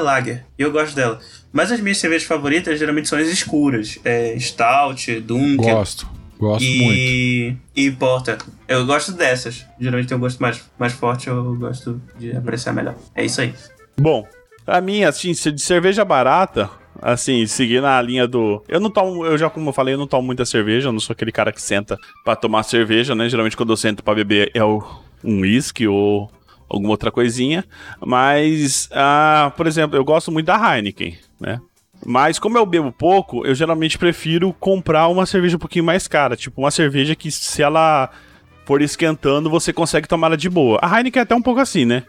lager. 0.02 0.46
E 0.58 0.62
eu 0.62 0.72
gosto 0.72 0.96
dela. 0.96 1.20
Mas 1.52 1.72
as 1.72 1.80
minhas 1.80 1.98
cervejas 1.98 2.26
favoritas 2.26 2.78
geralmente 2.78 3.08
são 3.08 3.18
as 3.18 3.28
escuras. 3.28 3.98
É 4.04 4.38
Stout, 4.38 5.20
Dunkel. 5.20 5.76
Gosto. 5.76 6.18
Gosto 6.38 6.64
e... 6.64 6.78
muito. 6.78 7.62
E 7.74 7.90
Porter. 7.92 8.38
Eu 8.66 8.86
gosto 8.86 9.12
dessas. 9.12 9.66
Geralmente 9.80 10.08
tem 10.08 10.16
um 10.16 10.20
gosto 10.20 10.40
mais, 10.40 10.62
mais 10.78 10.92
forte, 10.92 11.28
eu 11.28 11.56
gosto 11.56 12.00
de 12.18 12.36
apreciar 12.36 12.72
melhor. 12.72 12.94
É 13.14 13.24
isso 13.24 13.40
aí. 13.40 13.52
Bom, 13.98 14.26
pra 14.64 14.80
mim, 14.80 15.02
assim, 15.02 15.32
de 15.32 15.60
cerveja 15.60 16.04
barata, 16.04 16.70
assim, 17.02 17.46
seguir 17.46 17.80
na 17.80 18.00
linha 18.00 18.26
do. 18.26 18.62
Eu 18.68 18.78
não 18.78 18.90
tomo, 18.90 19.24
eu 19.24 19.36
já, 19.36 19.50
como 19.50 19.70
eu 19.70 19.72
falei, 19.72 19.94
eu 19.94 19.98
não 19.98 20.06
tomo 20.06 20.26
muita 20.26 20.44
cerveja, 20.44 20.88
eu 20.88 20.92
não 20.92 21.00
sou 21.00 21.14
aquele 21.14 21.32
cara 21.32 21.52
que 21.52 21.60
senta 21.60 21.98
para 22.24 22.36
tomar 22.36 22.62
cerveja, 22.62 23.14
né? 23.14 23.28
Geralmente 23.28 23.56
quando 23.56 23.72
eu 23.72 23.76
sento 23.76 24.04
para 24.04 24.14
beber 24.14 24.50
é 24.54 24.62
o, 24.62 24.84
um 25.24 25.40
whisky 25.40 25.88
ou 25.88 26.30
alguma 26.68 26.90
outra 26.90 27.10
coisinha. 27.10 27.64
Mas, 28.04 28.88
ah, 28.92 29.52
por 29.56 29.66
exemplo, 29.66 29.96
eu 29.96 30.04
gosto 30.04 30.30
muito 30.30 30.46
da 30.46 30.76
Heineken, 30.76 31.16
né? 31.40 31.60
Mas 32.04 32.38
como 32.38 32.56
eu 32.56 32.64
bebo 32.64 32.92
pouco, 32.92 33.44
eu 33.44 33.54
geralmente 33.54 33.98
prefiro 33.98 34.52
comprar 34.52 35.08
uma 35.08 35.26
cerveja 35.26 35.56
um 35.56 35.60
pouquinho 35.60 35.84
mais 35.84 36.06
cara. 36.06 36.36
Tipo, 36.36 36.62
uma 36.62 36.70
cerveja 36.70 37.14
que 37.14 37.30
se 37.30 37.62
ela 37.62 38.08
for 38.64 38.82
esquentando, 38.82 39.50
você 39.50 39.72
consegue 39.72 40.06
tomar 40.06 40.28
ela 40.28 40.36
de 40.36 40.48
boa. 40.48 40.78
A 40.82 40.96
Heineken 40.96 41.20
é 41.20 41.22
até 41.22 41.34
um 41.34 41.42
pouco 41.42 41.60
assim, 41.60 41.84
né? 41.84 42.04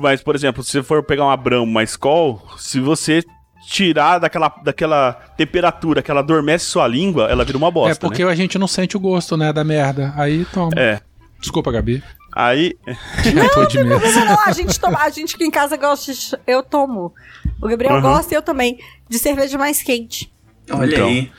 Mas, 0.00 0.22
por 0.22 0.34
exemplo, 0.34 0.62
se 0.62 0.72
você 0.72 0.82
for 0.82 1.02
pegar 1.02 1.24
uma 1.24 1.36
Brahma, 1.36 1.64
uma 1.64 1.82
Skol, 1.82 2.42
se 2.56 2.80
você 2.80 3.22
tirar 3.68 4.18
daquela, 4.18 4.48
daquela 4.64 5.12
temperatura 5.36 6.02
que 6.02 6.10
ela 6.10 6.20
adormece 6.20 6.64
sua 6.64 6.86
língua, 6.86 7.28
ela 7.28 7.44
vira 7.44 7.58
uma 7.58 7.70
bosta. 7.70 7.92
É 7.92 8.08
porque 8.08 8.24
né? 8.24 8.30
a 8.30 8.34
gente 8.34 8.58
não 8.58 8.66
sente 8.66 8.96
o 8.96 9.00
gosto, 9.00 9.36
né, 9.36 9.52
da 9.52 9.62
merda. 9.62 10.12
Aí 10.16 10.44
toma. 10.46 10.72
É. 10.76 11.00
Desculpa, 11.40 11.70
Gabi. 11.70 12.02
Aí. 12.32 12.76
Não, 13.34 13.84
não, 13.84 13.98
não, 14.00 14.24
não, 14.24 14.46
a 14.46 14.52
gente 14.52 14.78
toma, 14.78 14.98
a 14.98 15.10
gente 15.10 15.34
aqui 15.34 15.44
em 15.44 15.50
casa 15.50 15.76
gosta 15.76 16.12
de, 16.12 16.36
Eu 16.46 16.62
tomo. 16.62 17.12
O 17.60 17.68
Gabriel 17.68 17.96
uhum. 17.96 18.00
gosta 18.00 18.32
e 18.32 18.36
eu 18.36 18.42
também. 18.42 18.78
De 19.08 19.18
cerveja 19.18 19.58
mais 19.58 19.82
quente. 19.82 20.32
Olha 20.70 20.94
então, 20.94 21.06
aí. 21.06 21.32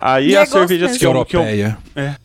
Aí 0.00 0.28
e 0.30 0.36
as 0.36 0.48
é 0.48 0.52
cervejas 0.52 0.96
que 0.96 1.06
eu, 1.06 1.24
que 1.24 1.36
eu. 1.36 1.42
É. 1.42 2.16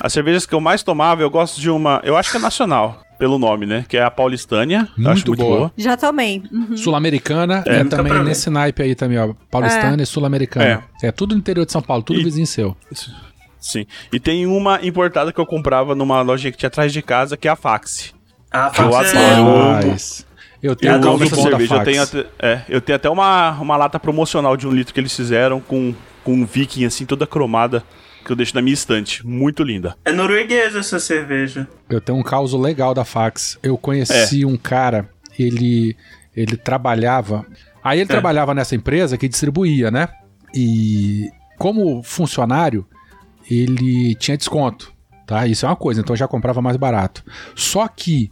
As 0.00 0.12
cervejas 0.12 0.46
que 0.46 0.54
eu 0.54 0.60
mais 0.60 0.82
tomava, 0.82 1.22
eu 1.22 1.30
gosto 1.30 1.60
de 1.60 1.70
uma. 1.70 2.00
Eu 2.04 2.16
acho 2.16 2.30
que 2.30 2.36
é 2.36 2.40
nacional, 2.40 3.02
pelo 3.18 3.38
nome, 3.38 3.66
né? 3.66 3.84
Que 3.88 3.96
é 3.96 4.02
a 4.02 4.10
Paulistânia. 4.10 4.88
Muito, 4.96 5.10
acho 5.10 5.26
muito 5.26 5.42
boa. 5.42 5.56
boa. 5.56 5.72
Já 5.76 5.96
tomei. 5.96 6.42
Uhum. 6.50 6.76
Sul-Americana 6.76 7.62
é, 7.66 7.76
é 7.76 7.84
também 7.84 8.22
nesse 8.22 8.50
naipe 8.50 8.82
aí 8.82 8.94
também, 8.94 9.18
ó. 9.18 9.34
Paulistânia 9.50 10.02
é. 10.02 10.04
e 10.04 10.06
Sul-Americana. 10.06 10.84
É. 11.02 11.06
é. 11.06 11.12
tudo 11.12 11.34
no 11.34 11.40
interior 11.40 11.64
de 11.64 11.72
São 11.72 11.82
Paulo, 11.82 12.02
tudo 12.02 12.20
e... 12.20 12.24
vizinho 12.24 12.46
seu. 12.46 12.76
Isso. 12.90 13.14
Sim. 13.62 13.86
E 14.12 14.18
tem 14.18 14.44
uma 14.44 14.84
importada 14.84 15.32
que 15.32 15.38
eu 15.38 15.46
comprava 15.46 15.94
numa 15.94 16.20
loja 16.20 16.50
que 16.50 16.58
tinha 16.58 16.66
atrás 16.66 16.92
de 16.92 17.00
casa, 17.00 17.36
que 17.36 17.46
é 17.46 17.50
a 17.50 17.56
Faxi. 17.56 18.12
A 18.50 18.70
Faxi 18.70 19.16
é... 19.16 20.32
Eu 20.60 20.76
tenho 20.76 20.92
eu 20.94 21.22
essa 21.22 21.36
cerveja. 21.36 21.76
Eu 21.76 21.84
tenho, 21.84 22.02
até, 22.02 22.26
é, 22.38 22.62
eu 22.68 22.80
tenho 22.80 22.96
até 22.96 23.08
uma, 23.08 23.52
uma 23.60 23.76
lata 23.76 23.98
promocional 23.98 24.56
de 24.56 24.66
um 24.66 24.70
litro 24.70 24.92
que 24.92 25.00
eles 25.00 25.14
fizeram 25.14 25.60
com, 25.60 25.94
com 26.22 26.34
um 26.34 26.44
viking, 26.44 26.84
assim, 26.84 27.04
toda 27.06 27.26
cromada, 27.26 27.82
que 28.24 28.30
eu 28.30 28.36
deixo 28.36 28.54
na 28.54 28.62
minha 28.62 28.74
estante. 28.74 29.26
Muito 29.26 29.64
linda. 29.64 29.96
É 30.04 30.12
norueguesa 30.12 30.80
essa 30.80 31.00
cerveja. 31.00 31.66
Eu 31.88 32.00
tenho 32.00 32.18
um 32.18 32.22
caos 32.22 32.52
legal 32.52 32.94
da 32.94 33.04
Fax. 33.04 33.58
Eu 33.62 33.76
conheci 33.76 34.42
é. 34.42 34.46
um 34.46 34.56
cara, 34.56 35.08
ele, 35.38 35.96
ele 36.36 36.56
trabalhava... 36.56 37.46
Aí 37.82 37.98
ele 37.98 38.04
é. 38.04 38.12
trabalhava 38.12 38.54
nessa 38.54 38.76
empresa 38.76 39.18
que 39.18 39.28
distribuía, 39.28 39.90
né? 39.90 40.08
E 40.54 41.28
como 41.58 42.02
funcionário, 42.04 42.86
ele 43.60 44.14
tinha 44.14 44.36
desconto, 44.36 44.92
tá? 45.26 45.46
Isso 45.46 45.66
é 45.66 45.68
uma 45.68 45.76
coisa, 45.76 46.00
então 46.00 46.14
eu 46.14 46.18
já 46.18 46.28
comprava 46.28 46.62
mais 46.62 46.76
barato. 46.76 47.24
Só 47.54 47.86
que 47.88 48.30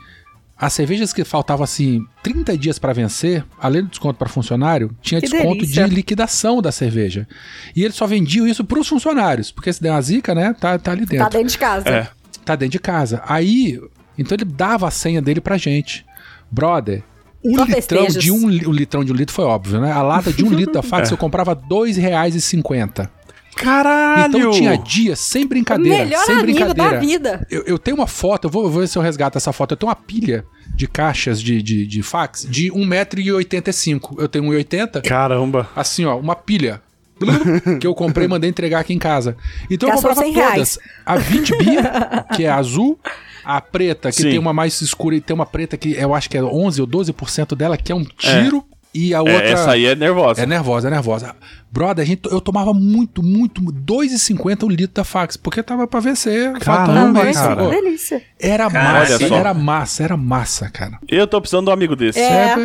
as 0.57 0.73
cervejas 0.75 1.12
que 1.12 1.25
faltavam 1.25 1.64
assim 1.64 2.05
30 2.23 2.59
dias 2.59 2.79
para 2.79 2.93
vencer, 2.93 3.45
além 3.59 3.83
do 3.83 3.89
desconto 3.89 4.18
para 4.18 4.29
funcionário, 4.29 4.95
tinha 5.01 5.21
que 5.21 5.27
desconto 5.27 5.61
delícia. 5.61 5.89
de 5.89 5.95
liquidação 5.95 6.61
da 6.61 6.71
cerveja. 6.71 7.27
E 7.75 7.83
eles 7.83 7.97
só 7.97 8.07
vendiam 8.07 8.47
isso 8.47 8.62
para 8.62 8.79
os 8.79 8.87
funcionários, 8.87 9.51
porque 9.51 9.73
se 9.73 9.83
der 9.83 9.91
uma 9.91 10.03
zica, 10.03 10.35
né, 10.35 10.55
tá, 10.59 10.79
tá 10.79 10.93
ali 10.93 11.07
dentro. 11.07 11.25
Tá 11.25 11.31
dentro 11.31 11.49
de 11.49 11.59
casa. 11.59 11.89
É. 11.89 12.09
Tá 12.45 12.57
dentro 12.57 12.73
de 12.73 12.79
casa. 12.79 13.23
Aí, 13.27 13.81
então 14.18 14.37
ele 14.37 14.45
dava 14.45 14.87
a 14.87 14.91
senha 14.91 15.23
dele 15.23 15.41
pra 15.41 15.57
gente. 15.57 16.05
Brother, 16.51 17.03
o 17.43 17.57
Só 17.57 17.64
litrão 17.64 18.07
de 18.07 18.31
um, 18.31 18.47
o 18.68 18.73
litrão 18.73 19.03
de 19.03 19.12
um 19.12 19.14
litro 19.14 19.35
foi 19.35 19.47
óbvio, 19.47 19.81
né? 19.81 19.91
A 19.91 20.03
lata 20.03 20.31
de 20.31 20.45
um 20.45 20.51
litro 20.51 20.75
da 20.75 20.83
fax 20.85 21.11
é. 21.11 21.14
eu 21.14 21.18
comprava 21.18 21.53
R$ 21.53 21.61
2,50. 21.71 23.09
Caralho! 23.57 24.39
Então 24.39 24.51
tinha 24.51 24.77
dia 24.77 25.17
sem 25.17 25.47
brincadeira. 25.47 26.05
Melhor 26.05 26.25
sem 26.25 26.37
amigo 26.37 26.59
brincadeira. 26.59 26.91
da 26.93 26.99
vida. 26.99 27.47
Eu, 27.51 27.63
eu, 27.65 27.79
tenho 27.79 27.97
uma 27.97 28.07
foto, 28.07 28.47
eu 28.47 28.51
vou, 28.51 28.65
eu 28.65 28.71
vou 28.71 28.81
ver 28.81 28.89
se 28.89 28.97
eu 28.97 29.03
resgato 29.03 29.37
essa 29.37 29.53
foto. 29.53 29.73
Eu 29.73 29.77
tenho 29.77 29.89
uma 29.89 29.97
pilha 29.97 30.45
de 30.75 30.87
caixas 30.87 31.41
de, 31.43 31.61
de, 31.63 31.87
de 31.87 32.03
fax 32.03 32.47
de 32.49 32.71
1,85m. 32.71 34.17
Eu 34.19 34.29
tenho 34.29 34.45
1,80m. 34.45 35.03
Caramba! 35.07 35.69
Assim, 35.75 36.05
ó, 36.05 36.17
uma 36.17 36.35
pilha. 36.35 36.83
que 37.81 37.87
eu 37.87 37.95
comprei 37.95 38.25
e 38.25 38.29
mandei 38.29 38.49
entregar 38.49 38.81
aqui 38.81 38.95
em 38.95 38.99
casa. 38.99 39.37
Então 39.71 39.91
Gastou 39.91 40.11
eu 40.11 40.17
comprava 40.17 40.33
todas. 40.33 40.55
Reais. 40.55 40.79
A 41.05 41.17
20 41.17 41.59
bia, 41.59 42.27
que 42.35 42.45
é 42.45 42.51
azul. 42.51 42.99
A 43.45 43.61
preta, 43.61 44.11
que 44.11 44.23
Sim. 44.23 44.31
tem 44.31 44.39
uma 44.39 44.53
mais 44.53 44.81
escura 44.81 45.17
e 45.17 45.21
tem 45.21 45.35
uma 45.35 45.47
preta 45.47 45.77
que 45.77 45.93
eu 45.93 46.15
acho 46.15 46.31
que 46.31 46.37
é 46.37 46.43
11 46.43 46.81
ou 46.81 46.87
12% 46.87 47.55
dela, 47.55 47.77
que 47.77 47.93
é 47.93 47.95
um 47.95 48.05
tiro. 48.05 48.65
É. 48.73 48.80
E 48.93 49.14
a 49.14 49.18
é, 49.18 49.20
outra. 49.20 49.45
É, 49.45 49.53
essa 49.53 49.70
aí 49.72 49.86
é 49.86 49.95
nervosa. 49.95 50.43
É 50.43 50.47
nervosa, 50.47 50.88
é 50.88 50.91
nervosa. 50.91 51.36
Brother, 51.70 52.03
a 52.03 52.07
gente, 52.07 52.22
eu 52.30 52.41
tomava 52.41 52.74
muito, 52.74 53.22
muito, 53.22 53.62
2,50 53.62 54.64
o 54.64 54.68
litro 54.68 54.95
da 54.95 55.05
fax, 55.05 55.36
porque 55.36 55.62
tava 55.62 55.86
pra 55.86 56.01
vencer. 56.01 56.53
Caramba, 56.59 57.20
um 57.20 57.24
mês, 57.24 57.36
cara. 57.36 57.68
Delícia. 57.68 58.22
Era 58.38 58.68
massa, 58.68 59.34
era 59.34 59.55
massa, 59.55 60.03
era 60.03 60.16
massa, 60.16 60.70
cara. 60.70 60.99
Eu 61.09 61.26
tô 61.26 61.41
precisando 61.41 61.66
de 61.66 61.70
um 61.70 61.74
amigo 61.74 61.95
desse. 61.95 62.18
É. 62.18 62.55
é. 62.55 62.57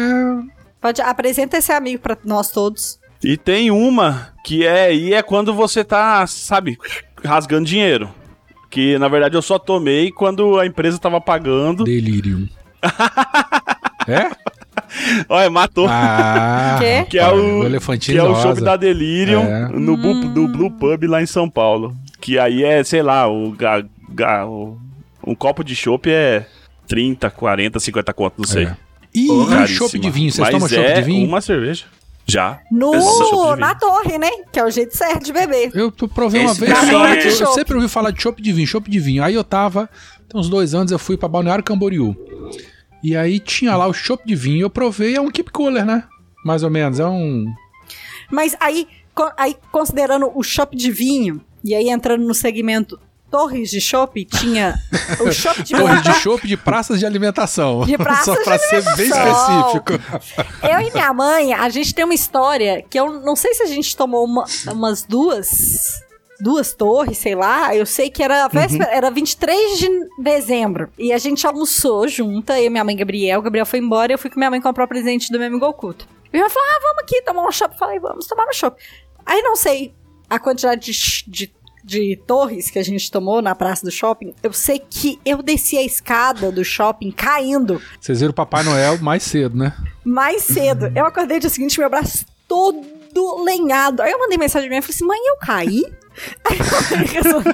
Pode, 0.82 1.02
apresenta 1.02 1.58
esse 1.58 1.72
amigo 1.72 2.02
pra 2.02 2.18
nós 2.26 2.50
todos. 2.52 3.00
E 3.24 3.38
tem 3.38 3.70
uma 3.72 4.30
que 4.44 4.66
é 4.66 4.86
aí 4.86 5.14
é 5.14 5.22
quando 5.22 5.54
você 5.54 5.84
tá, 5.84 6.26
sabe, 6.28 6.78
rasgando 7.24 7.66
dinheiro. 7.66 8.10
Que 8.70 8.98
na 8.98 9.08
verdade 9.08 9.36
eu 9.36 9.42
só 9.42 9.58
tomei 9.58 10.12
quando 10.12 10.60
a 10.60 10.66
empresa 10.66 10.98
tava 10.98 11.22
pagando. 11.22 11.84
Delírio. 11.84 12.50
é? 14.08 14.30
Olha, 15.30 15.50
matou. 15.50 15.88
Ah, 15.90 16.78
Quê? 16.80 17.06
Que 17.10 17.18
é 17.20 17.28
o, 17.32 17.62
o 17.66 17.98
que 18.00 18.18
é 18.18 18.24
o 18.24 18.36
show 18.42 18.54
da 18.56 18.76
Delirium 18.76 19.42
É. 19.44 19.68
no, 19.70 19.96
Bu- 19.98 20.26
do 20.30 20.48
Blue 20.48 20.72
Pub 20.72 21.04
lá 21.08 21.22
em 21.22 21.26
São 21.26 21.50
Paulo. 21.50 21.96
Que 22.22 22.40
aí 22.40 22.64
é, 22.64 22.84
sei 22.84 23.02
lá, 23.02 23.28
o, 23.28 23.52
ga- 23.52 23.86
ga- 24.10 24.46
o- 24.46 24.78
um 25.26 25.36
copo 25.36 25.64
de 25.64 25.76
chopp 25.76 26.10
é 26.10 26.46
30, 26.88 27.30
40, 27.30 27.80
50 27.80 28.14
conto, 28.14 28.34
não 28.38 28.46
sei. 28.46 28.66
É. 28.66 28.78
E, 29.14 29.26
e 29.26 29.46
Caríssima. 29.48 29.68
chopp 29.68 30.00
de 30.00 30.10
vinho? 30.10 30.32
Vocês 30.32 30.50
tomam 30.50 30.68
chopp 30.68 30.82
é 30.82 30.94
de 30.96 31.02
vinho? 31.04 31.28
uma 31.28 31.42
cerveja. 31.42 31.86
Já. 32.28 32.60
No, 32.72 32.92
vinho. 32.92 33.56
na 33.56 33.76
torre, 33.76 34.18
né? 34.18 34.30
Que 34.52 34.60
é 34.60 34.66
o 34.66 34.70
jeito 34.72 34.98
certo 34.98 35.24
de 35.24 35.32
beber. 35.32 35.70
Eu 35.76 35.92
provei 35.92 36.42
uma 36.42 36.52
Esse 36.52 36.60
vez 36.62 36.72
pra 36.74 36.82
só. 36.82 36.88
mim 36.88 37.06
é- 37.16 37.20
Eu, 37.22 37.26
eu 37.26 37.32
chopp. 37.32 37.54
sempre 37.54 37.76
ouvi 37.76 37.88
falar 37.88 38.10
de 38.12 38.22
chopp 38.22 38.42
de 38.42 38.52
vinho, 38.52 38.68
chopp 38.68 38.90
de 38.90 39.00
vinho. 39.00 39.24
Aí 39.24 39.36
eu 39.36 39.44
tava, 39.44 39.88
tem 40.28 40.40
uns 40.42 40.50
dois 40.50 40.74
anos, 40.74 40.92
eu 40.92 40.98
fui 41.00 41.16
pra 41.18 41.30
Balneário 41.30 41.64
Camboriú. 41.64 42.16
E 43.08 43.16
aí 43.16 43.40
tinha 43.40 43.76
lá 43.78 43.86
o 43.88 43.94
chopp 43.94 44.26
de 44.26 44.36
vinho. 44.36 44.62
Eu 44.64 44.70
provei, 44.70 45.16
é 45.16 45.22
um 45.22 45.30
keep 45.30 45.52
cooler, 45.52 45.86
né? 45.86 46.04
Mais 46.44 46.64
ou 46.64 46.70
menos, 46.72 47.00
é 47.00 47.06
um... 47.06 47.46
Mas 48.32 48.56
aí, 48.60 48.88
aí 49.38 49.56
considerando 49.72 50.32
o 50.34 50.42
shop 50.42 50.76
de 50.76 50.90
vinho, 50.92 51.40
e 51.64 51.76
aí 51.76 51.90
entrando 51.90 52.26
no 52.26 52.34
segmento 52.34 53.00
Torres 53.30 53.70
de 53.70 53.80
Chopp, 53.82 54.24
tinha 54.26 54.76
o 55.20 55.32
shop 55.32 55.62
de 55.62 55.76
Torre 55.76 56.02
vinho. 56.02 56.02
de 56.02 56.14
chopp 56.20 56.48
de 56.48 56.58
praças 56.58 57.00
de 57.00 57.06
alimentação. 57.06 57.84
De 57.86 57.96
praças 57.98 58.26
Só 58.38 58.44
pra 58.44 58.58
de 58.58 58.64
ser 58.70 58.82
bem 58.96 59.08
específico. 59.08 59.94
Eu 60.64 60.80
e 60.82 60.92
minha 60.92 61.14
mãe, 61.14 61.54
a 61.54 61.70
gente 61.70 61.94
tem 61.94 62.06
uma 62.06 62.14
história 62.14 62.84
que 62.90 63.00
eu 63.00 63.22
não 63.22 63.36
sei 63.36 63.54
se 63.54 63.62
a 63.64 63.68
gente 63.68 63.96
tomou 63.96 64.26
uma- 64.26 64.46
umas 64.72 65.04
duas. 65.04 66.00
Duas 66.40 66.74
torres, 66.74 67.18
sei 67.18 67.36
lá. 67.36 67.76
Eu 67.76 67.86
sei 67.86 68.10
que 68.10 68.22
era 68.22 68.48
véspera, 68.48 68.86
era 68.92 69.10
23 69.10 69.80
de 69.80 69.90
dezembro. 70.20 70.90
E 70.98 71.14
a 71.14 71.18
gente 71.18 71.46
almoçou 71.48 72.08
junta, 72.08 72.60
eu 72.60 72.66
e 72.66 72.70
minha 72.70 72.84
mãe 72.84 72.96
Gabriel. 72.96 73.40
O 73.40 73.44
Gabriel 73.44 73.66
foi 73.66 73.80
embora 73.80 74.12
e 74.12 74.16
eu 74.16 74.18
fui 74.20 74.30
com 74.30 74.40
minha 74.40 74.50
mãe 74.50 74.60
comprar 74.62 74.84
o 74.86 74.88
presente 74.88 75.32
do 75.32 75.38
meu 75.38 75.48
amigo 75.48 75.66
Oculto. 75.66 76.08
E 76.34 76.38
ela 76.38 76.50
falou: 76.50 76.68
ah, 76.70 76.80
vamos 76.82 77.04
aqui 77.04 77.22
tomar 77.22 77.48
um 77.48 77.52
shopping. 77.52 77.78
Falei, 77.78 78.00
vamos 78.00 78.28
tomar 78.28 78.46
um 78.48 78.54
shopping. 78.54 78.82
Aí 79.26 79.42
não 79.42 79.56
sei 79.56 79.94
a 80.30 80.38
quantidade 80.38 80.92
de, 80.92 81.24
de, 81.28 81.54
de 81.84 82.22
torres 82.28 82.70
que 82.70 82.80
a 82.80 82.84
gente 82.84 83.10
tomou 83.10 83.42
na 83.42 83.56
praça 83.56 83.86
do 83.86 83.92
shopping. 83.92 84.34
Eu 84.44 84.52
sei 84.52 84.80
que 84.80 85.20
eu 85.26 85.42
desci 85.42 85.78
a 85.78 85.84
escada 85.84 86.52
do 86.52 86.64
shopping 86.64 87.12
caindo 87.12 87.82
Vocês 88.00 88.20
viram 88.20 88.32
o 88.32 88.36
Papai 88.36 88.64
Noel 88.64 88.98
mais 89.00 89.24
cedo, 89.24 89.58
né? 89.58 89.74
mais 90.04 90.44
cedo. 90.44 90.92
Eu 90.96 91.06
acordei 91.06 91.40
dia 91.40 91.50
seguinte, 91.50 91.80
meu 91.80 91.90
braço 91.90 92.26
todo 92.48 92.84
lenhado. 93.44 94.02
Aí 94.02 94.12
eu 94.12 94.20
mandei 94.20 94.38
mensagem 94.38 94.68
pra 94.68 94.78
minha 94.78 94.82
mãe 94.82 94.90
e 94.90 94.94
falei 94.94 94.96
assim: 94.96 95.06
mãe, 95.06 95.20
eu 95.30 95.38
caí? 95.38 96.05
Aí 96.46 96.58
a 96.60 96.90
mãe 96.90 97.00
me 97.00 97.06
respondeu. 97.06 97.54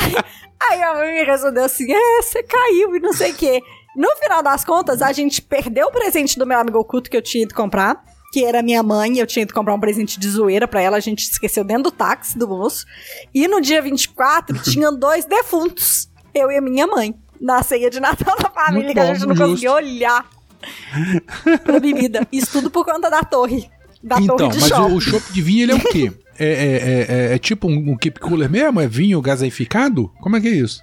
aí, 0.00 0.14
aí 0.70 0.82
a 0.82 0.94
mãe 0.94 1.12
me 1.12 1.24
respondeu 1.24 1.64
assim: 1.64 1.92
é, 1.92 2.22
você 2.22 2.42
caiu 2.42 2.96
e 2.96 3.00
não 3.00 3.12
sei 3.12 3.32
o 3.32 3.34
quê. 3.34 3.62
No 3.96 4.08
final 4.16 4.42
das 4.42 4.64
contas, 4.64 5.02
a 5.02 5.12
gente 5.12 5.42
perdeu 5.42 5.88
o 5.88 5.92
presente 5.92 6.38
do 6.38 6.46
meu 6.46 6.58
amigo 6.58 6.78
oculto 6.78 7.10
que 7.10 7.16
eu 7.16 7.22
tinha 7.22 7.44
ido 7.44 7.54
comprar. 7.54 8.02
Que 8.32 8.44
era 8.44 8.62
minha 8.62 8.80
mãe, 8.80 9.18
eu 9.18 9.26
tinha 9.26 9.42
ido 9.42 9.52
comprar 9.52 9.74
um 9.74 9.80
presente 9.80 10.20
de 10.20 10.28
zoeira 10.30 10.68
pra 10.68 10.80
ela, 10.80 10.96
a 10.96 11.00
gente 11.00 11.28
esqueceu 11.28 11.64
dentro 11.64 11.84
do 11.84 11.90
táxi 11.90 12.38
do 12.38 12.46
moço. 12.46 12.86
E 13.34 13.48
no 13.48 13.60
dia 13.60 13.82
24, 13.82 14.56
tinham 14.70 14.96
dois 14.96 15.24
defuntos, 15.24 16.08
eu 16.32 16.48
e 16.48 16.56
a 16.56 16.60
minha 16.60 16.86
mãe, 16.86 17.12
na 17.40 17.60
ceia 17.64 17.90
de 17.90 17.98
Natal 17.98 18.36
da 18.38 18.48
família, 18.48 18.92
que 18.92 19.00
a 19.00 19.06
gente 19.06 19.26
não 19.26 19.34
justo. 19.34 19.48
conseguia 19.48 19.72
olhar 19.72 20.30
pra 21.64 21.80
bebida. 21.80 22.24
Isso 22.30 22.52
tudo 22.52 22.70
por 22.70 22.84
conta 22.84 23.10
da 23.10 23.24
torre. 23.24 23.68
Da 24.00 24.20
então, 24.20 24.36
torre 24.36 24.50
de 24.50 24.60
mas 24.60 24.68
shopping. 24.68 24.92
o, 24.92 24.96
o 24.96 25.00
chopp 25.00 25.32
de 25.32 25.42
vinho, 25.42 25.62
ele 25.64 25.72
é 25.72 25.74
o 25.74 25.80
quê? 25.80 26.12
É, 26.40 26.46
é, 26.46 26.76
é, 27.26 27.30
é- 27.30 27.34
é 27.34 27.38
tipo 27.38 27.68
um, 27.68 27.92
um 27.92 27.96
keep 27.96 28.18
cooler 28.18 28.50
mesmo? 28.50 28.80
É 28.80 28.86
vinho 28.88 29.20
gaseificado? 29.20 30.10
Como 30.20 30.36
é 30.36 30.40
que 30.40 30.48
é 30.48 30.52
isso? 30.52 30.82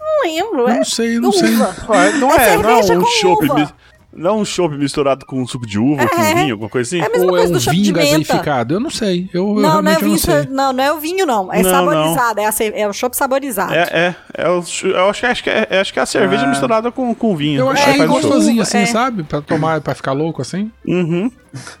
Não 0.00 0.22
lembro, 0.32 0.60
Eu 0.62 0.68
é 0.68 0.76
não 0.78 0.84
sei, 0.84 1.18
não 1.20 1.30
sei. 1.32 1.54
uva. 1.54 1.74
Ué, 1.90 2.12
Não 2.14 2.32
É 2.32 2.54
é, 2.54 2.56
não 2.56 2.70
é 2.70 2.98
um 2.98 3.06
chopp. 3.06 3.54
mis- 3.54 3.74
Não 4.12 4.30
é 4.30 4.32
um 4.32 4.44
chopp 4.44 4.76
misturado 4.76 5.24
com 5.26 5.46
suco 5.46 5.64
de 5.66 5.78
uva, 5.78 6.02
É. 6.02 6.08
com 6.08 6.22
vinho, 6.34 6.54
alguma 6.54 6.68
coisa 6.70 6.88
assim? 6.88 7.00
É 7.04 7.06
a 7.06 7.10
mesma 7.10 7.26
Ou 7.30 7.36
é 7.36 7.40
coisa 7.42 7.52
um 7.54 7.56
do 7.58 7.70
vinho 7.70 7.94
gaseificado? 7.94 8.74
Eu 8.74 8.80
não 8.80 8.90
sei. 8.90 9.28
Eu, 9.32 9.46
eu 9.48 9.54
Não, 9.62 9.82
não 9.82 9.90
é, 9.92 9.94
realmente 9.94 10.00
vinho, 10.00 10.10
não 10.12 10.18
sei. 10.18 10.46
não, 10.50 10.72
não 10.72 10.82
é 10.84 10.92
o 10.92 10.98
vinho, 10.98 11.24
não. 11.26 11.52
É 11.52 11.62
Não, 11.62 11.70
saborizado, 11.70 12.40
É, 12.40 12.46
a 12.46 12.52
ce- 12.52 12.72
é 12.74 12.88
o 12.88 12.92
chopp 12.92 13.16
saborizado. 13.16 13.74
É, 13.74 13.82
é, 13.92 14.16
é 14.34 14.48
o, 14.48 14.64
eu 14.84 15.08
acho 15.10 15.20
que, 15.20 15.26
acho 15.26 15.44
que 15.44 15.50
é, 15.50 15.68
acho 15.80 15.92
que 15.92 15.98
é 16.00 16.02
a 16.02 16.06
cerveja 16.06 16.44
Ah. 16.44 16.48
misturada 16.48 16.90
com, 16.90 17.14
com 17.14 17.36
vinho. 17.36 17.60
Eu 17.60 17.68
achei 17.70 17.94
chopp. 17.94 18.06
gostosinho 18.08 18.62
assim, 18.62 18.78
é. 18.78 18.86
sabe? 18.86 19.22
Pra 19.22 19.40
tomar, 19.40 19.80
pra 19.82 19.94
ficar 19.94 20.12
louco 20.12 20.40
assim. 20.42 20.72
Uhum. 20.84 21.30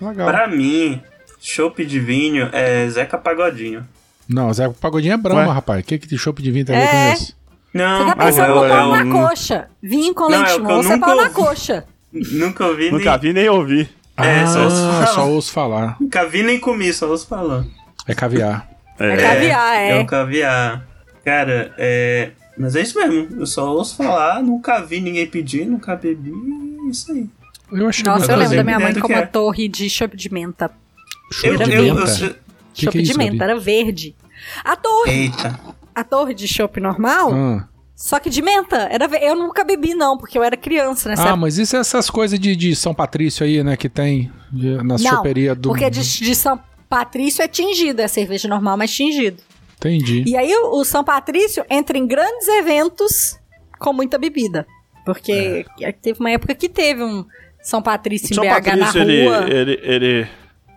Legal. 0.00 0.28
Pra 0.28 0.46
mim, 0.46 1.00
chopp 1.40 1.84
de 1.84 1.98
vinho 2.00 2.48
é 2.52 2.88
Zeca 2.88 3.16
Pagodinho. 3.18 3.86
Não, 4.28 4.52
Zé 4.52 4.68
Pagodinho 4.68 5.14
é 5.14 5.16
Brahma, 5.16 5.46
Ué? 5.48 5.52
rapaz. 5.54 5.80
O 5.80 5.84
que 5.84 5.98
que 5.98 6.06
de 6.08 6.18
chopp 6.18 6.42
de 6.42 6.50
vinho 6.50 6.64
tem 6.64 6.76
a 6.76 6.80
ver 6.80 6.86
É. 6.86 7.06
com 7.08 7.12
isso? 7.22 7.36
Não, 7.72 7.98
Você 7.98 8.06
tá 8.06 8.16
pensando 8.24 8.48
eu, 8.48 8.54
no 8.62 8.68
pau 8.68 8.96
eu 8.96 9.04
na 9.04 9.12
coxa. 9.12 9.68
Vinho 9.82 10.14
com 10.14 10.22
Não, 10.28 10.30
leite 10.30 10.52
é 10.54 10.58
moço 10.58 10.88
é 10.88 10.92
nunca 10.96 11.06
pau 11.06 11.16
na 11.16 11.22
ouvi. 11.22 11.34
coxa. 11.34 11.84
nunca 12.12 12.66
ouvi 12.66 12.90
Nunca 12.90 13.10
nem. 13.12 13.20
vi 13.20 13.32
nem 13.32 13.48
ouvi. 13.48 13.88
É, 14.16 14.46
só 14.46 14.64
ouço 14.64 14.76
ah, 14.76 14.92
falar. 14.92 15.06
só 15.08 15.28
ouço 15.28 15.52
falar. 15.52 15.96
Nunca 16.00 16.24
vi 16.26 16.42
nem 16.42 16.58
comi, 16.58 16.90
só 16.92 17.06
ouço 17.08 17.26
falando. 17.28 17.70
É 18.08 18.14
caviar. 18.14 18.66
É, 18.98 19.08
É. 19.12 19.16
caviar, 19.16 19.76
É 19.76 19.90
é. 19.90 20.00
o 20.00 20.06
caviar. 20.06 20.86
Cara, 21.24 21.74
é. 21.76 22.30
Mas 22.56 22.74
é 22.74 22.80
isso 22.80 22.98
mesmo. 22.98 23.38
Eu 23.40 23.46
só 23.46 23.70
ouço 23.74 23.94
falar, 23.96 24.42
nunca 24.42 24.80
vi 24.80 25.00
ninguém 25.00 25.26
pedir, 25.26 25.66
nunca 25.66 25.94
bebi. 25.94 26.32
É 26.86 26.90
isso 26.90 27.12
aí. 27.12 27.28
Eu 27.70 27.88
achei 27.88 28.04
Nossa, 28.04 28.32
eu 28.32 28.36
lembro 28.38 28.56
da 28.56 28.64
minha 28.64 28.80
mãe 28.80 28.94
com 28.98 29.08
uma 29.08 29.18
é. 29.18 29.26
torre 29.26 29.68
de 29.68 29.90
chopp 29.90 30.16
de 30.16 30.32
menta. 30.32 30.70
Chopp 31.32 31.46
Eu, 31.48 31.56
de 31.58 31.74
eu, 31.74 31.94
menta. 31.94 32.10
eu- 32.24 32.34
que 32.74 32.98
é 32.98 33.02
de 33.02 33.16
menta, 33.16 33.36
Gabi? 33.36 33.42
era 33.52 33.58
verde. 33.60 34.14
A 34.64 34.76
torre, 34.76 35.12
Eita. 35.12 35.58
a 35.94 36.04
torre 36.04 36.34
de 36.34 36.46
chopp 36.46 36.78
normal, 36.80 37.32
Ah. 37.32 37.68
só 37.94 38.18
que 38.20 38.28
de 38.30 38.42
menta. 38.42 38.76
Era, 38.90 39.06
eu 39.24 39.34
nunca 39.34 39.64
bebi, 39.64 39.94
não, 39.94 40.16
porque 40.18 40.36
eu 40.38 40.42
era 40.42 40.56
criança 40.56 41.08
nessa 41.08 41.22
Ah, 41.22 41.26
época. 41.28 41.36
mas 41.40 41.58
isso 41.58 41.74
é 41.76 41.80
essas 41.80 42.10
coisas 42.10 42.38
de, 42.38 42.54
de 42.54 42.76
São 42.76 42.94
Patrício 42.94 43.44
aí, 43.46 43.62
né? 43.64 43.76
Que 43.76 43.88
tem 43.88 44.30
de- 44.52 44.82
na 44.84 44.98
choperia 44.98 45.54
do. 45.54 45.68
Porque 45.70 45.88
de, 45.90 46.00
de 46.00 46.34
São 46.34 46.60
Patrício 46.88 47.42
é 47.42 47.48
tingido, 47.48 48.00
é 48.00 48.08
cerveja 48.08 48.46
normal, 48.46 48.76
mas 48.76 48.92
tingido. 48.94 49.42
Entendi. 49.78 50.22
E 50.26 50.36
aí 50.36 50.54
o, 50.54 50.78
o 50.80 50.84
São 50.84 51.02
Patrício 51.02 51.64
entra 51.68 51.96
em 51.98 52.06
grandes 52.06 52.46
eventos 52.48 53.38
com 53.78 53.92
muita 53.92 54.16
bebida. 54.18 54.66
Porque 55.04 55.64
É. 55.80 55.92
teve 55.92 56.20
uma 56.20 56.30
época 56.30 56.54
que 56.54 56.68
teve 56.68 57.02
um 57.02 57.24
São 57.62 57.80
Patrício 57.82 58.32
em 58.32 58.34
São 58.34 58.44
BH 58.44 58.54
Patrício, 58.54 58.78
na 58.78 58.90
rua. 58.90 59.50
ele, 59.50 59.72
ele, 59.72 59.80
ele 59.82 60.28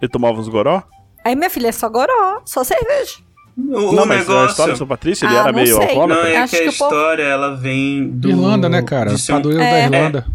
tomava 0.08 0.39
uns 0.39 0.47
goró? 0.47 0.82
Aí 1.26 1.36
minha 1.36 1.50
filha 1.50 1.68
é 1.68 1.72
só 1.72 1.89
goró, 1.89 2.41
só 2.45 2.64
cerveja. 2.64 3.18
O, 3.58 3.62
não, 3.62 4.04
o 4.04 4.08
mas 4.08 4.22
a 4.22 4.32
negócio. 4.32 4.50
história 4.52 4.74
do 4.74 4.78
São 4.78 4.88
Patrício, 4.88 5.28
ele 5.28 5.36
Ah, 5.36 5.39
era 5.41 5.52
meio 5.54 5.68
sei. 5.68 5.76
Não, 5.76 5.84
alcoólatra? 6.04 6.30
é 6.30 6.38
Acho 6.38 6.52
que 6.56 6.58
a 6.58 6.64
que 6.64 6.70
o 6.70 6.78
povo- 6.78 6.91
história 6.95 7.24
ela 7.24 7.56
vem 7.58 8.10
do. 8.10 8.30
Irlanda, 8.30 8.70
né, 8.70 8.82
cara? 8.82 9.10
de 9.14 9.20
ser 9.20 9.34
um- 9.34 9.36
Padroeiro 9.36 9.62
É. 9.64 9.89
da 9.89 9.97
Irlanda. 9.97 10.28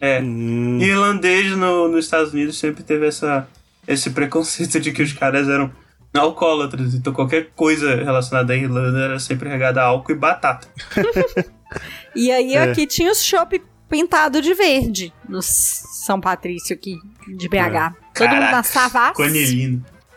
É. 0.00 0.20
Hum, 0.22 0.78
Irlandês 0.80 1.50
no, 1.56 1.88
nos 1.88 2.04
Estados 2.04 2.32
Unidos 2.32 2.56
sempre 2.56 2.84
teve 2.84 3.06
essa, 3.08 3.48
esse 3.86 4.10
preconceito 4.10 4.78
de 4.78 4.92
que 4.92 5.02
os 5.02 5.12
caras 5.12 5.48
eram 5.48 5.72
alcoólatras. 6.16 6.94
Então 6.94 7.12
qualquer 7.12 7.50
coisa 7.56 7.96
relacionada 7.96 8.52
à 8.52 8.56
Irlanda 8.56 8.98
era 9.00 9.18
sempre 9.18 9.48
regada 9.48 9.82
a 9.82 9.86
álcool 9.86 10.12
e 10.12 10.14
batata. 10.14 10.68
E 12.16 12.30
aí 12.32 12.54
É. 12.54 12.62
aqui 12.62 12.86
tinha 12.86 13.10
os 13.12 13.22
chopp 13.22 13.60
pintado 13.88 14.40
de 14.40 14.54
verde 14.54 15.12
no 15.28 15.40
São 15.42 16.18
Patrício 16.20 16.74
aqui 16.74 16.96
de 17.36 17.46
BH. 17.48 17.94
Todo 18.18 18.30
mundo 18.30 18.50
na 18.50 18.62
Savassi. 18.62 19.14
Com 19.14 19.24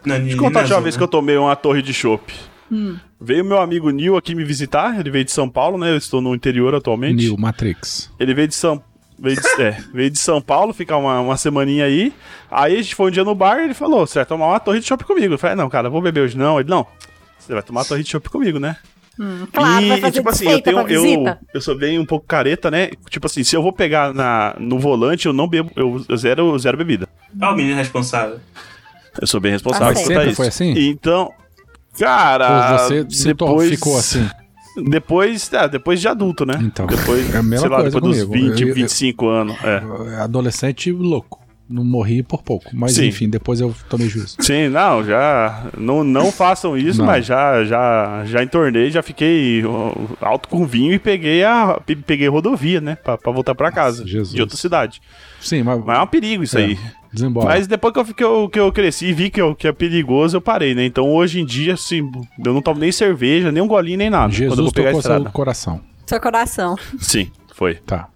Deixa 0.04 0.36
eu 0.36 0.38
contar 0.38 0.60
a 0.60 0.62
última 0.64 0.78
azul, 0.78 0.82
vez 0.82 0.96
né? 0.96 1.00
que 1.00 1.04
eu 1.04 1.08
tomei 1.08 1.38
uma 1.38 1.56
torre 1.56 1.82
de 1.82 1.94
chopp. 1.94 2.34
Hum. 2.72 2.98
Veio 3.20 3.46
meu 3.46 3.62
amigo 3.62 3.90
Nil 3.90 4.18
aqui 4.18 4.34
me 4.34 4.44
visitar, 4.44 5.00
ele 5.00 5.12
veio 5.12 5.26
de 5.26 5.32
São 5.32 5.48
Paulo, 5.48 5.78
né? 5.78 5.92
Eu 5.92 5.98
estou 5.98 6.22
no 6.22 6.34
interior 6.34 6.74
atualmente. 6.74 7.24
New 7.24 7.38
Matrix. 7.38 8.10
Ele 8.20 8.34
veio 8.34 8.48
de 8.48 8.56
São 8.56 8.82
veio 9.20 9.36
de, 9.40 9.62
é, 9.62 9.78
veio 9.94 10.10
de 10.10 10.18
São 10.18 10.42
Paulo, 10.42 10.74
ficar 10.74 10.98
uma, 10.98 11.20
uma 11.20 11.38
semaninha 11.38 11.86
aí. 11.86 12.12
Aí 12.50 12.74
a 12.74 12.82
gente 12.82 12.96
foi 12.96 13.10
um 13.10 13.12
dia 13.12 13.24
no 13.24 13.36
bar 13.36 13.60
e 13.60 13.66
ele 13.66 13.74
falou: 13.76 14.08
Você 14.08 14.16
vai 14.16 14.26
tomar 14.26 14.48
uma 14.48 14.60
torre 14.60 14.80
de 14.80 14.88
chopp 14.88 15.04
comigo? 15.04 15.36
Eu 15.36 15.38
falei: 15.38 15.56
Não, 15.56 15.70
cara, 15.70 15.88
eu 15.88 15.92
vou 15.92 16.02
beber 16.02 16.22
hoje 16.22 16.38
não. 16.38 16.60
Ele: 16.60 16.70
Não, 16.70 16.88
você 17.38 17.54
vai 17.54 17.62
tomar 17.62 17.82
uma 17.82 17.86
torre 17.86 18.04
de 18.04 18.10
chopp 18.10 18.28
comigo, 18.30 18.60
né? 18.60 18.78
Hum, 19.22 19.46
claro, 19.54 19.86
e, 19.86 19.88
vai 19.90 19.98
e, 20.00 20.02
fazer 20.02 20.14
tipo 20.14 20.30
assim, 20.30 20.50
eu 20.50 20.62
tenho. 20.62 20.80
Eu, 20.90 21.38
eu 21.54 21.62
sou 21.62 21.78
bem 21.78 22.00
um 22.00 22.06
pouco 22.06 22.26
careta, 22.26 22.72
né? 22.72 22.90
Tipo 23.08 23.28
assim, 23.28 23.44
se 23.44 23.56
eu 23.56 23.62
vou 23.62 23.72
pegar 23.72 24.14
na, 24.16 24.56
no 24.58 24.80
volante, 24.80 25.28
eu 25.28 25.34
não 25.34 25.48
bebo, 25.48 25.70
eu, 25.76 26.04
eu 26.10 26.18
zero, 26.18 26.58
zero 26.58 26.76
bebida. 26.76 27.08
Ó, 27.40 27.52
o 27.52 27.56
menino 27.56 27.76
responsável. 27.76 28.40
Eu 29.22 29.28
sou 29.28 29.40
bem 29.40 29.52
responsável 29.52 29.90
Tá 29.90 29.94
quanto 29.94 30.08
certo. 30.08 30.18
a 30.18 30.22
Sempre 30.22 30.32
isso. 30.32 30.38
foi 30.38 30.48
assim? 30.48 30.74
Então, 30.90 31.32
cara. 32.00 32.88
Você 32.88 33.28
depois, 33.28 33.70
ficou 33.70 33.96
assim? 33.98 34.28
Depois, 34.90 35.52
é, 35.54 35.68
depois 35.68 36.00
de 36.02 36.08
adulto, 36.08 36.46
né? 36.46 36.58
Então, 36.62 36.88
depois, 36.88 37.32
é 37.36 37.38
a 37.38 37.44
mesma 37.44 37.60
sei 37.60 37.70
lá, 37.70 37.82
depois 37.84 38.02
comigo. 38.02 38.26
dos 38.32 38.42
20, 38.42 38.62
Eu- 38.62 38.68
eu- 38.70 38.74
25 38.74 39.28
anos. 39.28 39.56
É. 39.64 40.22
Adolescente 40.22 40.92
louco. 40.92 41.40
Não 41.70 41.86
morri 41.86 42.22
por 42.22 42.44
pouco. 42.44 42.70
Mas 42.74 42.94
Sim. 42.94 43.08
enfim, 43.08 43.30
depois 43.30 43.62
eu 43.62 43.74
tomei 43.90 44.10
juízo. 44.10 44.36
Sim, 44.40 44.68
não, 44.68 45.04
já. 45.06 45.68
Não, 45.78 46.04
não 46.04 46.30
façam 46.34 46.78
isso, 46.78 47.00
Não. 47.00 47.06
mas 47.06 47.26
já, 47.26 47.64
já, 47.64 48.24
já 48.26 48.44
entornei, 48.44 48.92
já 48.92 49.02
fiquei 49.02 49.64
alto 50.20 50.50
com 50.50 50.66
vinho 50.66 50.94
e 50.94 51.00
peguei 51.00 51.44
a. 51.46 51.80
pe- 51.86 51.96
Peguei 51.96 52.28
rodovia, 52.28 52.82
né? 52.82 52.96
Pra, 52.96 53.18
pra 53.18 53.32
voltar 53.32 53.56
pra 53.56 53.72
casa. 53.72 54.06
Jesus. 54.06 54.34
De 54.36 54.42
outra 54.42 54.58
cidade. 54.58 55.02
Sim, 55.40 55.64
mas. 55.64 55.82
Mas 55.86 55.98
é 55.98 56.02
um 56.02 56.08
perigo 56.08 56.44
isso 56.44 56.58
É. 56.58 56.66
aí. 56.66 56.80
Desembola. 57.14 57.46
Mas 57.48 57.68
depois 57.68 57.94
que 57.94 58.00
eu, 58.00 58.06
que 58.06 58.24
eu, 58.24 58.50
que 58.50 58.60
eu 58.60 58.72
cresci 58.72 59.08
e 59.08 59.14
vi 59.14 59.30
que, 59.30 59.42
eu, 59.42 59.54
que 59.56 59.68
é 59.68 59.72
perigoso, 59.74 60.38
eu 60.38 60.42
parei, 60.42 60.74
né? 60.76 60.86
Então 60.86 61.10
hoje 61.14 61.40
em 61.42 61.46
dia, 61.46 61.74
assim, 61.74 62.10
eu 62.46 62.54
não 62.54 62.62
tomo 62.62 62.80
nem 62.80 62.92
cerveja, 62.92 63.52
nem 63.52 63.62
um 63.62 63.68
golinho, 63.68 63.98
nem 63.98 64.10
nada. 64.10 64.28
quando 64.34 64.42
eu 64.44 64.50
Jesus 64.50 64.60
vou 64.64 64.72
pegar 64.72 64.90
a 64.90 64.92
tocou 64.92 65.00
estrada. 65.00 65.24
seu 65.24 65.32
coração. 65.32 65.82
Seu 66.06 66.20
coração. 66.22 66.76
Sim, 67.00 67.30
foi. 67.54 67.76
Tá. 67.76 68.08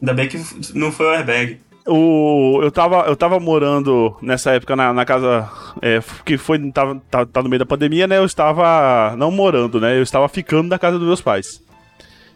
Ainda 0.00 0.12
bem 0.14 0.28
que 0.28 0.38
não 0.74 0.92
foi 0.92 1.06
o 1.06 1.10
airbag. 1.10 1.58
O, 1.86 2.60
eu, 2.62 2.70
tava, 2.70 3.00
eu 3.02 3.14
tava 3.14 3.38
morando 3.38 4.16
nessa 4.22 4.52
época 4.52 4.74
na, 4.74 4.92
na 4.92 5.04
casa 5.04 5.50
é, 5.82 6.00
que 6.24 6.38
foi 6.38 6.58
tava, 6.70 7.00
tá, 7.10 7.26
tá 7.26 7.42
no 7.42 7.48
meio 7.48 7.58
da 7.58 7.66
pandemia, 7.66 8.06
né? 8.06 8.16
Eu 8.16 8.24
estava 8.24 9.14
não 9.16 9.30
morando, 9.30 9.78
né? 9.78 9.98
Eu 9.98 10.02
estava 10.02 10.26
ficando 10.28 10.68
na 10.68 10.78
casa 10.78 10.98
dos 10.98 11.06
meus 11.06 11.20
pais. 11.20 11.62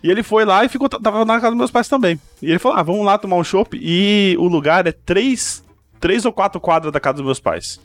E 0.03 0.11
ele 0.11 0.23
foi 0.23 0.45
lá 0.45 0.65
e 0.65 0.69
ficou 0.69 0.89
tava 0.89 1.25
na 1.25 1.35
casa 1.37 1.51
dos 1.51 1.59
meus 1.59 1.71
pais 1.71 1.89
também. 1.89 2.21
E 2.43 2.51
ele 2.51 2.59
falou: 2.59 2.79
"Ah, 2.79 2.83
vamos 2.83 3.07
lá 3.07 3.17
tomar 3.17 3.37
um 3.37 3.45
chopp". 3.45 3.79
E 3.81 4.37
o 4.39 4.47
lugar 4.47 4.87
é 4.87 4.93
três, 4.93 5.65
três 5.99 6.27
ou 6.27 6.33
quatro 6.33 6.61
quadras 6.61 6.93
da 6.93 7.01
casa 7.01 7.17
dos 7.17 7.25
meus 7.25 7.41
pais. 7.41 7.81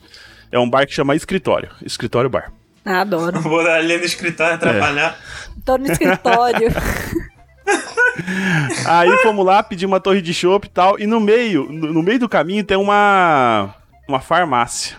É 0.52 0.58
um 0.58 0.68
bar 0.68 0.86
que 0.86 0.92
chama 0.92 1.16
Escritório, 1.16 1.70
Escritório 1.82 2.28
Bar. 2.28 2.52
Ah, 2.84 3.00
adoro. 3.00 3.40
Vou 3.40 3.60
ali 3.60 3.96
no 3.96 4.04
escritório 4.04 4.56
atrapalhar. 4.56 5.18
Tô 5.64 5.78
no 5.78 5.90
escritório. 5.90 6.68
Aí 8.86 9.10
fomos 9.18 9.44
lá, 9.44 9.62
pedimos 9.62 9.92
uma 9.92 10.00
torre 10.00 10.22
de 10.22 10.32
chopp 10.32 10.66
e 10.66 10.70
tal, 10.70 10.98
e 10.98 11.06
no 11.06 11.20
meio, 11.20 11.66
no, 11.70 12.02
meio 12.02 12.18
do 12.18 12.28
caminho 12.28 12.64
tem 12.64 12.76
uma 12.76 13.74
uma 14.08 14.20
farmácia. 14.20 14.96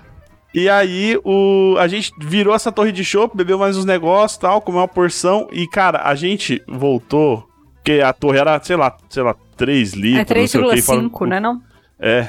E 0.53 0.70
aí 0.70 1.20
o 1.24 1.76
a 1.80 1.88
gente 1.88 2.11
virou 2.20 2.55
essa 2.55 2.72
torre 2.72 2.91
de 2.91 3.03
chopp, 3.03 3.36
bebeu 3.36 3.57
mais 3.59 3.78
uns 3.78 3.86
negócios, 3.86 4.38
tal, 4.38 4.61
comeu 4.61 4.82
uma 4.82 4.88
porção 4.88 5.47
e 5.51 5.68
cara, 5.68 6.01
a 6.03 6.16
gente 6.16 6.61
voltou, 6.68 7.47
porque 7.76 8.01
a 8.01 8.11
torre 8.13 8.39
era, 8.39 8.59
sei 8.63 8.76
lá, 8.76 8.95
sei 9.09 9.24
lá, 9.24 9.36
3 9.57 9.93
litros, 9.93 10.32
É 10.32 10.39
não 10.39 10.47
sei 10.47 10.61
o 10.61 10.70
que, 10.72 10.82
fora- 10.82 11.01
3,5, 11.01 11.28
né 11.28 11.39
não? 11.39 11.61
É. 11.99 12.28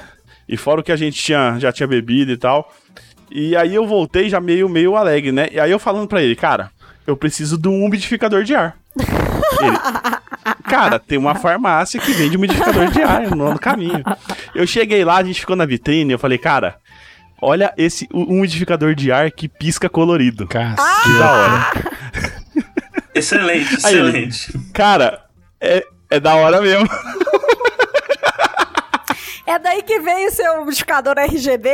E 0.48 0.56
fora 0.56 0.80
o 0.80 0.84
que 0.84 0.92
a 0.92 0.96
gente 0.96 1.20
tinha, 1.22 1.56
já 1.58 1.72
tinha 1.72 1.86
bebido 1.86 2.30
e 2.32 2.36
tal. 2.36 2.72
E 3.30 3.56
aí 3.56 3.74
eu 3.74 3.86
voltei 3.86 4.28
já 4.28 4.40
meio, 4.40 4.68
meio 4.68 4.94
alegre, 4.96 5.32
né? 5.32 5.48
E 5.50 5.58
aí 5.58 5.70
eu 5.70 5.78
falando 5.78 6.06
pra 6.06 6.22
ele, 6.22 6.36
cara, 6.36 6.70
eu 7.06 7.16
preciso 7.16 7.58
de 7.58 7.68
um 7.68 7.84
umidificador 7.84 8.44
de 8.44 8.54
ar. 8.54 8.76
Ele, 9.60 9.76
cara, 10.68 10.98
tem 10.98 11.18
uma 11.18 11.34
farmácia 11.34 12.00
que 12.00 12.12
vende 12.12 12.36
umidificador 12.36 12.90
de 12.90 13.02
ar 13.02 13.30
no, 13.30 13.52
no 13.52 13.58
caminho. 13.58 14.02
Eu 14.54 14.66
cheguei 14.66 15.04
lá, 15.04 15.16
a 15.16 15.24
gente 15.24 15.40
ficou 15.40 15.56
na 15.56 15.64
vitrine, 15.66 16.12
eu 16.12 16.18
falei, 16.18 16.38
cara, 16.38 16.76
olha 17.40 17.72
esse 17.76 18.08
umidificador 18.12 18.94
de 18.94 19.10
ar 19.10 19.30
que 19.30 19.48
pisca 19.48 19.88
colorido. 19.88 20.46
Caceta. 20.46 20.82
Que 21.02 21.18
da 21.18 21.32
hora. 21.32 21.66
Excelente, 23.14 23.74
Aí 23.82 23.94
excelente. 23.94 24.58
Cara, 24.74 25.22
é, 25.58 25.82
é 26.10 26.20
da 26.20 26.34
hora 26.34 26.60
mesmo. 26.60 26.86
É 29.46 29.58
daí 29.58 29.80
que 29.82 30.00
veio 30.00 30.28
o 30.28 30.30
seu 30.32 30.64
modificador 30.64 31.14
RGB? 31.16 31.70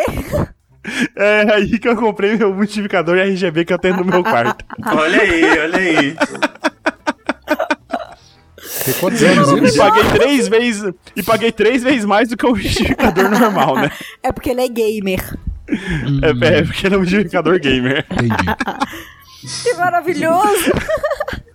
É 1.17 1.55
aí 1.55 1.79
que 1.79 1.89
eu 1.89 1.97
comprei 1.97 2.37
meu 2.37 2.51
umidificador 2.51 3.17
RGB 3.19 3.65
que 3.65 3.73
eu 3.73 3.79
tenho 3.79 3.97
no 3.97 4.05
meu 4.05 4.23
quarto. 4.23 4.65
Olha 4.87 5.21
aí, 5.21 5.59
olha 5.59 5.79
aí. 5.79 6.17
Tem 8.85 8.95
quantos 8.95 9.23
anos 9.23 9.75
E 9.75 9.79
paguei 9.79 10.05
três 10.13 10.49
vezes. 10.49 10.93
E 11.17 11.23
paguei 11.23 11.53
três 11.53 11.83
vezes 11.83 12.05
mais 12.05 12.29
do 12.29 12.37
que 12.37 12.47
o 12.47 12.51
umidificador 12.53 13.29
normal, 13.31 13.77
né? 13.77 13.91
É 14.23 14.33
porque 14.33 14.51
ele 14.51 14.61
é 14.63 14.69
gamer. 14.69 15.39
É, 15.69 16.59
é 16.59 16.63
porque 16.65 16.87
ele 16.87 16.95
é 16.95 16.99
um 16.99 17.01
umidificador 17.01 17.59
gamer. 17.61 18.07
Entendi. 18.11 18.35
Que 19.65 19.75
maravilhoso! 19.75 20.71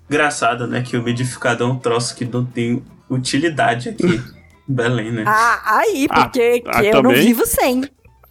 Engraçado, 0.10 0.68
né? 0.68 0.82
Que 0.82 0.98
o 0.98 1.02
umidificador 1.02 1.70
é 1.70 1.72
um 1.72 1.80
troço 1.80 2.16
que 2.18 2.26
não 2.26 2.44
tem 2.46 2.84
utilidade 3.10 3.88
aqui 3.90 4.22
Belém, 4.68 5.12
né? 5.14 5.24
Ah, 5.26 5.78
aí, 5.78 6.08
Ah, 6.10 6.26
porque 6.26 6.62
ah, 6.68 6.82
que 6.82 6.88
eu 6.88 6.94
não 6.96 7.12
também? 7.12 7.26
vivo 7.26 7.46
sem. 7.46 7.86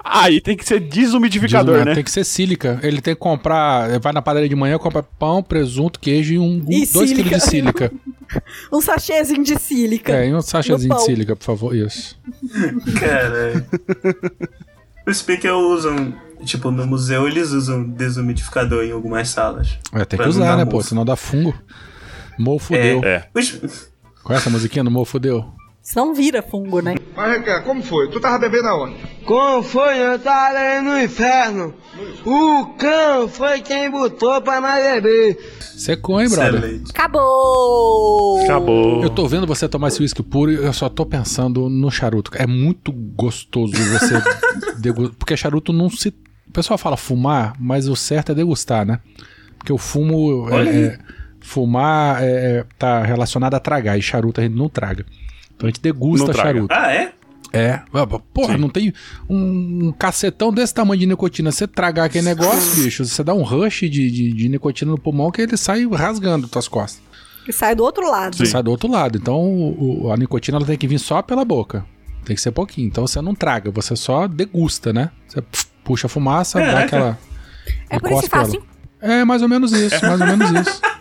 Aí 0.09 0.41
tem 0.41 0.57
que 0.57 0.65
ser 0.65 0.81
desumidificador, 0.81 1.85
né? 1.85 1.95
Tem 1.95 2.05
que 2.05 2.11
ser 2.11 2.25
sílica. 2.25 2.79
Ele 2.83 3.01
tem 3.01 3.15
que 3.15 3.21
comprar. 3.21 3.99
Vai 4.01 4.13
na 4.13 4.23
padaria 4.23 4.49
de 4.49 4.55
manhã, 4.55 4.79
compra 4.79 5.03
pão, 5.03 5.43
presunto, 5.43 5.99
queijo 5.99 6.35
e 6.35 6.39
um, 6.39 6.65
E 6.69 6.87
2 6.87 7.13
kg 7.13 7.23
de 7.29 7.41
sílica. 7.41 7.93
Um 8.73 8.81
sachêzinho 8.81 9.45
de 9.45 9.57
sílica. 9.57 10.13
É, 10.13 10.29
e 10.29 10.35
um 10.35 10.41
sachêzinho 10.43 10.93
de 10.97 11.03
sílica, 11.05 11.37
por 11.37 11.45
favor. 11.45 11.77
Isso. 11.77 12.19
Caralho. 12.99 13.65
Os 15.07 15.19
speakers 15.19 15.55
usam, 15.55 16.13
tipo, 16.45 16.73
no 16.73 16.85
museu 16.89 17.29
eles 17.29 17.53
usam 17.53 17.85
desumidificador 17.85 18.83
em 18.83 18.91
algumas 18.91 19.29
salas. 19.29 19.79
É, 19.93 20.05
tem 20.05 20.19
que 20.19 20.29
usar, 20.29 20.57
né, 20.57 20.65
pô? 20.65 20.79
mofo. 20.79 20.89
Senão 20.89 21.05
dá 21.05 21.15
fungo. 21.15 21.55
Mo 22.37 22.59
fudeu. 22.59 23.01
É. 23.05 23.29
Os- 23.33 23.89
Conhece 24.25 24.49
a 24.49 24.51
musiquinha 24.51 24.83
do 24.83 24.91
Mo 24.91 25.05
fudeu? 25.05 25.45
Senão 25.81 26.13
vira 26.13 26.43
fungo, 26.43 26.81
né? 26.83 26.97
Mas, 27.17 27.33
Requer, 27.33 27.63
como 27.65 27.83
foi? 27.83 28.09
Tu 28.11 28.21
tava 28.21 28.39
bebendo 28.39 28.69
aonde? 28.69 28.97
Como 29.25 29.63
foi? 29.63 29.99
Eu 29.99 30.19
tava 30.19 30.57
ali 30.59 30.85
no 30.87 31.01
inferno. 31.01 31.75
O 32.27 32.67
cão 32.79 33.27
foi 33.29 33.61
quem 33.63 33.91
botou 33.91 34.41
pra 34.43 34.61
nós 34.61 34.85
beber. 34.85 35.39
Secou, 35.61 36.21
hein, 36.21 36.29
brother? 36.29 36.55
Excelente. 36.63 36.91
Acabou! 36.91 38.45
Acabou. 38.45 39.03
Eu 39.03 39.11
tô 39.11 39.27
vendo 39.27 39.47
você 39.47 39.69
tomar 39.69 39.89
esse 39.89 40.01
uísque 40.01 40.23
puro 40.23 40.53
e 40.53 40.57
eu 40.57 40.73
só 40.73 40.89
tô 40.89 41.07
pensando 41.07 41.69
no 41.71 41.91
charuto. 41.91 42.31
É 42.35 42.47
muito 42.47 42.93
gostoso 42.93 43.73
você 43.73 44.15
degustar. 44.79 45.17
Porque 45.19 45.37
charuto 45.37 45.73
não 45.73 45.89
se. 45.89 46.09
O 46.49 46.53
pessoal 46.53 46.79
fala 46.79 46.97
fumar, 46.97 47.55
mas 47.59 47.89
o 47.89 47.97
certo 47.97 48.33
é 48.33 48.35
degustar, 48.35 48.85
né? 48.87 49.01
Porque 49.59 49.73
o 49.73 49.79
fumo. 49.79 50.49
é- 50.51 50.67
é- 50.85 50.99
fumar 51.41 52.19
é, 52.25 52.65
tá 52.77 53.03
relacionado 53.05 53.55
a 53.55 53.61
tragar 53.61 53.97
e 53.97 54.03
charuto 54.03 54.41
a 54.41 54.45
gente 54.45 54.57
não 54.57 54.69
traga. 54.69 55.07
Então 55.57 55.67
a 55.67 55.71
gente 55.71 55.81
degusta 55.81 56.33
charuto. 56.33 56.73
Ah, 56.75 56.93
é? 56.93 57.13
É. 57.53 57.81
Porra, 58.35 58.59
não 58.59 58.69
tem 58.69 58.93
um, 59.29 59.87
um 59.89 59.93
cacetão 59.93 60.53
desse 60.53 60.75
tamanho 60.75 61.01
de 61.01 61.07
nicotina. 61.07 61.51
Você 61.51 61.67
tragar 61.67 62.05
aquele 62.05 62.25
negócio, 62.27 62.83
bicho, 62.83 63.05
você 63.05 63.25
dá 63.25 63.33
um 63.33 63.43
rush 63.43 63.81
de, 63.81 64.11
de, 64.11 64.33
de 64.33 64.49
nicotina 64.49 64.91
no 64.91 64.99
pulmão 64.99 65.31
que 65.31 65.41
ele 65.41 65.57
sai 65.57 65.87
rasgando 65.89 66.49
tuas 66.49 66.69
costas. 66.69 67.01
E 67.49 67.53
sai 67.53 67.75
do 67.75 67.85
outro 67.85 68.11
lado. 68.11 68.45
Sai 68.47 68.63
do 68.63 68.71
outro 68.71 68.91
lado. 68.91 69.17
Então 69.17 69.41
o- 69.41 70.11
a 70.13 70.17
nicotina 70.17 70.59
ela 70.59 70.67
tem 70.67 70.77
que 70.77 70.87
vir 70.89 70.99
só 70.99 71.23
pela 71.23 71.45
boca. 71.45 71.87
Tem 72.25 72.35
que 72.35 72.43
ser 72.43 72.51
pouquinho. 72.51 72.89
Então 72.89 73.07
você 73.07 73.21
não 73.23 73.35
traga, 73.35 73.71
você 73.71 73.95
só 73.97 74.27
degusta, 74.27 74.93
né? 74.93 75.11
Você 75.29 75.43
puxa 75.85 76.09
a 76.09 76.11
fumaça, 76.11 76.59
dá 76.59 76.67
Caraca. 76.67 76.85
aquela. 76.85 77.19
É 77.89 77.99
por 78.01 78.11
isso 78.13 78.29
que 78.29 78.37
assim. 78.37 78.59
É 79.01 79.25
mais 79.25 79.41
ou 79.43 79.49
menos 79.49 79.73
isso, 79.73 80.05
mais 80.05 80.21
ou 80.21 80.27
menos 80.27 80.51
isso. 80.69 80.81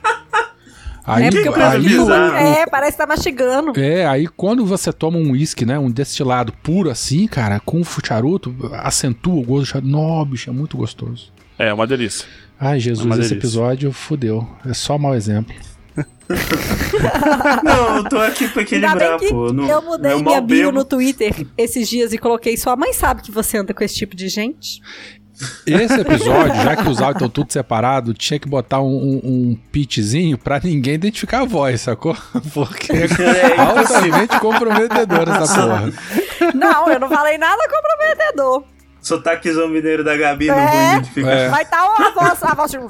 Aí, 1.07 1.25
é 1.25 1.29
porque 1.31 1.49
o- 1.49 1.53
bizarra. 1.81 2.39
É, 2.39 2.65
parece 2.65 2.93
que 2.93 2.97
tá 2.97 3.05
mastigando. 3.07 3.79
é, 3.79 4.05
aí 4.07 4.27
quando 4.27 4.65
você 4.65 4.91
toma 4.91 5.17
um 5.17 5.31
uísque, 5.31 5.65
né, 5.65 5.77
um 5.77 5.89
destilado 5.91 6.51
puro 6.63 6.89
assim, 6.89 7.27
cara, 7.27 7.59
com 7.59 7.81
charuto, 8.03 8.55
acentua 8.73 9.35
o 9.35 9.43
gosto 9.43 9.61
do 9.61 9.65
charuto. 9.67 9.87
Nó, 9.91 10.25
bicho, 10.25 10.49
é 10.49 10.53
muito 10.53 10.75
gostoso. 10.77 11.31
É, 11.59 11.73
uma 11.73 11.85
delícia. 11.85 12.25
Ai, 12.59 12.79
Jesus, 12.79 13.05
Uma 13.05 13.15
esse 13.15 13.29
delícia. 13.29 13.35
episódio 13.35 13.91
fudeu. 13.91 14.47
É 14.65 14.73
só 14.73 14.97
mau 14.97 15.13
exemplo. 15.13 15.53
Não, 17.63 17.97
eu 17.97 18.03
tô 18.09 18.17
aqui 18.17 18.47
pra 18.47 18.61
equilibrar, 18.63 19.19
pô. 19.19 19.53
Não, 19.53 19.67
eu 19.69 19.81
mudei 19.81 20.15
minha 20.21 20.41
bio 20.41 20.65
bebo. 20.67 20.71
no 20.71 20.83
Twitter 20.85 21.45
esses 21.57 21.87
dias 21.87 22.13
e 22.13 22.17
coloquei 22.17 22.57
sua 22.57 22.75
mãe 22.75 22.93
sabe 22.93 23.21
que 23.21 23.31
você 23.31 23.57
anda 23.57 23.73
com 23.73 23.83
esse 23.83 23.95
tipo 23.95 24.15
de 24.15 24.27
gente? 24.27 24.81
Esse 25.65 25.99
episódio, 25.99 26.55
já 26.63 26.75
que 26.75 26.87
os 26.87 27.01
áudios 27.01 27.15
estão 27.15 27.29
tudo 27.29 27.51
separado, 27.51 28.13
tinha 28.13 28.39
que 28.39 28.47
botar 28.47 28.79
um, 28.81 28.85
um, 28.87 29.21
um 29.23 29.57
pitchzinho 29.71 30.37
pra 30.37 30.59
ninguém 30.63 30.93
identificar 30.95 31.41
a 31.41 31.45
voz, 31.45 31.81
sacou? 31.81 32.15
Porque 32.53 32.91
é 32.93 33.59
altamente 33.59 34.39
comprometedora 34.39 35.31
essa 35.37 35.61
porra. 35.61 35.91
Não, 36.53 36.89
eu 36.89 36.99
não 36.99 37.09
falei 37.09 37.37
nada 37.37 37.61
comprometedor. 37.69 38.63
Sotaquezão 39.01 39.67
mineiro 39.67 40.03
da 40.03 40.17
Gabi, 40.17 40.47
não 40.47 40.57
É. 40.57 40.65
vou 40.71 40.91
identificar. 40.97 41.29
É. 41.31 41.49
Vai 41.49 41.61
estar 41.61 41.77
a 41.79 42.11
voz, 42.11 42.43
a 42.43 42.55
voz 42.55 42.71
tipo, 42.71 42.89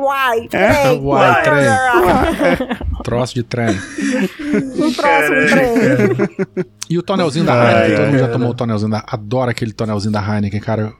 Uai, 0.00 0.48
trem, 0.48 1.00
Uai, 1.00 1.42
trem. 1.42 2.68
Troço 3.02 3.34
de 3.34 3.42
trem. 3.42 3.68
Um 3.70 4.92
próximo 4.92 5.46
trem. 5.48 6.66
E 6.90 6.98
o 6.98 7.02
tonelzinho 7.02 7.46
da 7.46 7.54
Ai, 7.54 7.84
Heineken, 7.92 7.96
todo 7.96 8.06
mundo 8.10 8.18
já 8.18 8.28
tomou 8.28 8.50
o 8.50 8.54
tonelzinho 8.54 8.90
da... 8.90 9.02
Adoro 9.06 9.50
aquele 9.50 9.72
tonelzinho 9.72 10.12
da 10.12 10.20
Heineken, 10.20 10.60
cara. 10.60 10.92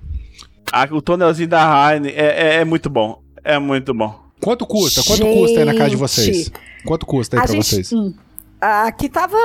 Ah, 0.77 0.89
o 0.91 1.01
tonelzinho 1.01 1.49
da 1.49 1.93
Heine 1.95 2.09
é, 2.09 2.15
é, 2.15 2.55
é 2.57 2.65
muito 2.65 2.91
bom. 2.91 3.23
É 3.45 3.61
muito 3.61 3.95
bom. 3.95 4.19
Quanto 4.41 4.67
custa? 4.67 5.05
Quanto 5.05 5.23
custa 5.23 5.61
aí 5.61 5.65
na 5.65 5.75
casa 5.75 5.91
de 5.91 5.97
vocês? 5.97 6.37
Gente. 6.37 6.53
Quanto 6.85 7.07
custa 7.07 7.37
aí 7.37 7.41
A 7.41 7.45
pra 7.45 7.53
gente. 7.55 7.65
vocês? 7.65 7.93
hum, 7.93 8.13
aqui 8.61 9.09
tava. 9.09 9.37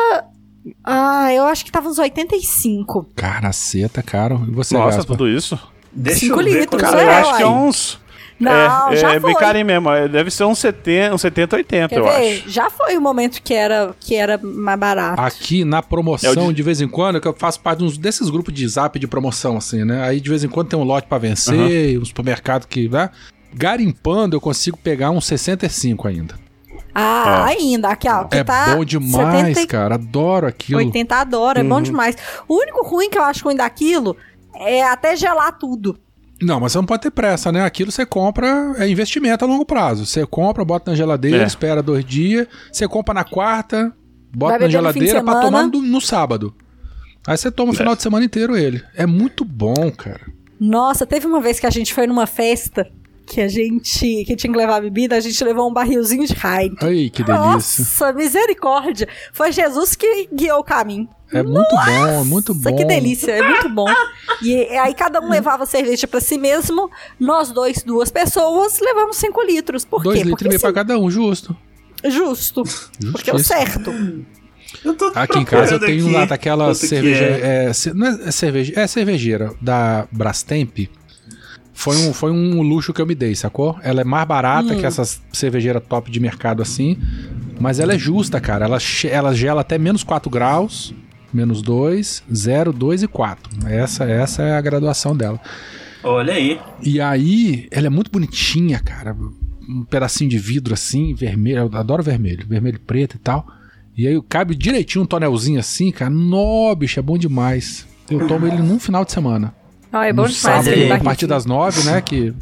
Ah, 0.83 1.31
eu 1.31 1.43
acho 1.45 1.63
que 1.63 1.71
tava 1.71 1.87
uns 1.87 1.99
85. 1.99 3.11
Caraceta, 3.15 4.01
caro. 4.01 4.43
E 4.47 4.51
você, 4.51 4.73
Nossa, 4.75 4.97
Gaspa? 4.97 5.13
tudo 5.13 5.29
isso? 5.29 5.57
Deixa 5.91 6.21
Cinco 6.21 6.41
eu 6.41 6.45
ver 6.45 6.61
litros, 6.61 6.81
quanto 6.81 6.81
Cara, 6.81 7.03
eu 7.03 7.09
é, 7.09 7.15
acho 7.21 7.37
que 7.37 7.43
é 7.43 7.47
uns. 7.47 7.99
Não, 8.39 8.89
é, 8.91 8.95
já 8.95 9.09
é 9.13 9.19
bem 9.19 9.33
foi. 9.33 9.39
carinho 9.41 9.65
mesmo. 9.65 9.89
é, 9.91 10.07
Deve 10.07 10.31
ser 10.31 10.45
uns 10.45 10.59
70, 10.59 11.13
uns 11.15 11.21
70 11.21 11.55
80, 11.57 11.89
Quer 11.89 11.97
eu 11.99 12.03
ver? 12.05 12.09
acho. 12.39 12.49
Já 12.49 12.69
foi 12.69 12.95
o 12.97 13.01
momento 13.01 13.41
que 13.43 13.53
era, 13.53 13.93
que 13.99 14.15
era 14.15 14.37
mais 14.41 14.79
barato. 14.79 15.21
Aqui 15.21 15.65
na 15.65 15.81
promoção, 15.83 16.31
É 16.31 16.47
de- 16.47 16.53
de 16.53 16.63
vez 16.63 16.79
em 16.79 16.87
quando, 16.87 17.19
que 17.19 17.27
eu 17.27 17.33
faço 17.37 17.59
parte 17.59 17.79
de 17.79 17.85
uns 17.85 17.97
desses 17.97 18.29
grupos 18.29 18.53
de 18.53 18.65
zap 18.67 18.97
de 18.97 19.07
promoção, 19.07 19.57
assim, 19.57 19.83
né? 19.83 20.03
Aí 20.03 20.21
de 20.21 20.29
vez 20.29 20.43
em 20.43 20.47
quando 20.47 20.69
tem 20.69 20.79
um 20.79 20.83
lote 20.83 21.07
pra 21.07 21.17
vencer, 21.17 21.99
um 21.99 22.05
supermercado 22.05 22.65
que, 22.65 22.87
né? 22.87 23.09
Garimpando, 23.53 24.35
eu 24.35 24.41
consigo 24.41 24.77
pegar 24.77 25.09
uns 25.11 25.25
65 25.25 26.07
ainda. 26.07 26.35
Ah, 26.95 27.45
ainda. 27.45 27.89
Aqui, 27.89 28.07
ó. 28.09 28.23
Que 28.25 28.37
É 28.37 28.43
tá 28.43 28.75
bom 28.75 28.85
demais, 28.85 29.57
70 29.57 29.67
cara. 29.67 29.95
Adoro 29.95 30.47
aquilo. 30.47 30.79
80 30.79 31.15
adoro, 31.15 31.59
é 31.59 31.63
bom 31.63 31.81
demais. 31.81 32.15
O 32.47 32.55
único 32.59 32.85
ruim 32.87 33.09
que 33.09 33.17
eu 33.17 33.23
acho 33.23 33.43
ruim 33.43 33.55
daquilo 33.55 34.15
é 34.55 34.83
até 34.83 35.15
gelar 35.15 35.57
tudo. 35.57 35.99
Não, 36.41 36.59
mas 36.59 36.71
você 36.71 36.77
não 36.77 36.85
pode 36.85 37.01
ter 37.01 37.11
pressa, 37.11 37.51
né? 37.51 37.63
Aquilo 37.65 37.91
você 37.91 38.05
compra, 38.05 38.73
é 38.77 38.87
investimento 38.89 39.43
a 39.43 39.47
longo 39.47 39.65
prazo. 39.65 40.05
Você 40.05 40.25
compra, 40.25 40.63
bota 40.63 40.91
na 40.91 40.97
geladeira, 40.97 41.43
É. 41.43 41.45
espera 41.45 41.83
dois 41.83 42.05
dias. 42.05 42.47
Você 42.71 42.87
compra 42.87 43.13
na 43.13 43.23
quarta, 43.23 43.93
bota 44.33 44.53
Vai 44.53 44.59
na 44.67 44.69
geladeira 44.69 45.21
pra 45.23 45.33
semana. 45.33 45.41
tomar 45.41 45.67
no, 45.67 45.81
no 45.81 45.99
sábado. 46.01 46.53
Aí 47.27 47.37
você 47.37 47.51
toma 47.51 47.71
o 47.73 47.75
final 47.75 47.95
de 47.95 48.01
semana 48.01 48.23
inteiro 48.25 48.55
ele. 48.55 48.81
É 48.95 49.05
muito 49.05 49.43
bom, 49.43 49.91
cara. 49.91 50.21
Nossa, 50.59 51.05
teve 51.05 51.27
uma 51.27 51.41
vez 51.41 51.59
que 51.59 51.65
a 51.67 51.69
gente 51.69 51.93
foi 51.93 52.07
numa 52.07 52.25
festa 52.25 52.89
que 53.27 53.41
a 53.41 53.47
gente 53.47 54.23
que 54.25 54.35
tinha 54.35 54.51
que 54.51 54.57
levar 54.57 54.81
bebida, 54.81 55.15
a 55.15 55.19
gente 55.19 55.43
levou 55.43 55.69
um 55.69 55.73
barrilzinho 55.73 56.25
de 56.25 56.33
Heineken. 56.33 56.77
Ai, 56.81 57.09
que 57.13 57.21
delícia. 57.23 57.45
Nossa, 57.45 58.13
misericórdia. 58.13 59.07
Foi 59.31 59.51
Jesus 59.51 59.95
que 59.95 60.27
guiou 60.33 60.59
o 60.59 60.63
caminho. 60.63 61.07
É 61.31 61.43
muito 61.43 61.69
bom, 61.75 62.07
é 62.07 62.23
muito 62.23 62.53
Nossa, 62.55 62.69
bom. 62.71 62.75
que 62.75 62.85
delícia, 62.85 63.31
é 63.31 63.41
muito 63.47 63.69
bom. 63.69 63.85
E 64.41 64.55
aí 64.77 64.93
cada 64.95 65.21
um 65.21 65.29
levava 65.29 65.65
cerveja 65.65 66.07
pra 66.07 66.19
si 66.19 66.37
mesmo. 66.37 66.89
Nós 67.19 67.51
dois, 67.51 67.83
duas 67.83 68.09
pessoas, 68.09 68.79
levamos 68.79 69.17
cinco 69.17 69.41
litros. 69.43 69.85
Por 69.85 70.01
Dois 70.01 70.17
quê? 70.17 70.23
litros 70.23 70.31
Porque 70.31 70.45
e 70.45 70.49
meio 70.49 70.59
pra 70.59 70.69
sim, 70.69 70.73
cada 70.75 70.97
um, 70.97 71.09
justo. 71.11 71.55
justo. 72.05 72.63
Porque 73.11 73.29
é 73.29 73.33
o 73.35 73.39
certo. 73.39 73.91
Eu 74.83 74.93
tô 74.95 75.11
Aqui 75.15 75.39
em 75.39 75.45
casa 75.45 75.75
eu 75.75 75.79
tenho 75.79 76.05
aqui 76.05 76.13
lá 76.15 76.25
daquela 76.25 76.73
cerveja. 76.73 77.23
é. 77.25 77.71
É, 77.71 77.93
não 77.93 78.07
é, 78.07 78.31
cerveja, 78.31 78.73
é 78.75 78.87
cervejeira 78.87 79.53
da 79.61 80.07
Brastemp. 80.11 80.87
Foi 81.73 81.95
um, 81.95 82.13
foi 82.13 82.31
um 82.31 82.61
luxo 82.61 82.91
que 82.93 83.01
eu 83.01 83.05
me 83.05 83.15
dei, 83.15 83.35
sacou? 83.35 83.77
Ela 83.81 84.01
é 84.01 84.03
mais 84.03 84.27
barata 84.27 84.73
Hum. 84.73 84.79
que 84.79 84.85
essas 84.85 85.21
cervejeiras 85.31 85.81
top 85.87 86.11
de 86.11 86.19
mercado 86.19 86.61
assim. 86.61 86.97
Mas 87.59 87.79
ela 87.79 87.93
é 87.93 87.97
justa, 87.97 88.39
cara. 88.41 88.65
Ela, 88.65 88.77
ela 89.09 89.33
gela 89.33 89.61
até 89.61 89.77
menos 89.77 90.03
4 90.03 90.29
graus. 90.29 90.93
Menos 91.33 91.61
2, 91.61 92.23
0, 92.33 92.73
2 92.73 93.03
e 93.03 93.07
4. 93.07 93.67
Essa, 93.67 94.03
essa 94.05 94.41
é 94.43 94.55
a 94.57 94.61
graduação 94.61 95.15
dela. 95.15 95.39
Olha 96.03 96.33
aí. 96.33 96.59
E 96.81 96.99
aí, 96.99 97.67
ela 97.71 97.87
é 97.87 97.89
muito 97.89 98.09
bonitinha, 98.11 98.79
cara. 98.79 99.15
Um 99.67 99.83
pedacinho 99.83 100.29
de 100.29 100.39
vidro 100.39 100.73
assim, 100.73 101.13
vermelho. 101.13 101.59
Eu 101.59 101.77
adoro 101.77 102.01
vermelho, 102.01 102.45
vermelho 102.47 102.77
e 102.77 102.79
preto 102.79 103.15
e 103.15 103.19
tal. 103.19 103.45
E 103.95 104.07
aí 104.07 104.19
cabe 104.27 104.55
direitinho 104.55 105.03
um 105.03 105.07
tonelzinho 105.07 105.59
assim, 105.59 105.91
cara. 105.91 106.09
Nó, 106.09 106.73
bicho, 106.73 106.99
é 106.99 107.03
bom 107.03 107.17
demais. 107.17 107.85
Eu 108.09 108.27
tomo 108.27 108.47
ele 108.47 108.57
num 108.57 108.79
final 108.79 109.05
de 109.05 109.11
semana. 109.11 109.53
Não, 109.91 110.01
é 110.01 110.11
bom 110.13 110.23
no 110.23 110.27
demais. 110.29 110.37
sábado, 110.65 110.93
a 110.93 110.99
partir 110.99 111.27
das 111.27 111.45
nove, 111.45 111.83
né? 111.83 112.01
Que 112.01 112.33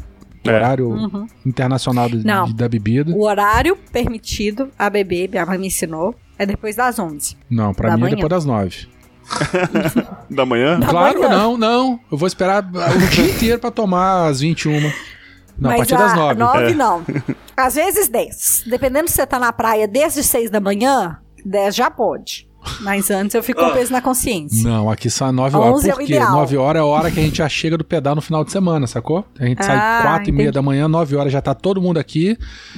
É. 0.46 0.50
horário 0.54 0.88
Uhum. 0.88 1.26
internacional 1.44 2.08
de- 2.08 2.24
Não. 2.24 2.46
de- 2.46 2.54
da 2.54 2.68
bebida. 2.68 3.10
O 3.12 3.24
horário 3.26 3.76
permitido 3.92 4.70
a 4.78 4.88
beber, 4.88 5.28
minha 5.28 5.44
mãe 5.44 5.58
me 5.58 5.66
ensinou, 5.66 6.14
é 6.38 6.46
depois 6.46 6.76
das 6.76 6.98
11. 6.98 7.36
Não, 7.50 7.74
pra 7.74 7.90
da 7.90 7.96
mim 7.96 8.00
é 8.00 8.04
manhã. 8.04 8.14
depois 8.16 8.30
das 8.30 8.44
nove. 8.44 8.88
Da 10.30 10.46
manhã? 10.46 10.78
Da 10.80 10.86
claro, 10.86 11.20
manhã. 11.20 11.28
não, 11.36 11.56
não. 11.56 12.00
Eu 12.10 12.16
vou 12.18 12.26
esperar 12.26 12.62
o 12.64 13.08
dia 13.10 13.30
inteiro 13.30 13.58
pra 13.58 13.70
tomar 13.70 14.26
às 14.28 14.40
21. 14.40 14.80
Não, 15.58 15.70
a 15.70 15.76
Mas 15.76 15.76
partir 15.78 15.96
das 15.98 16.12
a- 16.12 16.16
nove. 16.16 16.34
nove 16.38 16.64
É. 16.72 16.74
não. 16.74 17.04
Às 17.56 17.74
vezes 17.74 18.08
10. 18.08 18.64
Dependendo 18.66 19.08
se 19.08 19.16
você 19.16 19.26
tá 19.26 19.38
na 19.38 19.52
praia 19.52 19.88
desde 19.88 20.22
6 20.22 20.50
da 20.50 20.60
manhã, 20.60 21.18
10 21.44 21.74
já 21.74 21.90
pode. 21.90 22.46
Mas 22.80 23.10
antes 23.10 23.34
eu 23.34 23.42
fico 23.42 23.60
com 23.60 23.70
peso 23.70 23.92
na 23.92 24.02
consciência. 24.02 24.68
Não, 24.68 24.90
aqui 24.90 25.08
são 25.08 25.32
9 25.32 25.56
horas. 25.56 25.74
11 25.76 25.90
é 25.90 25.92
Por 25.92 25.98
quê? 25.98 26.04
ideal. 26.14 26.32
9 26.32 26.56
horas 26.56 26.80
é 26.80 26.82
a 26.82 26.86
hora 26.86 27.10
que 27.10 27.18
a 27.18 27.22
gente 27.22 27.38
já 27.38 27.48
chega 27.48 27.78
do 27.78 27.84
pedal 27.84 28.14
no 28.14 28.20
final 28.20 28.44
de 28.44 28.52
semana, 28.52 28.86
sacou? 28.86 29.24
A 29.38 29.44
gente 29.46 29.60
Ah, 29.60 29.64
sai 29.64 30.02
4 30.02 30.28
e 30.28 30.32
meia 30.32 30.42
entendi. 30.46 30.54
da 30.54 30.62
manhã, 30.62 30.86
9 30.88 31.16
horas 31.16 31.32
já 31.32 31.40
tá 31.40 31.54
todo 31.54 31.80
mundo 31.80 31.98
aqui. 31.98 32.36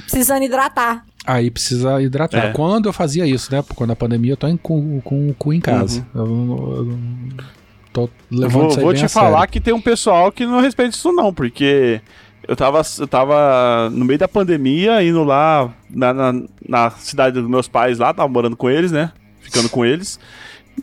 Precisando 0.09 0.43
hidratar. 0.43 1.03
Aí 1.25 1.51
precisa 1.51 2.01
hidratar. 2.01 2.45
É. 2.47 2.51
Quando 2.51 2.87
eu 2.89 2.93
fazia 2.93 3.25
isso, 3.27 3.53
né? 3.53 3.63
Quando 3.75 3.91
a 3.91 3.95
pandemia, 3.95 4.33
eu 4.33 4.37
tô 4.37 4.47
em- 4.47 4.57
com, 4.57 4.99
com 5.01 5.29
o 5.29 5.33
cu 5.35 5.53
em 5.53 5.59
casa. 5.59 6.05
Uhum. 6.15 6.21
Eu, 6.21 6.27
não- 6.27 6.75
eu 6.75 8.03
Eu 8.03 8.09
levando 8.31 8.51
vou, 8.61 8.67
isso 8.69 8.77
aí 8.79 8.83
vou 8.85 8.93
bem 8.93 8.99
te 9.01 9.05
a 9.05 9.09
falar 9.09 9.37
sério. 9.39 9.51
que 9.53 9.59
tem 9.59 9.73
um 9.73 9.81
pessoal 9.81 10.31
que 10.31 10.45
não 10.45 10.61
respeita 10.61 10.95
isso 10.95 11.11
não, 11.11 11.33
porque 11.33 12.01
eu 12.47 12.55
tava, 12.55 12.81
eu 12.99 13.07
tava 13.07 13.89
no 13.91 14.03
meio 14.05 14.17
da 14.17 14.27
pandemia, 14.27 15.03
indo 15.03 15.23
lá 15.23 15.69
na, 15.89 16.13
na, 16.13 16.33
na 16.67 16.89
cidade 16.91 17.39
dos 17.39 17.49
meus 17.49 17.67
pais 17.67 17.99
lá, 17.99 18.13
tava 18.13 18.29
morando 18.29 18.55
com 18.57 18.69
eles, 18.69 18.91
né? 18.91 19.11
Ficando 19.41 19.69
com 19.69 19.85
eles. 19.85 20.19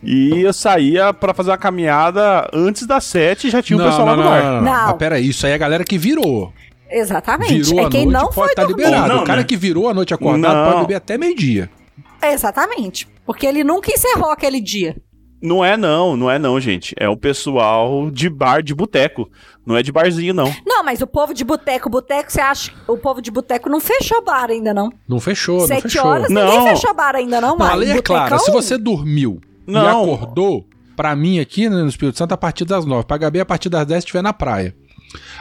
E 0.04 0.42
eu 0.42 0.52
saía 0.52 1.12
pra 1.14 1.32
fazer 1.32 1.50
uma 1.50 1.56
caminhada 1.58 2.48
antes 2.52 2.86
das 2.86 3.04
sete 3.04 3.48
e 3.48 3.50
já 3.50 3.62
tinha 3.62 3.76
o 3.76 3.80
não, 3.80 3.88
pessoal 3.88 4.06
não, 4.06 4.16
lá 4.16 4.16
no 4.16 4.22
não, 4.22 4.30
bar. 4.30 4.42
não, 4.42 4.52
não, 4.52 4.62
não. 4.62 4.72
Não. 4.80 4.86
Mas 4.88 4.96
peraí, 4.98 5.28
isso 5.28 5.46
aí 5.46 5.52
é 5.52 5.54
a 5.54 5.58
galera 5.58 5.82
que 5.82 5.96
virou. 5.98 6.52
Exatamente. 6.90 7.62
Virou 7.70 7.86
é 7.86 7.90
quem 7.90 8.06
noite, 8.06 8.12
não 8.14 8.22
pode 8.24 8.34
foi 8.34 8.46
estar 8.48 8.64
dormir. 8.64 8.84
liberado. 8.84 9.14
Não, 9.14 9.22
o 9.22 9.26
cara 9.26 9.40
né? 9.40 9.46
que 9.46 9.56
virou 9.56 9.88
a 9.88 9.94
noite 9.94 10.14
acordado 10.14 10.54
Não. 10.54 10.64
pode 10.72 10.80
beber 10.82 10.94
até 10.96 11.18
meio-dia. 11.18 11.70
Exatamente. 12.22 13.08
Porque 13.26 13.46
ele 13.46 13.62
nunca 13.64 13.92
encerrou 13.92 14.30
aquele 14.30 14.60
dia. 14.60 14.96
Não 15.40 15.64
é 15.64 15.76
não, 15.76 16.16
não 16.16 16.28
é 16.28 16.36
não, 16.36 16.58
gente. 16.58 16.94
É 16.98 17.08
o 17.08 17.16
pessoal 17.16 18.10
de 18.10 18.28
bar, 18.28 18.60
de 18.60 18.74
boteco. 18.74 19.30
Não 19.64 19.76
é 19.76 19.82
de 19.84 19.92
barzinho, 19.92 20.34
não. 20.34 20.52
Não, 20.66 20.82
mas 20.82 21.00
o 21.00 21.06
povo 21.06 21.32
de 21.32 21.44
boteco, 21.44 21.88
boteco, 21.88 22.32
você 22.32 22.40
acha 22.40 22.70
que 22.72 22.76
o 22.90 22.96
povo 22.98 23.22
de 23.22 23.30
boteco 23.30 23.68
não 23.68 23.78
fechou 23.78 24.24
bar 24.24 24.50
ainda, 24.50 24.74
não? 24.74 24.90
Não 25.06 25.20
fechou, 25.20 25.60
não 25.60 25.66
Sete 25.68 25.82
fechou. 25.82 26.06
horas, 26.06 26.28
Não. 26.28 26.44
ninguém 26.44 26.68
fechou 26.74 26.92
bar 26.92 27.14
ainda, 27.14 27.40
não, 27.40 27.56
Não, 27.56 27.64
a 27.66 27.68
Mari. 27.68 27.80
lei 27.80 27.90
é 27.98 28.02
clara. 28.02 28.36
Se 28.40 28.50
você 28.50 28.76
dormiu 28.76 29.40
e 29.66 29.70
Não. 29.70 30.12
acordou, 30.14 30.66
pra 30.96 31.14
mim 31.14 31.38
aqui 31.38 31.68
né, 31.68 31.76
no 31.76 31.88
Espírito 31.88 32.18
Santo, 32.18 32.32
a 32.32 32.36
partir 32.36 32.64
das 32.64 32.84
9. 32.84 33.06
Pra 33.06 33.16
Gabi, 33.18 33.38
a 33.38 33.46
partir 33.46 33.68
das 33.68 33.86
10 33.86 33.98
estiver 34.02 34.22
na 34.22 34.32
praia. 34.32 34.74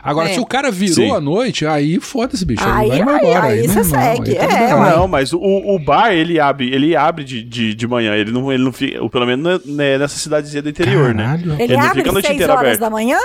Agora, 0.02 0.30
É. 0.30 0.34
se 0.34 0.40
o 0.40 0.46
cara 0.46 0.72
virou 0.72 0.94
Sim. 0.96 1.12
à 1.12 1.20
noite, 1.20 1.66
aí 1.66 2.00
foda-se, 2.00 2.46
bicho. 2.46 2.64
Aí- 2.66 2.92
Aí, 2.92 3.04
vai 3.04 3.16
aí- 3.16 3.22
embora. 3.22 3.44
aí 3.48 3.62
meu 3.62 3.70
você 3.70 3.80
irmão, 3.80 4.02
segue. 4.02 4.30
aí 4.32 4.36
tá 4.38 4.44
É, 4.44 4.48
liberado. 4.48 4.82
ué. 4.82 4.96
Não, 4.96 5.08
mas 5.08 5.34
o, 5.34 5.40
o 5.40 5.78
bar, 5.80 6.12
ele 6.14 6.40
abre, 6.40 6.74
ele 6.74 6.96
abre 6.96 7.24
de, 7.24 7.44
de, 7.44 7.76
de 7.76 7.88
manhã. 7.88 8.14
Ele 8.16 8.32
não, 8.32 8.52
ele 8.52 8.64
não 8.64 8.72
fica, 8.72 9.02
ou 9.02 9.10
pelo 9.10 9.26
menos 9.26 9.44
não 9.44 9.52
é- 9.52 9.60
né, 9.66 9.98
nessa 9.98 10.18
cidadezinha 10.18 10.62
do 10.62 10.70
interior, 10.70 11.14
né? 11.14 11.24
Caralho. 11.26 11.54
Ele 11.54 11.64
Ele 11.64 11.74
não 11.78 11.82
abre 11.84 11.98
fica 11.98 12.10
a 12.10 12.14
noite 12.14 12.26
6 12.28 12.36
inteira 12.36 12.54
horas 12.54 12.66
aberto. 12.66 12.80
da 12.80 12.90
manhã? 12.90 13.20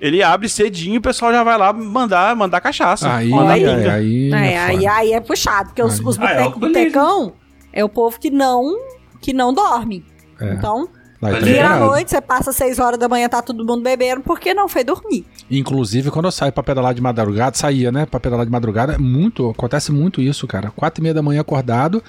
Ele 0.00 0.20
abre 0.22 0.48
cedinho 0.48 0.94
e 0.94 0.98
o 0.98 1.02
pessoal 1.02 1.30
já 1.32 1.44
vai 1.44 1.56
lá 1.56 1.72
mandar, 1.72 2.34
mandar 2.34 2.60
cachaça. 2.60 3.12
Aí, 3.14 3.28
mandar 3.28 3.52
aí, 3.52 3.64
aí, 3.64 4.32
É, 4.32 4.52
é 4.54 4.58
aí, 4.58 4.76
foda. 4.78 4.92
aí 4.94 5.12
é 5.12 5.20
puxado, 5.20 5.66
porque 5.68 5.82
os, 5.82 6.00
Aí. 6.00 6.06
os 6.06 6.18
Ah, 6.18 6.24
é 6.32 6.38
alcoolismo. 6.42 6.60
botecão 6.74 7.32
é 7.72 7.84
o 7.84 7.88
povo 7.88 8.18
que 8.18 8.28
não, 8.30 8.74
que 9.20 9.32
não 9.32 9.54
dorme. 9.54 10.04
É. 10.40 10.54
Então, 10.54 10.88
Vira 11.30 11.40
vira 11.40 11.70
à 11.70 11.78
noite, 11.78 12.10
você 12.10 12.20
passa 12.20 12.52
6 12.52 12.78
horas 12.78 12.98
da 12.98 13.08
manhã, 13.08 13.28
tá 13.28 13.40
todo 13.40 13.64
mundo 13.64 13.82
bebendo, 13.82 14.22
porque 14.22 14.52
não 14.52 14.68
foi 14.68 14.82
dormir. 14.82 15.24
Inclusive, 15.50 16.10
quando 16.10 16.24
eu 16.26 16.32
saio 16.32 16.52
pra 16.52 16.62
pedalar 16.62 16.94
de 16.94 17.00
madrugada, 17.00 17.56
saía, 17.56 17.92
né? 17.92 18.06
Pra 18.06 18.18
pedalar 18.18 18.44
de 18.44 18.50
madrugada, 18.50 18.94
é 18.94 18.98
muito, 18.98 19.48
acontece 19.50 19.92
muito 19.92 20.20
isso, 20.20 20.46
cara. 20.46 20.70
Quatro 20.74 21.00
e 21.00 21.02
meia 21.02 21.14
da 21.14 21.22
manhã 21.22 21.40
acordado 21.40 22.02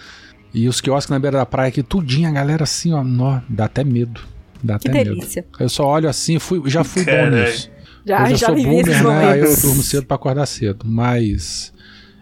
e 0.53 0.67
os 0.67 0.81
quiosques 0.81 1.09
na 1.11 1.19
beira 1.19 1.37
da 1.37 1.45
praia 1.45 1.69
aqui, 1.69 1.83
tudinho, 1.83 2.27
a 2.27 2.31
galera 2.31 2.63
assim, 2.63 2.91
ó, 2.93 3.03
nó, 3.03 3.39
dá 3.47 3.65
até 3.65 3.83
medo. 3.83 4.21
Dá 4.63 4.79
Que 4.79 4.87
até 4.87 4.99
medo. 4.99 5.15
delícia. 5.15 5.45
Eu 5.59 5.69
só 5.69 5.85
olho 5.85 6.07
assim, 6.09 6.39
fui, 6.39 6.61
já 6.69 6.83
fui 6.83 7.03
bom 7.03 7.11
Caralho. 7.11 7.43
nisso. 7.45 7.69
Já, 8.05 8.29
eu 8.29 8.35
já 8.35 8.47
sou 8.47 8.55
vivi 8.55 8.75
esses 8.77 8.97
boomer, 9.01 9.17
né? 9.19 9.29
Aí 9.31 9.39
eu 9.41 9.55
durmo 9.61 9.81
cedo 9.83 10.05
pra 10.05 10.15
acordar 10.15 10.45
cedo. 10.45 10.85
Mas 10.85 11.71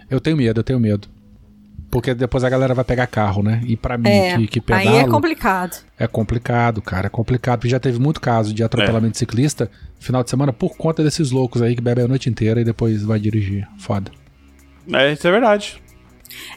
eu 0.09 0.19
tenho 0.19 0.35
medo, 0.37 0.59
eu 0.59 0.63
tenho 0.63 0.79
medo. 0.79 1.07
Porque 1.91 2.13
depois 2.13 2.43
a 2.45 2.49
galera 2.49 2.73
vai 2.73 2.85
pegar 2.85 3.05
carro, 3.05 3.43
né? 3.43 3.61
E 3.65 3.75
pra 3.75 3.97
mim, 3.97 4.07
É, 4.09 4.37
que, 4.37 4.47
que 4.47 4.73
aí 4.73 4.85
pedalo, 4.85 4.97
é 4.97 5.07
complicado. 5.09 5.77
é 5.99 6.07
complicado, 6.07 6.81
cara. 6.81 7.07
É 7.07 7.09
complicado. 7.09 7.59
Porque 7.59 7.69
já 7.69 7.79
teve 7.79 7.99
muito 7.99 8.21
caso 8.21 8.53
de 8.53 8.63
atropelamento 8.63 9.11
de 9.11 9.17
ciclista 9.17 9.69
final 9.99 10.23
de 10.23 10.29
semana 10.29 10.53
por 10.53 10.77
conta 10.77 11.03
desses 11.03 11.31
loucos 11.31 11.61
aí 11.61 11.75
que 11.75 11.81
bebem 11.81 12.05
a 12.05 12.07
noite 12.07 12.29
inteira 12.29 12.61
e 12.61 12.63
depois 12.63 13.03
vai 13.03 13.19
dirigir. 13.19 13.67
Foda. 13.77 14.09
É, 14.93 15.11
isso 15.11 15.27
é 15.27 15.31
verdade. 15.31 15.83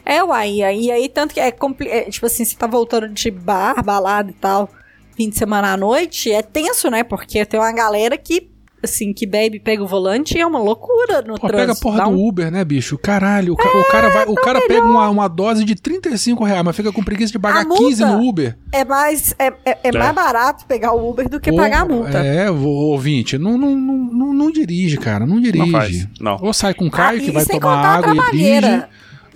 É, 0.05 0.23
uai, 0.23 0.51
e 0.53 0.63
aí, 0.63 0.85
e 0.85 0.91
aí 0.91 1.09
tanto 1.09 1.33
que 1.33 1.39
é, 1.39 1.51
compli- 1.51 1.89
é, 1.89 2.03
tipo 2.09 2.25
assim, 2.25 2.45
você 2.45 2.55
tá 2.55 2.65
voltando 2.65 3.09
de 3.09 3.29
bar, 3.29 3.83
balada 3.83 4.29
e 4.31 4.33
tal, 4.33 4.69
fim 5.17 5.29
de 5.29 5.37
semana 5.37 5.73
à 5.73 5.77
noite, 5.77 6.31
é 6.31 6.41
tenso, 6.41 6.89
né? 6.89 7.03
Porque 7.03 7.45
tem 7.45 7.59
uma 7.59 7.73
galera 7.73 8.17
que, 8.17 8.49
assim, 8.85 9.11
que 9.13 9.25
bebe, 9.25 9.59
pega 9.59 9.83
o 9.83 9.87
volante 9.87 10.37
e 10.37 10.41
é 10.41 10.45
uma 10.47 10.59
loucura 10.59 11.21
no 11.21 11.33
Pô, 11.39 11.47
trânsito. 11.47 11.57
pega 11.57 11.71
a 11.73 11.75
porra 11.75 12.09
do 12.09 12.17
Uber, 12.25 12.49
né, 12.49 12.63
bicho? 12.63 12.97
Caralho, 12.97 13.53
o, 13.53 13.55
ca- 13.55 13.69
o 13.77 13.83
cara 13.91 14.09
vai, 14.09 14.25
o 14.25 14.35
cara 14.35 14.61
pega 14.67 14.85
uma, 14.85 15.09
uma 15.09 15.27
dose 15.27 15.63
de 15.65 15.75
35 15.75 16.43
reais, 16.43 16.63
mas 16.63 16.75
fica 16.75 16.91
com 16.91 17.03
preguiça 17.03 17.31
de 17.31 17.39
pagar 17.39 17.61
A 17.61 17.65
multa 17.65 17.83
15 17.83 18.05
no 18.05 18.21
Uber. 18.27 18.57
É 18.71 18.85
mais, 18.85 19.35
é, 19.37 19.47
é, 19.65 19.77
é 19.83 19.91
mais 19.91 20.15
barato 20.15 20.65
pegar 20.65 20.93
o 20.93 21.09
Uber 21.09 21.27
do 21.29 21.39
que 21.39 21.51
pagar 21.51 21.81
a 21.81 21.85
multa. 21.85 22.17
É, 22.19 22.49
ouvinte, 22.49 23.37
não, 23.37 23.57
não, 23.57 23.75
não, 23.75 23.95
não, 23.97 24.33
não 24.33 24.51
dirige, 24.51 24.97
cara, 24.97 25.25
não 25.25 25.39
dirige. 25.39 25.65
Não 25.65 25.71
faz. 25.71 26.07
Não. 26.19 26.37
Ou 26.41 26.53
sai 26.53 26.73
com 26.73 26.85
o 26.87 26.91
Caio, 26.91 27.19
Ah, 27.19 27.23
que 27.25 27.31
vai 27.31 27.45
tomar 27.45 27.85
água 27.97 28.13
e 28.33 28.37
dirige. 28.37 28.83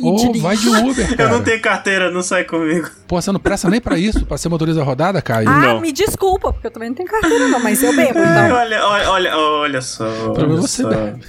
Ou 0.07 0.15
dirige. 0.17 0.39
vai 0.39 0.55
de 0.57 0.67
Uber, 0.69 1.09
cara. 1.17 1.23
Eu 1.23 1.29
não 1.37 1.43
tenho 1.43 1.61
carteira, 1.61 2.11
não 2.11 2.21
sai 2.21 2.43
comigo. 2.43 2.89
Pô, 3.07 3.21
você 3.21 3.31
não 3.31 3.39
presta 3.39 3.69
nem 3.69 3.81
pra 3.81 3.97
isso, 3.97 4.25
pra 4.25 4.37
ser 4.37 4.49
motorista 4.49 4.83
rodada, 4.83 5.21
Caio? 5.21 5.49
Ah, 5.49 5.59
Não. 5.59 5.81
me 5.81 5.91
desculpa, 5.91 6.51
porque 6.53 6.67
eu 6.67 6.71
também 6.71 6.89
não 6.89 6.95
tenho 6.95 7.09
carteira 7.09 7.47
não, 7.47 7.59
mas 7.59 7.81
eu 7.83 7.95
bebo, 7.95 8.19
então. 8.19 8.55
olha, 8.55 8.85
olha, 8.85 9.09
olha, 9.09 9.37
olha 9.37 9.81
só. 9.81 10.05
Olha 10.31 10.47
você 10.47 10.81
só. 10.83 10.89
bebe. 10.89 11.21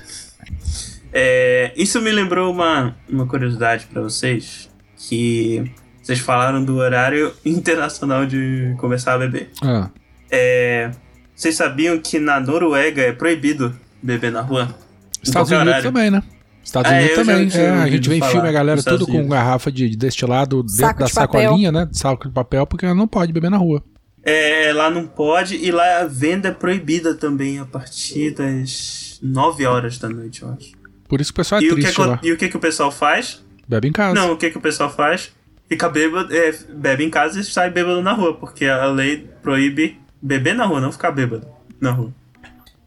É, 1.12 1.72
isso 1.76 2.00
me 2.00 2.10
lembrou 2.10 2.52
uma, 2.52 2.94
uma 3.08 3.26
curiosidade 3.26 3.86
pra 3.92 4.00
vocês. 4.02 4.68
Que 4.96 5.72
vocês 6.02 6.18
falaram 6.20 6.62
do 6.64 6.76
horário 6.76 7.32
internacional 7.44 8.26
de 8.26 8.74
começar 8.78 9.14
a 9.14 9.18
beber. 9.18 9.50
Ah, 9.62 9.88
É, 10.30 10.90
vocês 11.34 11.56
sabiam 11.56 11.98
que 11.98 12.18
na 12.18 12.38
Noruega 12.38 13.02
é 13.02 13.12
proibido 13.12 13.74
beber 14.02 14.30
na 14.30 14.42
rua? 14.42 14.74
Estados 15.22 15.50
Unidos 15.50 15.68
horário. 15.68 15.84
também, 15.92 16.10
né? 16.10 16.22
Estados 16.62 16.90
É, 16.92 16.98
Unidos 16.98 17.16
já 17.16 17.24
também. 17.24 17.48
tinha 17.48 17.62
É, 17.62 17.70
a 17.82 17.88
gente 17.88 18.08
vê 18.08 18.16
em 18.16 18.22
filme 18.22 18.48
a 18.48 18.52
galera 18.52 18.82
tudo 18.82 19.06
com 19.06 19.26
garrafa 19.28 19.72
de, 19.72 19.88
de 19.88 19.96
destilado 19.96 20.62
dentro 20.62 20.76
Saco 20.76 21.00
da 21.00 21.06
de 21.06 21.12
papel. 21.14 21.40
sacolinha, 21.42 21.72
né? 21.72 21.86
De 21.86 21.98
saco 21.98 22.28
de 22.28 22.34
papel, 22.34 22.66
porque 22.66 22.92
não 22.92 23.08
pode 23.08 23.32
beber 23.32 23.50
na 23.50 23.56
rua. 23.56 23.82
É, 24.22 24.70
lá 24.74 24.90
não 24.90 25.06
pode 25.06 25.56
e 25.56 25.70
lá 25.70 26.00
a 26.02 26.04
venda 26.06 26.48
é 26.48 26.52
proibida 26.52 27.14
também 27.14 27.58
a 27.58 27.64
partir 27.64 28.32
das 28.32 29.18
9 29.22 29.64
horas 29.66 29.98
da 29.98 30.08
noite, 30.10 30.42
eu 30.42 30.50
acho. 30.50 30.72
Por 31.08 31.20
isso 31.20 31.32
que 31.32 31.40
o 31.40 31.42
pessoal 31.42 31.60
é 31.60 31.64
e, 31.64 31.70
o 31.72 31.74
que, 31.74 31.80
triste 31.82 32.00
lá. 32.00 32.20
e 32.22 32.32
o 32.32 32.36
que, 32.36 32.48
que 32.48 32.56
o 32.56 32.60
pessoal 32.60 32.92
faz? 32.92 33.42
Bebe 33.66 33.88
em 33.88 33.92
casa. 33.92 34.14
Não, 34.14 34.32
o 34.32 34.36
que, 34.36 34.50
que 34.50 34.58
o 34.58 34.60
pessoal 34.60 34.90
faz? 34.90 35.32
Fica 35.68 35.88
bêbado, 35.88 36.34
é, 36.34 36.52
bebe 36.74 37.04
em 37.04 37.10
casa 37.10 37.40
e 37.40 37.44
sai 37.44 37.70
bêbado 37.70 38.02
na 38.02 38.12
rua, 38.12 38.34
porque 38.34 38.66
a 38.66 38.86
lei 38.86 39.28
proíbe 39.42 39.98
beber 40.20 40.54
na 40.54 40.66
rua, 40.66 40.80
não 40.80 40.92
ficar 40.92 41.12
bêbado 41.12 41.46
na 41.80 41.90
rua. 41.90 42.12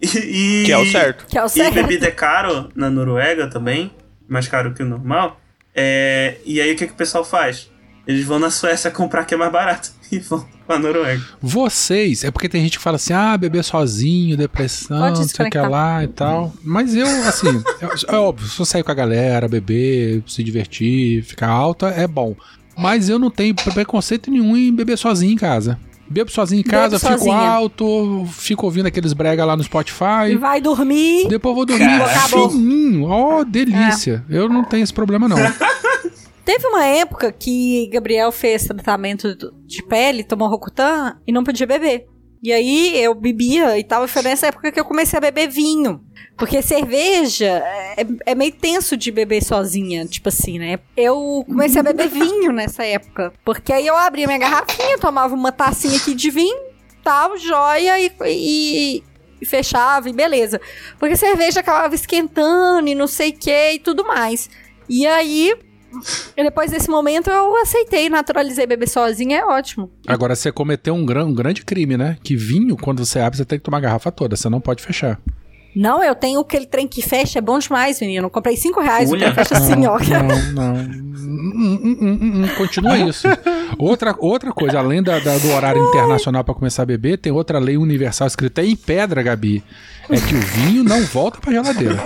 E, 0.04 0.62
e- 0.62 0.66
Que 0.66 0.72
é 0.72 0.78
o 0.78 0.86
certo. 0.86 1.26
Que 1.28 1.38
é 1.38 1.44
o 1.44 1.46
E 1.46 1.50
certo. 1.50 1.74
bebida 1.74 2.08
é 2.08 2.12
caro 2.12 2.70
na 2.76 2.90
Noruega 2.90 3.48
também, 3.48 3.92
mais 4.28 4.48
caro 4.48 4.74
que 4.74 4.84
o 4.84 4.86
normal. 4.86 5.40
É, 5.76 6.38
e 6.46 6.60
aí 6.62 6.74
o 6.74 6.76
que, 6.76 6.86
que 6.88 6.94
o 6.94 6.96
pessoal 6.96 7.24
faz? 7.24 7.72
Eles 8.06 8.26
vão 8.26 8.38
na 8.38 8.52
Suécia 8.52 8.92
comprar 8.92 9.24
que 9.24 9.34
é 9.34 9.38
mais 9.38 9.52
barato 9.52 9.92
e 10.12 10.20
vão 10.20 10.46
pra 10.68 10.78
Noruega. 10.78 11.22
Vocês, 11.42 12.24
é 12.26 12.32
porque 12.32 12.50
tem 12.50 12.62
gente 12.62 12.78
que 12.78 12.84
fala 12.84 12.98
assim, 12.98 13.14
ah, 13.14 13.38
beber 13.38 13.64
sozinho, 13.64 14.36
depressão, 14.36 15.00
não 15.10 15.16
sei 15.24 15.48
o 15.48 15.50
que 15.50 15.58
lá 15.58 16.04
e 16.04 16.08
tal. 16.10 16.54
Mas 16.64 16.94
eu, 16.96 17.08
assim, 17.28 17.64
é, 17.82 18.14
é 18.16 18.18
óbvio, 18.18 18.48
se 18.48 18.60
eu 18.60 18.66
sair 18.66 18.84
com 18.84 18.92
a 18.92 18.96
galera, 18.96 19.48
beber, 19.48 20.22
se 20.28 20.44
divertir, 20.44 21.24
ficar 21.24 21.48
alta, 21.48 21.88
é 21.88 22.06
bom. 22.08 22.36
Mas 22.78 23.08
eu 23.08 23.18
não 23.20 23.30
tenho 23.32 23.54
preconceito 23.56 24.30
nenhum 24.32 24.58
em 24.58 24.74
beber 24.76 24.98
sozinho 24.98 25.32
em 25.32 25.38
casa. 25.38 25.80
Bebo 26.14 26.32
sozinho 26.32 26.60
em 26.60 26.64
casa, 26.64 26.98
Bebo 26.98 27.00
fico 27.00 27.18
sozinha. 27.18 27.36
alto, 27.36 28.26
fico 28.32 28.66
ouvindo 28.66 28.86
aqueles 28.86 29.14
brega 29.14 29.44
lá 29.44 29.58
no 29.58 29.64
Spotify. 29.64 30.36
vai 30.40 30.62
dormir. 30.62 31.28
Depois 31.28 31.56
vou 31.56 31.66
dormir 31.66 32.02
Acabou. 32.02 32.52
fininho. 32.52 33.06
Ó, 33.10 33.44
delícia. 33.44 34.24
Eu 34.30 34.48
não 34.48 34.64
tenho 34.64 34.84
esse 34.84 34.94
problema, 34.94 35.28
não. 35.28 35.38
Teve 36.46 36.68
uma 36.68 36.84
época 36.86 37.32
que 37.32 37.90
Gabriel 37.92 38.32
fez 38.32 38.64
tratamento 38.66 39.34
de 39.66 39.82
pele, 39.82 40.24
tomou 40.24 40.50
Rocutan 40.50 41.18
e 41.26 41.32
não 41.32 41.44
podia 41.44 41.66
beber. 41.66 42.06
E 42.44 42.52
aí 42.52 43.02
eu 43.02 43.16
bebia 43.16 43.80
e 43.80 43.84
tal, 43.86 44.06
foi 44.08 44.22
nessa 44.22 44.48
época 44.48 44.70
que 44.70 44.78
eu 44.80 44.84
comecei 44.84 45.18
a 45.18 45.22
beber 45.22 45.48
vinho. 45.48 46.04
Porque 46.38 46.62
cerveja 46.62 47.46
é, 47.96 48.06
é 48.26 48.36
meio 48.36 48.52
tenso 48.52 48.98
de 48.98 49.12
beber 49.12 49.42
sozinha, 49.44 50.06
tipo 50.06 50.28
assim, 50.30 50.60
né? 50.60 50.80
Eu 50.98 51.46
comecei 51.48 51.80
a 51.80 51.84
beber 51.84 52.10
vinho 52.10 52.52
nessa 52.52 52.84
época. 52.84 53.32
Porque 53.46 53.72
aí 53.72 53.88
eu 53.88 53.96
abria 53.96 54.28
minha 54.28 54.40
garrafinha, 54.40 54.98
tomava 54.98 55.34
uma 55.34 55.52
tacinha 55.52 55.96
aqui 55.96 56.14
de 56.14 56.30
vinho, 56.32 56.58
tal, 57.04 57.38
joia 57.38 58.00
e, 58.00 58.12
e- 58.28 59.04
e 59.42 59.46
fechava 59.46 60.10
e 60.10 60.14
beleza. 60.14 60.60
Porque 61.00 61.16
cerveja 61.16 61.60
acabava 61.62 61.94
esquentando 61.96 62.90
e 62.90 62.96
não 62.96 63.08
sei 63.08 63.30
o 63.30 63.38
que 63.38 63.72
e 63.74 63.80
tudo 63.80 64.04
mais. 64.06 64.50
E 64.90 65.06
aí, 65.08 65.56
e 66.36 66.44
depois 66.44 66.72
desse 66.72 66.90
momento, 66.90 67.30
eu 67.30 67.56
aceitei, 67.62 68.10
naturalizei 68.10 68.66
beber 68.66 68.88
sozinha, 68.88 69.40
é 69.40 69.46
ótimo. 69.46 69.92
Agora, 70.08 70.36
você 70.36 70.52
cometeu 70.52 70.94
um, 70.94 71.06
gran- 71.06 71.26
um 71.26 71.34
grande 71.34 71.64
crime, 71.64 71.98
né? 71.98 72.18
Que 72.24 72.36
vinho, 72.36 72.76
quando 72.78 73.06
você 73.06 73.20
abre, 73.20 73.38
você 73.38 73.46
tem 73.46 73.58
que 73.60 73.64
tomar 73.66 73.78
a 73.78 73.82
garrafa 73.82 74.12
toda. 74.12 74.36
Você 74.36 74.50
não 74.50 74.60
pode 74.62 74.84
fechar. 74.84 75.20
Não, 75.76 76.04
eu 76.04 76.14
tenho 76.14 76.40
aquele 76.40 76.68
trem 76.68 76.88
que 76.88 77.02
fecha, 77.02 77.40
é 77.40 77.42
bom 77.42 77.58
demais, 77.58 78.00
menino. 78.00 78.28
Eu 78.28 78.30
comprei 78.30 78.56
5 78.56 78.80
reais, 78.80 79.10
o 79.10 79.14
Olha. 79.14 79.22
trem 79.32 79.34
fecha 79.34 79.58
assim, 79.58 79.86
ó. 79.88 79.98
Não, 79.98 80.52
não. 80.54 80.76
Hum, 80.76 81.80
hum, 81.84 81.98
hum, 82.44 82.48
Continua 82.58 82.96
isso. 82.98 83.28
Outra, 83.80 84.16
outra 84.20 84.52
coisa, 84.52 84.78
além 84.78 85.02
da, 85.02 85.18
da- 85.18 85.38
do 85.38 85.50
horário 85.52 85.82
internacional 85.90 86.44
pra 86.44 86.54
começar 86.54 86.84
a 86.84 86.86
beber, 86.86 87.18
tem 87.18 87.32
outra 87.32 87.58
lei 87.58 87.76
universal 87.76 88.28
escrita 88.28 88.64
em 88.64 88.76
pedra, 88.76 89.24
Gabi. 89.24 89.64
É 90.10 90.16
que 90.18 90.36
o 90.36 90.40
vinho 90.40 90.84
não 90.84 91.02
volta 91.06 91.40
pra 91.40 91.52
geladeira. 91.52 91.98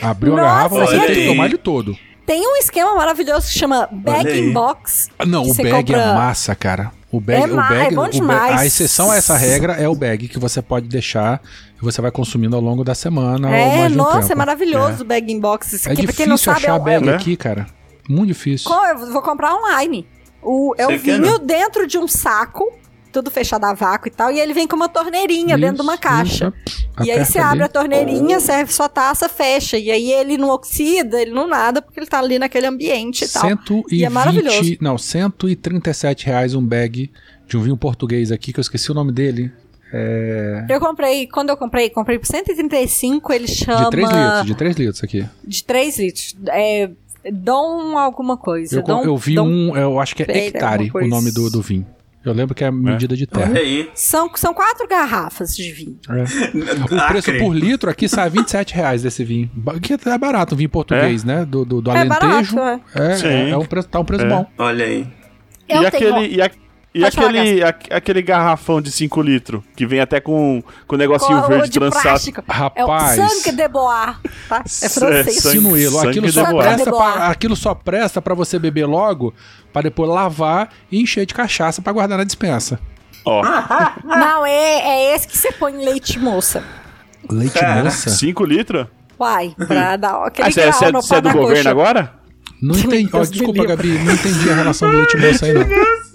Abriu 0.00 0.32
a 0.34 0.36
Nossa, 0.36 0.48
garrafa, 0.48 0.74
você 0.86 0.98
tem 1.06 1.14
que 1.16 1.26
tomar 1.26 1.46
ele 1.46 1.58
todo. 1.58 1.96
Tem 2.26 2.46
um 2.46 2.56
esquema 2.56 2.94
maravilhoso 2.94 3.46
que 3.46 3.56
chama 3.58 3.88
Bag 3.92 4.28
in 4.38 4.52
Box. 4.52 5.08
Ah, 5.18 5.24
Não, 5.24 5.42
o 5.44 5.54
bag 5.54 5.70
compra- 5.70 5.96
é 6.02 6.14
massa, 6.14 6.54
cara. 6.56 6.90
O 7.12 7.20
bag, 7.20 7.40
É 7.42 7.46
o 7.46 7.56
bag, 7.56 7.74
é 7.74 7.90
bom 7.92 8.00
o 8.00 8.04
bag- 8.04 8.10
demais. 8.14 8.60
a 8.60 8.66
exceção 8.66 9.10
a 9.12 9.16
essa 9.16 9.36
regra 9.36 9.74
é 9.74 9.88
o 9.88 9.94
bag 9.94 10.26
que 10.26 10.38
você 10.38 10.60
pode 10.60 10.88
deixar 10.88 11.40
e 11.80 11.84
você 11.84 12.02
vai 12.02 12.10
consumindo 12.10 12.56
ao 12.56 12.60
longo 12.62 12.82
da 12.82 12.96
semana. 12.96 13.46
ou 13.48 13.54
É, 13.54 13.86
um 13.86 13.90
nossa, 13.90 14.20
tempo. 14.22 14.32
é 14.32 14.34
maravilhoso 14.34 15.02
o 15.02 15.06
Bag 15.06 15.32
in 15.32 15.38
Box. 15.40 15.72
Isso 15.72 15.88
É, 15.88 15.92
é 15.92 15.94
aqui, 15.94 16.06
quem 16.12 16.26
não 16.26 16.34
difícil 16.34 16.52
sabe, 16.52 16.66
é 16.66 16.68
achar 16.70 16.80
um- 16.80 16.84
bag 16.84 17.06
né? 17.06 17.14
aqui, 17.14 17.36
cara. 17.36 17.66
Muito 18.08 18.28
difícil. 18.28 18.70
Eu 18.72 19.12
vou 19.12 19.22
comprar 19.22 19.54
online. 19.54 20.06
O, 20.42 20.74
é 20.76 20.84
o 20.84 20.88
quer, 20.88 20.98
vinho 20.98 21.38
dentro 21.38 21.86
de 21.86 21.96
um 21.98 22.08
saco, 22.08 22.72
tudo 23.12 23.30
fechado 23.30 23.64
a 23.64 23.72
vácuo 23.74 24.08
e 24.08 24.10
tal, 24.10 24.30
e 24.30 24.38
ele 24.40 24.52
vem 24.52 24.66
com 24.66 24.76
uma 24.76 24.88
torneirinha 24.88 25.56
dentro 25.56 25.76
de 25.76 25.82
uma 25.82 25.94
Isso, 25.94 26.02
caixa. 26.02 26.52
isso. 26.66 26.86
E 27.04 27.10
aí 27.10 27.24
você 27.24 27.38
ali. 27.38 27.48
abre 27.48 27.64
a 27.64 27.68
torneirinha, 27.68 28.40
serve 28.40 28.72
sua 28.72 28.88
taça, 28.88 29.28
fecha. 29.28 29.78
E 29.78 29.90
aí 29.90 30.12
ele 30.12 30.36
não 30.36 30.50
oxida, 30.50 31.20
ele 31.20 31.30
não 31.30 31.46
nada, 31.48 31.80
porque 31.82 31.98
ele 32.00 32.06
tá 32.06 32.18
ali 32.18 32.38
naquele 32.38 32.66
ambiente 32.66 33.24
e 33.24 33.28
tal. 33.28 33.42
120, 33.42 33.92
E 33.94 34.04
é 34.04 34.08
maravilhoso. 34.08 34.76
Não, 34.80 34.96
137 34.98 36.26
reais 36.26 36.54
um 36.54 36.62
bag 36.64 37.10
de 37.46 37.56
um 37.56 37.62
vinho 37.62 37.76
português 37.76 38.32
aqui, 38.32 38.52
que 38.52 38.58
eu 38.58 38.62
esqueci 38.62 38.90
o 38.90 38.94
nome 38.94 39.12
dele. 39.12 39.52
É... 39.92 40.64
Eu 40.68 40.80
comprei, 40.80 41.26
quando 41.26 41.50
eu 41.50 41.56
comprei, 41.56 41.88
comprei 41.90 42.18
por 42.18 42.26
135, 42.26 43.32
ele 43.32 43.46
chama... 43.46 43.84
De 43.84 43.90
3 43.90 44.10
litros, 44.10 44.46
de 44.46 44.54
3 44.54 44.76
litros 44.76 45.04
aqui. 45.04 45.26
De 45.44 45.64
3 45.64 45.98
litros. 45.98 46.36
É, 46.48 46.90
Dom 47.32 47.96
alguma 47.98 48.36
coisa. 48.36 48.76
Eu, 48.78 48.82
Dom, 48.82 49.02
eu 49.04 49.16
vi 49.16 49.34
Dom- 49.34 49.46
um, 49.48 49.76
eu 49.76 49.98
acho 50.00 50.14
que 50.14 50.22
é 50.22 50.46
hectare 50.46 50.90
o 50.94 51.06
nome 51.06 51.30
do, 51.32 51.50
do 51.50 51.60
vinho. 51.62 51.86
Eu 52.26 52.32
lembro 52.34 52.54
que 52.54 52.64
é 52.64 52.66
a 52.66 52.72
medida 52.72 53.16
de 53.16 53.26
terra. 53.26 53.50
Olha 53.50 53.60
aí. 53.60 53.88
São, 53.94 54.28
são 54.34 54.52
quatro 54.52 54.86
garrafas 54.88 55.54
de 55.56 55.70
vinho. 55.72 55.96
É. 56.08 56.94
O 56.94 57.08
preço 57.08 57.32
por 57.38 57.54
litro 57.54 57.88
aqui 57.88 58.08
sai 58.08 58.28
27 58.28 58.74
reais 58.74 59.02
desse 59.02 59.22
vinho. 59.24 59.48
Que 59.80 59.94
é 59.94 60.18
barato, 60.18 60.54
um 60.54 60.58
vinho 60.58 60.68
português, 60.70 61.22
né? 61.22 61.44
Do, 61.44 61.64
do, 61.64 61.80
do 61.80 61.90
É 61.90 62.00
Alentejo. 62.00 62.56
barato, 62.56 62.82
É, 62.94 63.14
Sim. 63.16 63.26
é, 63.28 63.50
é 63.50 63.56
um 63.56 63.64
preço, 63.64 63.88
tá 63.88 64.00
um 64.00 64.04
preço 64.04 64.24
É. 64.24 64.28
bom. 64.28 64.46
Olha 64.58 64.84
aí. 64.84 65.06
Eu 65.68 65.82
e 65.84 65.90
tenho- 65.90 66.14
aquele, 66.16 66.34
e, 66.34 66.42
a- 66.42 66.50
e 66.96 67.00
Pode 67.02 67.16
falar, 67.16 67.28
aquele, 67.28 67.62
a- 67.62 67.68
aquele 67.90 68.22
garrafão 68.22 68.80
de 68.80 68.90
5 68.90 69.20
litros, 69.20 69.62
que 69.76 69.86
vem 69.86 70.00
até 70.00 70.18
com, 70.20 70.62
com 70.86 70.94
o 70.94 70.98
negocinho 70.98 71.36
Colo 71.42 71.48
verde 71.48 71.68
de 71.68 71.78
trançado. 71.78 72.20
Rapaz. 72.48 73.18
É 73.18 73.24
o 73.24 73.28
sangue 73.28 73.56
de 73.56 73.68
bois, 73.68 74.16
tá? 74.48 74.62
É 74.82 74.88
francês. 74.88 75.42
sangue- 75.42 75.56
Sinuelo. 75.58 75.96
sangue 75.96 76.08
Aquilo 76.08 76.26
de 76.26 76.32
só, 76.32 76.44
presta 76.46 76.84
Sangue 76.84 76.96
pra, 76.96 77.26
aquilo 77.28 77.56
só 77.56 77.74
presta 77.74 78.22
pra 78.22 78.34
você 78.34 78.58
beber 78.58 78.86
logo, 78.86 79.34
pra 79.72 79.82
depois 79.82 80.08
lavar 80.08 80.70
e 80.90 81.00
encher 81.02 81.26
de 81.26 81.34
cachaça 81.34 81.82
pra 81.82 81.92
guardar 81.92 82.16
na 82.16 82.24
dispensa. 82.24 82.80
Ó, 83.24 83.42
Não, 84.04 84.46
é, 84.46 85.10
é 85.10 85.14
esse 85.14 85.28
que 85.28 85.36
você 85.36 85.52
põe 85.52 85.74
em 85.74 85.84
leite 85.84 86.18
moça. 86.18 86.62
Leite 87.30 87.58
Cara, 87.58 87.84
moça? 87.84 88.08
5 88.08 88.44
litros? 88.44 88.86
Uai, 89.18 89.54
pra 89.66 89.96
dar 89.96 90.26
aquele 90.26 90.48
Ah, 90.48 90.50
você 90.52 90.60
é, 90.60 90.64
grau 90.70 90.82
é- 90.84 90.92
no 90.92 90.98
é 90.98 91.20
do 91.20 91.30
governo 91.32 91.54
coxa. 91.56 91.70
agora? 91.70 92.12
Não 92.62 92.74
entendi. 92.78 93.10
Me 93.12 93.26
desculpa. 93.26 93.66
Gabi, 93.66 93.98
não 93.98 94.12
entendi 94.14 94.50
a 94.50 94.54
relação 94.54 94.90
do 94.90 94.96
leite 94.96 95.16
moça 95.18 95.44
aí, 95.46 95.52
não. 95.52 95.66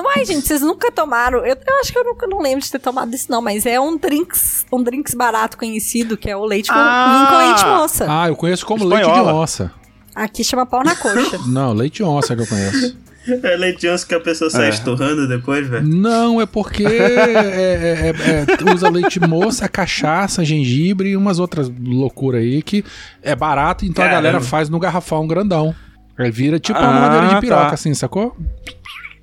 Uai, 0.00 0.24
gente, 0.24 0.46
vocês 0.46 0.60
nunca 0.60 0.90
tomaram. 0.92 1.38
Eu, 1.38 1.56
eu 1.66 1.80
acho 1.80 1.92
que 1.92 1.98
eu 1.98 2.04
nunca 2.04 2.26
não 2.26 2.40
lembro 2.40 2.60
de 2.64 2.70
ter 2.70 2.78
tomado 2.78 3.12
isso, 3.14 3.26
não, 3.30 3.42
mas 3.42 3.66
é 3.66 3.78
um 3.80 3.96
drinks, 3.96 4.64
um 4.72 4.82
drinks 4.82 5.14
barato 5.14 5.56
conhecido, 5.58 6.16
que 6.16 6.30
é 6.30 6.36
o 6.36 6.44
leite 6.44 6.68
com, 6.68 6.78
Ah! 6.78 7.26
com 7.30 7.36
leite 7.38 7.64
moça. 7.66 8.06
Ah, 8.08 8.28
eu 8.28 8.36
conheço 8.36 8.64
como 8.64 8.84
leite 8.84 9.04
de 9.04 9.10
Espanhola. 9.10 9.34
onça. 9.34 9.72
Aqui 10.14 10.42
chama 10.44 10.64
pau 10.66 10.82
na 10.84 10.94
coxa. 10.96 11.38
Não, 11.46 11.72
leite 11.72 11.96
de 11.96 12.02
onça 12.04 12.34
que 12.36 12.42
eu 12.42 12.46
conheço. 12.46 12.96
É 13.42 13.56
leite 13.56 13.80
de 13.80 13.88
onça 13.90 14.06
que 14.06 14.14
a 14.14 14.20
pessoa 14.20 14.48
sai 14.48 14.66
É. 14.66 14.68
esturrando 14.70 15.28
depois, 15.28 15.68
velho. 15.68 15.86
Não, 15.86 16.40
é 16.40 16.46
porque 16.46 16.82
é- 16.86 16.88
é- 16.88 18.08
é- 18.08 18.74
usa 18.74 18.88
leite 18.88 19.20
moça, 19.20 19.68
cachaça, 19.68 20.44
gengibre 20.44 21.10
e 21.10 21.16
umas 21.16 21.38
outras 21.38 21.70
loucuras 21.78 22.40
aí 22.40 22.62
que 22.62 22.82
é 23.22 23.36
barato, 23.36 23.84
então 23.84 24.02
a 24.02 24.08
Caramba. 24.08 24.22
galera 24.28 24.44
faz 24.44 24.68
no 24.70 24.78
garrafão 24.78 25.26
grandão. 25.26 25.74
Aí 26.16 26.30
vira 26.30 26.58
tipo 26.58 26.78
uma 26.78 26.88
Ah, 26.88 27.00
madeira 27.00 27.26
de 27.26 27.34
tá. 27.34 27.40
piroca, 27.40 27.74
assim, 27.74 27.92
sacou? 27.94 28.34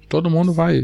Todo 0.08 0.30
mundo 0.30 0.54
vai. 0.54 0.84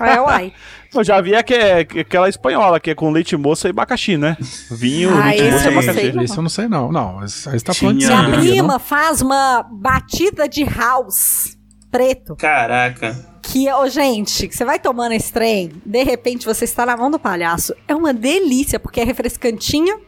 é, 0.00 0.20
uai. 0.20 0.52
Eu 0.94 1.04
já 1.04 1.20
vi 1.20 1.30
que 1.44 1.54
é 1.54 1.84
que- 1.84 2.00
aquela 2.00 2.28
espanhola, 2.28 2.80
que 2.80 2.90
é 2.90 2.94
com 2.94 3.10
leite 3.10 3.36
moça 3.36 3.68
e 3.68 3.70
abacaxi, 3.70 4.16
né? 4.16 4.36
Vinho, 4.70 5.10
Ah, 5.14 5.26
leite 5.26 5.42
moça 5.42 5.64
e 5.64 5.66
eu 5.66 5.72
não 5.72 5.78
abacaxi. 5.80 6.12
sei. 6.12 6.24
Isso 6.24 6.38
eu 6.38 6.42
não 6.42 6.48
sei, 6.50 6.68
não. 6.68 6.90
Não, 6.92 7.18
aí 7.20 7.28
você 7.28 7.60
tá 7.60 7.74
falando 7.74 7.98
de 7.98 8.06
Minha 8.06 8.16
sangria, 8.16 8.40
prima 8.52 8.72
não? 8.74 8.80
faz 8.80 9.20
uma 9.22 9.62
batida 9.70 10.48
de 10.48 10.64
house 10.64 11.56
preto. 11.90 12.36
Caraca. 12.36 13.28
Que, 13.42 13.72
ô, 13.72 13.88
gente, 13.88 14.46
que 14.46 14.54
você 14.56 14.64
vai 14.64 14.78
tomando 14.78 15.12
esse 15.12 15.32
trem, 15.32 15.72
de 15.84 16.02
repente 16.04 16.44
você 16.46 16.64
está 16.64 16.84
na 16.86 16.96
mão 16.96 17.10
do 17.10 17.18
palhaço. 17.18 17.74
É 17.88 17.94
uma 17.94 18.12
delícia, 18.14 18.78
porque 18.78 19.00
é 19.00 19.04
refrescantinho 19.04 20.00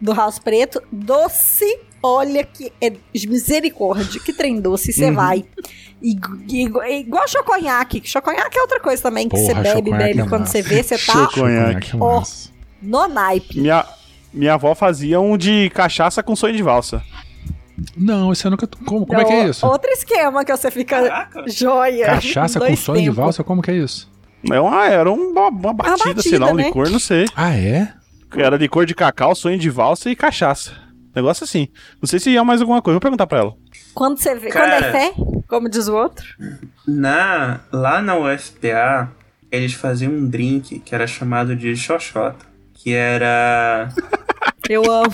do 0.00 0.12
house 0.12 0.38
preto, 0.38 0.82
doce. 0.92 1.64
Olha 2.02 2.42
que 2.44 2.72
é 2.80 2.92
misericórdia, 3.28 4.20
que 4.20 4.32
trem 4.32 4.58
doce, 4.60 4.90
você 4.92 5.10
vai. 5.10 5.44
E, 6.02 6.16
e- 6.48 6.66
e- 6.66 7.00
igual 7.00 7.28
choconhaque. 7.28 8.00
Choconhaque 8.04 8.58
é 8.58 8.62
outra 8.62 8.80
coisa 8.80 9.02
também, 9.02 9.28
que 9.28 9.36
Porra, 9.36 9.46
você 9.46 9.54
bebe, 9.54 9.90
bebe 9.90 10.20
é 10.20 10.26
quando 10.26 10.40
massa. 10.40 10.52
você 10.52 10.62
vê, 10.62 10.82
você 10.82 10.96
tá 10.98 11.12
Choconhaque. 11.12 11.90
é 11.94 12.22
no 12.82 13.06
naipe. 13.08 13.60
Minha, 13.60 13.84
minha 14.32 14.54
avó 14.54 14.74
fazia 14.74 15.20
um 15.20 15.36
de 15.36 15.70
cachaça 15.70 16.22
com 16.22 16.34
sonho 16.34 16.56
de 16.56 16.62
valsa. 16.62 17.02
Não, 17.96 18.32
isso 18.32 18.46
eu 18.46 18.50
nunca. 18.50 18.66
Como, 18.84 19.06
como 19.06 19.20
é 19.20 19.24
que 19.24 19.32
é 19.32 19.48
isso? 19.48 19.66
Outro 19.66 19.90
esquema 19.90 20.44
que 20.44 20.54
você 20.54 20.70
fica 20.70 21.02
Caraca. 21.02 21.44
joia. 21.48 22.06
Cachaça 22.06 22.60
com 22.60 22.76
sonho 22.76 22.98
de 22.98 23.04
tempos. 23.04 23.16
valsa? 23.16 23.44
Como 23.44 23.62
que 23.62 23.70
é 23.70 23.74
isso? 23.74 24.10
É 24.50 24.58
uma, 24.60 24.86
era 24.86 25.10
uma, 25.12 25.48
uma 25.48 25.72
batida, 25.74 26.22
sei 26.22 26.38
lá, 26.38 26.46
um 26.46 26.50
batida, 26.50 26.54
né? 26.54 26.64
licor, 26.64 26.90
não 26.90 26.98
sei. 26.98 27.26
Ah, 27.36 27.54
é? 27.54 27.92
Era 28.36 28.56
licor 28.56 28.86
de 28.86 28.94
cacau, 28.94 29.34
sonho 29.34 29.58
de 29.58 29.68
valsa 29.68 30.10
e 30.10 30.16
cachaça. 30.16 30.72
Negócio 31.14 31.44
assim. 31.44 31.68
Não 32.00 32.06
sei 32.08 32.18
se 32.20 32.36
é 32.36 32.42
mais 32.42 32.60
alguma 32.60 32.80
coisa. 32.80 32.94
Vou 32.94 33.00
perguntar 33.00 33.26
pra 33.26 33.38
ela. 33.38 33.54
Quando 33.94 34.18
você 34.18 34.34
vê. 34.34 34.48
Cara- 34.48 34.70
Quando 34.80 34.84
é 34.84 34.92
fé, 34.92 35.12
como 35.48 35.68
diz 35.68 35.88
o 35.88 35.94
outro. 35.96 36.24
Na, 36.86 37.60
lá 37.72 38.00
na 38.00 38.16
UFPA, 38.16 39.10
eles 39.50 39.72
faziam 39.74 40.12
um 40.12 40.28
drink 40.28 40.78
que 40.80 40.94
era 40.94 41.06
chamado 41.06 41.56
de 41.56 41.74
xoxota. 41.76 42.46
Que 42.74 42.92
era. 42.94 43.88
Eu 44.68 44.82
amo. 44.90 45.10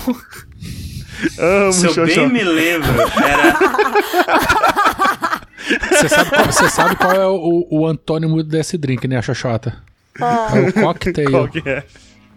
Amo 1.38 1.72
Se 1.72 1.86
eu 1.86 2.06
bem 2.06 2.28
me 2.28 2.44
lembro, 2.44 2.90
era. 3.24 3.56
Você 5.90 6.08
sabe, 6.08 6.30
qual, 6.30 6.44
você 6.44 6.68
sabe 6.70 6.96
qual 6.96 7.12
é 7.12 7.26
o, 7.26 7.66
o 7.70 7.86
antônimo 7.86 8.42
desse 8.42 8.78
drink, 8.78 9.08
né, 9.08 9.16
a 9.16 9.22
xoxota? 9.22 9.82
Ah. 10.20 10.48
É 10.54 10.60
o 10.60 10.72
cocktail. 10.72 11.30
Qual 11.30 11.48
que 11.48 11.68
é? 11.68 11.82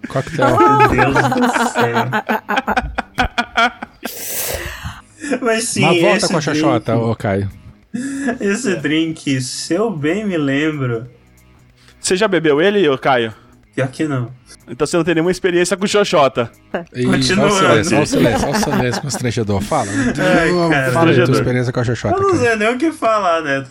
Cocktail. 0.08 0.58
Meu 0.58 0.90
Deus 0.90 1.14
do 1.16 1.70
céu. 1.70 2.06
Mas 5.42 5.66
sim, 5.66 5.82
Mas 5.82 6.02
volta 6.02 6.18
esse 6.18 6.28
com 6.30 6.38
a 6.38 6.42
xoxota, 6.42 6.96
ô 6.98 7.16
Caio. 7.16 7.50
esse 8.40 8.76
drink, 8.76 9.42
se 9.42 9.74
eu 9.74 9.90
bem 9.90 10.26
me 10.26 10.38
lembro, 10.38 11.10
Você 12.00 12.16
já 12.16 12.28
bebeu 12.28 12.62
ele, 12.62 12.88
ô 12.88 12.98
Caio? 12.98 13.34
pior 13.80 13.88
que 13.88 14.08
não. 14.08 14.30
Então 14.68 14.86
você 14.86 14.98
não 14.98 15.04
tem 15.04 15.16
nenhuma 15.16 15.32
experiência 15.32 15.78
com 15.78 15.88
xoxota. 15.88 16.52
E 16.94 17.06
Continuando. 17.06 17.56
Olha 17.56 17.82
o 17.82 18.06
silêncio, 18.06 18.48
olha 18.48 18.58
o 18.58 18.60
silêncio, 18.60 19.02
constrangedor. 19.02 19.62
Fala. 19.62 19.90
Ai. 19.90 20.92
Fala 20.92 21.12
aí 21.12 21.24
tua 21.24 21.36
experiência 21.36 21.72
com 21.72 21.80
a 21.80 21.84
xoxota, 21.84 22.16
Eu 22.16 22.22
não 22.22 22.36
sei 22.36 22.56
nem 22.58 22.68
o 22.70 22.78
que 22.78 22.92
falar, 22.92 23.42
né? 23.42 23.66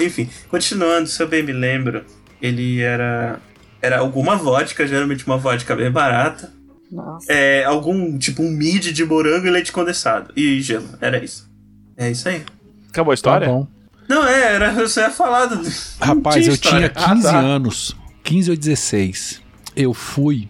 Enfim, 0.00 0.28
continuando, 0.48 1.06
se 1.06 1.22
eu 1.22 1.28
bem 1.28 1.42
me 1.42 1.52
lembro, 1.52 2.02
ele 2.40 2.80
era. 2.80 3.38
Era 3.80 3.98
alguma 3.98 4.36
vodka, 4.36 4.86
geralmente 4.86 5.26
uma 5.26 5.36
vodka 5.36 5.74
bem 5.74 5.90
barata. 5.90 6.50
Nossa. 6.92 7.26
É, 7.32 7.64
algum, 7.64 8.18
tipo, 8.18 8.42
um 8.42 8.50
mid 8.50 8.92
de 8.92 9.04
morango 9.04 9.46
e 9.46 9.50
leite 9.50 9.72
condensado. 9.72 10.30
E 10.36 10.60
gelo, 10.60 10.88
era 11.00 11.24
isso. 11.24 11.50
É 11.96 12.10
isso 12.10 12.28
aí. 12.28 12.44
Acabou 12.90 13.10
a 13.12 13.14
Tá 13.14 13.18
história? 13.18 13.48
bom. 13.48 13.66
Não, 14.08 14.26
é, 14.26 14.54
era, 14.54 14.72
você 14.74 15.00
ia 15.00 15.10
falar 15.10 15.46
do... 15.46 15.62
Rapaz, 15.98 16.46
eu 16.46 16.56
tinha 16.58 16.86
história. 16.86 16.88
15 16.90 17.26
Ah, 17.28 17.32
tá. 17.32 17.38
anos, 17.38 17.96
15 18.22 18.50
ou 18.50 18.56
16. 18.56 19.40
Eu 19.74 19.94
fui 19.94 20.48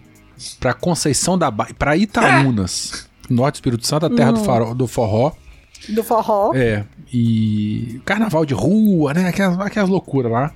pra 0.59 0.75
Conceição 0.75 1.39
da 1.39 1.49
Ba... 1.51 1.69
pra 1.79 1.97
Itaúnas, 1.97 3.09
norte 3.31 3.55
do 3.55 3.57
Espírito 3.59 3.87
Santo, 3.87 4.07
a 4.07 4.11
terra 4.11 4.33
do, 4.33 4.43
faro- 4.43 4.75
do 4.75 4.89
forró. 4.89 5.33
Do 5.91 6.03
forró. 6.03 6.53
É, 6.55 6.85
e 7.13 8.01
carnaval 8.05 8.45
de 8.45 8.55
rua, 8.55 9.15
né? 9.15 9.29
Aquelas, 9.29 9.59
aquelas 9.61 9.89
loucuras 9.89 10.33
lá. 10.33 10.53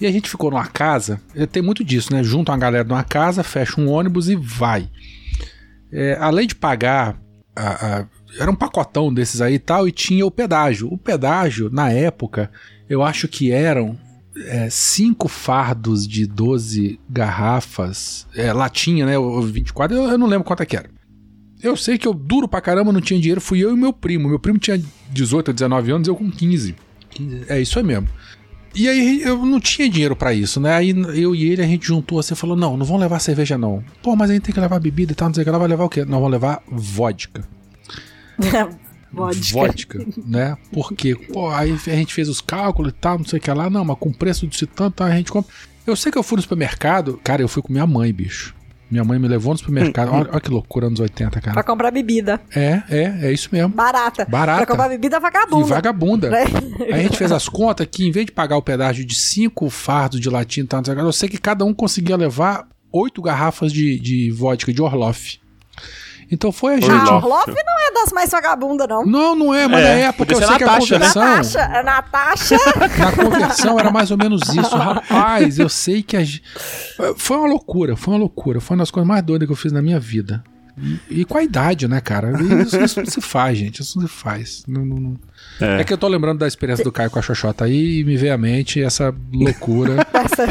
E 0.00 0.06
a 0.06 0.10
gente 0.10 0.30
ficou 0.30 0.50
numa 0.50 0.66
casa, 0.66 1.20
tem 1.52 1.62
muito 1.62 1.84
disso, 1.84 2.12
né? 2.12 2.24
Junta 2.24 2.50
uma 2.52 2.58
galera 2.58 2.84
numa 2.88 3.04
casa, 3.04 3.42
fecha 3.44 3.78
um 3.80 3.88
ônibus 3.88 4.28
e 4.30 4.34
vai. 4.34 4.88
É, 5.92 6.16
além 6.20 6.46
de 6.46 6.54
pagar, 6.54 7.16
a- 7.54 7.98
a- 8.00 8.06
era 8.38 8.50
um 8.50 8.54
pacotão 8.54 9.12
desses 9.12 9.40
aí 9.40 9.54
e 9.54 9.58
tal, 9.58 9.88
e 9.88 9.92
tinha 9.92 10.24
o 10.24 10.30
pedágio. 10.30 10.92
O 10.92 10.96
pedágio, 10.98 11.68
na 11.70 11.90
época, 11.90 12.50
eu 12.88 13.02
acho 13.02 13.26
que 13.28 13.50
eram 13.50 13.98
é, 14.46 14.70
cinco 14.70 15.26
fardos 15.26 16.06
de 16.06 16.24
12 16.24 17.00
garrafas, 17.10 18.26
é, 18.34 18.52
latinha, 18.52 19.04
né? 19.04 19.18
o 19.18 19.42
24, 19.42 19.94
eu, 19.96 20.04
eu 20.04 20.16
não 20.16 20.28
lembro 20.28 20.44
quanto 20.44 20.62
é 20.62 20.66
que 20.66 20.76
era. 20.76 20.88
Eu 21.62 21.76
sei 21.76 21.98
que 21.98 22.06
eu 22.06 22.14
duro 22.14 22.46
pra 22.48 22.60
caramba, 22.60 22.92
não 22.92 23.00
tinha 23.00 23.18
dinheiro, 23.20 23.40
fui 23.40 23.58
eu 23.62 23.72
e 23.72 23.76
meu 23.76 23.92
primo. 23.92 24.28
Meu 24.28 24.38
primo 24.38 24.58
tinha 24.58 24.80
18 25.10 25.48
ou 25.48 25.54
19 25.54 25.90
anos, 25.90 26.08
eu 26.08 26.14
com 26.16 26.30
15. 26.30 26.74
15, 27.10 27.44
É 27.48 27.60
isso 27.60 27.78
aí 27.78 27.84
mesmo. 27.84 28.08
E 28.74 28.88
aí 28.88 29.22
eu 29.22 29.44
não 29.44 29.58
tinha 29.58 29.88
dinheiro 29.88 30.14
pra 30.14 30.32
isso, 30.32 30.60
né? 30.60 30.74
Aí 30.74 30.90
eu 31.20 31.34
e 31.34 31.50
ele 31.50 31.62
a 31.62 31.66
gente 31.66 31.86
juntou 31.86 32.18
assim 32.18 32.34
e 32.34 32.36
falou: 32.36 32.56
não, 32.56 32.76
não 32.76 32.86
vão 32.86 32.96
levar 32.96 33.18
cerveja 33.18 33.58
não. 33.58 33.82
Pô, 34.02 34.14
mas 34.14 34.30
a 34.30 34.34
gente 34.34 34.44
tem 34.44 34.54
que 34.54 34.60
levar 34.60 34.78
bebida 34.78 35.12
e 35.12 35.14
tal, 35.14 35.28
não 35.28 35.34
sei 35.34 35.42
o 35.42 35.44
que. 35.44 35.48
Ela 35.48 35.58
vai 35.58 35.68
levar 35.68 35.84
o 35.84 35.88
quê? 35.88 36.04
Nós 36.04 36.20
vamos 36.20 36.30
levar 36.30 36.62
vodka. 36.68 37.42
Vodka. 39.12 39.52
Vodka, 39.52 40.06
né? 40.24 40.56
Porque, 40.72 41.16
pô, 41.16 41.50
aí 41.50 41.72
a 41.72 41.96
gente 41.96 42.14
fez 42.14 42.28
os 42.28 42.40
cálculos 42.40 42.92
e 42.92 42.94
tal, 42.94 43.18
não 43.18 43.24
sei 43.24 43.40
o 43.40 43.42
que 43.42 43.50
lá. 43.50 43.68
Não, 43.68 43.84
mas 43.84 43.98
com 43.98 44.12
preço 44.12 44.46
disso 44.46 44.68
tanto, 44.68 45.02
a 45.02 45.10
gente 45.10 45.32
compra. 45.32 45.52
Eu 45.84 45.96
sei 45.96 46.12
que 46.12 46.18
eu 46.18 46.22
fui 46.22 46.36
no 46.36 46.42
supermercado, 46.42 47.20
cara, 47.24 47.42
eu 47.42 47.48
fui 47.48 47.60
com 47.60 47.72
minha 47.72 47.86
mãe, 47.86 48.12
bicho. 48.12 48.54
Minha 48.90 49.04
mãe 49.04 49.18
me 49.18 49.28
levou 49.28 49.52
no 49.52 49.58
supermercado. 49.58 50.08
Olha, 50.12 50.28
olha 50.30 50.40
que 50.40 50.50
loucura, 50.50 50.86
anos 50.88 50.98
80, 50.98 51.30
Pra 51.30 51.40
cara. 51.40 51.62
comprar 51.62 51.90
bebida. 51.90 52.40
É, 52.54 52.82
é, 52.90 53.18
é 53.28 53.32
isso 53.32 53.48
mesmo. 53.52 53.68
Barata. 53.68 54.26
Barata. 54.28 54.58
Pra 54.58 54.66
comprar 54.66 54.88
bebida 54.88 55.16
E 55.16 55.20
vagabunda. 55.20 55.66
vagabunda. 55.66 56.30
Né? 56.30 56.44
Aí 56.86 56.92
a 56.94 57.02
gente 57.02 57.16
fez 57.16 57.30
as 57.30 57.48
contas 57.48 57.86
que, 57.90 58.06
em 58.06 58.10
vez 58.10 58.26
de 58.26 58.32
pagar 58.32 58.56
o 58.56 58.62
pedágio 58.62 59.04
de 59.04 59.14
cinco 59.14 59.70
fardos 59.70 60.20
de 60.20 60.28
e 60.88 60.90
o 60.92 60.94
que, 60.94 61.06
eu 61.06 61.12
sei 61.12 61.28
que 61.28 61.38
cada 61.38 61.64
um 61.64 61.72
conseguia 61.72 62.16
levar 62.16 62.66
oito 62.92 63.22
garrafas 63.22 63.72
de, 63.72 63.98
de 64.00 64.30
vodka 64.32 64.72
de 64.72 64.82
Orloff. 64.82 65.38
Então 66.30 66.52
foi 66.52 66.74
a 66.74 66.80
gente. 66.80 66.90
Ah, 66.90 67.16
Orloff. 67.16 67.24
Orloff 67.26 67.48
não 67.66 67.88
é 67.88 67.92
das 67.92 68.12
mais 68.12 68.30
vagabundas, 68.30 68.86
não. 68.88 69.04
Não, 69.04 69.34
não 69.34 69.52
é, 69.54 69.66
mas 69.66 69.80
É, 69.80 69.82
na 69.84 69.90
época 70.08 70.32
eu 70.34 70.38
sei 70.38 70.46
que 70.56 70.62
a 70.64 70.66
Natasha, 70.66 70.98
né? 70.98 71.06
conversão. 71.06 71.22
Natasha, 71.24 71.82
Natasha. 71.82 72.56
Na 72.98 73.12
conversão 73.24 73.78
era 73.80 73.90
mais 73.90 74.10
ou 74.10 74.16
menos 74.18 74.42
isso. 74.48 74.76
Rapaz, 74.76 75.58
eu 75.58 75.68
sei 75.68 76.02
que 76.02 76.16
a 76.16 76.22
gente... 76.24 76.42
Foi 77.16 77.36
uma 77.36 77.48
loucura, 77.48 77.96
foi 77.96 78.14
uma 78.14 78.20
loucura. 78.20 78.60
Foi 78.60 78.76
uma 78.76 78.82
das 78.82 78.90
coisas 78.90 79.08
mais 79.08 79.22
doidas 79.22 79.46
que 79.46 79.52
eu 79.52 79.56
fiz 79.56 79.72
na 79.72 79.82
minha 79.82 79.98
vida. 79.98 80.42
E, 81.10 81.20
e 81.20 81.24
com 81.24 81.36
a 81.36 81.42
idade, 81.42 81.86
né, 81.88 82.00
cara? 82.00 82.32
Isso, 82.62 82.80
isso 82.80 83.00
não 83.00 83.06
se 83.06 83.20
faz, 83.20 83.58
gente. 83.58 83.82
Isso 83.82 83.98
não 83.98 84.06
se 84.06 84.12
faz. 84.14 84.62
Não, 84.68 84.84
não- 84.84 84.96
não- 84.96 85.16
É. 85.60 85.80
É 85.80 85.84
que 85.84 85.92
eu 85.92 85.98
tô 85.98 86.08
lembrando 86.08 86.38
da 86.38 86.46
experiência 86.48 86.84
do 86.84 86.90
Caio 86.92 87.10
com 87.10 87.18
a 87.18 87.22
Xoxota 87.22 87.64
aí 87.64 88.00
e 88.00 88.04
me 88.04 88.16
veio 88.16 88.34
à 88.34 88.38
mente 88.38 88.82
essa 88.82 89.14
loucura 89.32 90.06
Essa- 90.12 90.46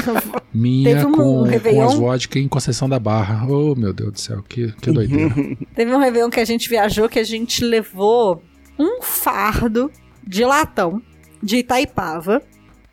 minha 0.54 0.96
Teve 0.96 1.06
um 1.06 1.12
com, 1.12 1.44
com 1.74 1.82
as 1.84 1.94
vodka 1.96 2.40
em 2.40 2.48
Conceição 2.48 2.88
da 2.90 3.00
Barra. 3.00 3.46
Oh, 3.48 3.76
meu 3.76 3.94
Deus 3.94 4.12
do 4.14 4.20
céu, 4.20 4.44
que, 4.48 4.72
que 4.74 4.92
doideira. 4.92 5.34
Teve 5.76 5.94
um 5.94 6.00
Réveillon 6.00 6.30
que 6.30 6.40
a 6.40 6.46
gente 6.46 6.68
viajou 6.70 7.08
que 7.10 7.20
a 7.20 7.24
gente 7.24 7.64
levou 7.64 8.42
um 8.78 9.02
fardo 9.02 9.92
de 10.26 10.44
latão 10.46 11.02
de 11.42 11.58
Itaipava 11.58 12.42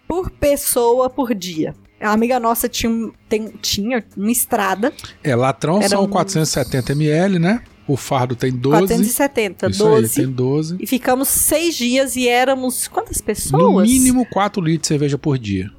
por 0.08 0.30
pessoa 0.30 1.08
por 1.10 1.34
dia. 1.34 1.74
A 2.00 2.12
amiga 2.12 2.38
nossa 2.38 2.68
tinha, 2.68 3.10
tem- 3.28 3.48
tinha 3.62 4.04
uma 4.16 4.30
estrada, 4.30 4.92
É, 5.24 5.34
latrão 5.34 5.78
Era 5.78 5.88
são 5.88 6.04
um- 6.04 6.08
470 6.08 6.92
ml, 6.92 7.38
né? 7.38 7.62
O 7.88 7.96
fardo 7.96 8.34
tem 8.34 8.50
12. 8.50 8.78
470, 8.78 9.68
Isso 9.70 9.84
aí, 9.84 9.90
12. 10.02 10.14
tem 10.14 10.30
12. 10.30 10.76
E 10.80 10.86
ficamos 10.86 11.28
seis 11.28 11.76
dias 11.76 12.16
e 12.16 12.28
éramos 12.28 12.88
quantas 12.88 13.20
pessoas? 13.20 13.62
No 13.62 13.80
mínimo 13.80 14.26
4 14.26 14.60
litros 14.60 14.82
de 14.82 14.88
cerveja 14.88 15.16
por 15.16 15.38
dia. 15.38 15.70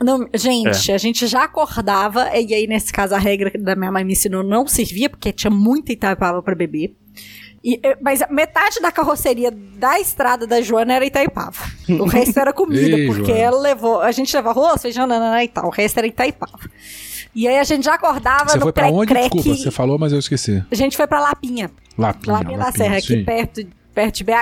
Não, 0.00 0.28
gente, 0.34 0.92
a 0.92 0.98
gente 0.98 1.26
já 1.26 1.44
acordava, 1.44 2.28
e 2.36 2.52
aí 2.54 2.66
nesse 2.66 2.92
caso 2.92 3.14
a 3.14 3.18
regra 3.18 3.50
da 3.58 3.74
minha 3.74 3.90
mãe 3.90 4.04
me 4.04 4.12
ensinou 4.12 4.42
não 4.42 4.66
servia, 4.66 5.08
porque 5.08 5.32
tinha 5.32 5.50
muita 5.50 5.90
Itaipava 5.92 6.42
pra 6.42 6.54
beber. 6.54 6.94
E, 7.64 7.80
eh, 7.82 7.96
mas 8.00 8.22
a 8.22 8.28
metade 8.28 8.78
da 8.80 8.92
carroceria 8.92 9.50
da 9.50 9.98
estrada 9.98 10.46
da 10.46 10.60
Joana 10.60 10.92
era 10.94 11.04
Itaipava. 11.06 11.58
O 11.88 12.04
resto 12.04 12.38
era 12.38 12.52
comida, 12.54 12.96
Ei, 12.96 13.06
porque 13.06 13.32
Joana. 13.32 13.40
ela 13.40 13.60
levou. 13.60 14.00
A 14.00 14.12
gente 14.12 14.36
levava 14.36 14.60
arroz, 14.60 14.82
feijão, 14.82 15.06
nanana 15.06 15.42
e 15.42 15.48
tal. 15.48 15.66
O 15.66 15.70
resto 15.70 15.98
era 15.98 16.06
Itaipava. 16.06 16.60
E 17.36 17.46
aí 17.46 17.58
a 17.58 17.64
gente 17.64 17.84
já 17.84 17.94
acordava 17.94 18.48
Você 18.48 18.56
no 18.56 18.62
foi 18.62 18.72
pra 18.72 18.88
onde? 18.88 19.12
pré-creque. 19.12 19.36
Desculpa, 19.36 19.60
você 19.60 19.70
falou, 19.70 19.98
mas 19.98 20.10
eu 20.10 20.18
esqueci. 20.18 20.64
A 20.70 20.74
gente 20.74 20.96
foi 20.96 21.06
pra 21.06 21.20
Lapinha. 21.20 21.70
Lapinha. 21.98 22.32
Lapinha 22.32 22.58
da 22.58 22.72
Serra, 22.72 22.96
aqui 22.96 23.18
sim. 23.18 23.24
perto, 23.26 23.66
perto 23.94 24.16
de 24.16 24.24
BH. 24.24 24.32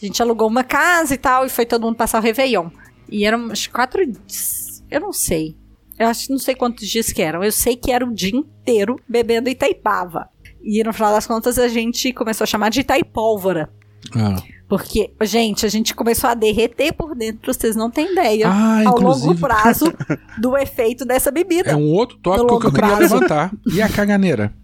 A 0.00 0.06
gente 0.06 0.22
alugou 0.22 0.46
uma 0.46 0.62
casa 0.62 1.12
e 1.12 1.18
tal, 1.18 1.44
e 1.44 1.48
foi 1.48 1.66
todo 1.66 1.82
mundo 1.82 1.96
passar 1.96 2.20
o 2.20 2.22
Réveillon. 2.22 2.68
E 3.08 3.24
eram 3.26 3.46
uns 3.46 3.66
quatro 3.66 4.06
dias. 4.06 4.80
Eu 4.88 5.00
não 5.00 5.12
sei. 5.12 5.56
Eu 5.98 6.06
acho 6.06 6.26
que 6.26 6.30
não 6.32 6.38
sei 6.38 6.54
quantos 6.54 6.86
dias 6.88 7.12
que 7.12 7.20
eram. 7.20 7.42
Eu 7.42 7.50
sei 7.50 7.74
que 7.74 7.90
era 7.90 8.06
o 8.06 8.14
dia 8.14 8.34
inteiro 8.34 8.94
bebendo 9.08 9.48
Itaipava. 9.50 10.28
E 10.62 10.84
no 10.84 10.92
final 10.92 11.12
das 11.12 11.26
contas 11.26 11.58
a 11.58 11.66
gente 11.66 12.12
começou 12.12 12.44
a 12.44 12.46
chamar 12.46 12.70
de 12.70 12.80
Itaipólvora. 12.80 13.68
Ah. 14.14 14.36
Porque, 14.70 15.10
gente, 15.22 15.66
a 15.66 15.68
gente 15.68 15.94
começou 15.94 16.30
a 16.30 16.34
derreter 16.34 16.92
por 16.92 17.16
dentro, 17.16 17.52
vocês 17.52 17.74
não 17.74 17.90
têm 17.90 18.12
ideia. 18.12 18.46
Ah, 18.48 18.82
ao 18.86 18.98
longo 19.00 19.16
inclusive- 19.16 19.40
prazo 19.40 19.92
do 20.38 20.56
efeito 20.56 21.04
dessa 21.04 21.30
bebida. 21.32 21.72
É 21.72 21.76
um 21.76 21.88
outro 21.90 22.16
tópico 22.18 22.46
que 22.46 22.52
eu 22.52 22.70
longo 22.70 22.72
queria 22.72 22.96
prazo. 22.96 23.14
levantar. 23.14 23.50
E 23.66 23.82
a 23.82 23.88
caganeira? 23.88 24.54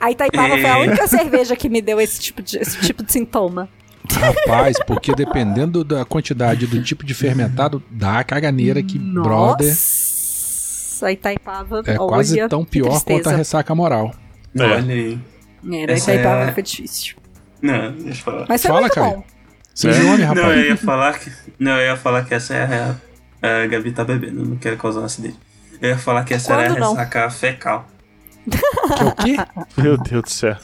A 0.00 0.10
Itaipava 0.10 0.48
foi 0.56 0.64
a 0.64 0.78
É. 0.78 0.82
única 0.88 1.06
cerveja 1.06 1.54
que 1.54 1.68
me 1.68 1.82
deu 1.82 2.00
esse 2.00 2.18
tipo 2.18 2.40
de, 2.40 2.56
esse 2.58 2.80
tipo 2.80 3.02
de 3.02 3.12
sintoma. 3.12 3.68
Rapaz, 4.10 4.78
porque 4.86 5.14
dependendo 5.14 5.84
da 5.84 6.04
quantidade 6.06 6.66
do 6.66 6.82
tipo 6.82 7.04
de 7.04 7.12
fermentado, 7.12 7.82
dá 7.90 8.20
a 8.20 8.24
caganeira 8.24 8.82
que, 8.82 8.98
brother, 8.98 9.68
Nossa, 9.68 11.06
a 11.06 11.12
Itaipava. 11.12 11.82
é 11.86 11.90
olha, 11.98 12.08
quase 12.08 12.48
tão 12.48 12.64
pior 12.64 13.02
quanto 13.04 13.28
a 13.28 13.32
ressaca 13.36 13.74
moral. 13.74 14.10
É. 14.58 14.62
Olha 14.62 14.94
aí. 14.94 15.18
Era, 15.72 15.92
a 15.92 15.96
Itaipava 15.98 16.42
é- 16.44 16.52
foi 16.52 16.62
difícil. 16.62 17.16
Não, 17.62 17.92
deixa 17.92 18.20
eu 18.20 18.24
falar. 18.24 18.46
Mas 18.48 18.62
foi 18.62 18.68
Fala, 18.68 18.80
muito 18.80 18.94
Caio. 18.94 19.16
bom. 19.16 19.24
Seja 19.74 20.02
homem, 20.02 20.26
rapaz. 20.26 20.46
Não, 20.46 20.52
eu 20.52 20.66
ia 20.66 20.76
falar 20.76 21.18
que. 21.18 21.32
Não, 21.58 21.72
eu 21.72 21.86
ia 21.86 21.96
falar 21.96 22.24
que 22.24 22.34
essa 22.34 22.54
é 22.54 22.62
a 22.62 22.66
real. 22.66 22.96
A 23.42 23.66
Gabi 23.66 23.92
tá 23.92 24.04
bebendo, 24.04 24.44
não 24.44 24.56
quero 24.56 24.76
causar 24.76 25.00
um 25.00 25.04
acidente. 25.04 25.38
Eu 25.80 25.90
ia 25.90 25.98
falar 25.98 26.24
que 26.24 26.34
essa 26.34 26.52
era 26.52 26.72
a 26.72 26.78
não? 26.78 26.90
ressaca 26.90 27.30
fecal. 27.30 27.86
Que 28.50 29.02
é 29.02 29.06
o 29.06 29.12
quê? 29.12 29.36
Meu 29.80 29.96
Deus 29.96 30.22
do 30.22 30.30
céu. 30.30 30.56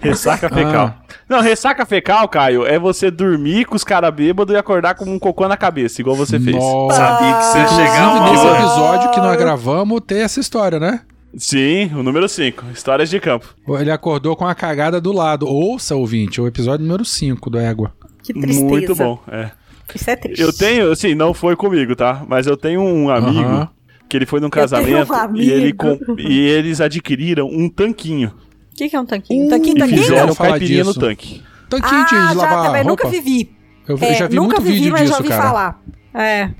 Ressaca 0.00 0.48
fecal. 0.48 0.94
Ah. 0.98 1.02
Não, 1.28 1.40
ressaca 1.40 1.84
fecal, 1.86 2.28
Caio, 2.28 2.66
é 2.66 2.78
você 2.78 3.10
dormir 3.10 3.64
com 3.66 3.76
os 3.76 3.84
caras 3.84 4.12
bêbados 4.12 4.54
e 4.54 4.58
acordar 4.58 4.94
com 4.94 5.04
um 5.04 5.18
cocô 5.18 5.46
na 5.46 5.56
cabeça, 5.56 6.00
igual 6.00 6.16
você 6.16 6.40
fez. 6.40 6.56
Nossa. 6.56 6.96
Sabia 6.96 7.34
que 7.34 7.44
você 7.44 7.58
ia 7.58 7.68
chegar 7.68 8.08
uma 8.08 8.30
nesse 8.30 8.46
hora. 8.46 8.58
episódio 8.58 9.10
que 9.12 9.20
nós 9.20 9.36
gravamos, 9.36 10.00
tem 10.06 10.22
essa 10.22 10.40
história, 10.40 10.80
né? 10.80 11.00
Sim, 11.36 11.90
o 11.94 12.02
número 12.02 12.28
5, 12.28 12.64
Histórias 12.72 13.10
de 13.10 13.20
Campo. 13.20 13.54
Ele 13.78 13.90
acordou 13.90 14.34
com 14.34 14.46
a 14.46 14.54
cagada 14.54 15.00
do 15.00 15.12
lado. 15.12 15.46
Ouça, 15.46 15.94
ouvinte, 15.94 16.40
o 16.40 16.46
episódio 16.46 16.84
número 16.86 17.04
5 17.04 17.50
do 17.50 17.58
Égua. 17.58 17.92
Que 18.22 18.32
tristeza. 18.32 18.64
Muito 18.66 18.94
bom, 18.94 19.20
é. 19.28 19.50
Isso 19.94 20.10
é 20.10 20.16
triste. 20.16 20.40
Eu 20.40 20.52
tenho, 20.52 20.90
assim, 20.90 21.14
não 21.14 21.32
foi 21.32 21.54
comigo, 21.56 21.94
tá? 21.94 22.24
Mas 22.28 22.46
eu 22.46 22.56
tenho 22.56 22.80
um 22.82 23.08
amigo 23.10 23.38
Aham. 23.40 23.68
que 24.08 24.16
ele 24.16 24.26
foi 24.26 24.40
num 24.40 24.48
um 24.48 24.50
casamento 24.50 25.12
amigo. 25.14 25.42
e, 25.44 25.50
ele 25.50 25.72
com- 25.72 25.98
e 26.18 26.40
eles 26.40 26.80
adquiriram 26.80 27.46
um 27.46 27.68
tanquinho. 27.68 28.28
O 28.72 28.76
que, 28.76 28.88
que 28.88 28.96
é 28.96 29.00
um 29.00 29.06
tanquinho? 29.06 29.46
Um 29.46 29.48
tanquinho, 29.48 29.76
E 29.76 29.80
tanquinho? 29.80 29.98
fizeram 30.02 30.16
Fizeram 30.18 30.34
falar 30.34 30.50
caipirinha 30.50 30.84
no 30.84 30.90
disso. 30.90 31.00
tanque. 31.00 31.42
Tanquinho 31.70 32.06
de 32.06 32.14
Ah, 32.14 32.26
já 32.28 32.32
lavar 32.34 32.66
também, 32.66 32.82
roupa. 32.82 32.88
nunca 33.04 33.08
vivi. 33.08 33.50
Eu, 33.86 33.98
É, 34.00 34.14
já 34.14 34.26
vi 34.26 34.36
nunca 34.36 34.56
muito 34.56 34.62
vivi, 34.62 34.76
vídeo 34.78 34.92
mas 34.92 35.00
disso, 35.02 35.12
já 35.12 35.16
ouvi 35.18 35.28
cara. 35.28 35.42
falar. 35.42 35.82
É. 36.14 36.50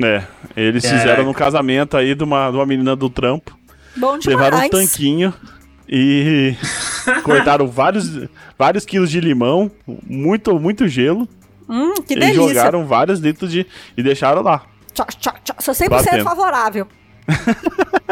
É, 0.00 0.22
eles 0.56 0.82
Caraca. 0.84 1.00
fizeram 1.00 1.24
no 1.24 1.34
casamento 1.34 1.96
aí 1.96 2.14
de 2.14 2.22
uma, 2.22 2.50
de 2.50 2.56
uma 2.56 2.66
menina 2.66 2.94
do 2.94 3.10
trampo. 3.10 3.57
Bom 3.98 4.18
demais. 4.18 4.26
Levaram 4.26 4.66
um 4.66 4.68
tanquinho 4.70 5.34
e 5.88 6.54
cortaram 7.24 7.66
vários, 7.66 8.28
vários 8.58 8.84
quilos 8.84 9.10
de 9.10 9.20
limão, 9.20 9.70
muito, 10.06 10.58
muito 10.58 10.86
gelo. 10.88 11.28
Hum, 11.68 11.94
que 12.02 12.14
e 12.14 12.18
delícia. 12.18 12.48
jogaram 12.48 12.86
vários 12.86 13.20
litros 13.20 13.50
de. 13.50 13.66
e 13.96 14.02
deixaram 14.02 14.42
lá. 14.42 14.64
Tchau, 14.94 15.06
tchau, 15.18 15.34
tchau. 15.44 15.56
Sou 15.60 15.74
100% 15.74 15.88
Batendo. 15.88 16.24
favorável. 16.24 16.86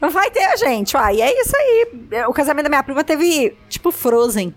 Não 0.00 0.10
vai 0.10 0.30
ter, 0.30 0.56
gente. 0.58 0.96
Uai, 0.96 1.16
e 1.16 1.22
é 1.22 1.40
isso 1.42 1.56
aí. 1.56 1.86
O 2.28 2.32
casamento 2.32 2.64
da 2.64 2.68
minha 2.70 2.82
prima 2.82 3.02
teve, 3.02 3.56
tipo, 3.68 3.90
Frozen. 3.90 4.54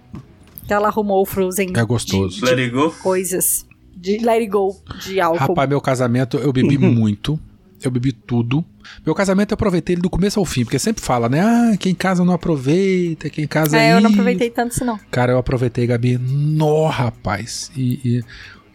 Que 0.68 0.74
ela 0.74 0.88
arrumou 0.88 1.22
o 1.22 1.26
Frozen. 1.26 1.74
É 1.76 1.84
gostoso. 1.84 2.46
Let 2.46 2.60
it 2.60 2.70
go. 2.70 2.92
Coisas. 3.02 3.66
De 3.94 4.18
Let 4.18 4.40
It 4.40 4.48
Go, 4.48 4.82
de 5.00 5.20
álcool. 5.22 5.38
Rapaz, 5.38 5.70
meu 5.70 5.80
casamento 5.80 6.38
eu 6.38 6.52
bebi 6.52 6.76
muito. 6.80 7.40
Eu 7.84 7.90
bebi 7.92 8.12
tudo. 8.12 8.64
Meu 9.06 9.16
casamento 9.16 9.52
eu 9.52 9.56
aproveitei 9.56 9.96
ele 9.96 10.02
do 10.02 10.10
começo 10.10 10.40
ao 10.40 10.46
fim, 10.46 10.64
porque 10.64 10.78
sempre 10.80 11.04
fala, 11.04 11.28
né? 11.28 11.42
Ah, 11.42 11.78
quem 11.78 11.96
casa 11.96 12.24
não 12.24 12.34
aproveita, 12.34 13.30
quem 13.30 13.48
casa 13.48 13.78
é, 13.80 13.94
eu 13.94 14.02
não 14.02 14.10
aproveitei 14.12 14.50
tanto 14.50 14.74
isso, 14.74 14.86
não. 14.86 15.00
Cara, 15.10 15.32
eu 15.32 15.38
aproveitei, 15.38 15.88
Gabi. 15.88 16.18
Nó, 16.18 16.88
rapaz. 16.88 17.72
E, 17.76 18.00
e 18.04 18.24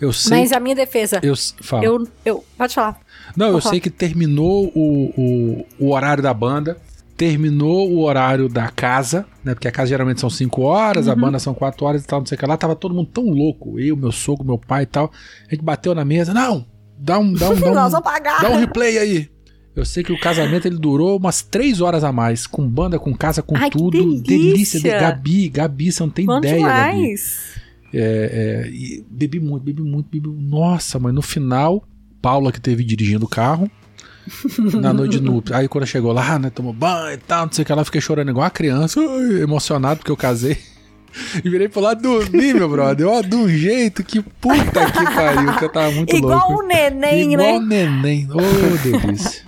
eu 0.01 0.13
sei. 0.13 0.39
Mas 0.41 0.53
a 0.53 0.59
minha 0.61 0.75
defesa. 0.75 1.21
Eu 1.23 1.35
fala. 1.61 1.85
Eu, 1.85 2.07
eu. 2.25 2.45
Pode 2.59 2.75
falar. 2.75 2.99
Não, 3.37 3.47
eu 3.49 3.61
falar. 3.61 3.71
sei 3.71 3.81
que 3.81 3.91
terminou 3.91 4.71
o, 4.75 5.13
o, 5.17 5.67
o 5.87 5.93
horário 5.93 6.23
da 6.23 6.35
banda, 6.35 6.77
terminou 7.17 7.91
o 7.91 8.01
horário 8.03 8.49
da 8.49 8.69
casa, 8.69 9.25
né? 9.43 9.55
Porque 9.55 9.69
a 9.69 9.73
casa 9.73 9.89
geralmente 9.89 10.21
são 10.21 10.29
5 10.29 10.61
horas, 10.63 11.09
a 11.09 11.15
Uhum. 11.15 11.21
banda 11.21 11.39
são 11.39 11.55
4 11.55 11.85
horas 11.87 12.05
e 12.05 12.07
tal, 12.07 12.21
não 12.21 12.27
sei 12.27 12.37
o 12.37 12.39
que 12.39 12.47
lá. 12.47 12.57
Tava 12.57 12.77
todo 12.77 12.95
mundo 12.95 13.09
tão 13.13 13.25
louco, 13.25 13.79
eu, 13.81 13.97
meu 13.97 14.13
sogro, 14.13 14.45
meu 14.45 14.59
pai 14.59 14.83
e 14.83 14.87
tal. 14.87 15.11
A 15.49 15.55
gente 15.55 15.65
bateu 15.65 15.95
na 15.95 16.05
mesa, 16.05 16.35
não, 16.35 16.67
dá 16.99 17.19
um, 17.19 17.33
dá 17.33 17.51
um, 17.51 17.55
dá 17.61 17.71
Nós 17.73 17.89
um, 17.89 18.01
vamos 18.01 18.05
pagar. 18.05 18.43
dá 18.43 18.51
um 18.51 18.57
replay 18.59 18.99
aí. 18.99 19.31
Eu 19.75 19.85
sei 19.85 20.03
que 20.03 20.11
o 20.13 20.19
casamento 20.19 20.67
ele 20.67 20.79
durou 20.79 21.19
umas 21.19 21.43
3 21.43 21.83
horas 21.83 22.03
a 22.03 22.11
mais, 22.11 22.47
com 22.47 22.67
banda, 22.67 22.99
com 22.99 23.15
casa, 23.15 23.43
com 23.43 23.55
Ai, 23.57 23.69
que 23.69 23.77
tudo. 23.77 24.21
delícia. 24.23 24.81
de 24.81 24.89
Gabi, 24.89 25.49
Gabi, 25.51 25.93
você 25.93 26.03
não 26.03 26.09
tem 26.09 26.25
Bom 26.25 26.39
ideia, 26.39 26.67
Gabi. 26.67 26.93
demais. 26.97 27.57
É, 27.93 28.65
é, 28.67 28.71
e 28.71 29.05
bebi 29.11 29.39
muito, 29.39 29.63
bebi 29.63 29.83
muito, 29.83 30.09
bebi 30.11 30.29
Nossa, 30.29 30.99
mas 30.99 31.13
no 31.15 31.21
final, 31.21 31.85
Paula 32.23 32.51
que 32.51 32.61
teve 32.61 32.83
dirigindo 32.83 33.27
o 33.27 33.29
carro. 33.29 33.71
na 34.81 34.93
noite 34.93 35.19
de 35.19 35.23
núpcias. 35.23 35.59
Aí 35.59 35.69
quando 35.69 35.87
chegou 35.87 36.13
lá, 36.13 36.39
né, 36.39 36.51
tomou 36.51 36.73
banho 36.73 37.15
e 37.15 37.19
tal, 37.19 37.47
não 37.47 37.53
sei 37.53 37.63
o 37.63 37.67
que 37.67 37.73
lá, 37.73 37.85
fiquei 37.85 38.01
chorando 38.01 38.31
igual 38.31 38.45
uma 38.45 38.51
criança, 38.51 38.99
emocionado 39.43 39.99
porque 39.99 40.11
eu 40.11 40.17
casei. 40.17 40.57
E 41.45 41.49
virei 41.49 41.69
pro 41.69 41.81
lado 41.81 42.03
dormir, 42.03 42.55
meu 42.55 42.69
brother. 42.69 43.07
Ó, 43.09 43.23
de 43.23 43.35
um 43.35 43.49
jeito 43.49 44.05
que 44.05 44.21
puta 44.23 44.91
que 44.91 45.05
pariu, 45.15 45.53
que 45.59 45.65
eu 45.65 45.69
tava 45.73 45.91
muito 45.93 46.15
Igual 46.15 46.49
louco. 46.51 46.65
o 46.65 46.67
neném, 46.67 47.33
Igual 47.33 47.61
né? 47.61 47.85
neném. 47.87 48.29
Ô, 48.31 48.77
delícia. 48.83 49.45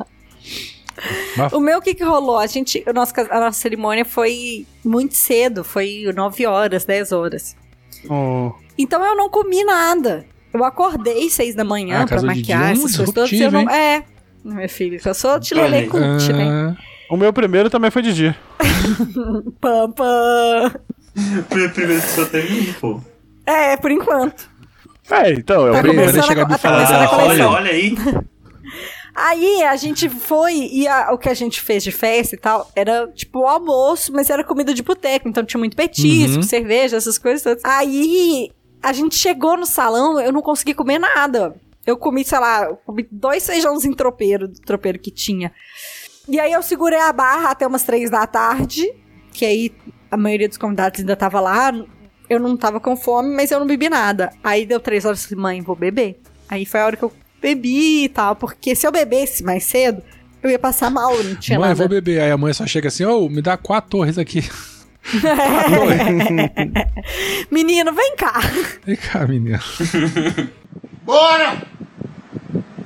Mas- 1.37 1.53
O 1.53 1.61
meu, 1.61 1.79
o 1.79 1.83
que 1.83 1.95
que 1.95 2.03
rolou? 2.03 2.39
A 2.39 2.47
gente, 2.47 2.83
o 2.87 2.93
nosso, 2.93 3.15
cas- 3.15 3.31
a 3.31 3.39
nossa 3.39 3.61
cerimônia 3.61 4.05
foi 4.05 4.67
muito 4.85 5.15
cedo, 5.15 5.63
foi 5.63 6.11
9 6.15 6.45
horas, 6.47 6.85
10 6.85 7.13
horas. 7.13 7.55
Então 8.77 9.05
eu 9.05 9.17
não 9.17 9.29
comi 9.29 9.63
nada. 9.65 10.25
Eu 10.53 10.65
acordei 10.65 11.29
6 11.31 11.55
da 11.55 11.63
manhã 11.65 12.03
Ah, 12.03 12.07
pra 12.07 12.23
maquiar, 12.23 12.73
essas 12.73 12.97
coisas 12.97 13.15
todas. 13.15 13.33
Eu 13.33 13.51
não, 13.53 13.69
é, 13.71 14.03
meu 14.45 14.69
filho, 14.69 14.99
eu 15.05 15.15
sou 15.15 15.33
Olha 15.33 15.87
cult, 15.89 16.33
né? 16.33 16.45
Ah, 16.49 16.77
O 17.11 17.17
meu 17.17 17.33
primeiro 17.33 17.71
também 17.71 17.91
foi 17.91 18.03
de 18.03 18.13
dia. 18.15 18.37
Pam, 19.61 19.91
pam. 19.93 20.73
Foi 21.49 21.69
primeiro 21.71 22.03
que 22.03 22.09
só 22.09 22.25
teve 22.27 22.71
um, 22.71 22.73
pô. 22.75 23.01
É, 23.47 23.77
por 23.77 23.91
enquanto. 23.91 24.49
É, 25.11 25.33
então, 25.33 25.67
é 25.67 25.71
o 25.71 25.73
Tá 25.73 25.79
Peraí, 25.83 25.83
primeiro. 25.91 26.13
deixa 26.13 26.33
a 26.33 26.35
Gabi 26.35 26.55
a- 26.55 26.59
falar 26.59 26.87
tá 26.87 26.93
dela. 26.93 27.09
começando 27.09 27.41
a 27.41 27.47
olha, 27.47 27.49
olha 27.49 27.71
aí. 27.71 27.95
Aí 29.15 29.65
a 29.65 29.75
gente 29.75 30.09
foi 30.09 30.55
e 30.55 30.87
a- 30.87 31.11
o 31.13 31.19
que 31.19 31.29
a 31.29 31.35
gente 31.35 31.61
fez 31.61 31.83
de 31.83 31.91
festa 31.91 32.37
e 32.37 32.39
tal 32.39 32.71
era 32.77 33.09
tipo 33.09 33.41
o 33.41 33.47
almoço, 33.49 34.13
mas 34.13 34.31
era 34.31 34.45
comida 34.45 34.73
de 34.73 34.83
boteco, 34.83 35.29
então 35.29 35.45
tinha 35.45 35.59
muito 35.59 35.77
petisco, 35.77 36.37
Uhum. 36.37 36.43
cerveja, 36.43 36.97
essas 36.97 37.19
coisas 37.19 37.43
todas. 37.43 37.65
Aí 37.65 38.53
a 38.81 38.93
gente 38.93 39.17
chegou 39.17 39.57
no 39.57 39.67
salão, 39.67 40.21
eu 40.21 40.31
não 40.33 40.41
consegui 40.41 40.73
comer 40.73 41.01
nada. 41.01 41.57
Eu 41.85 41.97
comi, 41.97 42.23
sei 42.25 42.39
lá, 42.39 42.67
comi 42.87 43.09
dois 43.11 43.45
feijãozinhos 43.45 43.97
tropeiro, 43.97 44.47
do 44.47 44.61
tropeiro 44.61 44.99
que 45.01 45.11
tinha. 45.11 45.51
E 46.29 46.39
aí 46.39 46.53
eu 46.53 46.63
segurei 46.63 47.01
a 47.01 47.13
barra 47.13 47.51
até 47.51 47.67
umas 47.67 47.83
três 47.83 48.11
da 48.11 48.25
tarde, 48.27 48.87
que 49.33 49.45
aí 49.45 49.73
a 50.11 50.17
maioria 50.17 50.49
dos 50.49 50.59
convidados 50.59 51.01
ainda 51.01 51.17
tava 51.17 51.41
lá. 51.41 51.73
Eu 52.29 52.39
não 52.39 52.57
tava 52.57 52.79
com 52.81 52.97
fome, 52.97 53.35
mas 53.35 53.51
eu 53.51 53.59
não 53.59 53.67
bebi 53.67 53.89
nada. 53.89 54.31
Aí 54.45 54.67
deu 54.67 54.81
três 54.81 55.05
horas 55.05 55.25
e 55.25 55.29
falei, 55.29 55.43
mãe, 55.43 55.63
vou 55.63 55.77
beber. 55.77 56.21
Aí 56.49 56.67
foi 56.67 56.81
a 56.81 56.87
hora 56.87 56.97
que 56.97 57.03
eu 57.05 57.13
bebi 57.41 58.05
e 58.05 58.09
tal, 58.09 58.37
porque 58.37 58.75
se 58.75 58.87
eu 58.87 58.93
bebesse 58.93 59.43
mais 59.45 59.65
cedo, 59.65 60.03
eu 60.43 60.51
ia 60.51 60.59
passar 60.59 60.91
mal, 60.91 61.13
não 61.23 61.37
tinha 61.37 61.59
Mãe, 61.59 61.69
nada. 61.69 61.79
vou 61.79 61.89
beber. 61.89 62.21
Aí 62.21 62.31
a 62.31 62.37
mãe 62.37 62.53
só 62.53 62.67
chega 62.67 62.89
assim, 62.89 63.05
ô, 63.05 63.29
me 63.29 63.41
dá 63.41 63.57
quatro 63.57 63.91
torres 63.91 64.19
aqui. 64.19 64.43
Menino, 67.51 67.93
vem 67.93 68.17
cá. 68.17 68.41
Vem 68.85 68.97
cá, 68.97 69.27
menina. 69.27 69.61
Bora! 71.03 71.63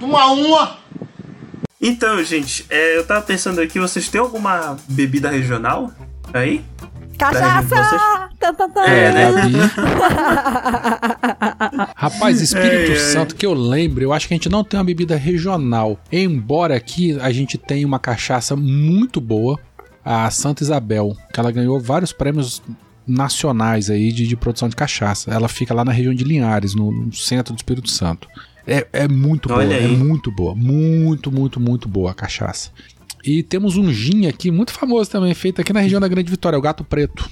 Uma 0.00 0.32
uma! 0.32 0.78
Então, 1.80 2.22
gente, 2.22 2.64
é, 2.70 2.96
eu 2.96 3.04
tava 3.06 3.22
pensando 3.22 3.60
aqui, 3.60 3.78
vocês 3.80 4.08
têm 4.08 4.20
alguma 4.20 4.76
bebida 4.88 5.28
regional 5.30 5.90
aí? 6.32 6.64
Cachaça! 7.18 7.68
Vocês- 7.68 8.02
Tan, 8.38 8.54
tan, 8.54 8.70
tan. 8.70 8.82
É, 8.82 9.12
né? 9.12 9.42
Rapaz, 11.94 12.40
Espírito 12.40 12.74
Ei, 12.74 12.90
ei. 12.92 12.98
Santo, 12.98 13.34
que 13.36 13.46
eu 13.46 13.54
lembro, 13.54 14.02
eu 14.02 14.12
acho 14.12 14.26
que 14.26 14.34
a 14.34 14.36
gente 14.36 14.48
não 14.48 14.64
tem 14.64 14.78
uma 14.78 14.84
bebida 14.84 15.16
regional. 15.16 15.98
Embora 16.10 16.76
aqui 16.76 17.18
a 17.20 17.30
gente 17.30 17.56
tenha 17.56 17.86
uma 17.86 17.98
cachaça 17.98 18.56
muito 18.56 19.20
boa, 19.20 19.58
a 20.04 20.30
Santa 20.30 20.62
Isabel, 20.62 21.16
que 21.32 21.38
ela 21.38 21.52
ganhou 21.52 21.78
vários 21.80 22.12
prêmios 22.12 22.62
nacionais 23.06 23.90
aí 23.90 24.12
de, 24.12 24.26
de 24.26 24.36
produção 24.36 24.68
de 24.68 24.76
cachaça. 24.76 25.30
Ela 25.32 25.48
fica 25.48 25.74
lá 25.74 25.84
na 25.84 25.92
região 25.92 26.14
de 26.14 26.24
Linhares, 26.24 26.74
no, 26.74 26.90
no 26.90 27.12
centro 27.12 27.52
do 27.54 27.58
Espírito 27.58 27.90
Santo. 27.90 28.28
É, 28.66 28.86
é 28.92 29.08
muito 29.08 29.48
boa, 29.48 29.60
Olha 29.60 29.74
é 29.74 29.84
aí. 29.84 29.96
muito 29.96 30.30
boa. 30.30 30.54
Muito, 30.54 31.32
muito, 31.32 31.58
muito 31.58 31.88
boa 31.88 32.12
a 32.12 32.14
cachaça. 32.14 32.70
E 33.24 33.42
temos 33.42 33.76
um 33.76 33.92
gin 33.92 34.26
aqui, 34.26 34.50
muito 34.50 34.72
famoso 34.72 35.08
também, 35.10 35.32
feito 35.34 35.60
aqui 35.60 35.72
na 35.72 35.80
região 35.80 36.00
da 36.00 36.08
Grande 36.08 36.30
Vitória, 36.30 36.58
o 36.58 36.62
Gato 36.62 36.82
Preto. 36.84 37.28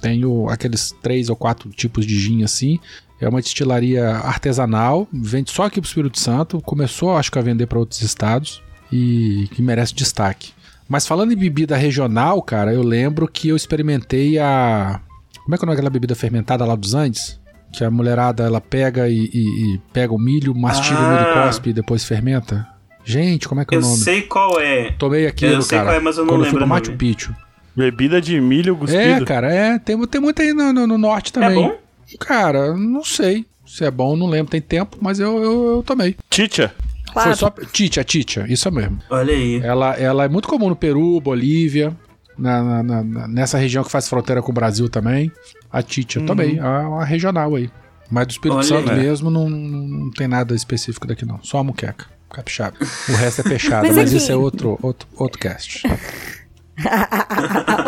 Tenho 0.00 0.48
aqueles 0.48 0.92
três 1.02 1.28
ou 1.30 1.36
quatro 1.36 1.70
tipos 1.70 2.06
de 2.06 2.18
gin 2.18 2.42
assim. 2.42 2.78
É 3.20 3.28
uma 3.28 3.40
destilaria 3.40 4.08
artesanal, 4.16 5.06
vende 5.12 5.50
só 5.50 5.64
aqui 5.64 5.80
pro 5.80 5.88
Espírito 5.88 6.18
Santo. 6.18 6.60
Começou, 6.62 7.16
acho 7.16 7.30
que, 7.30 7.38
a 7.38 7.42
vender 7.42 7.66
para 7.66 7.78
outros 7.78 8.00
estados 8.02 8.62
e 8.90 9.46
que 9.52 9.60
merece 9.62 9.94
destaque. 9.94 10.52
Mas 10.88 11.06
falando 11.06 11.32
em 11.32 11.36
bebida 11.36 11.76
regional, 11.76 12.40
cara, 12.42 12.72
eu 12.72 12.82
lembro 12.82 13.28
que 13.28 13.48
eu 13.48 13.56
experimentei 13.56 14.38
a. 14.38 15.00
Como 15.44 15.54
é 15.54 15.58
que 15.58 15.62
é 15.62 15.64
o 15.64 15.66
nome 15.66 15.76
daquela 15.76 15.90
bebida 15.90 16.14
fermentada 16.14 16.64
lá 16.64 16.74
dos 16.74 16.94
Andes? 16.94 17.38
Que 17.72 17.84
a 17.84 17.90
mulherada 17.90 18.42
ela 18.44 18.60
pega 18.60 19.08
e, 19.08 19.30
e- 19.32 19.74
e 19.74 19.80
pega 19.92 20.12
o 20.12 20.18
milho, 20.18 20.54
mastiga 20.54 20.98
o 20.98 21.02
milho 21.02 21.20
e 21.22 21.38
Ah. 21.38 21.44
cospe 21.46 21.70
e 21.70 21.72
depois 21.72 22.04
fermenta. 22.04 22.66
Gente, 23.04 23.48
como 23.48 23.60
é 23.60 23.64
que 23.64 23.74
é 23.74 23.78
Eu 23.78 23.82
o 23.82 23.84
nome? 23.84 23.96
sei 23.98 24.22
qual 24.22 24.60
é. 24.60 24.92
Tomei 24.92 25.26
aquilo, 25.26 25.54
Eu 25.54 25.62
sei 25.62 25.78
cara. 25.78 25.90
qual 25.90 25.96
é, 25.96 26.00
mas 26.00 26.16
eu 26.16 26.24
não 26.24 26.34
quando 26.34 26.44
eu 26.44 26.50
fui 26.50 26.58
lembro 26.58 26.58
pro 26.58 26.66
o 26.66 26.90
Machu. 26.90 26.92
Picchu. 26.98 27.34
Bebida 27.74 28.20
de 28.20 28.40
milho 28.40 28.76
cuspido. 28.76 29.02
É, 29.02 29.24
cara, 29.24 29.52
é. 29.52 29.78
Tem, 29.78 29.98
tem 30.06 30.20
muito 30.20 30.42
aí 30.42 30.52
no, 30.52 30.72
no- 30.72 30.86
no 30.86 30.98
norte 30.98 31.32
também. 31.32 31.50
É 31.50 31.68
bom? 31.68 31.76
Cara, 32.18 32.74
não 32.76 33.04
sei 33.04 33.46
se 33.66 33.84
é 33.84 33.90
bom, 33.90 34.16
não 34.16 34.26
lembro, 34.26 34.50
tem 34.50 34.60
tempo, 34.60 34.98
mas 35.00 35.20
eu, 35.20 35.38
eu, 35.42 35.66
eu 35.76 35.82
tomei. 35.86 36.16
Titia. 36.28 36.74
Claro. 37.12 37.28
Foi 37.30 37.36
só. 37.36 37.50
Titia, 37.72 38.04
Titia, 38.04 38.46
isso 38.48 38.70
mesmo. 38.70 38.98
Olha 39.08 39.32
aí. 39.32 39.60
Ela, 39.62 39.94
ela 39.94 40.24
é 40.24 40.28
muito 40.28 40.48
comum 40.48 40.68
no 40.68 40.76
Peru, 40.76 41.20
Bolívia, 41.20 41.96
na, 42.36 42.82
na- 42.82 43.02
na- 43.04 43.28
nessa 43.28 43.56
região 43.58 43.82
que 43.84 43.90
faz 43.90 44.08
fronteira 44.08 44.42
com 44.42 44.50
o 44.50 44.54
Brasil 44.54 44.88
também. 44.88 45.30
A 45.72 45.82
Titia, 45.82 46.20
tomei. 46.26 46.58
É 46.58 46.62
uma 46.62 47.04
regional 47.04 47.54
aí. 47.54 47.70
Mas 48.10 48.26
do 48.26 48.30
Espírito 48.32 48.56
Olha 48.58 48.66
Santo 48.66 48.90
aí. 48.90 48.98
mesmo 49.00 49.30
não, 49.30 49.48
não 49.48 50.10
tem 50.10 50.26
nada 50.26 50.52
específico 50.54 51.06
daqui, 51.06 51.24
não. 51.24 51.38
Só 51.44 51.58
a 51.58 51.64
muqueca. 51.64 52.06
Capixaba. 52.30 52.76
O 53.08 53.12
resto 53.12 53.40
é 53.40 53.44
peixada, 53.44 53.86
Mas 53.88 53.96
mas, 53.96 54.08
aqui- 54.08 54.16
isso 54.18 54.32
é 54.32 54.36
outro, 54.36 54.78
outro, 54.82 55.08
outro 55.16 55.38
cast. 55.38 55.82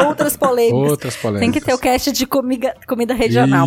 Outras 0.07 0.37
polêmicas. 0.37 0.91
Outras 0.91 1.17
polêmicas. 1.17 1.41
Tem 1.41 1.51
que 1.51 1.61
ter 1.65 1.73
o 1.73 1.79
cast 1.79 2.13
de 2.13 2.27
comida, 2.27 2.77
comida 2.87 3.15
regional. 3.15 3.67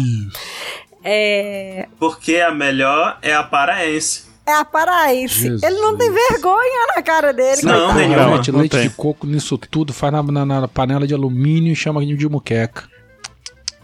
É. 1.04 1.88
Porque 2.00 2.36
a 2.38 2.52
melhor 2.54 3.18
é 3.24 3.34
a 3.34 3.42
paraense. 3.44 4.26
é 4.46 4.54
a 4.54 4.64
paraense. 4.64 5.40
Jesus. 5.40 5.64
Ele 5.64 5.80
não 5.80 5.98
tem 5.98 6.12
vergonha 6.12 6.88
na 6.96 7.02
cara 7.02 7.34
dele. 7.34 7.62
Não. 7.64 7.92
Realmente, 7.94 8.52
não 8.52 8.60
leite 8.60 8.74
tem. 8.78 8.88
de 8.88 8.94
coco 8.96 9.26
nisso 9.26 9.58
tudo, 9.58 9.92
faz 9.94 10.14
na, 10.14 10.22
na- 10.22 10.46
na 10.46 10.68
panela 10.68 11.08
de 11.08 11.16
alumínio 11.16 11.74
e 11.74 11.76
chama 11.76 12.06
de 12.06 12.30
muqueca. 12.30 12.84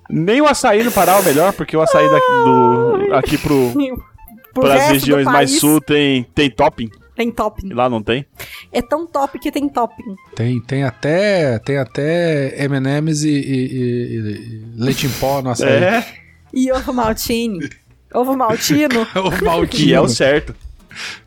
Nem 0.09 0.41
o 0.41 0.47
açaí 0.47 0.83
no 0.83 0.91
Pará 0.91 1.17
é 1.17 1.19
o 1.19 1.23
melhor, 1.23 1.53
porque 1.53 1.75
o 1.75 1.81
açaí 1.81 2.07
daqui, 2.09 2.31
do, 2.45 3.15
aqui 3.15 3.37
pro, 3.37 3.73
Resto 4.61 4.87
do 4.87 4.93
regiões 4.93 5.25
mais 5.25 5.59
sul 5.59 5.81
tem, 5.81 6.23
tem 6.35 6.49
topping. 6.49 6.89
Tem 7.15 7.29
E 7.29 7.31
topping. 7.31 7.73
lá 7.73 7.89
não 7.89 8.01
tem. 8.01 8.25
É 8.71 8.81
tão 8.81 9.05
top 9.05 9.37
que 9.39 9.51
tem 9.51 9.69
topping. 9.69 10.15
Tem, 10.35 10.59
tem 10.61 10.83
até 10.83 11.59
tem 11.59 11.77
até 11.77 12.63
M&M's 12.65 13.23
e, 13.23 13.29
e- 13.29 13.33
e- 13.33 14.19
e 14.19 14.63
leite 14.75 15.05
em 15.05 15.09
pó 15.11 15.41
no 15.41 15.51
açaí. 15.51 15.69
É, 15.83 16.05
E 16.53 16.71
ovo 16.71 16.91
maltine. 16.93 17.69
Ovo 18.13 18.35
maltino. 18.35 19.01
o 19.15 19.45
Maltino. 19.45 19.67
que 19.67 19.93
é 19.93 20.01
o 20.01 20.07
certo. 20.07 20.55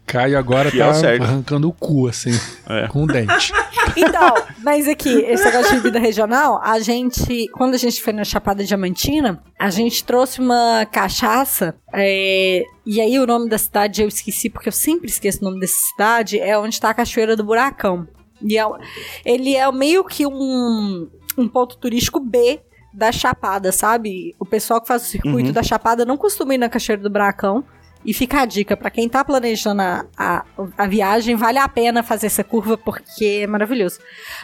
Caio 0.06 0.38
agora 0.38 0.70
Que 0.70 0.80
é 0.80 0.84
tá 0.86 0.94
certo. 0.94 1.22
arrancando 1.24 1.68
o 1.68 1.72
cu, 1.72 2.06
assim, 2.08 2.30
É. 2.68 2.86
com 2.88 3.02
o 3.04 3.06
dente. 3.06 3.52
Então, 3.96 4.34
mas 4.62 4.86
aqui, 4.88 5.08
esse 5.22 5.44
negócio 5.44 5.70
de 5.70 5.76
bebida 5.80 5.98
regional, 5.98 6.60
a 6.62 6.78
gente, 6.80 7.48
quando 7.52 7.74
a 7.74 7.78
gente 7.78 8.02
foi 8.02 8.12
na 8.12 8.24
Chapada 8.24 8.62
Diamantina, 8.64 9.42
a 9.58 9.70
gente 9.70 10.04
trouxe 10.04 10.40
uma 10.40 10.86
cachaça, 10.90 11.74
é, 11.94 12.62
e 12.84 13.00
aí 13.00 13.18
o 13.18 13.26
nome 13.26 13.48
da 13.48 13.58
cidade 13.58 14.02
eu 14.02 14.08
esqueci, 14.08 14.48
porque 14.50 14.68
eu 14.68 14.72
sempre 14.72 15.08
esqueço 15.08 15.40
o 15.40 15.44
nome 15.44 15.60
dessa 15.60 15.76
cidade, 15.92 16.38
é 16.38 16.58
onde 16.58 16.80
tá 16.80 16.90
a 16.90 16.94
Cachoeira 16.94 17.36
do 17.36 17.44
Buracão. 17.44 18.06
E 18.42 18.58
é, 18.58 18.64
ele 19.24 19.54
é 19.56 19.70
meio 19.72 20.04
que 20.04 20.26
um, 20.26 21.08
um 21.38 21.48
ponto 21.48 21.78
turístico 21.78 22.20
B 22.20 22.60
da 22.92 23.10
Chapada, 23.12 23.72
sabe? 23.72 24.34
O 24.38 24.44
pessoal 24.46 24.80
que 24.80 24.88
faz 24.88 25.02
o 25.02 25.06
circuito 25.06 25.48
Uhum. 25.48 25.52
da 25.52 25.62
Chapada 25.62 26.04
não 26.04 26.16
costuma 26.16 26.54
ir 26.54 26.58
na 26.58 26.68
Cachoeira 26.68 27.02
do 27.02 27.10
Buracão. 27.10 27.64
E 28.06 28.14
fica 28.14 28.40
a 28.40 28.44
dica, 28.44 28.76
pra 28.76 28.88
quem 28.88 29.08
tá 29.08 29.24
planejando 29.24 29.82
a, 29.82 30.06
a, 30.16 30.44
a 30.78 30.86
viagem, 30.86 31.34
vale 31.34 31.58
a 31.58 31.68
pena 31.68 32.04
fazer 32.04 32.28
essa 32.28 32.44
curva 32.44 32.78
porque 32.78 33.40
é 33.42 33.46
maravilhoso. 33.48 33.98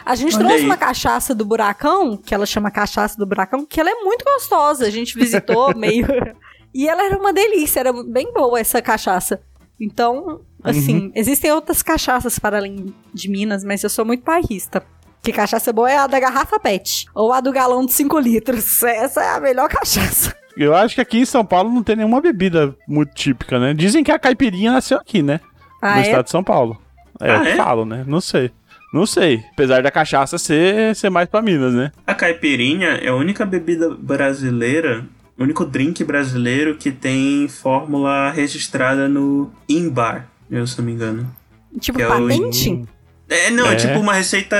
A 0.05 0.15
gente 0.15 0.35
Olha 0.35 0.45
trouxe 0.45 0.63
aí. 0.63 0.65
uma 0.65 0.75
cachaça 0.75 1.33
do 1.33 1.45
Buracão, 1.45 2.17
que 2.17 2.35
ela 2.35 2.45
chama 2.45 2.69
cachaça 2.69 3.17
do 3.17 3.25
Buracão, 3.25 3.65
que 3.65 3.79
ela 3.79 3.89
é 3.89 3.95
muito 4.03 4.25
gostosa. 4.25 4.85
A 4.85 4.89
gente 4.89 5.17
visitou 5.17 5.73
meio. 5.77 6.05
E 6.75 6.89
ela 6.89 7.03
era 7.03 7.15
uma 7.19 7.31
delícia, 7.31 7.81
era 7.81 7.93
bem 7.93 8.33
boa 8.33 8.59
essa 8.59 8.81
cachaça. 8.81 9.39
Então, 9.79 10.41
assim, 10.63 11.11
existem 11.13 11.51
outras 11.51 11.83
cachaças 11.83 12.39
para 12.39 12.57
além 12.57 12.91
de 13.13 13.29
Minas, 13.29 13.63
mas 13.63 13.83
eu 13.83 13.91
sou 13.91 14.03
muito 14.03 14.23
bairrista. 14.23 14.83
Que 15.21 15.31
cachaça 15.31 15.71
boa 15.71 15.89
é 15.89 15.97
a 15.97 16.07
da 16.07 16.19
garrafa 16.19 16.59
PET. 16.59 17.05
Ou 17.13 17.31
a 17.31 17.39
do 17.39 17.51
galão 17.51 17.85
de 17.85 17.93
5 17.93 18.19
litros. 18.19 18.81
Essa 18.83 19.23
é 19.23 19.29
a 19.29 19.39
melhor 19.39 19.69
cachaça. 19.69 20.35
Eu 20.55 20.75
acho 20.75 20.95
que 20.95 21.01
aqui 21.01 21.17
em 21.19 21.25
São 21.25 21.43
Paulo 21.45 21.69
não 21.71 21.81
tem 21.83 21.95
nenhuma 21.95 22.21
bebida 22.21 22.75
muito 22.87 23.13
típica, 23.13 23.59
né? 23.59 23.73
Dizem 23.73 24.03
que 24.03 24.11
a 24.11 24.19
caipirinha 24.19 24.71
nasceu 24.71 24.97
aqui, 24.97 25.23
né? 25.23 25.39
Ah, 25.81 25.95
no 25.95 25.99
é? 25.99 26.01
estado 26.03 26.25
de 26.25 26.29
São 26.31 26.43
Paulo. 26.43 26.79
É, 27.19 27.31
Ah, 27.31 27.49
é? 27.49 27.55
falo, 27.55 27.85
né? 27.85 28.03
Não 28.07 28.21
sei. 28.21 28.51
Não 28.93 29.05
sei. 29.07 29.43
Apesar 29.53 29.81
da 29.81 29.89
cachaça 29.89 30.37
ser, 30.37 30.95
ser 30.95 31.09
mais 31.09 31.27
pra 31.27 31.41
Minas, 31.41 31.73
né? 31.73 31.91
A 32.05 32.13
caipirinha 32.13 32.89
é 32.89 33.07
a 33.07 33.15
única 33.15 33.43
bebida 33.45 33.89
brasileira, 33.89 35.03
o 35.37 35.43
único 35.43 35.65
drink 35.65 36.03
brasileiro 36.03 36.75
que 36.75 36.91
tem 36.91 37.47
fórmula 37.47 38.29
registrada 38.29 39.07
no 39.09 39.51
INBAR, 39.67 40.27
eu 40.51 40.67
se 40.67 40.77
não 40.77 40.85
me 40.85 40.91
engano. 40.91 41.35
Tipo, 41.79 41.97
Que 41.97 42.03
é 42.03 42.07
o- 42.07 42.09
patente? 42.27 42.85
É, 43.27 43.49
não, 43.49 43.67
é 43.67 43.73
É. 43.73 43.75
tipo 43.77 43.99
uma 43.99 44.13
receita 44.13 44.55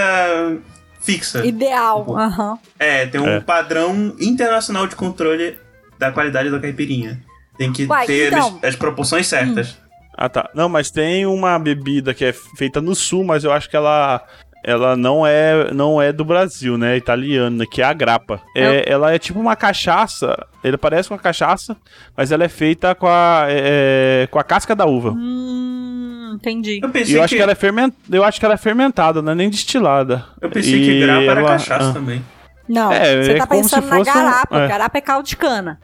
fixa. 1.00 1.46
Ideal. 1.46 2.00
Tipo, 2.00 2.18
Aham. 2.18 2.58
É, 2.80 3.06
tem 3.06 3.22
um 3.22 3.28
É. 3.28 3.40
padrão 3.40 4.16
internacional 4.20 4.88
de 4.88 4.96
controle 4.96 5.56
da 6.00 6.12
qualidade 6.12 6.50
da 6.50 6.60
caipirinha. 6.60 7.20
Tem 7.58 7.72
que 7.72 7.86
Uai, 7.86 8.06
ter 8.08 8.28
então- 8.34 8.60
as, 8.62 8.70
as 8.70 8.76
proporções 8.76 9.28
certas. 9.28 9.78
Ah, 10.16 10.30
tá. 10.30 10.50
Não, 10.54 10.70
mas 10.70 10.92
tem 10.92 11.26
uma 11.26 11.58
bebida 11.58 12.14
que 12.14 12.24
é 12.26 12.34
feita 12.58 12.80
no 12.82 12.94
sul, 12.96 13.24
mas 13.24 13.44
eu 13.44 13.52
acho 13.52 13.70
que 13.70 13.76
ela 13.76 14.22
ela 14.64 14.96
não 14.96 15.26
é 15.28 15.74
não 15.74 16.02
é 16.02 16.14
do 16.14 16.24
Brasil, 16.24 16.78
né? 16.78 16.94
É 16.94 16.98
italiana, 16.98 17.66
que 17.66 17.82
é 17.82 17.86
a 17.86 17.94
grappa. 17.94 18.40
É, 18.56 18.90
ela 18.90 19.12
é 19.14 19.20
tipo 19.20 19.40
uma 19.40 19.56
cachaça, 19.56 20.36
ele 20.64 20.78
parece 20.78 21.10
uma 21.12 21.18
cachaça, 21.20 21.76
mas 22.16 22.32
ela 22.32 22.44
é 22.44 22.48
feita 22.48 22.94
com 22.96 23.08
a 23.08 23.46
é, 23.50 24.28
com 24.32 24.40
a 24.40 24.44
casca 24.44 24.76
da 24.76 24.86
uva. 24.86 25.12
Hum, 25.12 26.34
entendi. 26.36 26.80
Eu 26.82 26.90
pensei 26.90 27.18
eu 27.18 27.24
acho 27.24 27.32
que, 27.32 27.36
que 27.38 27.42
ela 27.42 27.52
é 27.52 27.56
ferment... 27.56 27.92
eu 28.12 28.24
acho 28.24 28.40
que 28.40 28.46
ela 28.46 28.54
é 28.56 28.58
fermentada, 28.58 29.22
não 29.22 29.32
é 29.32 29.36
nem 29.36 29.50
destilada. 29.50 30.26
eu 30.42 30.50
pensei 30.50 30.76
E 30.76 30.86
que 30.86 31.00
grapa 31.02 31.24
era 31.24 31.40
ela- 31.42 31.50
cachaça 31.50 31.90
ah. 31.90 31.94
também. 31.94 32.24
Não, 32.68 32.92
É, 32.92 33.24
você 33.24 33.32
é 33.34 33.38
tá 33.38 33.48
como 33.48 33.64
se 33.64 33.70
pensando 33.76 33.90
na 33.90 33.98
fosse 33.98 34.10
um- 34.10 34.14
garapa. 34.14 34.60
é. 34.60 34.68
Garapa 34.68 34.98
é 34.98 35.02
caldo 35.02 35.28
de 35.28 35.36
cana. 35.38 35.80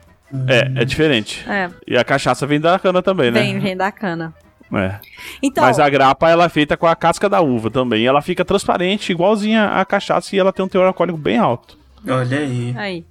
É, 0.48 0.82
é 0.82 0.86
diferente. 0.86 1.44
É, 1.50 1.70
E 1.88 1.98
a 1.98 2.04
cachaça 2.04 2.46
vem 2.46 2.60
da 2.60 2.78
cana 2.80 3.02
também, 3.02 3.32
né? 3.32 3.42
vem, 3.42 3.60
vem 3.60 3.76
da 3.76 3.92
cana. 3.92 4.34
É. 4.72 5.00
Então, 5.42 5.64
Mas 5.64 5.80
a 5.80 5.90
grapa 5.90 6.30
ela 6.30 6.46
é 6.46 6.50
feita 6.50 6.78
com 6.78 6.86
a 6.86 6.96
casca 6.96 7.28
da 7.28 7.42
uva 7.42 7.72
também. 7.72 8.06
Ela 8.06 8.22
fica 8.22 8.46
transparente, 8.46 9.12
igualzinha 9.12 9.66
a 9.66 9.84
cachaça, 9.84 10.36
e 10.36 10.40
ela 10.40 10.54
tem 10.54 10.64
um 10.64 10.68
teor 10.70 10.86
alcoólico 10.86 11.18
bem 11.18 11.38
alto. 11.40 11.76
Olha 12.08 12.38
aí. 12.38 12.74
aí. 12.78 13.06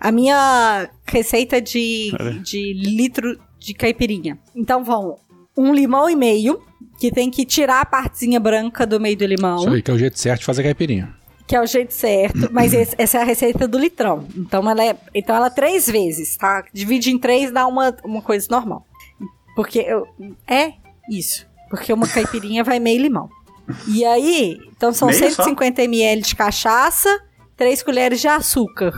A 0.00 0.12
minha 0.12 0.88
receita 1.06 1.60
de, 1.60 2.12
de 2.44 2.72
litro 2.74 3.36
de 3.58 3.74
caipirinha. 3.74 4.38
Então 4.54 4.84
vão 4.84 5.16
um 5.56 5.74
limão 5.74 6.08
e 6.08 6.14
meio, 6.16 6.60
que 7.00 7.10
tem 7.10 7.28
que 7.30 7.44
tirar 7.44 7.80
a 7.80 7.84
partezinha 7.84 8.38
branca 8.38 8.86
do 8.86 9.00
meio 9.00 9.16
do 9.16 9.26
limão. 9.26 9.58
Isso 9.58 9.68
aí, 9.70 9.82
que 9.82 9.90
é 9.90 9.94
o 9.94 9.98
jeito 9.98 10.18
certo 10.18 10.40
de 10.40 10.46
fazer 10.46 10.62
caipirinha. 10.62 11.12
Que 11.50 11.56
é 11.56 11.60
o 11.60 11.66
jeito 11.66 11.92
certo, 11.92 12.48
mas 12.52 12.72
esse- 12.72 12.94
essa 12.96 13.18
é 13.18 13.22
a 13.22 13.24
receita 13.24 13.66
do 13.66 13.76
litrão. 13.76 14.24
Então 14.36 14.70
ela 14.70 14.84
é, 14.84 14.96
então 15.12 15.34
ela 15.34 15.48
é 15.48 15.50
três 15.50 15.84
vezes, 15.88 16.36
tá? 16.36 16.62
Divide 16.72 17.10
em 17.10 17.18
três 17.18 17.50
dá 17.50 17.66
uma, 17.66 17.92
uma 18.04 18.22
coisa 18.22 18.46
normal. 18.48 18.86
Porque 19.56 19.80
eu, 19.80 20.06
é 20.46 20.74
isso. 21.10 21.44
Porque 21.68 21.92
uma 21.92 22.06
caipirinha 22.06 22.62
vai 22.62 22.78
meio 22.78 23.02
limão. 23.02 23.28
E 23.88 24.04
aí, 24.04 24.58
então 24.76 24.92
são 24.92 25.08
Meio 25.08 25.18
só? 25.18 25.42
150 25.42 25.82
ml 25.82 26.22
de 26.22 26.36
cachaça, 26.36 27.08
três 27.56 27.82
colheres 27.82 28.20
de 28.20 28.28
açúcar. 28.28 28.92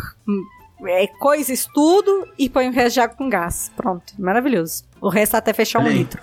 É, 0.87 1.07
coisa 1.07 1.55
isso 1.55 1.71
tudo 1.73 2.29
e 2.39 2.51
põe 2.51 2.69
o 2.69 2.73
resto 2.73 2.95
de 2.95 3.01
água 3.01 3.17
com 3.17 3.31
gás. 3.31 3.71
Pronto, 3.75 4.13
maravilhoso. 4.19 4.85
O 5.01 5.09
resto 5.09 5.37
até 5.37 5.55
fechar 5.55 5.79
um 5.79 5.89
litro. 5.89 6.21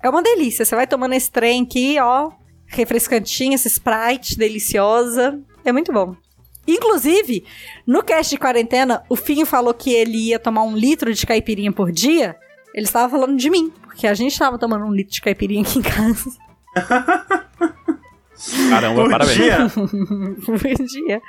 É 0.00 0.08
uma 0.08 0.22
delícia. 0.22 0.64
Você 0.64 0.76
vai 0.76 0.86
tomando 0.86 1.12
esse 1.14 1.28
trem 1.30 1.62
aqui, 1.64 1.98
ó. 2.00 2.30
Refrescantinha, 2.70 3.54
essa 3.54 3.68
Sprite 3.68 4.38
deliciosa. 4.38 5.38
É 5.64 5.72
muito 5.72 5.92
bom. 5.92 6.14
Inclusive, 6.66 7.44
no 7.86 8.02
cast 8.02 8.30
de 8.30 8.38
quarentena, 8.40 9.02
o 9.08 9.16
Finho 9.16 9.44
falou 9.44 9.74
que 9.74 9.92
ele 9.92 10.28
ia 10.28 10.38
tomar 10.38 10.62
um 10.62 10.76
litro 10.76 11.12
de 11.12 11.26
caipirinha 11.26 11.72
por 11.72 11.90
dia. 11.90 12.36
Ele 12.74 12.86
estava 12.86 13.08
falando 13.10 13.36
de 13.36 13.50
mim, 13.50 13.72
porque 13.82 14.06
a 14.06 14.14
gente 14.14 14.32
estava 14.32 14.56
tomando 14.56 14.84
um 14.84 14.92
litro 14.92 15.12
de 15.12 15.20
caipirinha 15.20 15.62
aqui 15.62 15.80
em 15.80 15.82
casa 15.82 16.30
Caramba, 18.70 19.02
Por 19.02 19.10
parabéns. 19.10 19.36
dia. 19.36 19.58
por 20.46 20.58
dia. 20.58 21.20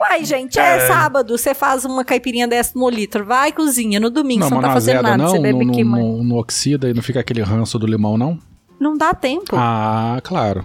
Uai, 0.00 0.24
gente, 0.24 0.58
é, 0.58 0.76
É. 0.76 0.86
sábado, 0.86 1.36
você 1.36 1.52
faz 1.52 1.84
uma 1.84 2.04
caipirinha 2.04 2.46
dessa 2.46 2.78
no 2.78 2.88
litro. 2.88 3.24
Vai, 3.24 3.50
cozinha. 3.50 3.98
No 3.98 4.08
domingo, 4.08 4.40
não, 4.42 4.48
você 4.48 4.54
não 4.54 4.62
tá 4.62 4.72
fazendo 4.72 4.96
azeda 4.98 5.10
nada. 5.16 5.22
não, 5.24 5.30
você 5.30 5.38
bebe 5.40 5.64
não, 5.64 5.74
não, 5.84 6.22
não 6.24 6.36
oxida 6.36 6.88
e 6.88 6.94
não 6.94 7.02
fica 7.02 7.18
aquele 7.18 7.42
ranço 7.42 7.76
do 7.76 7.86
limão, 7.86 8.16
não? 8.16 8.38
Não 8.80 8.96
dá 8.96 9.12
tempo. 9.12 9.54
Ah, 9.56 10.18
claro. 10.24 10.64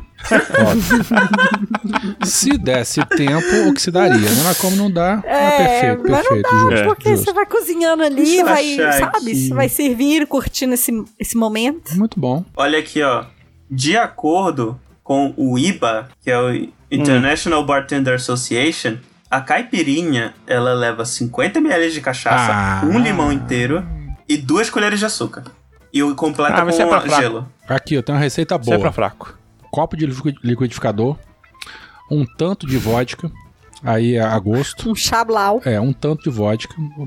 Se 2.23 2.57
desse 2.57 3.03
tempo, 3.05 3.69
oxidaria, 3.69 4.17
né? 4.29 4.41
Mas 4.43 4.57
como 4.57 4.75
não 4.75 4.89
dá, 4.89 5.21
é, 5.25 5.35
É, 5.35 5.57
perfeito, 5.95 6.11
mas 6.11 6.23
não 6.23 6.29
perfeito, 6.29 6.49
dá, 6.51 6.59
justo, 6.71 6.85
porque 6.85 7.09
justo. 7.09 7.25
você 7.25 7.33
vai 7.33 7.45
cozinhando 7.45 8.03
ali, 8.03 8.43
vai, 8.43 8.75
sabe? 8.75 9.03
aqui. 9.17 9.35
Você 9.47 9.53
vai 9.53 9.69
servir, 9.69 10.25
curtindo 10.27 10.73
esse, 10.73 10.91
esse 11.19 11.37
momento. 11.37 11.91
Muito 11.95 12.19
bom. 12.19 12.43
Olha 12.55 12.79
aqui, 12.79 13.01
ó. 13.03 13.25
De 13.69 13.97
acordo 13.97 14.79
com 15.03 15.33
o 15.37 15.57
IBA, 15.57 16.07
que 16.23 16.31
é 16.31 16.39
o 16.39 16.69
International 16.89 17.63
Bartender 17.65 18.15
Association, 18.15 18.97
a 19.29 19.41
caipirinha, 19.41 20.33
ela 20.47 20.73
leva 20.73 21.03
50 21.05 21.59
ml 21.59 21.91
de 21.91 22.01
cachaça, 22.01 22.51
Ah. 22.53 22.81
um 22.85 22.97
limão 22.99 23.31
inteiro 23.31 23.85
e 24.27 24.37
duas 24.37 24.69
colheres 24.69 24.99
de 24.99 25.05
açúcar. 25.05 25.43
E 25.95 26.03
o 26.03 26.13
completa 26.13 26.61
Ah, 26.61 26.65
mas 26.65 26.77
é 26.80 26.84
com 26.84 26.89
pra 26.89 27.01
fraco. 27.01 27.22
gelo. 27.22 27.47
Aqui, 27.67 27.95
eu 27.95 28.03
tenho 28.03 28.17
uma 28.17 28.22
receita 28.23 28.55
Isso 28.55 28.69
é 28.69 28.77
boa. 28.77 28.80
pra 28.81 28.91
fraco. 28.91 29.38
Copo 29.72 29.95
de 29.95 30.05
liqui- 30.05 30.35
liquidificador, 30.43 31.15
um 32.11 32.26
tanto 32.26 32.67
de 32.67 32.77
vodka, 32.77 33.31
aí 33.81 34.17
a 34.19 34.34
a 34.34 34.39
gosto. 34.39 34.89
Um 34.89 34.95
chablau. 34.95 35.61
É, 35.65 35.80
um 35.80 35.93
tanto 35.93 36.23
de 36.23 36.30
vodka, 36.30 36.76
um, 36.80 37.05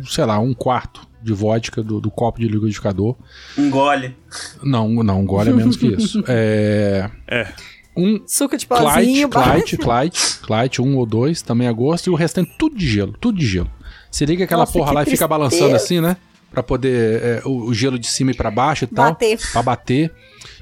um, 0.00 0.04
sei 0.06 0.24
lá, 0.26 0.38
um 0.38 0.52
quarto 0.52 1.00
de 1.22 1.32
vodka 1.32 1.82
do, 1.82 1.98
do 2.00 2.10
copo 2.10 2.38
de 2.38 2.46
liquidificador. 2.46 3.16
Um 3.56 3.70
gole. 3.70 4.14
Não, 4.62 4.88
não, 5.02 5.20
um 5.22 5.24
gole 5.26 5.50
é 5.50 5.52
menos 5.54 5.76
que 5.76 5.86
isso. 5.86 6.22
É. 6.28 7.10
É. 7.26 7.48
Um 7.96 8.20
Suco 8.26 8.54
de 8.58 8.66
pozinho. 8.66 9.28
Clyde, 9.30 9.78
Clyde, 9.78 10.18
Clyde, 10.42 10.82
um 10.82 10.98
ou 10.98 11.06
dois, 11.06 11.40
também 11.40 11.66
a 11.66 11.72
gosto, 11.72 12.08
e 12.08 12.10
o 12.10 12.14
restante 12.14 12.54
tudo 12.58 12.76
de 12.76 12.86
gelo, 12.86 13.14
tudo 13.18 13.38
de 13.38 13.46
gelo. 13.46 13.70
Se 14.10 14.26
liga 14.26 14.44
aquela 14.44 14.60
Nossa, 14.62 14.72
porra 14.74 14.92
lá 14.92 15.02
e 15.02 15.06
fica 15.06 15.26
balançando 15.26 15.74
assim, 15.74 16.00
né? 16.02 16.18
Pra 16.56 16.62
poder 16.62 17.22
é, 17.22 17.42
o, 17.44 17.66
o 17.66 17.74
gelo 17.74 17.98
de 17.98 18.06
cima 18.06 18.30
e 18.30 18.34
pra 18.34 18.50
baixo 18.50 18.84
e 18.84 18.86
tal. 18.86 19.04
Pra 19.52 19.62
bater. 19.62 20.10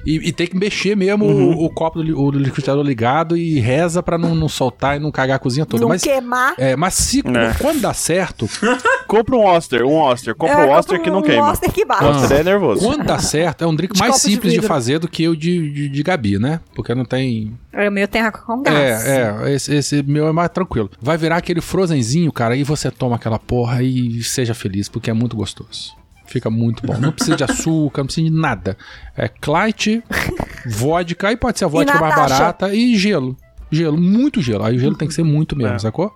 E, 0.05 0.29
e 0.29 0.31
tem 0.31 0.47
que 0.47 0.55
mexer 0.57 0.95
mesmo 0.95 1.25
Uhum. 1.25 1.55
o, 1.57 1.65
o 1.65 1.69
copo 1.69 2.01
do, 2.03 2.19
o 2.21 2.31
liquidificador 2.31 2.83
ligado 2.83 3.35
e 3.37 3.59
reza 3.59 4.01
pra 4.03 4.17
não, 4.17 4.33
não 4.35 4.47
soltar 4.49 4.97
e 4.97 4.99
não 4.99 5.11
cagar 5.11 5.35
a 5.37 5.39
cozinha 5.39 5.65
toda. 5.65 5.81
Não 5.81 5.89
mas, 5.89 6.01
queimar. 6.03 6.53
é, 6.57 6.75
mas 6.75 6.93
se, 6.93 7.19
É. 7.19 7.53
quando 7.59 7.81
dá 7.81 7.93
certo, 7.93 8.47
Compra 9.07 9.35
um 9.35 9.45
Oster, 9.45 9.85
um 9.85 9.95
Oster. 9.97 10.33
Compra 10.35 10.61
É, 10.61 10.65
um 10.65 10.71
Oster 10.71 10.99
que 11.01 11.09
não 11.11 11.19
um 11.19 11.21
queima. 11.21 11.51
Oster 11.51 11.71
que 11.71 11.85
bate. 11.85 12.03
Oster 12.05 12.39
é 12.39 12.43
nervoso. 12.43 12.81
quando 12.85 13.03
dá 13.05 13.19
certo, 13.19 13.63
é 13.63 13.67
um 13.67 13.75
drink 13.75 13.93
De 13.93 13.99
mais 13.99 14.15
de 14.15 14.21
simples 14.21 14.51
de, 14.51 14.57
vidro. 14.59 14.67
fazer 14.67 14.99
do 14.99 15.07
que 15.07 15.27
o 15.27 15.35
de, 15.35 15.71
de, 15.71 15.89
de 15.89 16.03
Gabi, 16.03 16.39
né? 16.39 16.59
Porque 16.73 16.93
não 16.95 17.05
tem. 17.05 17.55
O 17.73 17.91
meu 17.91 18.07
tem 18.07 18.23
com 18.31 18.63
gás. 18.63 19.05
É, 19.05 19.35
é, 19.45 19.53
esse, 19.53 19.75
esse 19.75 20.03
meu 20.03 20.27
é 20.27 20.31
mais 20.31 20.49
tranquilo. 20.49 20.89
Vai 21.01 21.17
virar 21.17 21.37
aquele 21.37 21.61
frozenzinho, 21.61 22.31
cara, 22.31 22.55
e 22.55 22.63
você 22.63 22.89
toma 22.89 23.15
aquela 23.17 23.37
porra 23.37 23.83
e 23.83 24.23
seja 24.23 24.53
feliz, 24.53 24.89
porque 24.89 25.09
é 25.09 25.13
muito 25.13 25.35
gostoso. 25.35 25.93
Fica 26.27 26.49
muito 26.49 26.85
bom. 26.85 26.97
Não 26.97 27.11
precisa 27.11 27.35
de 27.37 27.43
açúcar, 27.43 28.01
não 28.01 28.05
precisa 28.07 28.27
de 28.29 28.33
nada. 28.35 28.77
É 29.15 29.27
Clyde, 29.27 30.03
vodka, 30.65 31.27
aí 31.29 31.37
pode 31.37 31.59
ser 31.59 31.65
a 31.65 31.67
vodka 31.67 31.99
mais 31.99 32.15
barata 32.15 32.73
e 32.73 32.97
gelo. 32.97 33.37
Gelo, 33.71 33.97
muito 33.97 34.41
gelo. 34.41 34.63
Aí 34.63 34.75
o 34.75 34.79
gelo 34.79 34.95
tem 34.95 35.07
que 35.07 35.13
ser 35.13 35.23
muito 35.23 35.55
mesmo, 35.55 35.75
É. 35.75 35.79
sacou? 35.79 36.11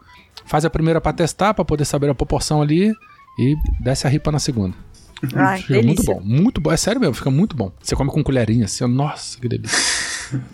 Faz 0.46 0.66
a 0.66 0.70
primeira 0.70 1.00
pra 1.00 1.14
testar, 1.14 1.54
pra 1.54 1.64
poder 1.64 1.86
saber 1.86 2.10
a 2.10 2.16
proporção 2.16 2.62
ali 2.62 2.92
e 3.38 3.56
desce 3.80 4.08
a 4.08 4.10
ripa 4.10 4.32
na 4.32 4.40
segunda. 4.40 4.76
Ai, 5.36 5.62
Fica 5.62 5.82
muito 5.82 6.04
bom, 6.04 6.22
muito 6.24 6.62
bom. 6.62 6.72
É 6.72 6.78
sério 6.78 7.00
mesmo, 7.02 7.14
fica 7.14 7.30
muito 7.30 7.56
bom. 7.56 7.72
Você 7.82 7.96
come 7.96 8.10
com 8.10 8.24
colherinha 8.24 8.66
assim, 8.66 8.84
ó, 8.84 8.88
nossa, 8.88 9.38
que 9.40 9.48
delícia. 9.50 9.78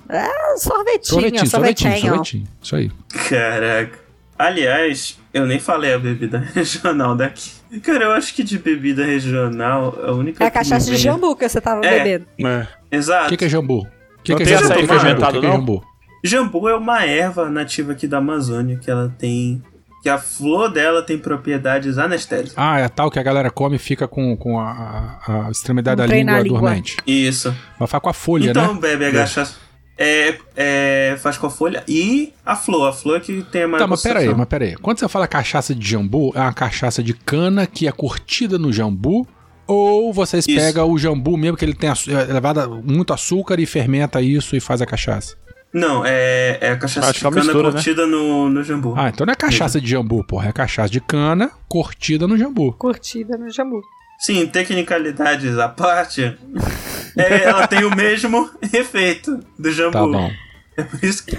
É, 0.09 0.27
sorvetinho, 0.57 1.03
Sorvetinho, 1.05 1.47
sorvetinho, 1.47 1.91
sorvetinho. 1.91 2.01
sorvetinho. 2.01 2.47
Isso 2.61 2.75
aí. 2.75 2.91
Caraca. 3.29 3.99
Aliás, 4.37 5.17
eu 5.33 5.45
nem 5.45 5.59
falei 5.59 5.93
a 5.93 5.99
bebida 5.99 6.39
regional 6.53 7.15
daqui. 7.15 7.51
Cara, 7.83 8.05
eu 8.05 8.11
acho 8.11 8.33
que 8.33 8.43
de 8.43 8.57
bebida 8.59 9.03
regional, 9.05 9.97
a 10.03 10.11
única 10.11 10.43
É 10.43 10.47
a 10.47 10.51
que 10.51 10.57
cachaça 10.57 10.89
de 10.91 10.97
jambu 10.97 11.35
que 11.35 11.47
você 11.47 11.59
tava 11.61 11.85
É. 11.85 11.97
bebendo. 11.99 12.25
É. 12.39 12.67
O 12.91 12.95
Exato. 12.95 13.29
que, 13.29 13.37
que 13.37 13.45
é 13.45 13.49
jambu? 13.49 13.79
O 13.79 14.21
que, 14.23 14.35
que 14.35 14.43
é 14.43 14.45
jambu? 14.45 14.63
açaí 14.65 14.77
O 14.77 14.81
que, 14.81 14.87
que 14.87 14.93
é 14.93 14.95
jambu? 14.95 14.95
O 14.95 14.99
fermentado, 15.01 15.33
que, 15.33 15.39
que 15.39 15.45
é 15.45 15.51
jambu? 15.51 15.83
Jambu 16.23 16.69
é 16.69 16.75
uma 16.75 17.05
erva 17.05 17.49
nativa 17.49 17.91
aqui 17.91 18.07
da 18.07 18.17
Amazônia 18.17 18.77
que 18.81 18.89
ela 18.89 19.13
tem. 19.17 19.61
Que 20.01 20.09
a 20.09 20.17
flor 20.19 20.71
dela 20.71 21.01
tem 21.01 21.17
propriedades 21.17 21.97
anestésicas. 21.97 22.53
Ah, 22.55 22.79
é 22.79 22.87
tal 22.87 23.09
que 23.09 23.17
a 23.17 23.23
galera 23.23 23.49
come 23.49 23.77
e 23.77 23.79
fica 23.79 24.07
com, 24.07 24.35
com 24.37 24.59
a, 24.59 25.19
a- 25.27 25.47
a 25.47 25.51
extremidade 25.51 25.99
Um 26.01 26.05
da 26.07 26.13
língua 26.13 26.39
língua. 26.41 26.59
dormente. 26.59 26.97
Isso. 27.07 27.55
Vai 27.79 27.87
ficar 27.87 27.99
com 27.99 28.09
a 28.09 28.13
folha, 28.13 28.51
então, 28.51 28.75
né? 28.75 28.79
bebe 28.79 29.05
a 29.05 29.11
cachaça. 29.11 29.55
É, 29.97 30.35
é, 30.57 31.17
faz 31.21 31.37
com 31.37 31.47
a 31.47 31.49
folha 31.49 31.83
e 31.87 32.33
a 32.45 32.55
flor. 32.55 32.89
A 32.89 32.93
flor 32.93 33.21
que 33.21 33.43
tem 33.43 33.63
a 33.63 33.67
maior 33.67 33.79
Tá, 33.79 33.87
mas 33.87 34.01
pera 34.01 34.19
aí, 34.19 34.25
concentração. 34.25 34.37
mas 34.39 34.47
pera 34.49 34.65
aí. 34.65 34.75
Quando 34.75 34.99
você 34.99 35.07
fala 35.07 35.27
cachaça 35.27 35.73
de 35.73 35.89
jambu, 35.89 36.31
é 36.35 36.39
uma 36.41 36.53
cachaça 36.53 37.01
de 37.01 37.13
cana 37.13 37.65
que 37.65 37.87
é 37.87 37.91
curtida 37.91 38.57
no 38.57 38.73
jambu? 38.73 39.25
Ou 39.67 40.13
vocês 40.13 40.47
Isso. 40.47 40.59
pegam 40.59 40.91
o 40.91 40.97
jambu 40.97 41.35
mesmo, 41.37 41.57
que 41.57 41.65
ele 41.65 41.73
tem 41.73 41.89
é 41.89 42.33
levado 42.33 42.83
muito 42.83 43.11
açúcar 43.13 43.59
e 43.59 43.65
fermenta 43.65 44.21
isso 44.21 44.55
e 44.55 44.59
faz 44.59 44.79
a 44.81 44.85
cachaça? 44.85 45.35
Não, 45.73 46.05
é, 46.05 46.57
é 46.61 46.71
a 46.71 46.77
cachaça 46.77 47.09
Acho 47.09 47.19
de 47.19 47.25
é 47.25 47.29
cana 47.29 47.43
mistura, 47.43 47.67
né? 47.69 47.73
curtida 47.73 48.05
no, 48.05 48.49
no 48.49 48.63
jambu. 48.63 48.93
Ah, 48.95 49.09
então 49.09 49.25
não 49.25 49.33
é 49.33 49.35
cachaça 49.35 49.81
de 49.81 49.89
jambu, 49.89 50.23
porra. 50.23 50.49
É 50.49 50.51
cachaça 50.51 50.89
de 50.89 51.01
cana 51.01 51.49
curtida 51.67 52.27
no 52.27 52.37
jambu. 52.37 52.73
Curtida 52.73 53.37
no 53.37 53.49
jambu. 53.49 53.81
Sim, 54.19 54.45
tecnicalidades 54.47 55.57
à 55.57 55.67
parte, 55.69 56.35
é, 57.17 57.43
ela 57.43 57.67
tem 57.67 57.83
o 57.83 57.95
mesmo 57.95 58.49
efeito 58.73 59.39
do 59.57 59.71
jambu. 59.71 59.91
Tá 59.91 60.05
bom. 60.05 60.31
É 60.77 60.83
por 60.83 61.01
isso 61.03 61.25
que. 61.25 61.37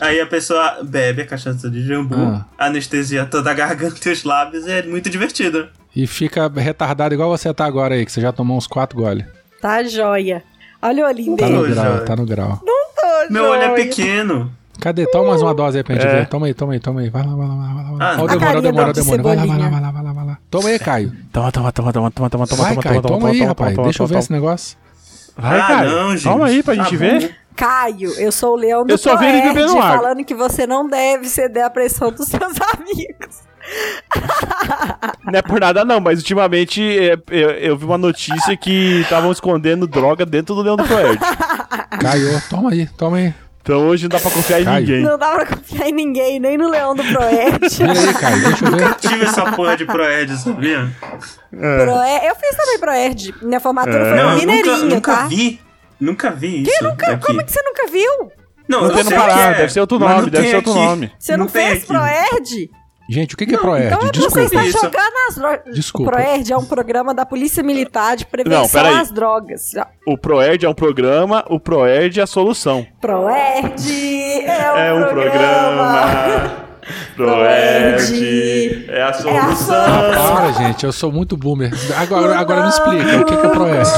Aí 0.00 0.20
a 0.20 0.26
pessoa 0.26 0.80
bebe 0.82 1.22
a 1.22 1.26
cachaça 1.26 1.70
de 1.70 1.82
jambu, 1.86 2.14
Ah. 2.16 2.44
anestesia 2.58 3.24
toda 3.24 3.50
a 3.50 3.54
garganta 3.54 4.08
e 4.08 4.12
os 4.12 4.24
lábios 4.24 4.66
e 4.66 4.72
é 4.72 4.82
muito 4.82 5.08
divertido. 5.08 5.68
E 5.94 6.06
fica 6.06 6.46
retardado 6.54 7.14
igual 7.14 7.30
você 7.30 7.52
tá 7.54 7.64
agora 7.64 7.94
aí, 7.94 8.04
que 8.04 8.12
você 8.12 8.20
já 8.20 8.32
tomou 8.32 8.58
uns 8.58 8.66
quatro 8.66 8.98
gole. 9.00 9.24
Tá 9.62 9.82
joia. 9.84 10.42
Olha 10.82 11.04
o 11.04 11.08
olhinho 11.08 11.34
Tá 11.36 11.46
dele. 11.46 11.56
no 11.58 11.64
Ô, 11.64 11.68
grau, 11.70 11.84
joia. 11.92 12.00
tá 12.04 12.16
no 12.16 12.26
grau. 12.26 12.62
Tá 12.94 13.26
Meu 13.30 13.44
olho 13.44 13.62
é 13.62 13.66
joia. 13.68 13.84
pequeno. 13.86 14.52
Cadê? 14.80 15.06
Toma 15.10 15.28
mais 15.30 15.42
uma 15.42 15.54
dose 15.54 15.78
aí 15.78 15.84
pra 15.84 15.94
gente 15.94 16.06
É. 16.06 16.10
ver. 16.20 16.28
Toma 16.28 16.46
aí, 16.46 16.54
toma 16.54 16.72
aí, 16.74 16.80
toma 16.80 17.00
aí. 17.00 17.08
Vai 17.10 17.22
lá, 17.26 17.34
vai 17.34 17.46
lá, 17.48 17.54
vai 17.54 17.66
lá. 17.66 17.72
Vai 17.74 17.84
lá. 17.84 17.98
Ah, 17.98 18.12
Olha 18.12 18.20
o 18.20 18.24
a 18.24 18.26
demônio, 18.26 18.26
olha 18.26 18.36
o 18.36 18.40
carinha 18.40 18.62
demônio, 18.62 18.82
olha 18.82 18.90
o 18.90 18.92
do 18.92 19.00
demônio. 19.02 19.22
Vai 19.24 19.36
lá, 19.36 19.44
vai 19.46 19.58
lá, 19.58 19.68
vai 19.68 19.80
lá, 19.80 19.90
vai 19.90 20.02
lá, 20.04 20.12
vai 20.12 20.26
lá. 20.26 20.38
Toma 20.50 20.68
aí, 20.68 20.78
Caio. 20.78 21.12
Toma, 21.32 21.52
toma, 21.52 21.72
toma, 21.72 21.92
toma, 21.92 22.10
toma, 22.10 22.30
toma, 22.30 22.46
toma, 22.46 22.62
Vai, 22.62 22.70
toma, 22.74 22.82
Caio, 22.82 23.02
toma, 23.02 23.14
toma 23.18 23.28
aí, 23.30 23.38
toma, 23.38 23.48
rapaz. 23.48 23.74
toma, 23.74 23.84
Deixa 23.88 24.02
eu 24.02 24.06
ver 24.06 24.12
toma, 24.14 24.20
esse 24.20 24.32
negócio. 24.32 24.76
Vai, 25.36 25.60
ah, 25.60 25.66
Caio. 25.66 25.90
não, 25.90 26.10
gente. 26.12 26.22
Toma 26.24 26.46
aí 26.46 26.62
pra 26.62 26.76
Tá 26.76 26.82
gente 26.82 26.96
ver. 26.96 27.36
Caio, 27.56 28.10
eu 28.18 28.30
sou 28.30 28.52
o 28.52 28.56
leão 28.56 28.84
do 28.84 28.90
Eu 28.92 28.98
só 28.98 29.16
vi 29.16 29.24
ele 29.26 29.38
Proerd, 29.40 29.54
bebendo 29.58 29.78
água. 29.78 29.96
falando 29.96 30.24
que 30.24 30.34
você 30.34 30.66
não 30.66 30.86
deve 30.88 31.26
ceder 31.26 31.64
à 31.64 31.70
pressão 31.70 32.10
dos 32.12 32.28
seus 32.28 32.42
amigos. 32.74 33.46
Não 35.24 35.38
é 35.38 35.42
por 35.42 35.58
nada 35.58 35.84
não, 35.84 35.98
mas 35.98 36.18
ultimamente 36.18 36.82
é, 36.82 37.14
eu, 37.30 37.50
eu 37.50 37.76
vi 37.76 37.84
uma 37.84 37.98
notícia 37.98 38.56
que 38.56 39.00
estavam 39.00 39.32
escondendo 39.32 39.86
droga 39.86 40.24
dentro 40.26 40.54
do 40.54 40.60
Leão 40.62 40.76
do 40.76 40.84
Proerd. 40.84 41.18
Caio, 42.00 42.42
toma 42.48 42.70
aí, 42.70 42.86
toma 42.96 43.16
aí. 43.16 43.34
Então 43.66 43.88
hoje 43.88 44.04
não 44.04 44.10
dá 44.10 44.20
pra 44.20 44.30
confiar 44.30 44.60
em 44.60 44.64
Caio. 44.64 44.80
ninguém. 44.86 45.02
Não 45.02 45.18
dá 45.18 45.30
pra 45.34 45.44
confiar 45.46 45.88
em 45.88 45.92
ninguém, 45.92 46.38
nem 46.38 46.56
no 46.56 46.70
leão 46.70 46.94
do 46.94 47.02
Proerd. 47.02 47.68
Vira 47.68 47.92
aí, 48.00 48.14
Caio, 48.14 48.42
deixa 48.48 48.64
eu 48.64 48.70
ver. 48.70 48.94
Tive 48.94 49.24
essa 49.24 49.52
porra 49.52 49.76
de 49.76 49.84
Proed, 49.84 50.36
sabia? 50.38 50.88
Proerd- 51.50 52.24
Eu 52.24 52.36
fiz 52.36 52.56
também 52.56 52.78
Proerd. 52.78 53.34
Minha 53.42 53.58
formatura 53.58 53.98
É. 53.98 54.08
foi 54.08 54.16
Não, 54.22 54.38
eu 54.38 54.46
nunca, 54.46 54.76
nunca 54.94 55.16
tá? 55.16 55.26
vi. 55.26 55.60
Nunca 55.98 56.30
vi 56.30 56.62
isso. 56.62 56.84
Nunca, 56.84 57.10
aqui. 57.10 57.26
Como 57.26 57.40
é 57.40 57.44
que 57.44 57.50
você 57.50 57.62
nunca 57.62 57.86
viu? 57.88 58.30
Não, 58.68 58.82
Não 58.82 58.88
eu 58.90 58.94
tem 58.94 59.04
no 59.04 59.10
Pará, 59.10 59.34
que 59.34 59.40
é, 59.40 59.54
deve 59.54 59.72
ser 59.72 59.80
outro 59.80 59.98
nome, 59.98 60.14
não 60.22 60.28
deve 60.28 60.48
ser 60.48 60.56
outro 60.56 60.70
aqui. 60.72 60.80
nome. 60.80 61.12
Você 61.18 61.36
não, 61.36 61.46
tem 61.46 61.62
fez 61.64 61.78
aqui. 61.78 61.86
Proerd? 61.86 62.70
Gente, 63.08 63.34
o 63.34 63.38
que, 63.38 63.46
que 63.46 63.54
é 63.54 63.58
Proerd? 63.58 63.94
Então 63.94 64.10
Desculpa. 64.10 64.30
você 64.40 64.44
está 64.44 64.64
Isso. 64.64 64.78
jogando 64.78 65.12
as 65.28 65.34
drogas. 65.36 65.74
Desculpa. 65.74 66.10
Proerd 66.10 66.52
é 66.52 66.56
um 66.56 66.64
programa 66.64 67.14
da 67.14 67.24
Polícia 67.24 67.62
Militar 67.62 68.16
de 68.16 68.26
prevenção 68.26 68.62
Não, 68.62 68.68
peraí. 68.68 68.94
às 69.00 69.10
drogas. 69.10 69.72
O 70.06 70.18
Proerd 70.18 70.64
é 70.66 70.68
um 70.68 70.74
programa, 70.74 71.44
o 71.48 71.60
Proerd 71.60 72.18
é 72.18 72.22
a 72.22 72.26
solução. 72.26 72.86
Proerd 73.00 74.44
é 74.44 74.72
um, 74.72 74.76
É 74.76 74.92
um 74.94 75.08
programa. 75.08 76.66
Proerd 77.16 78.86
é 78.88 79.02
a 79.02 79.12
solução. 79.12 79.84
Para, 80.34 80.52
gente, 80.52 80.84
eu 80.84 80.92
sou 80.92 81.10
muito 81.10 81.36
boomer. 81.36 81.72
Agora, 81.96 82.38
agora 82.38 82.62
me 82.62 82.68
explica, 82.68 83.20
o 83.20 83.24
que, 83.24 83.36
que 83.36 83.46
é 83.46 83.48
Proerd? 83.50 83.90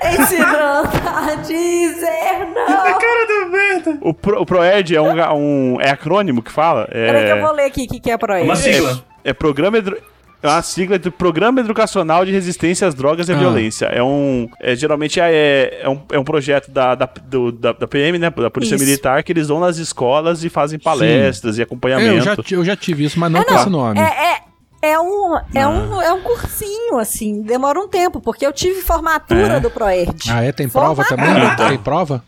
Ensinando 0.22 0.88
a 1.06 1.34
dizer 1.36 2.46
não. 2.54 2.98
Cara 2.98 3.26
do 3.26 3.50
vento. 3.50 3.98
O, 4.00 4.14
Pro, 4.14 4.40
o 4.42 4.46
Proerd 4.46 4.94
é 4.94 5.00
um, 5.00 5.34
um- 5.74 5.80
é 5.80 5.90
acrônimo 5.90 6.42
que 6.42 6.50
fala? 6.52 6.86
Peraí 6.86 7.24
que 7.26 7.30
eu 7.32 7.36
É, 7.36 7.40
vou 7.40 7.52
ler 7.52 7.64
aqui 7.64 7.84
o 7.84 7.88
que, 7.88 8.00
que 8.00 8.10
é 8.10 8.16
Proerd. 8.18 8.44
Uma 8.44 8.56
sigla. 8.56 9.02
é 9.24 9.32
programa 9.32 9.78
edu- 9.78 9.96
é 10.40 10.46
uma 10.46 10.62
sigla 10.62 10.98
de 11.00 11.10
Programa 11.10 11.58
Educacional 11.60 12.24
de 12.24 12.30
Resistência 12.30 12.86
às 12.86 12.94
Drogas 12.94 13.28
e 13.28 13.32
à 13.32 13.34
Ah. 13.34 13.38
Violência. 13.38 13.86
É 13.86 14.00
um. 14.00 14.48
É, 14.60 14.76
geralmente 14.76 15.18
é, 15.20 15.80
é, 15.82 15.88
um, 15.88 16.00
é 16.12 16.18
um 16.18 16.22
projeto 16.22 16.70
da, 16.70 16.94
da, 16.94 17.08
do- 17.24 17.50
da, 17.50 17.72
da 17.72 17.88
PM, 17.88 18.18
né? 18.18 18.30
Da 18.30 18.48
Polícia 18.48 18.76
Isso. 18.76 18.84
Militar, 18.84 19.22
que 19.24 19.32
eles 19.32 19.48
vão 19.48 19.58
nas 19.58 19.78
escolas 19.78 20.44
e 20.44 20.48
fazem 20.48 20.78
palestras 20.78 21.58
e 21.58 21.60
É, 21.60 21.64
acompanhamento. 21.64 22.14
eu, 22.14 22.20
já, 22.20 22.36
eu 22.52 22.64
já 22.64 22.76
tive 22.76 23.04
isso, 23.04 23.18
mas 23.18 23.32
não 23.32 23.40
É, 23.40 23.44
com 23.44 23.52
não, 23.52 23.60
esse 23.60 23.68
nome. 23.70 23.98
É, 23.98 24.02
é, 24.04 24.38
é, 24.80 24.98
um, 24.98 25.36
é, 25.54 25.66
um, 25.66 26.00
é 26.02 26.12
um 26.12 26.20
cursinho, 26.22 26.98
assim, 26.98 27.42
demora 27.42 27.78
um 27.80 27.88
tempo, 27.88 28.20
porque 28.20 28.46
eu 28.46 28.52
tive 28.52 28.80
formatura 28.82 29.54
É. 29.54 29.60
do 29.60 29.70
Proerd. 29.70 30.30
Ah, 30.30 30.42
é? 30.44 30.52
Tem 30.52 30.68
prova 30.68 31.04
também? 31.04 31.26
Tem 31.56 31.78
prova? 31.78 32.22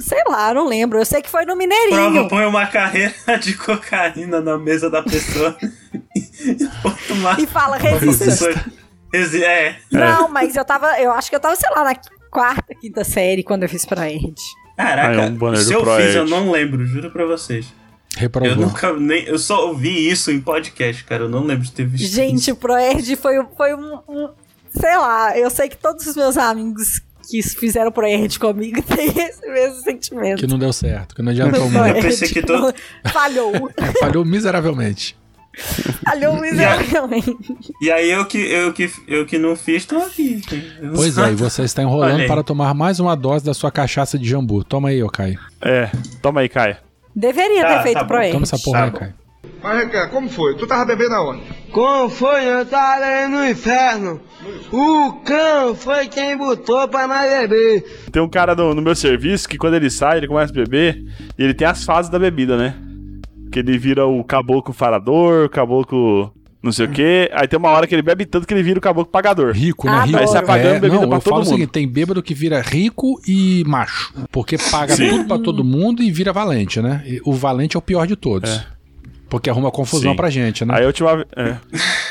Sei 0.00 0.20
lá, 0.26 0.52
não 0.52 0.66
lembro. 0.66 0.98
Eu 0.98 1.04
sei 1.04 1.22
que 1.22 1.30
foi 1.30 1.42
no 1.44 1.54
Prova 1.54 1.58
Mineirinho. 1.58 2.28
põe 2.28 2.44
uma 2.44 2.66
carreira 2.66 3.14
de 3.40 3.54
cocaína 3.54 4.40
na 4.40 4.58
mesa 4.58 4.90
da 4.90 5.00
pessoa 5.02 5.56
e 6.14 7.12
uma 7.12 7.40
E 7.40 7.46
fala, 7.46 7.76
resista. 7.76 8.46
Resi- 9.12 9.44
É. 9.44 9.76
Não, 9.92 10.28
mas 10.28 10.56
eu 10.56 10.64
tava. 10.64 11.00
Eu 11.00 11.12
acho 11.12 11.30
que 11.30 11.36
eu 11.36 11.40
tava, 11.40 11.54
sei 11.56 11.70
lá, 11.70 11.84
na 11.84 11.94
quarta, 12.30 12.74
quinta 12.74 13.04
série 13.04 13.42
quando 13.44 13.62
eu 13.62 13.68
fiz 13.68 13.86
Proerd. 13.86 14.34
Caraca, 14.76 15.08
Ah, 15.22 15.24
é 15.24 15.30
um 15.30 15.56
se 15.56 15.72
eu 15.72 15.80
fiz, 15.96 16.14
eu 16.16 16.26
não 16.26 16.50
lembro, 16.50 16.84
juro 16.84 17.10
pra 17.10 17.24
vocês. 17.24 17.72
Eu 18.16 18.20
Reprovou. 18.22 18.56
nunca 18.56 18.92
nem. 18.94 19.24
Eu 19.24 19.38
só 19.38 19.68
ouvi 19.68 20.08
isso 20.10 20.30
em 20.30 20.40
podcast, 20.40 21.04
cara. 21.04 21.24
Eu 21.24 21.28
não 21.28 21.44
lembro 21.44 21.64
de 21.64 21.72
ter 21.72 21.86
visto. 21.86 22.12
Gente, 22.14 22.38
isso. 22.40 22.52
o 22.52 22.56
Proerd 22.56 23.14
foi, 23.16 23.34
foi 23.56 23.74
um, 23.74 23.98
um- 24.08 24.30
Sei 24.70 24.96
lá, 24.96 25.36
eu 25.38 25.50
sei 25.50 25.68
que 25.68 25.76
todos 25.76 26.06
os 26.06 26.16
meus 26.16 26.36
amigos 26.36 27.00
que 27.30 27.42
fizeram 27.42 27.90
Proerd 27.92 28.38
comigo 28.38 28.80
têm 28.84 29.08
esse 29.08 29.46
mesmo 29.46 29.82
sentimento. 29.82 30.38
Que 30.40 30.46
não 30.46 30.58
deu 30.58 30.72
certo, 30.72 31.14
que 31.14 31.22
não 31.22 31.30
adiantou 31.32 31.60
muito. 31.62 31.72
Proerd. 31.74 32.02
pensei 32.02 32.28
que 32.28 32.42
todo- 32.42 32.74
Falhou. 33.12 33.70
Falhou 34.00 34.24
miseravelmente. 34.24 35.16
Falhou 36.04 36.36
miseravelmente. 36.38 37.34
E 37.80 37.90
aí 37.90 38.10
eu 38.10 38.26
que, 38.26 38.38
eu 38.38 38.72
que, 38.74 38.90
eu 39.08 39.24
que 39.24 39.38
não 39.38 39.56
fiz, 39.56 39.84
tô 39.86 39.96
aqui. 39.98 40.42
Eu 40.80 40.92
Pois 40.94 41.16
é, 41.16 41.32
e 41.32 41.34
você 41.36 41.62
está 41.62 41.82
enrolando 41.82 42.20
aí. 42.20 42.26
para 42.26 42.42
tomar 42.42 42.74
mais 42.74 43.00
uma 43.00 43.16
dose 43.16 43.44
da 43.44 43.54
sua 43.54 43.70
cachaça 43.70 44.18
de 44.18 44.28
jambu. 44.28 44.62
Toma 44.62 44.90
aí, 44.90 45.02
ô 45.02 45.08
Caio. 45.08 45.38
É, 45.62 45.90
toma 46.20 46.40
aí, 46.42 46.48
Caio. 46.48 46.76
Deveria 47.16 47.62
Tá, 47.62 47.76
ter 47.78 47.82
feito 47.84 47.94
tá 47.94 48.00
bom. 48.02 48.08
Proerd. 48.08 48.32
Toma 48.32 48.42
essa 48.44 48.58
porra 48.58 48.90
Tá. 48.90 48.98
Caio. 48.98 49.14
Mas, 49.62 49.78
Requer, 49.78 50.10
como 50.10 50.28
foi? 50.28 50.54
Tu 50.56 50.66
tava 50.66 50.84
bebendo 50.84 51.14
aonde? 51.14 51.42
Como 51.72 52.10
foi? 52.10 52.44
Eu 52.44 52.66
tava 52.66 53.02
ali 53.04 53.32
no 53.32 53.48
inferno. 53.48 54.20
O 54.70 55.12
cão 55.24 55.74
foi 55.74 56.06
quem 56.08 56.36
botou 56.36 56.86
pra 56.86 57.06
nós 57.08 57.28
beber. 57.48 57.82
Tem 58.12 58.22
um 58.22 58.28
cara 58.28 58.54
no, 58.54 58.74
no 58.74 58.82
meu 58.82 58.94
serviço 58.94 59.48
que 59.48 59.56
quando 59.56 59.74
ele 59.74 59.88
sai, 59.90 60.18
ele 60.18 60.28
começa 60.28 60.52
a 60.52 60.54
beber 60.54 61.02
e 61.38 61.42
ele 61.42 61.54
tem 61.54 61.66
as 61.66 61.84
fases 61.84 62.10
da 62.10 62.18
bebida, 62.18 62.56
né? 62.56 62.74
Que 63.50 63.60
ele 63.60 63.78
vira 63.78 64.06
o 64.06 64.22
caboclo 64.22 64.74
farador, 64.74 65.46
o 65.46 65.50
caboclo 65.50 66.32
não 66.62 66.72
sei 66.72 66.86
o 66.86 66.90
quê. 66.90 67.30
Aí 67.32 67.46
tem 67.46 67.58
uma 67.58 67.70
hora 67.70 67.86
que 67.86 67.94
ele 67.94 68.02
bebe 68.02 68.24
tanto 68.26 68.46
que 68.46 68.52
ele 68.54 68.62
vira 68.62 68.78
o 68.78 68.82
caboclo 68.82 69.10
pagador. 69.10 69.52
Rico, 69.52 69.86
né? 69.86 70.04
Rico. 70.04 70.18
Aí 70.18 70.26
sai 70.26 70.44
pagando 70.44 70.76
É, 70.76 70.80
bebida 70.80 71.00
não, 71.02 71.08
pra 71.08 71.18
eu 71.18 71.22
todo 71.22 71.34
mundo. 71.36 71.46
seguinte, 71.46 71.70
tem 71.70 71.86
bêbado 71.88 72.22
que 72.22 72.34
vira 72.34 72.60
rico 72.60 73.20
e 73.26 73.62
macho. 73.66 74.12
Porque 74.32 74.56
paga 74.58 74.96
Sim. 74.96 75.10
tudo 75.10 75.24
pra 75.26 75.38
todo 75.38 75.62
mundo 75.62 76.02
e 76.02 76.10
vira 76.10 76.32
valente, 76.32 76.80
né? 76.80 77.02
E 77.06 77.20
O 77.24 77.32
valente 77.32 77.76
é 77.76 77.78
o 77.78 77.82
pior 77.82 78.06
de 78.06 78.16
todos. 78.16 78.64
Porque 79.28 79.50
arruma 79.50 79.70
confusão 79.72 80.12
Sim. 80.12 80.16
pra 80.16 80.30
gente, 80.30 80.64
né? 80.64 80.74
Aí 80.76 80.84
a 80.84 80.86
última, 80.86 81.26
é, 81.36 81.56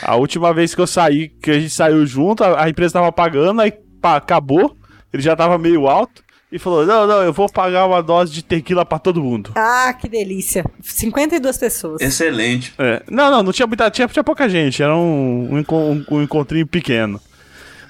a 0.03 0.15
última 0.15 0.53
vez 0.53 0.75
que 0.75 0.81
eu 0.81 0.87
saí, 0.87 1.29
que 1.41 1.49
a 1.51 1.53
gente 1.59 1.69
saiu 1.69 2.05
junto, 2.05 2.43
a, 2.43 2.63
a 2.63 2.69
empresa 2.69 2.93
tava 2.93 3.11
pagando, 3.11 3.61
aí 3.61 3.73
pá, 4.01 4.17
acabou, 4.17 4.75
ele 5.13 5.23
já 5.23 5.33
tava 5.35 5.57
meio 5.57 5.87
alto 5.87 6.24
e 6.55 6.59
falou: 6.59 6.85
Não, 6.85 7.05
não, 7.05 7.21
eu 7.21 7.33
vou 7.33 7.49
pagar 7.49 7.85
uma 7.85 8.01
dose 8.01 8.31
de 8.31 8.43
tequila 8.43 8.85
pra 8.85 8.97
todo 8.99 9.21
mundo. 9.23 9.51
Ah, 9.55 9.93
que 9.99 10.07
delícia. 10.07 10.65
52 10.81 11.57
pessoas. 11.57 12.01
Excelente. 12.01 12.73
É, 12.77 13.03
não, 13.09 13.29
não, 13.31 13.43
não 13.43 13.51
tinha 13.51 13.67
muita, 13.67 13.89
tinha, 13.91 14.07
tinha 14.07 14.23
pouca 14.23 14.47
gente, 14.49 14.81
era 14.81 14.95
um, 14.95 15.49
um, 15.51 15.63
um- 15.75 16.05
um 16.11 16.21
encontrinho 16.21 16.65
pequeno. 16.67 17.19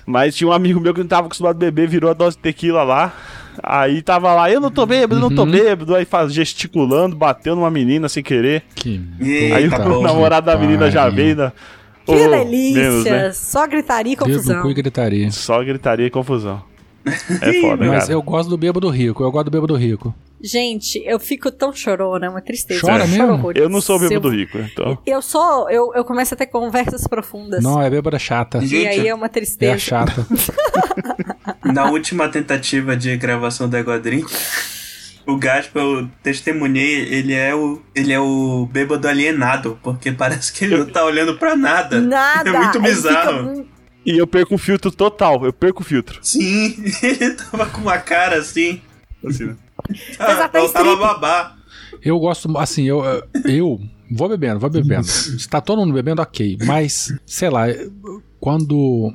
Mas 0.05 0.35
tinha 0.35 0.47
um 0.47 0.51
amigo 0.53 0.79
meu 0.79 0.93
que 0.93 0.99
não 0.99 1.07
tava 1.07 1.25
acostumado 1.27 1.55
a 1.55 1.59
beber, 1.59 1.87
virou 1.87 2.11
a 2.11 2.13
dose 2.13 2.35
de 2.37 2.41
tequila 2.43 2.83
lá. 2.83 3.11
Aí 3.63 4.01
tava 4.01 4.33
lá, 4.35 4.51
eu 4.51 4.59
não 4.61 4.69
tô 4.69 4.85
bêbado, 4.85 5.15
eu 5.15 5.29
não 5.29 5.35
tô 5.35 5.43
Uhum. 5.45 5.51
bêbado. 5.51 5.95
Aí 5.95 6.05
faz, 6.05 6.31
gesticulando, 6.33 7.15
bateu 7.15 7.55
numa 7.55 7.71
menina 7.71 8.07
sem 8.07 8.21
querer. 8.21 8.63
Que 8.75 9.01
Eita, 9.19 9.55
Aí 9.55 9.67
o 9.67 9.71
bom. 9.71 10.03
namorado 10.03 10.45
da 10.45 10.57
menina 10.57 10.91
já 10.91 11.09
veio. 11.09 11.35
né? 11.37 11.51
Que 12.05 12.11
Ô, 12.11 12.29
delícia. 12.29 12.81
menos, 12.83 13.03
né? 13.05 13.31
Só 13.33 13.65
gritaria 13.65 14.13
e 14.13 14.15
dedo 14.15 14.27
no 14.27 14.33
confusão. 14.35 14.61
cu 14.61 14.69
e 14.69 14.73
gritaria. 14.75 15.31
Só 15.31 15.63
gritaria 15.63 16.05
e 16.05 16.09
confusão. 16.11 16.61
É 17.41 17.61
foda, 17.61 17.85
Mas 17.85 18.03
cara. 18.03 18.13
eu 18.13 18.21
gosto 18.21 18.49
do 18.49 18.57
bêbado 18.57 18.89
rico, 18.89 19.23
eu 19.23 19.31
gosto 19.31 19.45
do 19.45 19.51
bêbado 19.51 19.75
rico. 19.75 20.13
Gente, 20.41 21.01
eu 21.05 21.19
fico 21.19 21.51
tão 21.51 21.71
chorona, 21.73 22.25
é 22.25 22.29
uma 22.29 22.41
tristeza. 22.41 22.81
Chora 22.81 23.03
Eu 23.03 23.07
mesmo? 23.07 23.41
choro. 23.41 23.57
Eu 23.57 23.69
não 23.69 23.81
sou 23.81 23.99
bêbado 23.99 24.27
Eu- 24.27 24.31
rico, 24.33 24.57
então. 24.57 24.97
Eu 25.05 25.21
sou, 25.21 25.69
eu, 25.69 25.91
eu 25.95 26.03
começo 26.03 26.33
a 26.33 26.37
ter 26.37 26.47
conversas 26.47 27.07
profundas. 27.07 27.63
Não, 27.63 27.81
é 27.81 27.89
bêbada 27.89 28.19
chata. 28.19 28.59
E 28.63 28.67
Gente, 28.67 28.87
aí 28.87 29.07
é 29.07 29.13
uma 29.15 29.25
É 29.27 29.29
tristeza. 29.29 29.77
chata. 29.79 30.25
Na 31.63 31.89
última 31.89 32.29
tentativa 32.29 32.95
de 32.95 33.15
gravação 33.17 33.67
da 33.69 33.79
Eguadrim, 33.79 34.23
o 35.25 35.35
Gaspar, 35.37 35.81
eu 35.83 36.07
testemunhei, 36.21 37.07
ele 37.11 37.33
é 37.33 37.55
o, 37.55 37.81
ele 37.95 38.13
é 38.13 38.19
o 38.19 38.67
bêbado 38.71 39.07
alienado, 39.07 39.79
porque 39.81 40.11
parece 40.11 40.53
que 40.53 40.65
ele 40.65 40.77
não 40.77 40.85
tá 40.85 41.03
olhando 41.03 41.35
pra 41.37 41.55
nada. 41.55 41.99
Nada. 41.99 42.49
É 42.49 42.53
muito 42.53 42.79
bizarro. 42.81 43.65
E 44.05 44.17
eu 44.17 44.27
perco 44.27 44.55
o 44.55 44.57
filtro 44.57 44.91
total, 44.91 45.43
eu 45.45 45.51
perco 45.53 45.81
o 45.81 45.85
filtro. 45.85 46.19
Sim, 46.21 46.75
ele 47.01 47.31
tava 47.33 47.65
com 47.67 47.81
uma 47.81 47.97
cara 47.97 48.37
assim. 48.37 48.81
Assim, 49.25 49.45
né? 49.45 49.55
Eu 50.59 50.71
tava 50.71 50.95
babá. 50.95 51.55
Eu 52.01 52.19
gosto, 52.19 52.55
assim, 52.57 52.83
eu, 52.83 53.01
eu 53.45 53.81
vou 54.11 54.29
bebendo, 54.29 54.59
vou 54.59 54.69
bebendo. 54.69 55.05
Se 55.05 55.47
tá 55.49 55.59
todo 55.59 55.79
mundo 55.79 55.93
bebendo, 55.93 56.21
ok. 56.21 56.57
Mas, 56.65 57.13
sei 57.25 57.49
lá, 57.49 57.65
quando 58.39 59.11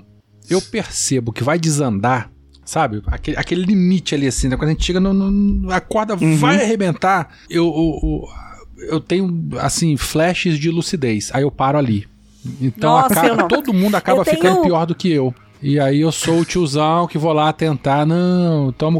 eu 0.48 0.60
percebo 0.60 1.32
que 1.32 1.44
vai 1.44 1.58
desandar, 1.58 2.30
sabe? 2.64 3.02
Aquele, 3.06 3.36
aquele 3.36 3.62
limite 3.64 4.14
ali, 4.14 4.26
assim, 4.26 4.48
né? 4.48 4.56
Quando 4.56 4.70
a 4.70 4.72
gente 4.72 4.84
chega 4.84 4.98
no. 4.98 5.12
no- 5.12 5.70
a 5.72 5.80
corda 5.80 6.16
vai 6.16 6.62
arrebentar, 6.62 7.36
eu, 7.48 7.64
eu, 7.66 8.00
eu, 8.82 8.88
eu 8.94 9.00
tenho, 9.00 9.48
assim, 9.58 9.96
flashes 9.96 10.58
de 10.58 10.70
lucidez. 10.70 11.30
Aí 11.32 11.42
eu 11.42 11.50
paro 11.50 11.78
ali. 11.78 12.06
Então 12.60 12.90
Nossa, 12.92 13.20
acaba- 13.20 13.48
todo 13.48 13.72
mundo 13.72 13.94
acaba 13.94 14.24
tenho- 14.24 14.36
ficando 14.36 14.62
pior 14.62 14.86
do 14.86 14.94
que 14.94 15.10
eu. 15.12 15.34
E 15.62 15.78
aí 15.78 16.00
eu 16.00 16.10
sou 16.10 16.38
o 16.40 16.44
tiozão 16.44 17.06
que 17.06 17.18
vou 17.18 17.34
lá 17.34 17.52
tentar, 17.52 18.06
não, 18.06 18.72
toma, 18.72 18.98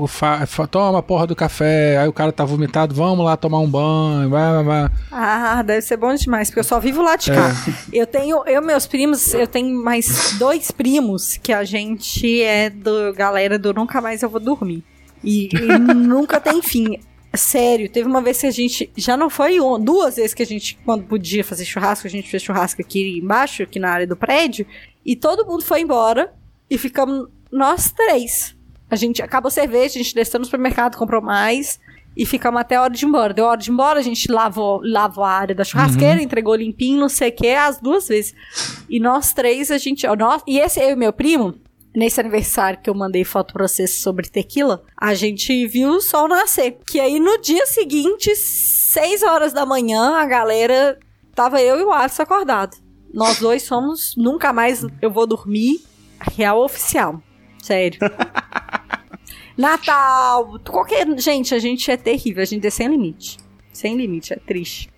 toma 0.70 0.98
a 0.98 1.02
porra 1.02 1.26
do 1.26 1.34
café, 1.34 1.96
aí 1.96 2.06
o 2.06 2.12
cara 2.12 2.30
tá 2.32 2.44
vomitado, 2.44 2.94
vamos 2.94 3.24
lá 3.24 3.34
tomar 3.34 3.60
um 3.60 3.66
banho, 3.66 4.28
vai, 4.28 4.52
vai, 4.52 4.64
vai. 4.64 4.90
Ah, 5.10 5.62
deve 5.62 5.80
ser 5.80 5.96
bom 5.96 6.14
demais, 6.14 6.48
porque 6.50 6.60
eu 6.60 6.64
só 6.64 6.78
vivo 6.78 7.00
lá 7.00 7.16
de 7.16 7.30
cá. 7.30 7.48
É. 7.48 8.00
Eu 8.02 8.06
tenho, 8.06 8.42
eu 8.46 8.60
meus 8.60 8.86
primos, 8.86 9.32
eu 9.32 9.46
tenho 9.46 9.74
mais 9.82 10.34
dois 10.38 10.70
primos 10.70 11.38
que 11.38 11.50
a 11.50 11.64
gente 11.64 12.42
é 12.42 12.68
do 12.68 13.14
galera 13.14 13.58
do 13.58 13.72
nunca 13.72 13.98
mais 14.02 14.22
eu 14.22 14.28
vou 14.28 14.38
dormir. 14.40 14.84
E, 15.24 15.48
e 15.54 15.78
nunca 15.78 16.38
tem 16.40 16.60
fim. 16.60 16.98
Sério, 17.32 17.88
teve 17.88 18.08
uma 18.08 18.20
vez 18.20 18.40
que 18.40 18.46
a 18.46 18.50
gente. 18.50 18.90
Já 18.96 19.16
não 19.16 19.30
foi 19.30 19.60
um, 19.60 19.78
duas 19.78 20.16
vezes 20.16 20.34
que 20.34 20.42
a 20.42 20.46
gente, 20.46 20.76
quando 20.84 21.04
podia 21.04 21.44
fazer 21.44 21.64
churrasco, 21.64 22.06
a 22.06 22.10
gente 22.10 22.28
fez 22.28 22.42
churrasco 22.42 22.82
aqui 22.82 23.18
embaixo, 23.18 23.62
aqui 23.62 23.78
na 23.78 23.90
área 23.90 24.06
do 24.06 24.16
prédio, 24.16 24.66
e 25.06 25.14
todo 25.14 25.46
mundo 25.46 25.64
foi 25.64 25.80
embora 25.80 26.32
e 26.68 26.76
ficamos 26.76 27.28
nós 27.50 27.92
três. 27.92 28.56
A 28.90 28.96
gente 28.96 29.22
acabou 29.22 29.48
a 29.48 29.52
cerveja, 29.52 29.98
a 29.98 30.02
gente 30.02 30.14
desceu 30.14 30.40
no 30.40 30.44
supermercado, 30.44 30.96
comprou 30.96 31.22
mais 31.22 31.78
e 32.16 32.26
ficamos 32.26 32.60
até 32.60 32.74
a 32.74 32.82
hora 32.82 32.92
de 32.92 33.04
ir 33.04 33.08
embora. 33.08 33.32
Deu 33.32 33.44
hora 33.44 33.60
de 33.60 33.70
ir 33.70 33.72
embora, 33.72 34.00
a 34.00 34.02
gente 34.02 34.30
lavou, 34.30 34.80
lavou 34.82 35.22
a 35.22 35.30
área 35.30 35.54
da 35.54 35.62
churrasqueira, 35.62 36.20
entregou 36.20 36.56
limpinho, 36.56 36.98
não 36.98 37.08
sei 37.08 37.28
o 37.28 37.32
que, 37.32 37.48
as 37.48 37.80
duas 37.80 38.08
vezes. 38.08 38.34
E 38.88 38.98
nós 38.98 39.32
três, 39.32 39.70
a 39.70 39.78
gente. 39.78 40.06
ó, 40.06 40.16
nós, 40.16 40.42
e 40.46 40.58
esse 40.58 40.80
eu 40.80 40.90
e 40.90 40.96
meu 40.96 41.12
primo, 41.12 41.54
nesse 41.94 42.20
aniversário 42.20 42.80
que 42.80 42.88
eu 42.88 42.94
mandei 42.94 43.24
foto 43.24 43.52
pra 43.52 43.66
vocês 43.66 43.94
sobre 43.94 44.28
tequila, 44.28 44.82
a 44.96 45.14
gente 45.14 45.66
viu 45.66 45.90
o 45.90 46.00
sol 46.00 46.28
nascer. 46.28 46.78
Que 46.86 47.00
aí 47.00 47.18
no 47.18 47.40
dia 47.40 47.66
seguinte, 47.66 48.34
seis 48.36 49.22
horas 49.22 49.52
da 49.52 49.66
manhã, 49.66 50.16
a 50.16 50.26
galera. 50.26 50.98
Tava 51.34 51.62
eu 51.62 51.78
e 51.78 51.82
o 51.84 51.92
Alisson 51.92 52.22
acordado. 52.22 52.76
Nós 53.12 53.38
dois 53.38 53.62
somos. 53.62 54.14
Nunca 54.16 54.52
mais 54.52 54.84
eu 55.00 55.10
vou 55.10 55.26
dormir. 55.26 55.80
Real 56.36 56.62
oficial. 56.62 57.22
Sério. 57.62 58.00
Natal, 59.56 60.58
qualquer. 60.68 61.06
Gente, 61.18 61.54
a 61.54 61.58
gente 61.58 61.90
é 61.90 61.96
terrível, 61.96 62.42
a 62.42 62.46
gente 62.46 62.66
é 62.66 62.70
sem 62.70 62.88
limite. 62.88 63.38
Sem 63.72 63.96
limite, 63.96 64.32
é 64.32 64.36
triste. 64.36 64.90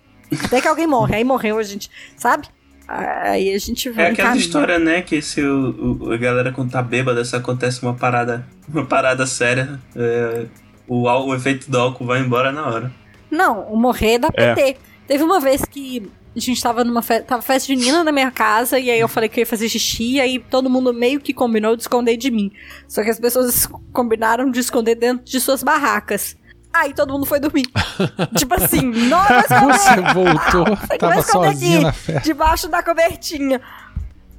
Até 0.45 0.61
que 0.61 0.67
alguém 0.67 0.87
morre, 0.87 1.15
aí 1.15 1.23
morreu, 1.23 1.57
a 1.57 1.63
gente. 1.63 1.89
Sabe? 2.17 2.47
Aí 2.87 3.53
a 3.53 3.57
gente 3.57 3.89
vai. 3.89 4.05
É 4.05 4.07
aquela 4.09 4.29
encaminha. 4.29 4.45
história, 4.45 4.79
né, 4.79 5.01
que 5.01 5.21
se 5.21 5.41
o, 5.41 5.97
o- 6.01 6.11
a 6.11 6.17
galera 6.17 6.51
quando 6.51 6.71
tá 6.71 6.81
bêbada, 6.81 7.23
se 7.23 7.35
acontece 7.35 7.81
uma 7.81 7.93
parada, 7.93 8.45
uma 8.67 8.85
parada 8.85 9.25
séria, 9.25 9.79
é, 9.95 10.45
o, 10.87 11.03
o 11.07 11.33
efeito 11.35 11.69
do 11.71 11.77
álcool 11.79 12.05
vai 12.05 12.19
embora 12.19 12.51
na 12.51 12.67
hora. 12.67 12.91
Não, 13.31 13.61
o 13.71 13.77
morrer 13.77 14.19
da 14.19 14.29
É. 14.33 14.53
PT. 14.53 14.77
Teve 15.07 15.23
uma 15.23 15.39
vez 15.39 15.63
que 15.65 16.09
a 16.35 16.39
gente 16.39 16.61
tava 16.61 16.83
numa 16.83 17.01
festa, 17.01 17.23
tava 17.25 17.41
festa 17.41 17.71
junina 17.73 18.03
na 18.03 18.11
minha 18.11 18.31
casa, 18.31 18.79
e 18.79 18.89
aí 18.89 18.99
eu 18.99 19.07
falei 19.07 19.27
que 19.29 19.39
eu 19.39 19.41
ia 19.43 19.45
fazer 19.45 19.69
xixi, 19.69 20.13
e 20.13 20.21
aí 20.21 20.39
todo 20.39 20.69
mundo 20.69 20.93
meio 20.93 21.19
que 21.19 21.33
combinou 21.33 21.75
de 21.75 21.83
esconder 21.83 22.17
de 22.17 22.29
mim. 22.31 22.51
Só 22.87 23.03
que 23.03 23.09
as 23.09 23.19
pessoas 23.19 23.67
combinaram 23.91 24.49
de 24.51 24.59
esconder 24.59 24.95
dentro 24.95 25.23
de 25.25 25.39
suas 25.39 25.61
barracas. 25.63 26.35
Aí 26.73 26.93
todo 26.93 27.13
mundo 27.13 27.25
foi 27.25 27.39
dormir. 27.39 27.65
tipo 28.37 28.53
assim, 28.55 28.81
não 28.81 29.23
vai 29.23 29.39
esconder! 29.41 29.77
Você 29.79 30.13
voltou, 30.13 30.75
Você 30.77 30.97
tava 30.97 31.19
esconder 31.19 31.47
sozinha 31.53 31.75
aqui, 31.77 31.85
na 31.85 31.93
festa. 31.93 32.21
Debaixo 32.21 32.67
da 32.67 32.81
cobertinha. 32.83 33.61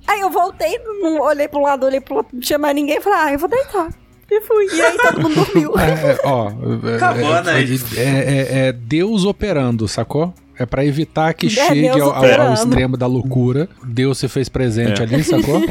Aí 0.06 0.20
eu 0.20 0.30
voltei, 0.30 0.78
não- 1.00 1.20
olhei 1.20 1.46
pro 1.48 1.62
lado, 1.62 1.86
olhei 1.86 2.00
pro 2.00 2.16
outro, 2.16 2.34
não 2.34 2.40
tinha 2.40 2.58
mais 2.58 2.74
ninguém, 2.74 3.00
falei, 3.00 3.18
ah, 3.20 3.32
eu 3.32 3.38
vou 3.38 3.48
deitar. 3.48 3.88
E 4.30 4.40
fui. 4.40 4.66
E 4.72 4.82
aí 4.82 4.96
todo 4.96 5.20
mundo 5.22 5.34
dormiu. 5.34 5.72
É, 5.78 6.12
é, 6.12 6.18
ó, 6.24 6.48
Acabou, 6.96 7.36
é, 7.36 7.42
né? 7.42 7.62
é, 7.96 8.02
é- 8.02 8.66
é 8.68 8.72
Deus 8.72 9.24
operando, 9.24 9.86
sacou? 9.86 10.34
É 10.58 10.64
pra 10.66 10.84
evitar 10.84 11.34
que 11.34 11.46
É, 11.46 11.50
chegue 11.50 11.88
ao, 11.88 12.12
ao- 12.14 12.54
extremo 12.54 12.96
da 12.96 13.06
loucura. 13.06 13.68
Deus 13.84 14.18
se 14.18 14.26
fez 14.28 14.48
presente 14.48 15.00
É. 15.00 15.04
ali, 15.04 15.22
sacou? 15.22 15.60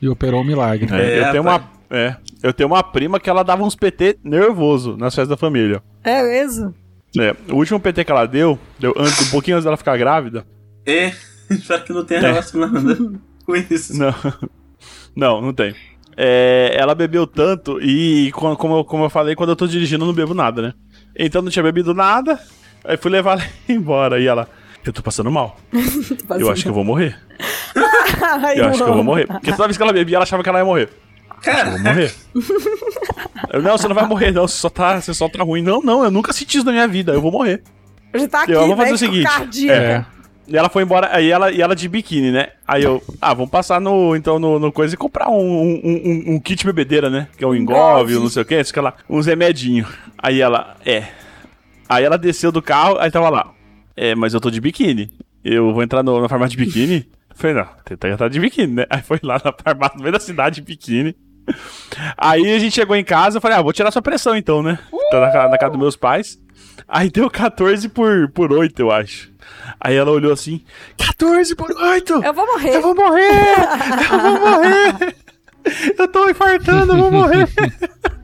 E 0.00 0.08
operou 0.10 0.42
um 0.42 0.44
milagre. 0.44 0.86
É, 0.94 1.20
É, 1.20 1.20
eu, 1.20 1.30
tenho 1.30 1.42
uma, 1.42 1.70
é, 1.90 2.16
eu 2.42 2.52
tenho 2.52 2.68
uma 2.68 2.82
prima 2.82 3.18
que 3.20 3.28
ela 3.30 3.42
dava 3.42 3.62
uns 3.62 3.74
PT 3.74 4.18
nervoso 4.24 4.96
nas 4.96 5.14
festas 5.14 5.28
da 5.28 5.36
família. 5.36 5.82
É 6.04 6.22
mesmo? 6.22 6.74
É, 7.18 7.34
o 7.50 7.56
último 7.56 7.80
PT 7.80 8.04
que 8.04 8.12
ela 8.12 8.26
deu, 8.26 8.58
deu 8.78 8.92
antes, 8.96 9.28
um 9.28 9.30
pouquinho 9.30 9.56
antes 9.56 9.64
dela 9.64 9.76
ficar 9.76 9.96
grávida. 9.96 10.44
E 10.88 11.12
espero 11.50 11.82
que 11.82 11.92
não 11.92 12.04
tenha 12.04 12.20
É. 12.20 12.26
relacionado 12.28 13.20
com 13.44 13.56
isso. 13.56 13.96
Não, 13.98 14.14
não, 15.16 15.40
não 15.40 15.52
tem. 15.52 15.74
É, 16.16 16.74
ela 16.78 16.94
bebeu 16.94 17.26
tanto 17.26 17.80
e, 17.82 18.30
co- 18.32 18.56
como, 18.56 18.76
eu- 18.78 18.84
como 18.84 19.04
eu 19.04 19.10
falei, 19.10 19.34
quando 19.34 19.50
eu 19.50 19.56
tô 19.56 19.66
dirigindo 19.66 20.04
eu 20.04 20.06
não 20.06 20.14
bebo 20.14 20.32
nada, 20.32 20.62
né? 20.62 20.74
Então 21.18 21.42
não 21.42 21.50
tinha 21.50 21.62
bebido 21.62 21.92
nada, 21.92 22.38
aí 22.84 22.96
fui 22.96 23.10
levar 23.10 23.32
ela 23.40 23.48
embora. 23.68 24.20
E 24.20 24.26
ela, 24.26 24.48
eu 24.84 24.92
tô 24.92 25.02
passando 25.02 25.30
mal. 25.30 25.56
Eu 26.38 26.50
acho 26.50 26.62
que 26.62 26.68
eu 26.68 26.74
vou 26.74 26.84
morrer. 26.84 27.16
Ai, 28.22 28.60
Eu 28.60 28.66
acho 28.68 28.82
que 28.84 28.88
eu 28.90 28.94
vou 28.94 29.04
morrer. 29.04 29.26
Porque 29.26 29.50
toda 29.52 29.64
vez 29.68 29.76
que 29.76 29.82
ela 29.82 29.92
bebia, 29.92 30.16
ela 30.16 30.22
achava 30.22 30.42
que 30.42 30.48
ela 30.48 30.58
ia 30.58 30.64
morrer. 30.64 30.88
Eu 31.46 31.54
Cara, 31.54 31.70
vou 31.70 31.78
morrer. 31.80 32.14
Eu, 33.52 33.62
não, 33.62 33.78
você 33.78 33.88
não 33.88 33.94
vai 33.94 34.06
morrer, 34.06 34.30
não. 34.32 34.46
Você 34.48 34.56
só, 34.58 34.68
tá, 34.68 35.00
você 35.00 35.14
só 35.14 35.28
tá 35.28 35.42
ruim. 35.42 35.62
Não, 35.62 35.80
não, 35.82 36.04
eu 36.04 36.10
nunca 36.10 36.32
senti 36.32 36.56
isso 36.58 36.66
na 36.66 36.72
minha 36.72 36.88
vida. 36.88 37.12
Eu 37.12 37.20
vou 37.20 37.30
morrer. 37.32 37.62
Já 38.14 38.28
tá 38.28 38.42
aqui, 38.42 38.52
Eu 38.52 38.66
vou 38.66 38.76
fazer 38.76 38.88
né, 38.90 38.94
o 38.94 38.98
seguinte. 38.98 39.70
É. 39.70 40.04
E 40.48 40.56
ela 40.56 40.68
foi 40.68 40.84
embora, 40.84 41.08
aí 41.12 41.28
ela, 41.28 41.50
e 41.50 41.60
ela 41.60 41.74
de 41.74 41.88
biquíni, 41.88 42.30
né? 42.30 42.50
Aí 42.68 42.84
eu, 42.84 43.02
ah, 43.20 43.34
vamos 43.34 43.50
passar 43.50 43.80
no, 43.80 44.14
então, 44.14 44.38
no, 44.38 44.60
no 44.60 44.70
coisa 44.70 44.94
e 44.94 44.96
comprar 44.96 45.28
um, 45.28 45.34
um, 45.34 45.80
um- 45.84 46.34
um 46.34 46.40
kit 46.40 46.64
bebedeira, 46.64 47.10
né? 47.10 47.26
Que 47.36 47.42
é 47.42 47.46
um 47.48 47.54
engove, 47.54 48.14
não 48.14 48.28
sei 48.28 48.42
o 48.42 48.44
que, 48.44 48.60
isso 48.60 48.72
que 48.72 48.78
lá, 48.80 48.94
uns 49.10 49.26
remedinhos. 49.26 49.88
Aí 50.16 50.40
ela, 50.40 50.76
é. 50.86 51.02
Aí 51.88 52.04
ela 52.04 52.16
desceu 52.16 52.52
do 52.52 52.62
carro, 52.62 52.96
aí 53.00 53.10
tava 53.10 53.28
lá, 53.28 53.52
é, 53.96 54.14
mas 54.14 54.34
eu 54.34 54.40
tô 54.40 54.48
de 54.48 54.60
biquíni. 54.60 55.10
Eu 55.42 55.74
vou 55.74 55.82
entrar 55.82 56.04
no- 56.04 56.20
na 56.20 56.28
farmácia 56.28 56.56
de 56.56 56.64
biquíni? 56.64 57.08
Eu 57.28 57.34
Falei, 57.36 57.56
não, 57.56 57.66
tem 57.84 57.96
que 57.98 58.06
entrar 58.06 58.28
de 58.28 58.38
biquíni, 58.38 58.72
né? 58.72 58.86
Aí 58.88 59.02
foi 59.02 59.18
lá 59.24 59.40
na 59.44 59.52
farmácia, 59.52 59.96
no 59.96 60.02
meio 60.02 60.12
da 60.12 60.20
cidade, 60.20 60.56
de 60.56 60.62
biquíni. 60.62 61.16
Aí 62.16 62.54
a 62.54 62.58
gente 62.58 62.74
chegou 62.74 62.96
em 62.96 63.04
casa, 63.04 63.38
eu 63.38 63.40
falei, 63.40 63.56
ah, 63.56 63.62
vou 63.62 63.72
tirar 63.72 63.90
sua 63.90 64.02
pressão 64.02 64.36
então, 64.36 64.62
né? 64.62 64.78
Tá 65.10 65.20
na, 65.20 65.48
na 65.50 65.58
casa 65.58 65.72
dos 65.72 65.80
meus 65.80 65.96
pais. 65.96 66.38
Aí 66.88 67.10
deu 67.10 67.28
14 67.28 67.88
por, 67.88 68.28
por 68.30 68.52
8, 68.52 68.80
eu 68.80 68.90
acho. 68.90 69.30
Aí 69.80 69.96
ela 69.96 70.10
olhou 70.10 70.32
assim: 70.32 70.62
14 70.96 71.54
por 71.54 71.70
8! 71.70 72.22
Eu 72.24 72.34
vou 72.34 72.46
morrer. 72.46 72.76
Eu 72.76 72.82
vou 72.82 72.94
morrer! 72.94 73.30
Eu 74.12 74.18
vou 74.20 74.40
morrer! 74.40 75.16
Eu 75.98 76.08
tô 76.08 76.30
infartando, 76.30 76.92
eu 76.92 76.96
vou 76.96 77.10
morrer! 77.10 77.48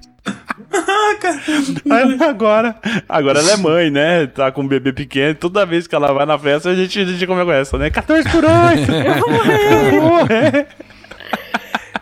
Aí 1.90 2.22
agora, 2.22 2.76
agora 3.08 3.40
ela 3.40 3.50
é 3.50 3.56
mãe, 3.56 3.90
né? 3.90 4.26
Tá 4.28 4.52
com 4.52 4.62
um 4.62 4.68
bebê 4.68 4.92
pequeno. 4.92 5.34
Toda 5.34 5.66
vez 5.66 5.88
que 5.88 5.94
ela 5.94 6.12
vai 6.12 6.24
na 6.24 6.38
festa, 6.38 6.70
a 6.70 6.74
gente, 6.74 7.00
a 7.00 7.04
gente 7.04 7.26
come 7.26 7.44
com 7.44 7.52
essa, 7.52 7.76
né? 7.76 7.90
14 7.90 8.28
por 8.30 8.44
8! 8.44 8.92
Eu 8.92 9.14
vou 9.14 9.30
morrer. 9.30 9.72
Eu 9.72 9.90
vou 9.90 10.10
morrer! 10.10 10.68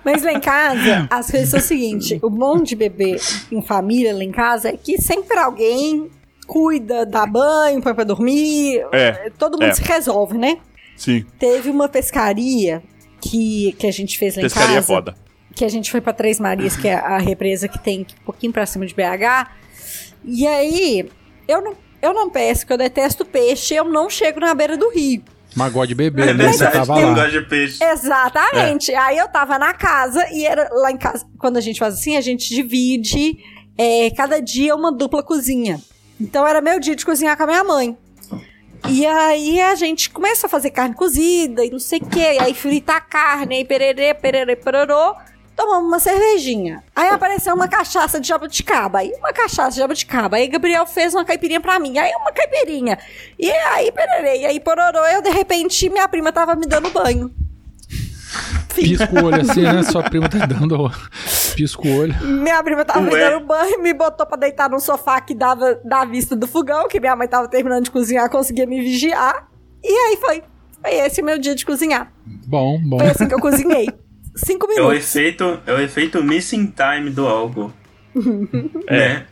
Mas 0.05 0.23
lá 0.23 0.33
em 0.33 0.41
casa, 0.41 1.07
as 1.11 1.31
coisas 1.31 1.49
são 1.49 1.59
o 1.59 1.63
seguinte: 1.63 2.19
o 2.23 2.31
bom 2.31 2.63
de 2.63 2.75
bebê 2.75 3.17
em 3.51 3.63
família 3.63 4.15
lá 4.15 4.25
em 4.25 4.33
casa 4.33 4.69
é 4.71 4.77
que 4.77 5.01
sempre 5.01 5.39
alguém 5.39 6.11
cuida, 6.47 7.07
dá 7.07 7.27
banho, 7.27 7.81
põe 7.81 7.95
pra 7.95 8.05
dormir. 8.05 8.85
É, 8.93 9.31
Todo 9.39 9.53
mundo 9.53 9.71
é. 9.71 9.75
se 9.75 9.83
resolve, 9.83 10.37
né? 10.37 10.59
Sim, 10.97 11.25
Teve 11.39 11.71
uma 11.71 11.89
pescaria 11.89 12.83
que, 13.21 13.73
que 13.79 13.87
a 13.87 13.93
gente 13.93 14.19
fez 14.19 14.37
lá 14.37 14.43
pescaria 14.43 14.69
em 14.69 14.73
é 14.73 14.75
casa. 14.77 14.87
foda. 14.87 15.15
Que 15.55 15.65
a 15.65 15.69
gente 15.69 15.91
foi 15.91 16.01
pra 16.01 16.13
Três 16.13 16.39
Marias, 16.41 16.77
que 16.77 16.89
é 16.89 16.95
a 16.95 17.19
represa 17.19 17.69
que 17.69 17.79
tem 17.79 18.01
um 18.21 18.25
pouquinho 18.25 18.53
pra 18.53 18.67
cima 18.67 18.87
de 18.87 18.95
BH. 18.95 19.51
E 20.25 20.47
aí, 20.47 21.09
eu 21.49 21.63
não, 21.63 21.75
eu 22.03 22.13
não 22.15 22.31
pesco, 22.31 22.73
eu 22.73 22.79
detesto 22.79 23.25
peixe, 23.25 23.75
eu 23.75 23.85
não 23.85 24.09
chego 24.11 24.41
na 24.41 24.55
beira 24.55 24.77
do 24.77 24.91
rio. 24.91 25.23
Mas 25.57 25.73
gosta 25.73 25.89
de 25.89 25.95
beber, 25.95 26.29
É 26.29 26.35
né? 26.35 26.53
Você 26.53 26.67
tava 26.71 26.95
lá. 26.95 27.15
gosto 27.15 27.31
de 27.33 27.41
peixe. 27.43 27.83
Exatamente. 27.83 28.95
Aí 28.95 29.19
eu 29.19 29.29
tava 29.29 29.59
na 29.59 29.75
casa 29.75 30.25
e 30.33 30.45
era 30.47 30.69
lá 30.73 30.91
em 30.91 30.97
casa. 30.97 31.27
Quando 31.39 31.57
a 31.57 31.61
gente 31.61 31.79
faz 31.79 31.95
assim, 31.95 32.17
a 32.17 32.21
gente 32.21 32.49
divide 32.55 33.39
é, 33.77 34.11
cada 34.11 34.41
dia 34.41 34.75
uma 34.77 34.93
dupla 34.93 35.23
cozinha. 35.23 35.81
Então 36.21 36.47
era 36.47 36.61
meu 36.61 36.79
dia 36.79 36.95
de 36.95 37.05
cozinhar 37.05 37.37
com 37.37 37.43
a 37.43 37.47
minha 37.47 37.65
mãe. 37.65 37.97
E 38.89 39.05
aí 39.07 39.61
a 39.61 39.75
gente 39.75 40.09
começa 40.11 40.47
a 40.47 40.51
fazer 40.51 40.71
carne 40.71 40.95
cozida 40.95 41.65
e 41.65 41.71
não 41.71 41.79
sei 41.79 41.99
o 41.99 42.07
que. 42.07 42.25
Aí 42.39 42.55
fritar 42.55 42.97
a 42.97 43.01
carne, 43.01 43.57
aí 43.57 43.65
pererê, 43.65 44.15
pererê, 44.15 44.57
perorô. 44.57 45.15
Tomamos 45.61 45.89
uma 45.89 45.99
cervejinha. 45.99 46.83
Aí 46.97 47.11
apareceu 47.11 47.55
uma 47.55 47.69
cachaça 47.69 48.19
de 48.19 48.27
jabuticaba. 48.27 49.01
Aí 49.01 49.13
uma 49.19 49.31
cachaça 49.31 49.73
de 49.73 49.77
jabuticaba. 49.77 50.39
Aí 50.39 50.49
Gabriel 50.49 50.87
fez 50.87 51.13
uma 51.13 51.23
caipirinha 51.23 51.61
pra 51.61 51.79
mim. 51.79 51.99
Aí 51.99 52.11
uma 52.19 52.33
caipirinha. 52.33 52.99
E 53.39 53.51
aí 53.51 53.93
pererê. 53.93 54.39
E 54.39 54.47
aí 54.47 54.59
pororô. 54.59 55.01
Eu, 55.01 55.21
de 55.21 55.29
repente, 55.29 55.91
minha 55.91 56.09
prima 56.09 56.33
tava 56.33 56.57
me 56.57 56.67
dando 56.67 56.89
banho. 56.89 57.31
Pisca 58.75 59.11
o 59.13 59.27
olho 59.27 59.43
assim, 59.43 59.61
né? 59.61 59.83
Sua 59.83 60.03
prima 60.03 60.31
tá 60.31 60.47
dando. 60.47 60.91
Pisca 61.55 61.87
o 61.87 61.95
olho. 61.99 62.15
Minha 62.25 62.63
prima 62.63 62.83
tava 62.83 63.03
me 63.03 63.13
Ué. 63.13 63.21
dando 63.21 63.45
banho, 63.45 63.83
me 63.83 63.93
botou 63.93 64.25
pra 64.25 64.39
deitar 64.39 64.71
num 64.71 64.81
sofá 64.81 65.21
que 65.21 65.35
dava 65.35 65.75
da 65.85 66.07
vista 66.07 66.35
do 66.35 66.47
fogão, 66.47 66.89
que 66.89 66.99
minha 66.99 67.15
mãe 67.15 67.29
tava 67.29 67.47
terminando 67.49 67.85
de 67.85 67.91
cozinhar, 67.91 68.31
conseguia 68.31 68.67
me 68.67 68.81
vigiar. 68.81 69.47
E 69.85 69.93
aí 69.93 70.17
foi. 70.17 70.43
Foi 70.81 70.95
esse 70.95 71.21
o 71.21 71.25
meu 71.25 71.39
dia 71.39 71.55
de 71.55 71.67
cozinhar. 71.67 72.11
Bom, 72.47 72.81
bom. 72.83 72.99
Foi 72.99 73.09
assim 73.09 73.29
que 73.29 73.35
eu 73.35 73.41
cozinhei. 73.41 73.91
Cinco 74.35 74.67
É 74.67 74.69
o 74.69 74.75
minutos. 74.89 74.99
efeito, 75.17 75.61
é 75.67 75.73
o 75.73 75.81
efeito 75.81 76.23
missing 76.23 76.67
time 76.75 77.11
do 77.11 77.27
álcool. 77.27 77.73
é. 78.89 79.23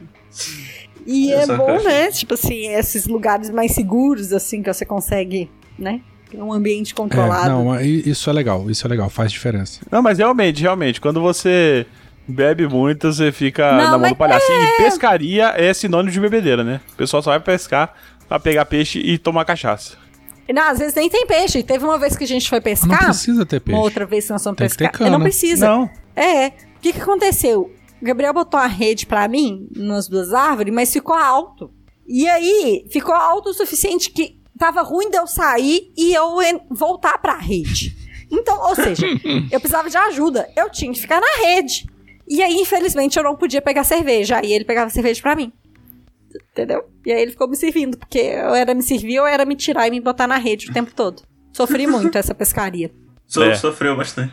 E 1.06 1.30
Eu 1.30 1.38
é 1.40 1.46
bom, 1.46 1.70
acho. 1.76 1.84
né? 1.84 2.10
Tipo 2.12 2.34
assim, 2.34 2.66
esses 2.68 3.06
lugares 3.06 3.50
mais 3.50 3.72
seguros, 3.72 4.32
assim, 4.32 4.62
que 4.62 4.72
você 4.72 4.84
consegue, 4.84 5.50
né? 5.78 6.00
Ter 6.30 6.36
um 6.42 6.52
ambiente 6.52 6.92
É, 6.92 6.96
controlado. 6.96 7.48
não, 7.48 7.64
mas 7.66 7.86
i- 7.86 8.10
isso 8.10 8.28
é 8.28 8.32
legal, 8.32 8.70
isso 8.70 8.86
é 8.86 8.90
legal, 8.90 9.08
faz 9.08 9.32
diferença. 9.32 9.80
Não, 9.90 10.02
mas 10.02 10.18
realmente, 10.18 10.60
realmente, 10.60 11.00
quando 11.00 11.20
você 11.22 11.86
bebe 12.26 12.68
muito, 12.68 13.10
você 13.10 13.32
fica 13.32 13.72
Não, 13.72 13.90
na 13.92 13.98
mão 13.98 14.10
do 14.10 14.16
palhaço. 14.16 14.44
E 14.52 14.82
pescaria 14.82 15.54
é 15.56 15.72
sinônimo 15.72 16.10
de 16.12 16.20
bebedeira, 16.20 16.62
né? 16.62 16.80
O 16.92 16.96
pessoal 16.96 17.22
só 17.22 17.30
vai 17.30 17.40
pescar 17.40 17.94
pra 18.28 18.38
pegar 18.38 18.66
peixe 18.66 18.98
e 18.98 19.16
tomar 19.16 19.46
cachaça. 19.46 19.96
Não, 20.52 20.62
às 20.62 20.78
vezes 20.78 20.94
nem 20.94 21.08
tem 21.08 21.26
peixe. 21.26 21.62
Teve 21.62 21.84
uma 21.84 21.98
vez 21.98 22.16
que 22.16 22.24
a 22.24 22.26
gente 22.26 22.48
foi 22.48 22.58
Não 22.58 22.62
pescar. 22.64 23.04
precisa 23.04 23.44
ter 23.46 23.60
peixe. 23.60 23.76
Uma 23.76 23.84
outra 23.84 24.06
vez 24.06 24.26
que 24.26 24.32
nós 24.32 24.42
fomos 24.42 24.56
Tem 24.56 24.66
pescar. 24.68 24.92
É, 25.06 25.10
Não 25.10 25.20
precisa. 25.20 25.66
Não. 25.68 25.90
É. 26.16 26.48
O 26.48 26.80
que, 26.80 26.92
que 26.92 27.00
aconteceu? 27.00 27.72
O 28.00 28.04
Gabriel 28.04 28.32
botou 28.32 28.58
a 28.58 28.66
rede 28.66 29.06
pra 29.06 29.26
mim 29.28 29.68
nas 29.76 30.08
duas 30.08 30.32
árvores, 30.32 30.72
mas 30.72 30.92
ficou 30.92 31.14
alto. 31.16 31.70
E 32.06 32.26
aí, 32.28 32.86
ficou 32.90 33.14
alto 33.14 33.50
o 33.50 33.54
suficiente 33.54 34.10
que 34.10 34.38
tava 34.58 34.82
ruim 34.82 35.10
de 35.10 35.18
eu 35.18 35.26
sair 35.26 35.92
e 35.96 36.14
eu 36.14 36.36
voltar 36.70 37.18
pra 37.18 37.36
rede. 37.38 37.96
Então, 38.30 38.58
ou 38.68 38.74
seja, 38.74 39.06
eu 39.50 39.60
precisava 39.60 39.90
de 39.90 39.96
ajuda. 39.96 40.48
Eu 40.56 40.70
tinha 40.70 40.92
que 40.92 41.00
ficar 41.00 41.20
na 41.20 41.46
rede. 41.46 41.86
E 42.26 42.42
aí, 42.42 42.54
infelizmente, 42.54 43.16
eu 43.18 43.22
não 43.24 43.34
podia 43.36 43.60
pegar 43.60 43.84
cerveja. 43.84 44.38
Aí 44.38 44.52
ele 44.52 44.64
pegava 44.64 44.90
cerveja 44.90 45.20
pra 45.20 45.34
mim. 45.36 45.52
Entendeu? 46.58 46.84
E 47.06 47.12
aí 47.12 47.22
ele 47.22 47.30
ficou 47.30 47.46
me 47.48 47.56
servindo, 47.56 47.96
porque 47.96 48.18
eu 48.18 48.52
era 48.52 48.74
me 48.74 48.82
servir 48.82 49.20
ou 49.20 49.26
era 49.26 49.44
me 49.44 49.54
tirar 49.54 49.86
e 49.86 49.90
me 49.92 50.00
botar 50.00 50.26
na 50.26 50.36
rede 50.38 50.68
o 50.68 50.72
tempo 50.72 50.90
todo. 50.92 51.22
Sofri 51.52 51.86
muito 51.86 52.18
essa 52.18 52.34
pescaria. 52.34 52.90
So- 53.28 53.44
É. 53.44 53.54
Sofreu 53.54 53.96
bastante. 53.96 54.32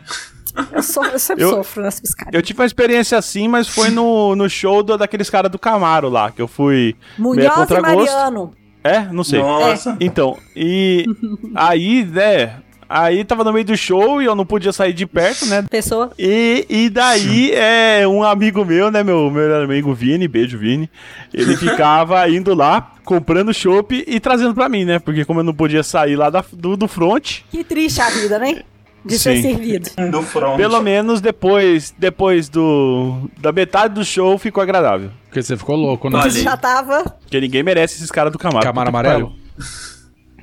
Eu, 0.72 0.82
so- 0.82 1.04
eu 1.04 1.18
sempre 1.20 1.44
Eu- 1.44 1.50
sofro 1.50 1.82
nas 1.82 2.00
pescarias. 2.00 2.34
Eu 2.34 2.42
tive 2.42 2.58
uma 2.60 2.66
experiência 2.66 3.16
assim, 3.16 3.46
mas 3.46 3.68
foi 3.68 3.90
no, 3.90 4.34
no 4.34 4.48
show 4.50 4.82
do- 4.82 4.96
daqueles 4.98 5.30
caras 5.30 5.50
do 5.52 5.58
Camaro 5.58 6.08
lá, 6.08 6.32
que 6.32 6.42
eu 6.42 6.48
fui. 6.48 6.96
Munhoz 7.16 7.70
e. 7.70 7.80
Mariano. 7.80 8.52
É? 8.82 9.00
Não 9.12 9.22
sei. 9.22 9.40
Nossa. 9.40 9.96
Então, 10.00 10.36
e 10.56 11.04
aí, 11.54 12.04
né? 12.04 12.60
Aí 12.88 13.24
tava 13.24 13.42
no 13.42 13.52
meio 13.52 13.64
do 13.64 13.76
show 13.76 14.22
e 14.22 14.26
eu 14.26 14.34
não 14.36 14.46
podia 14.46 14.72
sair 14.72 14.92
de 14.92 15.06
perto, 15.06 15.46
né? 15.46 15.64
Pessoa. 15.68 16.12
E, 16.18 16.64
e 16.68 16.88
daí, 16.88 17.50
é, 17.52 18.06
um 18.06 18.22
amigo 18.22 18.64
meu, 18.64 18.90
né, 18.90 19.02
meu 19.02 19.30
melhor 19.30 19.64
amigo 19.64 19.92
Vini, 19.92 20.28
beijo 20.28 20.56
Vini, 20.58 20.88
ele 21.34 21.56
ficava 21.58 22.28
indo 22.28 22.54
lá, 22.54 22.92
comprando 23.04 23.52
chopp 23.52 24.04
e 24.06 24.20
trazendo 24.20 24.54
pra 24.54 24.68
mim, 24.68 24.84
né? 24.84 24.98
Porque 25.00 25.24
como 25.24 25.40
eu 25.40 25.44
não 25.44 25.54
podia 25.54 25.82
sair 25.82 26.14
lá 26.16 26.30
da- 26.30 26.44
do, 26.52 26.76
do 26.76 26.86
front, 26.86 27.40
Que 27.50 27.64
triste 27.64 28.00
a 28.00 28.08
vida, 28.10 28.38
né? 28.38 28.62
De 29.04 29.18
ser 29.18 29.36
Sim. 29.36 29.42
servido. 29.42 29.90
Do 30.10 30.20
front. 30.22 30.56
pelo 30.56 30.80
menos 30.80 31.20
depois, 31.20 31.94
depois 31.96 32.48
do 32.48 33.30
da 33.38 33.52
metade 33.52 33.94
do 33.94 34.04
show 34.04 34.36
ficou 34.36 34.60
agradável. 34.62 35.10
Porque 35.28 35.42
você 35.42 35.56
ficou 35.56 35.76
louco, 35.76 36.10
né? 36.10 36.20
Aí. 36.24 36.30
já 36.30 36.56
tava. 36.56 37.04
Porque 37.20 37.40
ninguém 37.40 37.62
merece 37.62 37.96
esses 37.96 38.10
caras 38.10 38.32
do 38.32 38.38
Camaro. 38.38 38.64
Camaro 38.64 38.88
amarelo? 38.88 39.32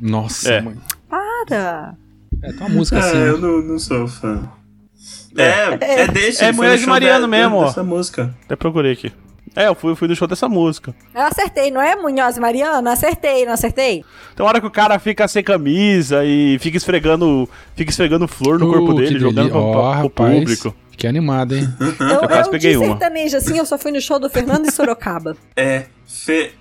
Nossa, 0.01 0.49
É. 0.53 0.61
mãe. 0.61 0.75
Para. 1.09 1.95
É, 2.41 2.47
tem 2.51 2.59
uma 2.59 2.69
música 2.69 2.97
É, 2.97 2.99
assim. 2.99 3.17
eu 3.17 3.37
né? 3.39 3.47
não, 3.47 3.61
não 3.61 3.79
sou 3.79 4.07
fã. 4.07 4.49
É, 5.37 6.01
é, 6.03 6.07
desse. 6.07 6.43
É 6.43 6.53
foi 6.53 6.65
Mulher 6.65 6.73
no 6.75 6.77
de 6.83 6.87
Mariano 6.87 7.21
da- 7.21 7.27
mesmo, 7.27 7.55
ó. 7.57 7.65
Dessa 7.65 7.83
música. 7.83 8.33
Até 8.45 8.55
procurei 8.55 8.91
aqui. 8.93 9.11
É, 9.55 9.67
eu 9.67 9.75
fui, 9.75 9.91
eu 9.91 9.95
fui 9.95 10.07
do 10.07 10.15
show 10.15 10.27
dessa 10.27 10.49
música. 10.49 10.95
Eu 11.13 11.21
acertei, 11.21 11.69
não 11.69 11.79
é, 11.81 11.95
Munhoz 11.95 12.37
e 12.37 12.39
Mariano? 12.39 12.89
Acertei, 12.89 13.45
não 13.45 13.53
acertei? 13.53 14.03
Tem 14.35 14.45
hora 14.45 14.59
que 14.59 14.65
o 14.65 14.71
cara 14.71 14.97
fica 14.97 15.27
sem 15.27 15.43
camisa 15.43 16.23
e 16.25 16.57
fica 16.59 16.75
esfregando, 16.77 17.47
fica 17.75 17.91
esfregando 17.91 18.27
flor 18.27 18.57
no 18.57 18.67
Uh, 18.67 18.71
corpo 18.73 18.93
dele, 18.95 19.19
jogando 19.19 19.49
pra, 19.51 19.59
Ó, 19.59 19.71
pro 19.71 20.01
rapaz, 20.03 20.39
público. 20.39 20.75
Que 20.97 21.05
animado, 21.07 21.55
hein? 21.55 21.67
Eu, 21.99 22.27
quase 22.27 22.47
eu 22.47 22.51
peguei 22.51 22.71
de 22.71 22.77
uma. 22.77 22.85
sertanejo, 22.87 23.37
assim, 23.37 23.57
eu 23.57 23.65
só 23.65 23.77
fui 23.77 23.91
no 23.91 23.99
show 24.01 24.19
do 24.19 24.29
Fernando 24.29 24.65
e 24.67 24.71
Sorocaba. 24.71 25.35
É, 25.55 25.85
Fe- 26.05 26.51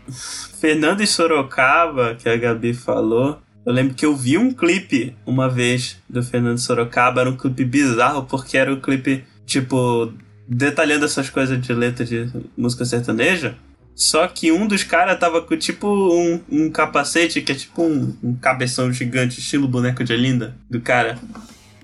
Fernando 0.61 1.03
e 1.03 1.07
Sorocaba, 1.07 2.15
que 2.19 2.29
a 2.29 2.37
Gabi 2.37 2.75
falou. 2.75 3.39
Eu 3.65 3.73
lembro 3.73 3.95
que 3.95 4.05
eu 4.05 4.17
vi 4.17 4.37
um 4.37 4.53
clipe 4.53 5.15
uma 5.25 5.49
vez 5.49 5.99
do 6.09 6.23
Fernando 6.23 6.59
Sorocaba. 6.59 7.21
Era 7.21 7.31
um 7.31 7.37
clipe 7.37 7.65
bizarro, 7.65 8.25
porque 8.25 8.59
era 8.59 8.73
um 8.73 8.81
clipe, 8.81 9.25
tipo, 9.47 10.13
detalhando 10.49 11.05
essas 11.05 11.31
coisas 11.31 11.61
de 11.61 11.73
letra 11.73 12.05
de 12.05 12.29
música 12.57 12.85
sertaneja. 12.85 13.57
Só 13.95 14.27
que 14.27 14.51
um 14.51 14.67
dos 14.67 14.83
caras 14.83 15.19
tava 15.19 15.43
com, 15.43 15.57
tipo, 15.57 15.87
um, 15.87 16.41
um 16.51 16.71
capacete 16.71 17.43
que 17.43 17.53
é 17.53 17.55
tipo 17.55 17.83
um, 17.83 18.17
um 18.23 18.35
cabeção 18.35 18.93
gigante, 18.93 19.39
estilo 19.39 19.69
boneco 19.69 20.03
de 20.03 20.17
Linda, 20.17 20.57
do 20.69 20.81
cara. 20.81 21.19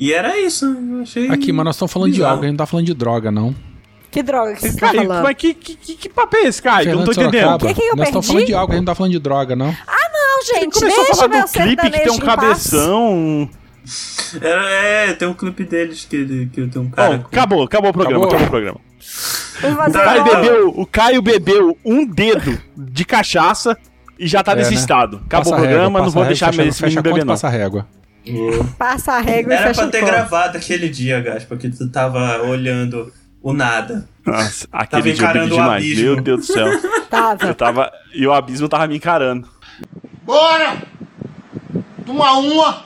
E 0.00 0.12
era 0.12 0.38
isso, 0.40 0.64
eu 0.64 1.02
achei. 1.02 1.28
Aqui, 1.28 1.52
mas 1.52 1.64
nós 1.64 1.74
estamos 1.74 1.92
falando 1.92 2.10
de 2.10 2.18
bizarro. 2.18 2.32
algo, 2.32 2.44
a 2.44 2.46
gente 2.46 2.55
não 2.55 2.64
tá 2.64 2.66
falando 2.66 2.86
de 2.86 2.94
droga, 2.94 3.30
não. 3.30 3.55
Que 4.10 4.22
droga 4.22 4.55
que 4.55 4.60
você 4.62 4.72
tá 4.76 4.86
Caio, 4.93 5.02
falando? 5.06 5.22
mas 5.22 5.36
que, 5.36 5.55
que, 5.55 5.74
que, 5.76 5.94
que 5.94 6.09
papo 6.09 6.36
é 6.36 6.43
esse, 6.47 6.62
Caio? 6.62 6.90
Eu 6.90 6.97
não 6.97 7.05
tô 7.05 7.12
entendendo. 7.12 7.32
Sorocaba. 7.44 7.66
Que 7.68 7.74
que 7.74 7.82
eu 7.86 7.97
nós 7.97 8.06
estamos 8.09 8.26
falando 8.26 8.47
de 8.47 8.55
algo, 8.55 8.72
a 8.72 8.74
gente 8.76 8.85
não 8.85 8.93
tá 8.93 8.94
falando 8.94 9.12
de 9.12 9.18
droga, 9.18 9.55
não. 9.56 9.66
Não, 9.68 10.44
gente, 10.44 10.72
Começou 10.72 11.02
a 11.02 11.05
deixa 11.06 11.14
falar 11.16 11.28
meu 11.28 11.43
do 11.47 11.48
clipe 11.52 11.90
que 11.90 11.98
tem 12.01 12.10
um 12.12 12.18
cabeção. 12.18 13.51
Era- 14.40 14.70
é, 14.70 15.12
tem 15.14 15.26
um 15.28 15.35
clipe 15.35 15.64
deles 15.64 16.05
que, 16.09 16.48
que 16.52 16.66
tem 16.68 16.82
um 16.82 16.90
cara. 16.90 17.16
Bom, 17.18 17.24
acabou, 17.24 17.62
acabou 17.64 17.90
o 17.90 17.93
programa, 17.93 18.26
Acabou? 18.26 18.36
acabou, 18.39 18.47
o 18.47 18.51
programa. 18.51 18.80
O 19.89 19.93
Caio, 19.93 20.24
bebeu, 20.24 20.68
o 20.76 20.86
Caio 20.86 21.22
bebeu 21.22 21.78
um 21.85 22.05
dedo 22.06 22.60
de 22.76 23.05
cachaça 23.05 23.76
e 24.18 24.26
já 24.26 24.43
tá 24.43 24.52
É, 24.52 24.56
nesse 24.56 24.70
né? 24.70 24.76
estado. 24.76 25.16
Acabou 25.26 25.52
Passa 25.52 25.55
o 25.55 25.59
programa, 25.59 25.85
régua, 25.85 26.01
não 26.02 26.10
vou 26.10 26.22
régua, 26.22 26.26
deixar 26.26 26.52
fecha, 26.52 26.68
esse 26.68 26.82
menino 26.82 27.01
a 27.01 27.02
conta 27.02 27.12
beber, 27.14 27.24
não. 27.24 27.35
passa 27.35 27.47
a 27.47 27.51
régua. 27.51 27.86
Passa 28.78 29.12
a 29.14 29.20
régua 29.20 29.52
e 29.52 29.56
Era 29.56 29.66
fecha 29.68 29.80
pra 29.80 29.89
o 29.89 29.90
ter 29.90 30.01
copo. 30.01 30.12
gravado 30.12 30.56
aquele 30.59 30.89
dia, 30.89 31.20
Gas, 31.20 31.44
porque 31.44 31.68
tu 31.70 31.89
tava 31.90 32.43
olhando 32.43 33.10
o 33.43 33.52
nada. 33.52 34.09
Nossa, 34.27 34.69
Tava 34.69 34.82
aquele 34.85 35.12
dia 35.12 35.27
eu 35.27 35.32
bebi 35.32 35.51
demais. 35.51 35.85
abismo. 35.85 36.05
Meu 36.05 36.20
Deus 36.20 36.40
do 36.47 36.52
céu. 36.52 36.66
Tava. 37.09 37.47
Eu 37.47 37.55
tava. 37.55 37.93
E 38.15 38.27
o 38.27 38.32
abismo 38.32 38.69
tava 38.69 38.86
me 38.86 38.97
encarando. 38.97 39.48
Bora! 40.24 40.82
Toma 42.05 42.32
uma! 42.39 42.85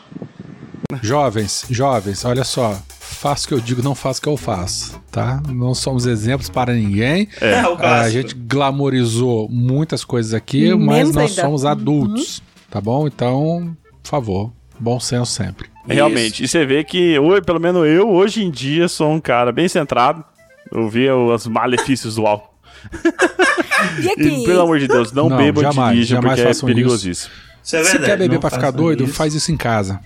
Jovens, 1.03 1.65
jovens, 1.71 2.25
olha 2.25 2.45
só. 2.45 2.79
faço 2.99 3.47
o 3.47 3.49
que 3.49 3.55
eu 3.55 3.61
digo, 3.61 3.83
não 3.83 3.95
faço 3.95 4.21
o 4.21 4.23
que 4.23 4.29
eu 4.29 4.37
faço, 4.37 5.01
tá? 5.11 5.43
Não 5.49 5.75
somos 5.75 6.07
exemplos 6.07 6.49
para 6.51 6.73
ninguém. 6.75 7.29
É, 7.41 7.67
o 7.67 7.73
a 7.73 7.77
clássico. 7.77 8.11
gente 8.13 8.35
glamorizou 8.35 9.49
muitas 9.49 10.05
coisas 10.05 10.35
aqui, 10.35 10.69
Menos 10.75 10.85
mas 10.87 11.15
nós 11.15 11.31
ainda. 11.31 11.43
somos 11.43 11.65
adultos, 11.65 12.43
tá 12.71 12.81
bom? 12.81 13.07
Então, 13.07 13.75
por 14.03 14.09
favor, 14.09 14.53
bom 14.79 15.01
senso 15.01 15.33
sempre. 15.33 15.69
Realmente. 15.87 16.45
E 16.45 16.49
você 16.49 16.65
vê 16.67 16.85
que, 16.85 17.19
hoje, 17.19 17.43
pelo 17.43 17.59
menos 17.59 17.87
eu, 17.87 18.09
hoje 18.11 18.45
em 18.45 18.51
dia, 18.51 18.87
sou 18.87 19.11
um 19.13 19.21
cara 19.21 19.51
bem 19.51 19.67
centrado. 19.69 20.23
Eu 20.71 20.89
vi 20.89 21.11
os 21.11 21.47
malefícios 21.47 22.15
do 22.17 22.27
álcool. 22.27 22.51
E 24.03 24.11
aqui? 24.11 24.43
E, 24.43 24.45
pelo 24.45 24.63
amor 24.63 24.79
de 24.79 24.89
Deus, 24.89 25.13
não, 25.13 25.29
Não, 25.29 25.37
bebam 25.37 25.63
jamais, 25.63 25.91
e 25.93 25.95
dirija, 25.95 26.15
jamais 26.17 26.41
porque 26.41 26.73
é 26.73 26.75
perigosíssimo. 26.75 27.33
Isso 27.63 27.77
é 27.77 27.85
Se 27.85 27.99
quer 27.99 28.17
beber 28.19 28.35
não 28.35 28.41
pra 28.41 28.51
ficar 28.51 28.71
doido, 28.71 29.05
isso. 29.05 29.13
faz 29.15 29.35
isso 29.35 29.53
em 29.53 29.57
casa. 29.57 30.01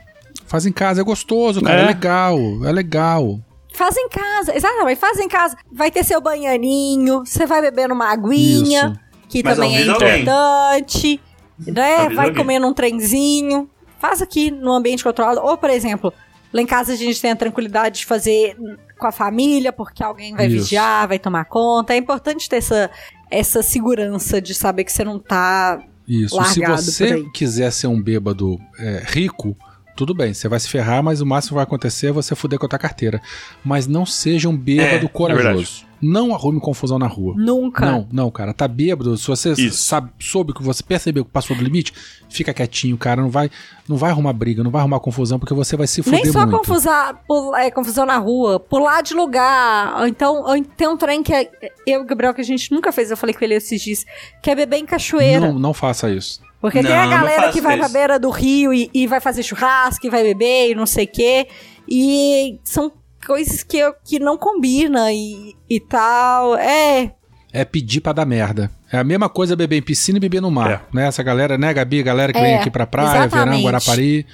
Faz 0.46 0.66
em 0.66 0.72
casa, 0.72 1.00
é 1.00 1.04
gostoso, 1.04 1.60
cara, 1.62 1.80
é, 1.80 1.84
É. 1.84 1.86
legal, 1.86 2.38
é 2.64 2.72
legal. 2.72 3.40
Faz 3.74 3.96
em 3.96 4.08
casa, 4.08 4.54
exatamente, 4.56 4.98
faz 4.98 5.18
em 5.18 5.28
casa. 5.28 5.56
Vai 5.72 5.90
ter 5.90 6.04
seu 6.04 6.20
banhaninho, 6.20 7.24
você 7.24 7.46
vai 7.46 7.60
beber 7.60 7.90
uma 7.90 8.10
aguinha, 8.10 8.88
Isso. 8.88 9.00
que 9.28 9.42
Mas 9.42 9.54
também 9.54 9.76
é 9.76 9.88
alguém. 9.90 10.22
importante, 10.22 11.20
né? 11.66 12.08
Vai 12.10 12.26
alguém. 12.28 12.34
comendo 12.34 12.66
um 12.66 12.72
trenzinho. 12.74 13.68
Faz 13.98 14.20
aqui 14.22 14.50
no 14.50 14.72
ambiente 14.72 15.02
controlado. 15.02 15.40
Ou, 15.40 15.56
por 15.56 15.70
exemplo, 15.70 16.12
lá 16.52 16.62
em 16.62 16.66
casa 16.66 16.92
a 16.92 16.96
gente 16.96 17.20
tem 17.20 17.30
a 17.30 17.36
tranquilidade 17.36 18.00
de 18.00 18.06
fazer 18.06 18.56
com 18.98 19.06
a 19.06 19.12
família, 19.12 19.72
porque 19.72 20.02
alguém 20.02 20.34
vai 20.34 20.46
Isso. 20.46 20.64
vigiar, 20.64 21.08
vai 21.08 21.18
tomar 21.18 21.44
conta. 21.44 21.94
É 21.94 21.96
importante 21.96 22.48
ter 22.48 22.56
essa, 22.56 22.90
essa 23.30 23.62
segurança 23.62 24.40
de 24.40 24.54
saber 24.54 24.84
que 24.84 24.92
você 24.92 25.04
não 25.04 25.18
tá. 25.18 25.82
Isso. 26.06 26.36
Largado 26.36 26.82
Se 26.82 26.92
você 26.92 27.24
quiser 27.34 27.70
ser 27.72 27.88
um 27.88 28.00
bêbado 28.00 28.58
é, 28.78 29.02
rico, 29.06 29.56
tudo 29.96 30.14
bem, 30.14 30.32
você 30.34 30.46
vai 30.48 30.60
se 30.60 30.68
ferrar, 30.68 31.02
mas 31.02 31.20
o 31.20 31.26
máximo 31.26 31.50
que 31.50 31.54
vai 31.54 31.64
acontecer 31.64 32.08
é 32.08 32.12
você 32.12 32.34
fuder 32.36 32.58
com 32.58 32.66
a 32.66 32.68
tua 32.68 32.78
carteira. 32.78 33.20
Mas 33.64 33.86
não 33.86 34.04
seja 34.06 34.48
um 34.48 34.56
bêbado 34.56 35.06
É, 35.06 35.08
corajoso. 35.08 35.84
não 36.02 36.34
arrume 36.34 36.60
confusão 36.60 36.98
na 36.98 37.06
rua. 37.06 37.34
Nunca. 37.36 37.86
Não, 37.86 38.06
não, 38.12 38.30
cara. 38.30 38.52
Tá 38.52 38.68
bêbado. 38.68 39.16
Se 39.16 39.26
você 39.26 39.52
Isso. 39.52 39.82
sabe, 39.84 40.10
soube 40.18 40.52
que 40.52 40.62
você 40.62 40.82
percebeu 40.82 41.24
que 41.24 41.30
passou 41.30 41.56
do 41.56 41.64
limite, 41.64 41.92
fica 42.28 42.52
quietinho, 42.52 42.96
cara. 42.98 43.22
Não 43.22 43.30
vai, 43.30 43.50
não 43.88 43.96
vai 43.96 44.10
arrumar 44.10 44.32
briga, 44.34 44.62
não 44.62 44.70
vai 44.70 44.80
arrumar 44.80 45.00
confusão, 45.00 45.38
porque 45.38 45.54
você 45.54 45.76
vai 45.76 45.86
se 45.86 46.02
fuder 46.02 46.22
Nem 46.22 46.32
só 46.32 46.40
muito. 46.46 46.58
confusar, 46.58 47.22
pul- 47.26 47.56
é, 47.56 47.70
confusão 47.70 48.04
na 48.04 48.18
rua, 48.18 48.60
pular 48.60 49.02
de 49.02 49.14
lugar. 49.14 49.98
Ou 50.00 50.06
então, 50.06 50.42
ou 50.44 50.62
tem 50.76 50.86
um 50.88 50.96
trem 50.96 51.22
que 51.22 51.32
é, 51.32 51.50
eu 51.86 52.00
e 52.00 52.02
o 52.02 52.04
Gabriel 52.04 52.34
que 52.34 52.40
a 52.42 52.44
gente 52.44 52.70
nunca 52.70 52.92
fez, 52.92 53.10
eu 53.10 53.16
falei 53.16 53.34
com 53.34 53.42
ele 53.44 53.54
esses 53.54 53.80
dias, 53.80 54.04
que 54.42 54.50
é 54.50 54.54
beber 54.54 54.76
em 54.76 54.84
cachoeira. 54.86 55.40
Não, 55.52 55.58
não 55.58 55.72
faça 55.74 56.10
isso. 56.10 56.44
Porque 56.60 56.82
tem 56.82 56.90
Não, 56.90 56.98
a 56.98 57.04
não 57.04 57.10
galera 57.10 57.52
que 57.52 57.60
vai 57.60 57.76
pra 57.76 57.86
isso. 57.86 57.92
beira 57.94 58.18
do 58.18 58.30
rio 58.30 58.72
e, 58.72 58.90
e 58.92 59.06
vai 59.06 59.20
fazer 59.20 59.42
churrasco, 59.42 60.06
e 60.06 60.10
vai 60.10 60.22
beber 60.22 60.70
e 60.70 60.74
não 60.74 60.86
sei 60.86 61.04
o 61.04 61.08
quê. 61.08 61.46
E 61.88 62.58
são 62.64 62.90
coisas 63.26 63.62
que, 63.62 63.76
eu- 63.78 63.94
que 64.04 64.18
não 64.18 64.36
combinam 64.36 65.08
e, 65.10 65.54
e 65.68 65.78
tal. 65.80 66.56
É. 66.56 67.12
É 67.52 67.64
pedir 67.64 68.00
pra 68.00 68.12
dar 68.12 68.26
merda. 68.26 68.70
É 68.92 68.98
a 68.98 69.04
mesma 69.04 69.28
coisa 69.28 69.54
beber 69.56 69.76
em 69.78 69.82
piscina 69.82 70.18
e 70.18 70.20
beber 70.20 70.40
no 70.42 70.50
mar. 70.50 70.86
Né? 70.92 71.06
Essa 71.06 71.22
galera, 71.22 71.56
né, 71.56 71.72
Gabi? 71.72 72.02
Galera 72.02 72.32
que 72.32 72.38
É, 72.38 72.42
vem 72.42 72.54
aqui 72.56 72.70
pra 72.70 72.86
praia, 72.86 73.26
exatamente. 73.26 73.44
verão, 73.56 73.62
Guarapari. 73.62 74.26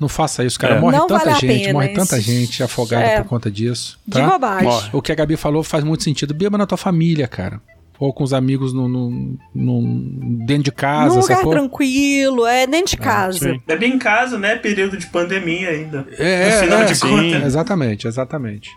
Não 0.00 0.08
faça 0.08 0.44
isso, 0.44 0.58
cara. 0.58 0.76
É. 0.76 0.80
Morre 0.80 0.96
Não 0.96 1.06
tanta 1.06 1.20
vale 1.24 1.30
a 1.36 1.38
gente, 1.38 1.60
pena 1.64 1.72
morre 1.74 1.86
isso. 1.86 1.94
tanta 1.96 2.20
gente 2.20 2.62
afogada 2.62 3.04
É. 3.04 3.20
por 3.22 3.28
conta 3.28 3.50
disso. 3.50 3.98
De 4.06 4.18
Tá? 4.18 4.26
bobagem. 4.30 4.64
Morre. 4.68 4.90
O 4.92 5.02
que 5.02 5.12
a 5.12 5.14
Gabi 5.14 5.36
falou 5.36 5.62
faz 5.62 5.84
muito 5.84 6.02
sentido. 6.02 6.34
Beba 6.34 6.56
na 6.58 6.66
tua 6.66 6.78
família, 6.78 7.28
cara. 7.28 7.60
Ou 7.98 8.12
com 8.12 8.24
os 8.24 8.32
amigos 8.32 8.72
no, 8.72 8.88
no- 8.88 9.38
no- 9.54 10.44
dentro 10.46 10.64
de 10.64 10.72
casa, 10.72 11.14
Num 11.14 11.20
lugar 11.20 11.36
sacou? 11.36 11.52
tranquilo, 11.52 12.46
é 12.46 12.66
dentro 12.66 12.90
de 12.90 12.96
casa. 12.96 13.38
sim. 13.38 13.60
Bebe 13.66 13.86
em 13.86 13.98
casa, 13.98 14.38
né? 14.38 14.56
Período 14.56 14.96
de 14.96 15.06
pandemia 15.06 15.68
ainda. 15.70 16.06
É, 16.18 16.58
é, 16.64 16.84
de 16.84 16.96
sim. 16.96 17.08
contas. 17.08 17.44
Exatamente, 17.44 18.08
exatamente. 18.08 18.70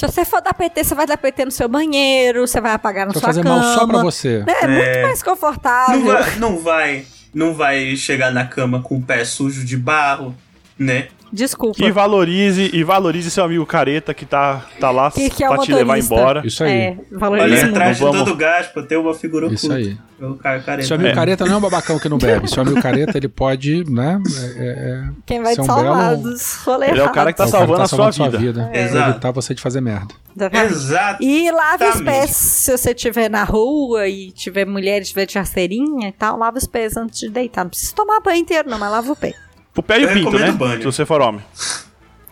Se 0.00 0.06
você 0.06 0.24
for 0.24 0.40
dar 0.42 0.52
PT, 0.54 0.82
você 0.82 0.94
vai 0.96 1.06
dar 1.06 1.16
PT 1.16 1.44
no 1.44 1.50
seu 1.52 1.68
banheiro, 1.68 2.44
você 2.46 2.60
vai 2.60 2.72
apagar 2.72 3.06
na 3.06 3.12
Vai 3.12 3.20
sua 3.20 3.28
fazer 3.28 3.42
cama. 3.42 3.58
mal 3.60 3.78
só 3.78 3.86
pra 3.86 4.02
você. 4.02 4.42
É, 4.48 4.66
muito 4.66 5.02
mais 5.02 5.22
confortável. 5.22 5.98
Não 6.00 6.04
vai, 6.06 6.38
não 6.38 6.58
vai, 6.58 7.04
não 7.32 7.54
vai 7.54 7.94
chegar 7.94 8.32
na 8.32 8.44
cama 8.44 8.82
com 8.82 8.96
o 8.96 9.02
pé 9.02 9.24
sujo 9.24 9.64
de 9.64 9.76
barro, 9.76 10.34
né? 10.76 11.06
Desculpa. 11.32 11.82
E 11.82 11.90
valorize, 11.90 12.70
e 12.74 12.84
valorize 12.84 13.30
seu 13.30 13.42
amigo 13.44 13.64
careta 13.64 14.12
que 14.12 14.26
tá, 14.26 14.66
tá 14.78 14.90
lá 14.90 15.10
Que- 15.10 15.30
que 15.30 15.42
é 15.42 15.48
o 15.48 15.54
pra 15.54 15.62
te 15.62 15.72
levar 15.72 15.98
embora. 15.98 16.42
Isso 16.46 16.62
aí. 16.62 16.70
É, 16.70 16.96
Olha 17.20 17.46
Né? 17.46 17.56
muito. 17.62 17.70
atrás 17.70 17.96
de 17.96 18.02
Vamos. 18.04 18.18
todo 18.18 18.36
gasto, 18.36 18.82
ter 18.82 18.96
uma 18.98 19.14
figura 19.14 19.46
Isso 19.46 19.66
oculta. 19.66 19.82
aí. 19.82 19.96
O 20.20 20.34
cara 20.36 20.60
careta. 20.60 20.86
Seu 20.86 20.94
amigo 20.94 21.10
É. 21.10 21.14
careta 21.14 21.44
não 21.46 21.54
é 21.54 21.56
um 21.56 21.60
babacão 21.60 21.98
que 21.98 22.08
não 22.08 22.16
bebe. 22.18 22.48
Seu 22.48 22.62
amigo 22.62 22.80
careta, 22.80 23.16
ele 23.16 23.28
pode, 23.28 23.82
né? 23.90 24.20
é- 24.56 24.68
é- 24.68 25.04
Quem 25.26 25.42
vai 25.42 25.54
Ser 25.54 25.62
te 25.62 25.64
um 25.64 25.64
salvar 25.64 26.16
belo- 26.16 26.84
Ele 26.84 27.00
é 27.00 27.04
o 27.04 27.10
cara 27.10 27.32
que 27.32 27.38
tá 27.38 27.44
é 27.44 27.46
o 27.48 27.50
cara 27.50 27.66
salvando 27.66 27.82
a 27.82 28.12
sua 28.12 28.28
vida. 28.30 28.70
É. 28.72 28.84
Exato. 28.84 29.10
Evitar 29.10 29.30
você 29.32 29.54
de 29.54 29.60
fazer 29.62 29.80
merda. 29.80 30.14
Exatamente. 30.36 30.72
Exato. 30.74 31.22
E 31.24 31.50
lave 31.50 31.84
os 31.88 32.00
pés 32.02 32.30
se 32.30 32.76
você 32.76 32.90
estiver 32.90 33.28
na 33.30 33.42
rua 33.42 34.06
e 34.06 34.30
tiver 34.30 34.64
mulher, 34.66 35.02
tiver 35.02 35.26
de 35.26 35.36
rasteirinha 35.38 36.08
e 36.08 36.12
tal, 36.12 36.38
lava 36.38 36.56
os 36.58 36.66
pés 36.66 36.96
antes 36.96 37.18
de 37.18 37.28
deitar. 37.28 37.64
Não 37.64 37.70
precisa 37.70 37.92
tomar 37.94 38.20
banho 38.20 38.38
inteiro, 38.40 38.68
não, 38.70 38.78
mas 38.78 38.90
lava 38.92 39.10
o 39.12 39.16
pé. 39.16 39.32
O 39.76 39.82
pé 39.82 40.00
e 40.00 40.04
o 40.04 40.12
pinto, 40.12 40.38
né? 40.38 40.50
banho. 40.52 40.78
Se 40.78 40.84
você 40.84 41.06
for 41.06 41.20
homem. 41.20 41.42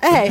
É, 0.03 0.29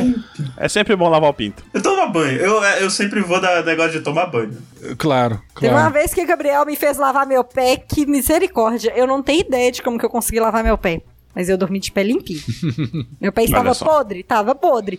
É 0.56 0.68
sempre 0.68 0.96
bom 0.96 1.08
lavar 1.08 1.30
o 1.30 1.34
pinto. 1.34 1.62
Eu 1.72 1.80
tomo 1.80 2.12
banho. 2.12 2.38
Eu, 2.38 2.62
eu 2.62 2.90
sempre 2.90 3.20
vou 3.20 3.40
dar 3.40 3.64
negócio 3.64 3.92
de 3.92 4.00
tomar 4.00 4.26
banho. 4.26 4.56
Claro, 4.98 5.40
teve 5.54 5.72
uma 5.72 5.80
claro. 5.82 5.94
vez 5.94 6.12
que 6.12 6.22
o 6.22 6.26
Gabriel 6.26 6.66
me 6.66 6.74
fez 6.74 6.98
lavar 6.98 7.24
meu 7.26 7.44
pé, 7.44 7.76
que 7.76 8.04
misericórdia. 8.04 8.92
Eu 8.96 9.06
não 9.06 9.22
tenho 9.22 9.40
ideia 9.40 9.70
de 9.70 9.80
como 9.82 9.98
que 9.98 10.04
eu 10.04 10.10
consegui 10.10 10.40
lavar 10.40 10.64
meu 10.64 10.76
pé. 10.76 11.02
Mas 11.34 11.48
eu 11.48 11.56
dormi 11.56 11.78
de 11.78 11.92
pé 11.92 12.02
limpinho. 12.02 12.40
meu 13.20 13.32
pé 13.32 13.44
estava 13.44 13.72
podre, 13.74 14.20
estava 14.20 14.54
podre. 14.54 14.98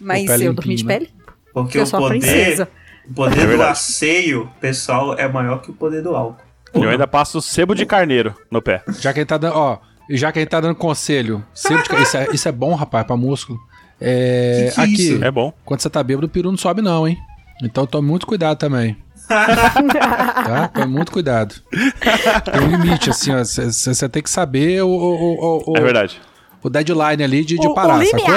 Mas 0.00 0.28
eu 0.40 0.52
dormi 0.52 0.74
de 0.74 0.82
limpinho, 0.82 0.86
pé 0.86 1.00
né? 1.00 1.06
limpo. 1.06 1.32
Porque 1.54 1.78
Eu 1.78 1.82
o 1.84 1.86
sou 1.86 2.00
poder, 2.00 2.18
princesa. 2.18 2.68
o 3.08 3.14
poder 3.14 3.48
É 3.48 3.56
do 3.56 3.62
asseio, 3.62 4.50
pessoal, 4.60 5.14
é 5.16 5.28
maior 5.28 5.62
que 5.62 5.70
o 5.70 5.74
poder 5.74 6.02
do 6.02 6.14
álcool. 6.16 6.42
Eu 6.74 6.90
ainda 6.90 7.06
passo 7.06 7.40
sebo 7.40 7.74
de 7.74 7.86
carneiro 7.86 8.34
no 8.50 8.60
pé. 8.60 8.82
Já 9.00 9.12
que 9.12 9.20
ele 9.20 9.26
tá 9.26 9.38
dando, 9.38 9.56
ó, 9.56 9.78
já 10.10 10.30
que 10.32 10.38
ele 10.38 10.46
tá 10.46 10.60
dando 10.60 10.74
conselho, 10.74 11.44
sempre 11.54 11.96
de- 11.96 12.02
isso, 12.02 12.16
é, 12.16 12.28
isso 12.32 12.48
é 12.48 12.52
bom, 12.52 12.74
rapaz, 12.74 13.06
pra 13.06 13.16
músculo. 13.16 13.58
É, 14.00 14.68
Que 14.68 14.74
que 14.74 14.80
é 14.80 14.84
aqui, 14.84 14.92
isso? 15.14 15.24
É 15.24 15.30
bom. 15.30 15.52
quando 15.64 15.80
você 15.80 15.90
tá 15.90 16.02
bêbado, 16.02 16.26
o 16.26 16.30
peru 16.30 16.50
não 16.50 16.58
sobe 16.58 16.80
não, 16.82 17.06
hein? 17.08 17.18
Então 17.62 17.86
tome 17.86 18.06
muito 18.08 18.26
cuidado 18.26 18.56
também. 18.56 18.96
tá? 19.28 20.68
Tome 20.72 20.86
muito 20.86 21.12
cuidado. 21.12 21.54
Tem 21.70 22.60
um 22.62 22.68
limite, 22.76 23.10
assim, 23.10 23.32
ó. 23.34 23.38
Você 23.44 24.08
tem 24.08 24.22
que 24.22 24.30
saber 24.30 24.82
o, 24.82 24.88
o, 24.88 25.64
o, 25.66 25.72
o, 25.72 25.76
É 25.76 25.80
verdade. 25.80 26.20
o 26.62 26.70
deadline 26.70 27.22
ali 27.22 27.44
de, 27.44 27.58
de 27.58 27.74
parar, 27.74 28.04
sacou? 28.06 28.34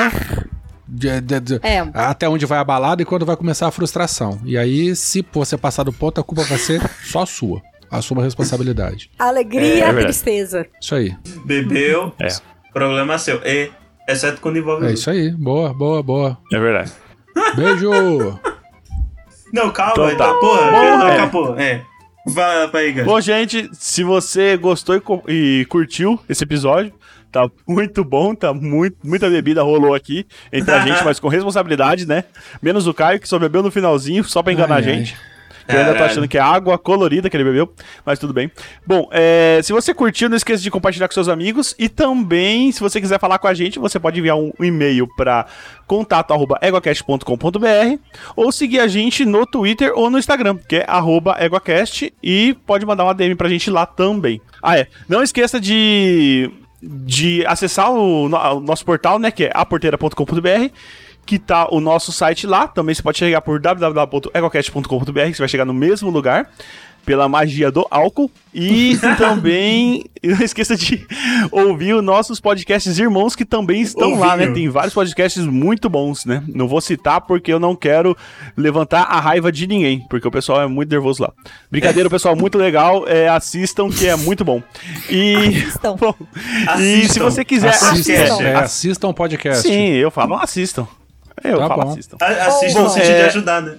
De- 0.87 1.21
de- 1.21 1.39
de- 1.39 1.59
É. 1.63 1.79
Até 1.93 2.27
onde 2.27 2.45
vai 2.45 2.59
a 2.59 2.63
balada 2.63 3.01
e 3.01 3.05
quando 3.05 3.25
vai 3.25 3.37
começar 3.37 3.67
a 3.67 3.71
frustração. 3.71 4.39
E 4.43 4.57
aí, 4.57 4.93
se 4.95 5.25
você 5.31 5.55
passar 5.57 5.83
do 5.83 5.93
ponto, 5.93 6.19
a 6.19 6.23
culpa 6.23 6.43
vai 6.43 6.57
ser 6.57 6.81
só 7.03 7.25
sua. 7.25 7.61
Assuma 7.91 8.21
a 8.21 8.25
responsabilidade. 8.25 9.11
Alegria 9.19 9.85
É, 9.85 9.89
é 9.89 9.91
e 9.91 10.03
tristeza. 10.03 10.65
Isso 10.79 10.95
aí. 10.95 11.15
Bebeu, 11.45 12.13
É. 12.19 12.29
problema 12.73 13.17
seu. 13.17 13.41
E, 13.45 13.69
exceto 14.07 14.39
quando 14.39 14.57
envolve 14.57 14.87
É 14.87 14.93
isso 14.93 15.09
aí. 15.09 15.31
Boa, 15.31 15.73
boa, 15.73 16.01
boa. 16.01 16.37
É 16.51 16.57
verdade. 16.59 16.91
Beijo! 17.55 17.91
Não, 19.53 19.69
calma, 19.69 19.91
Então 19.93 20.11
então, 20.11 20.33
tá. 20.33 20.39
porra, 20.39 20.71
não 20.71 21.07
é. 21.07 21.13
acabou. 21.13 21.59
É. 21.59 21.81
Vai, 22.25 22.67
vai, 22.67 22.91
Gans. 22.93 23.05
Bom, 23.05 23.19
gente, 23.19 23.69
se 23.73 24.01
você 24.01 24.55
gostou 24.55 24.95
e, 25.27 25.61
e 25.61 25.65
curtiu 25.65 26.17
esse 26.29 26.43
episódio, 26.45 26.93
tá 27.31 27.49
muito 27.67 28.03
bom, 28.03 28.33
tá 28.33 28.53
muito, 28.53 28.95
muita 29.03 29.29
bebida 29.29 29.61
rolou 29.63 29.93
aqui 29.93 30.25
entre 30.53 30.71
a 30.73 30.79
gente, 30.85 31.03
mas 31.05 31.19
com 31.19 31.27
responsabilidade, 31.27 32.05
né? 32.07 32.23
Menos 32.61 32.87
o 32.87 32.93
Caio, 32.93 33.19
que 33.19 33.27
só 33.27 33.37
bebeu 33.37 33.61
no 33.61 33.71
finalzinho, 33.71 34.23
só 34.23 34.41
pra 34.41 34.53
enganar 34.53 34.75
Ai, 34.75 34.81
a 34.81 34.85
ai. 34.85 34.91
Eu 35.71 35.79
ainda 35.79 35.95
tô 35.95 36.03
achando 36.03 36.27
que 36.27 36.37
é 36.37 36.41
água 36.41 36.77
colorida 36.77 37.27
que 37.29 37.37
ele 37.37 37.43
bebeu, 37.43 37.73
mas 38.05 38.19
tudo 38.19 38.33
bem. 38.33 38.51
Bom, 38.85 39.09
é, 39.11 39.59
se 39.63 39.73
você 39.73 39.93
curtiu, 39.93 40.29
não 40.29 40.37
esqueça 40.37 40.63
de 40.63 40.71
compartilhar 40.71 41.07
com 41.07 41.13
seus 41.13 41.27
amigos 41.27 41.75
e 41.77 41.89
também, 41.89 42.71
se 42.71 42.79
você 42.79 43.01
quiser 43.01 43.19
falar 43.19 43.37
com 43.39 43.47
a 43.47 43.53
gente, 43.53 43.79
você 43.79 43.99
pode 43.99 44.19
enviar 44.19 44.37
um 44.37 44.53
e-mail 44.59 45.07
para 45.15 45.45
contato@eguacast.com.br 45.87 47.99
ou 48.35 48.51
seguir 48.51 48.79
a 48.79 48.87
gente 48.87 49.25
no 49.25 49.45
Twitter 49.45 49.91
ou 49.95 50.09
no 50.09 50.17
Instagram, 50.17 50.57
que 50.57 50.77
é 50.77 50.85
arroba 50.87 51.37
@eguacast 51.39 52.11
e 52.21 52.55
pode 52.65 52.85
mandar 52.85 53.03
uma 53.03 53.13
DM 53.13 53.35
pra 53.35 53.49
gente 53.49 53.69
lá 53.69 53.85
também. 53.85 54.41
Ah, 54.61 54.77
é. 54.77 54.87
Não 55.07 55.23
esqueça 55.23 55.59
de 55.59 56.51
de 56.81 57.45
acessar 57.45 57.91
o, 57.91 58.25
o 58.25 58.59
nosso 58.59 58.83
portal, 58.83 59.19
né, 59.19 59.29
que 59.29 59.45
é 59.45 59.51
aporteira.com.br, 59.53 60.73
que 61.31 61.39
tá 61.39 61.65
o 61.71 61.79
nosso 61.79 62.11
site 62.11 62.45
lá. 62.45 62.67
Também 62.67 62.93
você 62.93 63.01
pode 63.01 63.17
chegar 63.17 63.39
por 63.39 63.57
www.ecocast.com.br, 63.57 65.21
que 65.27 65.33
você 65.33 65.41
vai 65.41 65.47
chegar 65.47 65.63
no 65.63 65.73
mesmo 65.73 66.09
lugar. 66.09 66.49
Pela 67.05 67.27
magia 67.27 67.71
do 67.71 67.87
álcool. 67.89 68.29
E 68.53 68.95
também 69.17 70.03
não 70.21 70.39
esqueça 70.43 70.75
de 70.75 71.03
ouvir 71.49 71.95
os 71.95 72.03
nossos 72.03 72.39
podcasts 72.39 72.99
irmãos 72.99 73.35
que 73.35 73.43
também 73.43 73.81
estão 73.81 74.19
lá, 74.19 74.37
né? 74.37 74.43
Ouvinho. 74.43 74.53
Tem 74.53 74.69
vários 74.69 74.93
podcasts 74.93 75.43
muito 75.43 75.89
bons, 75.89 76.25
né? 76.25 76.43
Não 76.47 76.67
vou 76.67 76.79
citar 76.79 77.21
porque 77.21 77.51
eu 77.51 77.59
não 77.59 77.75
quero 77.75 78.15
levantar 78.55 79.03
a 79.03 79.19
raiva 79.19 79.51
de 79.51 79.65
ninguém, 79.65 80.05
porque 80.09 80.27
o 80.27 80.31
pessoal 80.31 80.61
é 80.61 80.67
muito 80.67 80.91
nervoso 80.91 81.23
lá. 81.23 81.31
Brincadeira, 81.71 82.07
pessoal 82.11 82.35
muito 82.35 82.55
legal. 82.57 83.07
É, 83.07 83.29
assistam, 83.29 83.89
que 83.89 84.05
é 84.05 84.15
muito 84.15 84.45
bom. 84.45 84.61
E. 85.09 85.33
Assistam. 85.37 85.95
Bom, 85.95 86.13
e 86.77 86.99
se 86.99 87.05
Assistam. 87.05 87.23
você 87.23 87.43
quiser. 87.45 87.69
Assistam. 87.69 87.89
Assistam, 87.93 88.23
Assistam. 88.25 88.43
é, 88.43 88.55
assistam 88.57 89.07
o 89.07 89.13
podcast. 89.13 89.67
Sim, 89.67 89.87
eu 89.93 90.11
falo, 90.11 90.35
assistam. 90.35 90.87
Eu 91.43 91.57
Tá 91.59 91.67
falo 91.67 91.83
bom. 91.83 91.91
assistam. 91.91 92.17
A- 92.21 92.25
Assista 92.47 92.81
no 92.81 92.89
sentido 92.89 93.11
é- 93.11 93.21
de 93.23 93.27
ajudar, 93.29 93.61
né? 93.61 93.75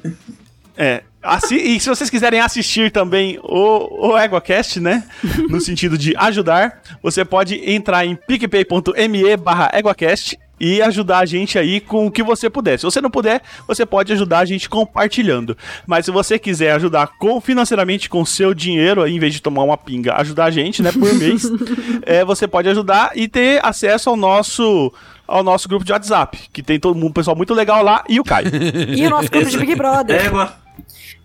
É. 0.76 1.02
Assi 1.22 1.54
e 1.54 1.78
se 1.78 1.88
vocês 1.88 2.10
quiserem 2.10 2.40
assistir 2.40 2.90
também 2.90 3.38
o, 3.44 4.08
o 4.10 4.18
EguaCast, 4.18 4.80
né? 4.80 5.04
No 5.48 5.60
sentido 5.60 5.96
de 5.96 6.16
ajudar, 6.16 6.80
você 7.00 7.24
pode 7.24 7.54
entrar 7.70 8.04
em 8.04 8.16
picpay.me 8.16 9.36
barra 9.36 9.70
EguaCast 9.72 10.36
e 10.58 10.82
ajudar 10.82 11.18
a 11.18 11.24
gente 11.26 11.58
aí 11.58 11.80
com 11.80 12.06
o 12.06 12.10
que 12.10 12.22
você 12.24 12.48
puder. 12.50 12.78
Se 12.78 12.84
você 12.84 13.00
não 13.00 13.10
puder, 13.10 13.40
você 13.68 13.84
pode 13.86 14.12
ajudar 14.12 14.40
a 14.40 14.44
gente 14.44 14.68
compartilhando. 14.68 15.56
Mas 15.86 16.06
se 16.06 16.10
você 16.10 16.38
quiser 16.40 16.72
ajudar 16.72 17.06
com, 17.18 17.40
financeiramente 17.40 18.08
com 18.08 18.24
seu 18.24 18.52
dinheiro, 18.54 19.02
aí, 19.02 19.14
em 19.14 19.18
vez 19.20 19.32
de 19.34 19.42
tomar 19.42 19.62
uma 19.62 19.76
pinga, 19.76 20.14
ajudar 20.16 20.46
a 20.46 20.50
gente, 20.50 20.82
né, 20.82 20.90
por 20.92 21.12
mês, 21.14 21.42
é, 22.06 22.24
você 22.24 22.48
pode 22.48 22.68
ajudar 22.68 23.12
e 23.14 23.28
ter 23.28 23.64
acesso 23.64 24.10
ao 24.10 24.16
nosso 24.16 24.92
ao 25.26 25.42
nosso 25.42 25.68
grupo 25.68 25.84
de 25.84 25.92
WhatsApp, 25.92 26.38
que 26.52 26.62
tem 26.62 26.78
todo 26.78 26.94
mundo, 26.94 27.10
um 27.10 27.12
pessoal 27.12 27.36
muito 27.36 27.54
legal 27.54 27.82
lá, 27.82 28.04
e 28.08 28.18
o 28.20 28.24
Caio. 28.24 28.48
E 28.96 29.06
o 29.06 29.10
nosso 29.10 29.30
grupo 29.30 29.48
de 29.50 29.58
Big 29.58 29.74
Brother, 29.74 30.26
Égua. 30.26 30.52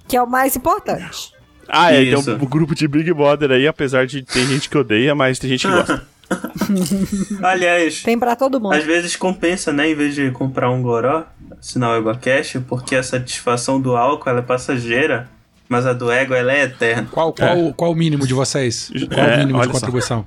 que 0.07 0.15
é 0.15 0.21
o 0.21 0.27
mais 0.27 0.55
importante. 0.55 1.31
Ah, 1.67 1.93
é, 1.93 2.01
Isso. 2.01 2.23
tem 2.23 2.33
um 2.35 2.37
grupo 2.49 2.73
de 2.73 2.87
Big 2.87 3.11
Brother 3.13 3.51
aí, 3.51 3.67
apesar 3.67 4.07
de 4.07 4.21
ter 4.21 4.45
gente 4.45 4.69
que 4.69 4.77
odeia, 4.77 5.13
mas 5.13 5.37
tem 5.39 5.49
gente 5.49 5.67
que 5.67 5.73
gosta. 5.73 6.05
Aliás, 7.43 8.03
Tem 8.03 8.17
pra 8.17 8.35
todo 8.35 8.59
mundo. 8.59 8.73
às 8.73 8.83
vezes 8.83 9.15
compensa, 9.15 9.71
né? 9.73 9.89
Em 9.89 9.95
vez 9.95 10.15
de 10.15 10.31
comprar 10.31 10.69
um 10.69 10.81
goró, 10.81 11.23
assinar 11.59 11.91
o 11.91 11.97
EguaCast, 11.97 12.59
porque 12.61 12.95
a 12.95 13.03
satisfação 13.03 13.79
do 13.79 13.95
álcool 13.95 14.29
ela 14.29 14.39
é 14.39 14.43
passageira, 14.43 15.29
mas 15.69 15.85
a 15.85 15.93
do 15.93 16.11
ego 16.11 16.33
ela 16.33 16.51
é 16.53 16.63
eterna. 16.63 17.07
Qual, 17.11 17.33
qual, 17.33 17.73
qual 17.73 17.91
o 17.91 17.95
mínimo 17.95 18.25
de 18.27 18.33
vocês? 18.33 18.91
Qual 19.13 19.25
É, 19.25 19.35
o 19.35 19.39
mínimo 19.39 19.61
de 19.61 19.69
contribuição? 19.69 20.25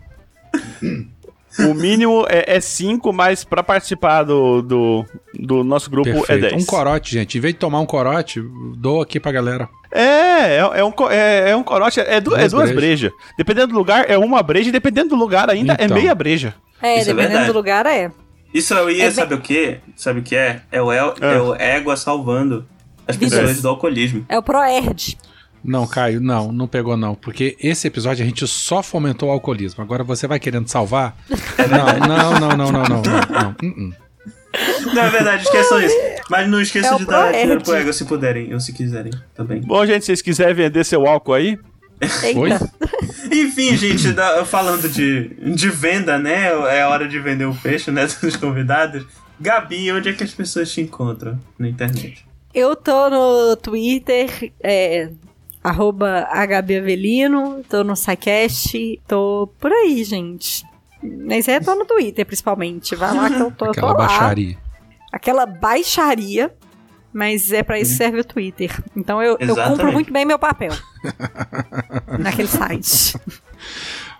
O 1.69 1.75
mínimo 1.75 2.25
é 2.29 2.61
5, 2.61 3.13
mas 3.13 3.45
pra 3.45 3.63
participar 3.63 4.23
do, 4.25 4.63
do, 4.63 5.05
do 5.35 5.65
nosso 5.65 5.91
grupo 5.91 6.11
Perfeito. 6.11 6.47
é 6.47 6.51
10. 6.51 6.63
Um 6.63 6.67
corote, 6.67 7.13
gente. 7.13 7.37
Em 7.37 7.41
vez 7.41 7.55
de 7.55 7.61
tomar 7.61 7.81
um 7.81 7.87
corote, 7.87 8.41
dou 8.77 9.01
aqui 9.01 9.19
pra 9.21 9.33
galera. 9.33 9.69
É, 9.93 10.57
é, 10.57 10.57
é 10.59 10.85
um, 10.85 10.93
é, 11.11 11.51
é 11.51 11.57
um 11.57 11.63
corote, 11.63 12.01
é, 12.01 12.21
du- 12.21 12.35
é 12.35 12.49
Duas 12.49 12.53
duas 12.53 12.71
brejas. 12.73 13.11
brejas. 13.11 13.13
Dependendo 13.37 13.69
do 13.69 13.75
lugar, 13.79 14.09
é 14.09 14.17
uma 14.17 14.43
breja, 14.43 14.69
e 14.69 14.73
dependendo 14.73 15.11
do 15.11 15.17
lugar 15.17 15.51
ainda, 15.51 15.75
Então. 15.75 15.97
é 15.97 16.01
meia 16.01 16.15
breja. 16.15 16.55
É, 16.81 17.01
Isso 17.01 17.11
é 17.11 17.15
dependendo 17.15 17.47
do 17.47 17.53
lugar, 17.53 17.85
é. 17.87 18.11
Isso 18.55 18.73
eu 18.75 18.91
ia, 18.91 19.03
É 19.03 19.07
bem- 19.07 19.11
sabe 19.11 19.35
o 19.35 19.41
que? 19.41 19.79
Sabe 19.97 20.21
o 20.21 20.23
que 20.23 20.35
é? 20.37 20.63
É 20.73 20.81
o, 20.81 20.93
el, 20.93 21.15
é 21.21 21.41
o 21.41 21.55
égua 21.55 21.97
salvando 21.97 22.67
as 23.07 23.17
pessoas 23.17 23.61
do 23.61 23.69
alcoolismo. 23.69 24.25
É 24.29 24.39
o 24.39 24.43
Proerd. 24.43 25.19
Não, 25.63 25.87
Caio, 25.87 26.21
não, 26.21 26.51
não 26.53 26.67
pegou 26.67 26.97
não. 26.97 27.15
Porque 27.15 27.57
esse 27.61 27.87
episódio 27.87 28.25
a 28.25 28.27
gente 28.27 28.47
só 28.47 28.83
fomentou 28.83 29.29
o 29.29 29.33
alcoolismo. 29.33 29.83
Agora 29.83 30.03
você 30.03 30.27
vai 30.27 30.39
querendo 30.41 30.69
salvar? 30.69 31.17
não, 31.69 32.09
não, 32.09 32.41
não, 32.41 32.57
não, 32.57 32.57
não, 32.57 32.73
não, 32.73 33.03
não, 33.03 33.03
não. 33.03 33.57
Uh-uh. 33.63 33.95
Não, 34.95 35.03
é 35.03 35.11
verdade, 35.11 35.45
esqueçam 35.45 35.81
isso. 35.81 35.95
Mas 36.29 36.49
não 36.49 36.59
É 36.59 36.63
esqueçam 36.63 36.97
o 36.97 36.99
de 36.99 37.07
dar 37.07 37.31
dinheiro 37.33 37.63
pro 37.63 37.75
égua 37.75 37.93
se 37.93 38.05
puderem, 38.05 38.53
ou 38.53 38.59
se 38.61 38.73
quiserem 38.73 39.13
também. 39.35 39.61
Bom, 39.61 39.85
gente, 39.87 40.01
se 40.01 40.07
vocês 40.07 40.23
quiserem 40.23 40.55
vender 40.55 40.85
seu 40.85 41.07
álcool 41.07 41.35
aí, 41.35 41.59
Eita. 42.25 42.41
Oi? 42.41 42.51
Enfim, 43.31 43.77
gente, 43.77 44.13
da- 44.13 44.43
falando 44.47 44.89
de, 44.89 45.29
de 45.55 45.69
venda, 45.69 46.19
né? 46.19 46.47
É 46.79 46.87
hora 46.87 47.07
de 47.07 47.21
vender 47.21 47.45
o 47.45 47.55
peixe, 47.55 47.91
né? 47.91 48.07
Dos 48.23 48.37
convidados. 48.37 49.05
Gabi, 49.39 49.93
onde 49.93 50.09
é 50.09 50.13
que 50.15 50.25
as 50.25 50.33
pessoas 50.33 50.71
te 50.73 50.81
encontram 50.81 51.39
na 51.59 51.69
internet? 51.69 52.25
Eu 52.55 52.75
tô 52.75 53.09
no 53.11 53.55
Twitter, 53.57 54.51
é, 54.61 55.11
arroba 55.63 56.29
HBAvelino, 56.33 57.63
tô 57.69 57.85
no 57.85 57.95
SciCast, 57.95 59.01
tô 59.07 59.49
por 59.59 59.73
aí, 59.73 60.03
gente. 60.05 60.65
Mas 61.03 61.49
é, 61.49 61.61
tô 61.61 61.75
no 61.75 61.85
Twitter, 61.85 62.27
principalmente. 62.27 62.95
Vai 62.95 63.15
lá 63.15 63.31
que 63.31 63.41
eu 63.41 63.51
tô, 63.51 63.67
eu 63.67 63.73
tô 63.73 63.87
Aquela 63.87 63.93
lá. 63.93 64.07
baixaria. 64.07 64.59
Aquela 65.13 65.47
baixaria, 65.47 66.55
mas 67.13 67.53
é 67.53 67.63
pra 67.63 67.79
isso 67.79 67.93
que 67.93 67.97
serve 67.97 68.21
o 68.21 68.25
Twitter. 68.25 68.83
Então 68.97 69.23
eu, 69.23 69.37
eu 69.41 69.57
cumpro 69.57 69.93
muito 69.93 70.13
bem 70.13 70.25
meu 70.25 70.39
papel. 70.39 70.73
naquele 72.19 72.49
site. 72.49 73.19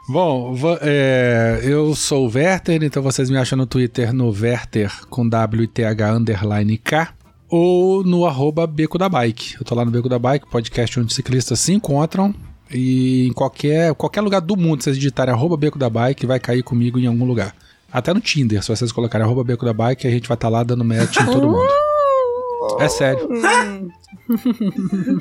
Bom, 0.09 0.57
é, 0.81 1.61
eu 1.63 1.95
sou 1.95 2.27
o 2.27 2.33
Werther, 2.35 2.83
então 2.83 3.03
vocês 3.03 3.31
me 3.31 3.37
acham 3.37 3.57
no 3.57 3.67
Twitter 3.67 4.13
no 4.13 4.31
Werther 4.31 4.91
com 5.09 5.29
W 5.29 5.63
e 5.63 5.69
TH 5.69 6.15
underline 6.15 6.77
K 6.79 7.15
ou 7.51 8.05
no 8.05 8.25
arroba 8.25 8.67
Beco 8.67 8.97
da 8.97 9.09
Bike. 9.09 9.57
Eu 9.59 9.65
tô 9.65 9.75
lá 9.75 9.85
no 9.85 9.91
Beco 9.91 10.09
da 10.09 10.19
Bike, 10.19 10.49
podcast 10.49 11.01
onde 11.01 11.13
ciclistas 11.13 11.59
se 11.59 11.73
encontram 11.73 12.35
e 12.71 13.27
em 13.27 13.33
qualquer, 13.33 13.93
qualquer 13.95 14.21
lugar 14.21 14.41
do 14.41 14.57
mundo, 14.57 14.81
se 14.81 14.85
vocês 14.85 14.97
digitarem 14.97 15.35
arroba 15.35 15.57
Beco 15.57 15.79
da 15.79 15.91
Bike, 15.91 16.25
vai 16.27 16.39
cair 16.39 16.63
comigo 16.63 16.99
em 16.99 17.07
algum 17.07 17.25
lugar. 17.25 17.55
Até 17.93 18.15
no 18.15 18.21
Tinder, 18.21 18.63
se 18.63 18.69
vocês 18.69 18.93
colocarem 18.93 19.27
arroba 19.27 19.43
Beco 19.43 19.65
da 19.65 19.73
Bike, 19.73 20.07
a 20.07 20.11
gente 20.11 20.29
vai 20.29 20.37
estar 20.37 20.49
lá 20.49 20.63
dando 20.63 20.85
match 20.85 21.17
em 21.17 21.27
todo 21.27 21.49
mundo. 21.49 21.69
É 22.79 22.89
sério. 22.89 23.29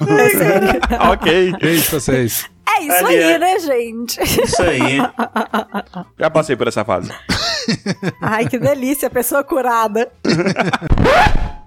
É 0.08 0.30
sério. 0.30 0.80
ok. 1.12 1.54
Beijo 1.60 1.90
pra 1.90 2.00
vocês. 2.00 2.46
É 2.68 2.84
isso 2.84 3.06
Ali 3.06 3.16
aí, 3.16 3.24
é. 3.24 3.40
né, 3.40 3.60
gente? 3.60 4.22
Isso 4.22 4.62
aí. 4.62 5.00
Já 6.20 6.30
passei 6.30 6.56
por 6.56 6.68
essa 6.68 6.86
fase. 6.86 7.12
Ai, 8.22 8.48
que 8.48 8.60
delícia, 8.60 9.10
pessoa 9.10 9.44
curada. 9.44 10.12